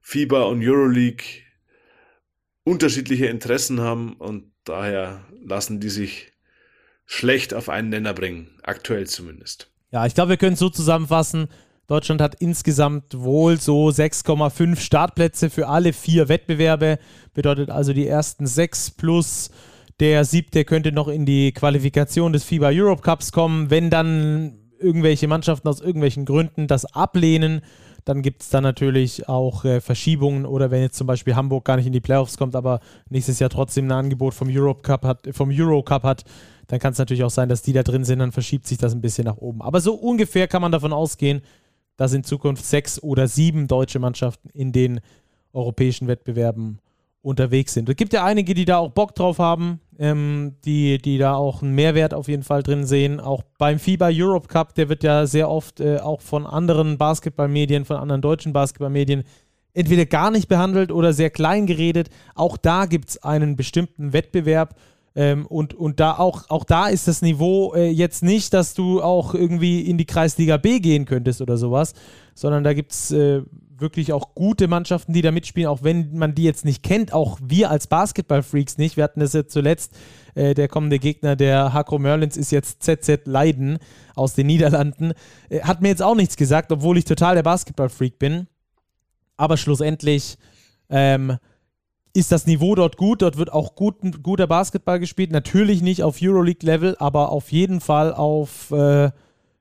FIBA 0.00 0.42
und 0.42 0.62
Euroleague 0.62 1.24
unterschiedliche 2.64 3.26
Interessen 3.26 3.80
haben 3.80 4.14
und 4.14 4.52
daher 4.64 5.26
lassen 5.42 5.80
die 5.80 5.88
sich 5.88 6.32
schlecht 7.06 7.54
auf 7.54 7.68
einen 7.68 7.88
Nenner 7.88 8.14
bringen, 8.14 8.58
aktuell 8.62 9.06
zumindest. 9.06 9.70
Ja, 9.90 10.06
ich 10.06 10.14
glaube, 10.14 10.30
wir 10.30 10.36
können 10.36 10.52
es 10.52 10.60
so 10.60 10.68
zusammenfassen. 10.68 11.48
Deutschland 11.88 12.20
hat 12.20 12.36
insgesamt 12.38 13.18
wohl 13.18 13.60
so 13.60 13.88
6,5 13.88 14.78
Startplätze 14.78 15.50
für 15.50 15.66
alle 15.66 15.92
vier 15.92 16.28
Wettbewerbe. 16.28 17.00
Bedeutet 17.34 17.68
also 17.70 17.92
die 17.92 18.06
ersten 18.06 18.46
sechs 18.46 18.92
plus 18.92 19.50
der 20.00 20.24
siebte 20.24 20.64
könnte 20.64 20.92
noch 20.92 21.08
in 21.08 21.26
die 21.26 21.52
Qualifikation 21.52 22.32
des 22.32 22.44
FIBA 22.44 22.70
Europe 22.72 23.02
Cups 23.02 23.32
kommen. 23.32 23.68
Wenn 23.68 23.90
dann 23.90 24.59
irgendwelche 24.80 25.28
Mannschaften 25.28 25.68
aus 25.68 25.80
irgendwelchen 25.80 26.24
Gründen 26.24 26.66
das 26.66 26.84
ablehnen, 26.86 27.62
dann 28.04 28.22
gibt 28.22 28.42
es 28.42 28.48
da 28.48 28.60
natürlich 28.60 29.28
auch 29.28 29.64
äh, 29.64 29.80
Verschiebungen 29.80 30.46
oder 30.46 30.70
wenn 30.70 30.82
jetzt 30.82 30.96
zum 30.96 31.06
Beispiel 31.06 31.36
Hamburg 31.36 31.64
gar 31.64 31.76
nicht 31.76 31.86
in 31.86 31.92
die 31.92 32.00
Playoffs 32.00 32.36
kommt, 32.36 32.56
aber 32.56 32.80
nächstes 33.08 33.38
Jahr 33.38 33.50
trotzdem 33.50 33.86
ein 33.88 33.92
Angebot 33.92 34.34
vom 34.34 34.48
Europe 34.50 34.82
Cup 34.82 35.04
hat, 35.04 35.28
vom 35.32 35.50
Euro 35.50 35.82
Cup 35.82 36.02
hat, 36.02 36.24
dann 36.66 36.78
kann 36.78 36.92
es 36.92 36.98
natürlich 36.98 37.24
auch 37.24 37.30
sein, 37.30 37.48
dass 37.48 37.62
die 37.62 37.72
da 37.72 37.82
drin 37.82 38.04
sind, 38.04 38.20
dann 38.20 38.32
verschiebt 38.32 38.66
sich 38.66 38.78
das 38.78 38.94
ein 38.94 39.00
bisschen 39.00 39.24
nach 39.24 39.36
oben. 39.36 39.60
Aber 39.60 39.80
so 39.80 39.94
ungefähr 39.94 40.48
kann 40.48 40.62
man 40.62 40.72
davon 40.72 40.92
ausgehen, 40.92 41.42
dass 41.96 42.12
in 42.12 42.24
Zukunft 42.24 42.64
sechs 42.64 43.02
oder 43.02 43.28
sieben 43.28 43.68
deutsche 43.68 43.98
Mannschaften 43.98 44.48
in 44.50 44.72
den 44.72 45.00
europäischen 45.52 46.08
Wettbewerben 46.08 46.78
unterwegs 47.22 47.74
sind. 47.74 47.88
Es 47.88 47.96
gibt 47.96 48.12
ja 48.12 48.24
einige, 48.24 48.54
die 48.54 48.64
da 48.64 48.78
auch 48.78 48.90
Bock 48.90 49.14
drauf 49.14 49.38
haben, 49.38 49.80
ähm, 50.00 50.56
die, 50.64 50.96
die 50.96 51.18
da 51.18 51.34
auch 51.34 51.62
einen 51.62 51.74
Mehrwert 51.74 52.14
auf 52.14 52.26
jeden 52.26 52.42
Fall 52.42 52.62
drin 52.62 52.86
sehen. 52.86 53.20
Auch 53.20 53.42
beim 53.58 53.78
FIBA 53.78 54.08
Europe 54.10 54.48
Cup, 54.48 54.74
der 54.74 54.88
wird 54.88 55.04
ja 55.04 55.26
sehr 55.26 55.50
oft 55.50 55.78
äh, 55.78 55.98
auch 55.98 56.22
von 56.22 56.46
anderen 56.46 56.96
Basketballmedien, 56.96 57.84
von 57.84 57.98
anderen 57.98 58.22
deutschen 58.22 58.54
Basketballmedien 58.54 59.24
entweder 59.74 60.06
gar 60.06 60.30
nicht 60.30 60.48
behandelt 60.48 60.90
oder 60.90 61.12
sehr 61.12 61.28
klein 61.28 61.66
geredet. 61.66 62.08
Auch 62.34 62.56
da 62.56 62.86
gibt 62.86 63.10
es 63.10 63.22
einen 63.22 63.56
bestimmten 63.56 64.14
Wettbewerb 64.14 64.74
ähm, 65.14 65.46
und, 65.46 65.74
und 65.74 66.00
da 66.00 66.16
auch, 66.16 66.48
auch 66.48 66.64
da 66.64 66.88
ist 66.88 67.06
das 67.06 67.20
Niveau 67.20 67.74
äh, 67.74 67.90
jetzt 67.90 68.22
nicht, 68.22 68.54
dass 68.54 68.72
du 68.72 69.02
auch 69.02 69.34
irgendwie 69.34 69.82
in 69.82 69.98
die 69.98 70.06
Kreisliga 70.06 70.56
B 70.56 70.80
gehen 70.80 71.04
könntest 71.04 71.42
oder 71.42 71.58
sowas, 71.58 71.92
sondern 72.34 72.64
da 72.64 72.72
gibt 72.72 72.92
es 72.92 73.10
äh, 73.10 73.42
wirklich 73.80 74.12
auch 74.12 74.34
gute 74.34 74.68
Mannschaften, 74.68 75.12
die 75.12 75.22
da 75.22 75.30
mitspielen, 75.30 75.68
auch 75.68 75.82
wenn 75.82 76.16
man 76.16 76.34
die 76.34 76.44
jetzt 76.44 76.64
nicht 76.64 76.82
kennt, 76.82 77.12
auch 77.12 77.38
wir 77.42 77.70
als 77.70 77.86
Basketball-Freaks 77.86 78.78
nicht. 78.78 78.96
Wir 78.96 79.04
hatten 79.04 79.20
das 79.20 79.32
jetzt 79.32 79.52
zuletzt, 79.52 79.96
äh, 80.34 80.54
der 80.54 80.68
kommende 80.68 80.98
Gegner 80.98 81.36
der 81.36 81.72
Hakro 81.72 81.98
Merlins 81.98 82.36
ist 82.36 82.52
jetzt 82.52 82.82
ZZ 82.82 83.26
Leiden 83.26 83.78
aus 84.14 84.34
den 84.34 84.46
Niederlanden. 84.46 85.12
Äh, 85.48 85.60
hat 85.60 85.82
mir 85.82 85.88
jetzt 85.88 86.02
auch 86.02 86.14
nichts 86.14 86.36
gesagt, 86.36 86.72
obwohl 86.72 86.98
ich 86.98 87.04
total 87.04 87.34
der 87.34 87.42
Basketball-Freak 87.42 88.18
bin. 88.18 88.46
Aber 89.36 89.56
schlussendlich 89.56 90.36
ähm, 90.90 91.38
ist 92.12 92.32
das 92.32 92.46
Niveau 92.46 92.74
dort 92.74 92.96
gut. 92.96 93.22
Dort 93.22 93.36
wird 93.36 93.52
auch 93.52 93.74
gut, 93.74 94.22
guter 94.22 94.46
Basketball 94.46 94.98
gespielt. 94.98 95.32
Natürlich 95.32 95.82
nicht 95.82 96.02
auf 96.02 96.18
Euroleague-Level, 96.20 96.96
aber 96.98 97.30
auf 97.30 97.52
jeden 97.52 97.80
Fall 97.80 98.12
auf, 98.12 98.70
äh, 98.70 99.10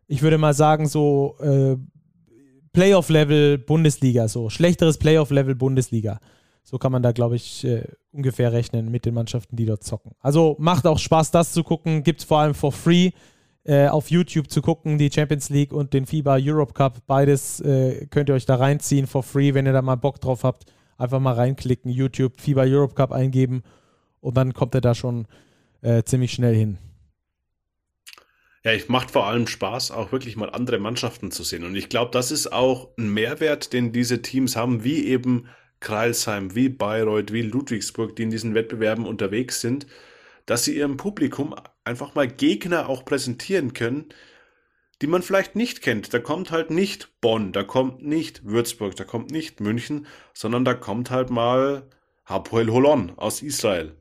ich 0.08 0.22
würde 0.22 0.38
mal 0.38 0.54
sagen, 0.54 0.88
so 0.88 1.36
äh, 1.42 1.78
Playoff-Level 2.74 3.58
Bundesliga. 3.58 4.28
So 4.28 4.50
schlechteres 4.50 4.98
Playoff-Level 4.98 5.56
Bundesliga. 5.56 6.20
So 6.64 6.78
kann 6.78 6.92
man 6.92 7.02
da, 7.02 7.12
glaube 7.12 7.36
ich, 7.36 7.64
äh, 7.64 7.84
ungefähr 8.12 8.52
rechnen 8.54 8.92
mit 8.92 9.06
den 9.06 9.14
Mannschaften, 9.14 9.56
die 9.56 9.66
dort 9.66 9.84
zocken. 9.84 10.12
Also 10.20 10.56
macht 10.60 10.86
auch 10.86 11.00
Spaß, 11.00 11.32
das 11.32 11.52
zu 11.52 11.64
gucken. 11.64 12.04
Gibt 12.04 12.20
es 12.20 12.26
vor 12.26 12.40
allem 12.40 12.54
for 12.54 12.72
free 12.72 13.12
äh, 13.64 13.88
auf 13.88 14.12
YouTube 14.12 14.52
zu 14.52 14.62
gucken, 14.62 14.98
die 14.98 15.12
Champions 15.12 15.50
League 15.50 15.74
und 15.74 15.94
den 15.94 16.06
FIBA 16.06 16.38
Europe 16.40 16.74
Cup. 16.74 17.06
Beides 17.08 17.60
äh, 17.62 18.06
könnt 18.08 18.30
ihr 18.30 18.36
euch 18.36 18.46
da 18.46 18.56
reinziehen 18.56 19.08
for 19.08 19.24
free, 19.24 19.54
wenn 19.54 19.66
ihr 19.66 19.74
da 19.74 19.82
mal 19.82 19.96
Bock 19.96 20.22
drauf 20.22 20.44
habt 20.44 20.66
Einfach 21.00 21.22
mal 21.22 21.34
reinklicken, 21.34 21.90
YouTube, 21.90 22.42
FIBA 22.42 22.64
Europe 22.64 22.94
Cup 22.94 23.14
eingeben 23.14 23.64
und 24.20 24.36
dann 24.36 24.54
kommt 24.54 24.76
er 24.76 24.82
da 24.82 24.94
schon 24.94 25.28
äh, 25.82 26.04
ziemlich 26.04 26.34
schnell 26.34 26.54
hin. 26.54 26.78
Ja, 28.64 28.74
es 28.74 28.90
macht 28.90 29.12
vor 29.12 29.26
allem 29.26 29.48
Spaß, 29.48 29.92
auch 29.92 30.12
wirklich 30.12 30.36
mal 30.36 30.50
andere 30.50 30.80
Mannschaften 30.80 31.32
zu 31.32 31.44
sehen. 31.44 31.64
Und 31.64 31.76
ich 31.76 31.88
glaube, 31.88 32.12
das 32.12 32.30
ist 32.32 32.52
auch 32.52 32.90
ein 32.98 33.14
Mehrwert, 33.14 33.72
den 33.72 33.94
diese 33.94 34.22
Teams 34.22 34.58
haben, 34.58 34.84
wie 34.84 35.06
eben 35.06 35.48
Kreilsheim, 35.80 36.56
wie 36.56 36.68
Bayreuth, 36.68 37.32
wie 37.32 37.42
Ludwigsburg, 37.42 38.16
die 38.16 38.24
in 38.24 38.32
diesen 38.32 38.56
Wettbewerben 38.56 39.06
unterwegs 39.06 39.62
sind, 39.62 39.88
dass 40.46 40.66
sie 40.66 40.76
ihrem 40.76 40.98
Publikum 40.98 41.56
einfach 41.86 42.16
mal 42.16 42.28
Gegner 42.28 42.90
auch 42.90 43.06
präsentieren 43.06 43.74
können, 43.74 44.10
die 45.02 45.08
man 45.08 45.22
vielleicht 45.22 45.56
nicht 45.56 45.82
kennt. 45.82 46.14
Da 46.14 46.20
kommt 46.20 46.52
halt 46.52 46.70
nicht 46.70 47.22
Bonn, 47.22 47.54
da 47.54 47.64
kommt 47.64 48.04
nicht 48.04 48.46
Würzburg, 48.46 48.96
da 48.98 49.06
kommt 49.06 49.32
nicht 49.32 49.62
München, 49.62 50.08
sondern 50.34 50.66
da 50.66 50.74
kommt 50.74 51.12
halt 51.12 51.30
mal 51.30 51.88
Hapoel 52.26 52.70
Holon 52.72 53.18
aus 53.18 53.42
Israel. 53.42 53.96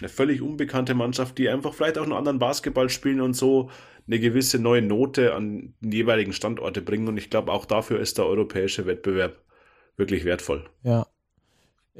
Eine 0.00 0.08
völlig 0.08 0.42
unbekannte 0.42 0.94
Mannschaft, 0.94 1.38
die 1.38 1.48
einfach 1.48 1.74
vielleicht 1.74 1.98
auch 1.98 2.04
einen 2.04 2.12
anderen 2.12 2.38
Basketball 2.38 2.88
spielen 2.88 3.20
und 3.20 3.34
so 3.34 3.70
eine 4.06 4.20
gewisse 4.20 4.58
neue 4.58 4.82
Note 4.82 5.34
an 5.34 5.74
die 5.80 5.98
jeweiligen 5.98 6.32
Standorte 6.32 6.82
bringen. 6.82 7.08
Und 7.08 7.16
ich 7.16 7.30
glaube, 7.30 7.52
auch 7.52 7.64
dafür 7.64 8.00
ist 8.00 8.18
der 8.18 8.26
europäische 8.26 8.86
Wettbewerb 8.86 9.42
wirklich 9.96 10.24
wertvoll. 10.24 10.64
Ja, 10.82 11.06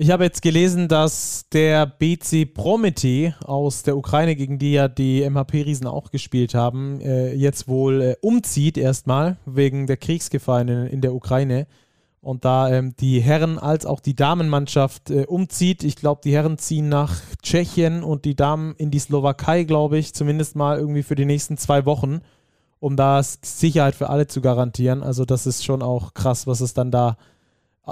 ich 0.01 0.13
habe 0.13 0.23
jetzt 0.23 0.43
gelesen, 0.43 0.87
dass 0.87 1.47
der 1.53 1.85
BC 1.85 2.55
Promete 2.55 3.35
aus 3.45 3.83
der 3.83 3.97
Ukraine, 3.97 4.37
gegen 4.37 4.57
die 4.61 4.75
ja 4.75 4.87
die 4.87 5.29
MHP-Riesen 5.29 5.89
auch 5.89 6.13
gespielt 6.13 6.55
haben, 6.55 7.01
äh, 7.01 7.35
jetzt 7.35 7.67
wohl 7.67 8.01
äh, 8.01 8.17
umzieht 8.21 8.79
erstmal 8.79 9.39
wegen 9.45 9.89
der 9.89 9.97
Kriegsgefahr 9.97 10.61
in, 10.61 10.69
in 10.69 11.01
der 11.01 11.15
Ukraine. 11.15 11.67
Und 12.21 12.45
da 12.45 12.71
ähm, 12.71 12.95
die 12.99 13.21
Herren- 13.21 13.59
als 13.59 13.87
auch 13.87 14.01
die 14.01 14.17
Damenmannschaft 14.17 15.11
äh, 15.11 15.25
umzieht, 15.27 15.85
ich 15.85 15.97
glaube, 15.97 16.21
die 16.25 16.33
Herren 16.33 16.59
ziehen 16.59 16.89
nach 16.89 17.15
Tschechien 17.43 18.03
und 18.03 18.25
die 18.25 18.35
Damen 18.35 18.75
in 18.77 18.91
die 18.91 18.99
Slowakei, 18.99 19.65
glaube 19.65 19.99
ich, 19.99 20.15
zumindest 20.15 20.57
mal 20.57 20.79
irgendwie 20.79 21.05
für 21.05 21.15
die 21.15 21.25
nächsten 21.25 21.57
zwei 21.57 21.87
Wochen, 21.87 22.21
um 22.81 22.97
da 22.97 23.23
Sicherheit 23.23 23.95
für 23.95 24.11
alle 24.11 24.27
zu 24.27 24.41
garantieren. 24.41 25.03
Also 25.03 25.25
das 25.25 25.47
ist 25.47 25.65
schon 25.65 25.81
auch 25.81 26.15
krass, 26.15 26.47
was 26.47 26.61
es 26.61 26.75
dann 26.75 26.91
da 26.91 27.17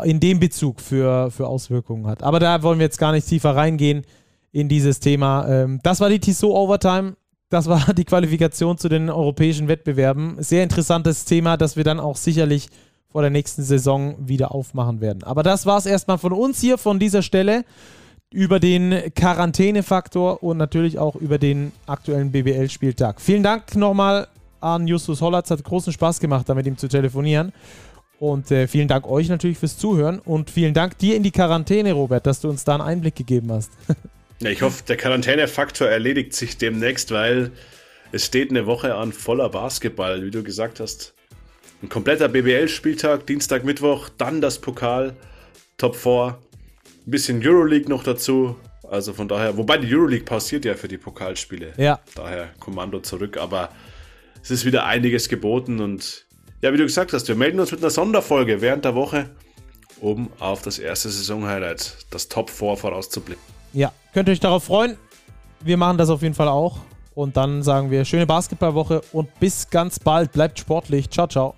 in 0.04 0.20
dem 0.20 0.40
Bezug 0.40 0.80
für, 0.80 1.30
für 1.30 1.46
Auswirkungen 1.46 2.06
hat. 2.06 2.22
Aber 2.22 2.40
da 2.40 2.62
wollen 2.62 2.78
wir 2.78 2.86
jetzt 2.86 2.98
gar 2.98 3.12
nicht 3.12 3.28
tiefer 3.28 3.54
reingehen 3.56 4.04
in 4.52 4.68
dieses 4.68 5.00
Thema. 5.00 5.46
Ähm, 5.48 5.80
das 5.82 6.00
war 6.00 6.08
die 6.08 6.20
Tissot 6.20 6.50
Overtime. 6.50 7.16
Das 7.48 7.68
war 7.68 7.92
die 7.94 8.04
Qualifikation 8.04 8.76
zu 8.76 8.88
den 8.88 9.08
europäischen 9.08 9.68
Wettbewerben. 9.68 10.36
Sehr 10.42 10.62
interessantes 10.62 11.24
Thema, 11.24 11.56
das 11.56 11.76
wir 11.76 11.84
dann 11.84 12.00
auch 12.00 12.16
sicherlich 12.16 12.68
vor 13.10 13.22
der 13.22 13.30
nächsten 13.30 13.62
Saison 13.62 14.16
wieder 14.18 14.54
aufmachen 14.54 15.00
werden. 15.00 15.22
Aber 15.22 15.42
das 15.42 15.66
war 15.66 15.78
es 15.78 15.86
erstmal 15.86 16.18
von 16.18 16.32
uns 16.32 16.60
hier 16.60 16.78
von 16.78 16.98
dieser 16.98 17.22
Stelle 17.22 17.64
über 18.32 18.60
den 18.60 19.12
Quarantänefaktor 19.14 20.42
und 20.42 20.56
natürlich 20.56 20.98
auch 20.98 21.16
über 21.16 21.38
den 21.38 21.72
aktuellen 21.86 22.32
BBL-Spieltag. 22.32 23.20
Vielen 23.20 23.42
Dank 23.42 23.74
nochmal 23.76 24.28
an 24.60 24.86
Justus 24.86 25.20
Hollatz. 25.20 25.50
Hat 25.50 25.62
großen 25.62 25.92
Spaß 25.92 26.20
gemacht, 26.20 26.48
da 26.48 26.54
mit 26.54 26.66
ihm 26.66 26.76
zu 26.76 26.88
telefonieren. 26.88 27.52
Und 28.18 28.50
äh, 28.50 28.66
vielen 28.66 28.88
Dank 28.88 29.06
euch 29.06 29.28
natürlich 29.28 29.58
fürs 29.58 29.76
Zuhören 29.76 30.18
und 30.20 30.50
vielen 30.50 30.72
Dank 30.72 30.96
dir 30.98 31.16
in 31.16 31.22
die 31.22 31.30
Quarantäne, 31.30 31.92
Robert, 31.92 32.26
dass 32.26 32.40
du 32.40 32.48
uns 32.48 32.64
da 32.64 32.74
einen 32.74 32.82
Einblick 32.82 33.14
gegeben 33.14 33.52
hast. 33.52 33.70
ja, 34.40 34.50
ich 34.50 34.62
hoffe, 34.62 34.82
der 34.88 34.96
Quarantänefaktor 34.96 35.86
erledigt 35.86 36.32
sich 36.32 36.56
demnächst, 36.56 37.10
weil 37.10 37.52
es 38.12 38.24
steht 38.24 38.50
eine 38.50 38.66
Woche 38.66 38.94
an 38.94 39.12
voller 39.12 39.50
Basketball, 39.50 40.24
wie 40.24 40.30
du 40.30 40.42
gesagt 40.42 40.80
hast. 40.80 41.15
Ein 41.86 41.88
kompletter 41.88 42.28
BBL-Spieltag, 42.28 43.28
Dienstag, 43.28 43.62
Mittwoch, 43.62 44.08
dann 44.08 44.40
das 44.40 44.58
Pokal, 44.58 45.14
Top 45.78 45.94
4, 45.94 46.36
ein 47.06 47.10
bisschen 47.12 47.40
Euroleague 47.46 47.88
noch 47.88 48.02
dazu. 48.02 48.56
Also 48.90 49.12
von 49.12 49.28
daher, 49.28 49.56
wobei 49.56 49.78
die 49.78 49.94
Euroleague 49.94 50.24
pausiert 50.24 50.64
ja 50.64 50.74
für 50.74 50.88
die 50.88 50.98
Pokalspiele. 50.98 51.74
Ja. 51.76 52.00
Daher 52.16 52.48
Kommando 52.58 52.98
zurück, 52.98 53.36
aber 53.36 53.68
es 54.42 54.50
ist 54.50 54.64
wieder 54.64 54.84
einiges 54.84 55.28
geboten 55.28 55.78
und 55.78 56.26
ja, 56.60 56.72
wie 56.72 56.76
du 56.76 56.82
gesagt 56.82 57.12
hast, 57.12 57.28
wir 57.28 57.36
melden 57.36 57.60
uns 57.60 57.70
mit 57.70 57.80
einer 57.82 57.90
Sonderfolge 57.90 58.60
während 58.60 58.84
der 58.84 58.96
Woche, 58.96 59.30
um 60.00 60.28
auf 60.40 60.62
das 60.62 60.80
erste 60.80 61.08
Saisonhighlight, 61.08 61.98
das 62.10 62.28
Top 62.28 62.50
4 62.50 62.78
vorauszublicken. 62.78 63.44
Ja, 63.72 63.92
könnt 64.12 64.28
ihr 64.28 64.32
euch 64.32 64.40
darauf 64.40 64.64
freuen. 64.64 64.96
Wir 65.60 65.76
machen 65.76 65.98
das 65.98 66.10
auf 66.10 66.22
jeden 66.22 66.34
Fall 66.34 66.48
auch. 66.48 66.80
Und 67.14 67.36
dann 67.36 67.62
sagen 67.62 67.92
wir 67.92 68.04
schöne 68.04 68.26
Basketballwoche 68.26 69.02
und 69.12 69.38
bis 69.38 69.70
ganz 69.70 70.00
bald. 70.00 70.32
Bleibt 70.32 70.58
sportlich. 70.58 71.08
Ciao, 71.10 71.28
ciao. 71.28 71.54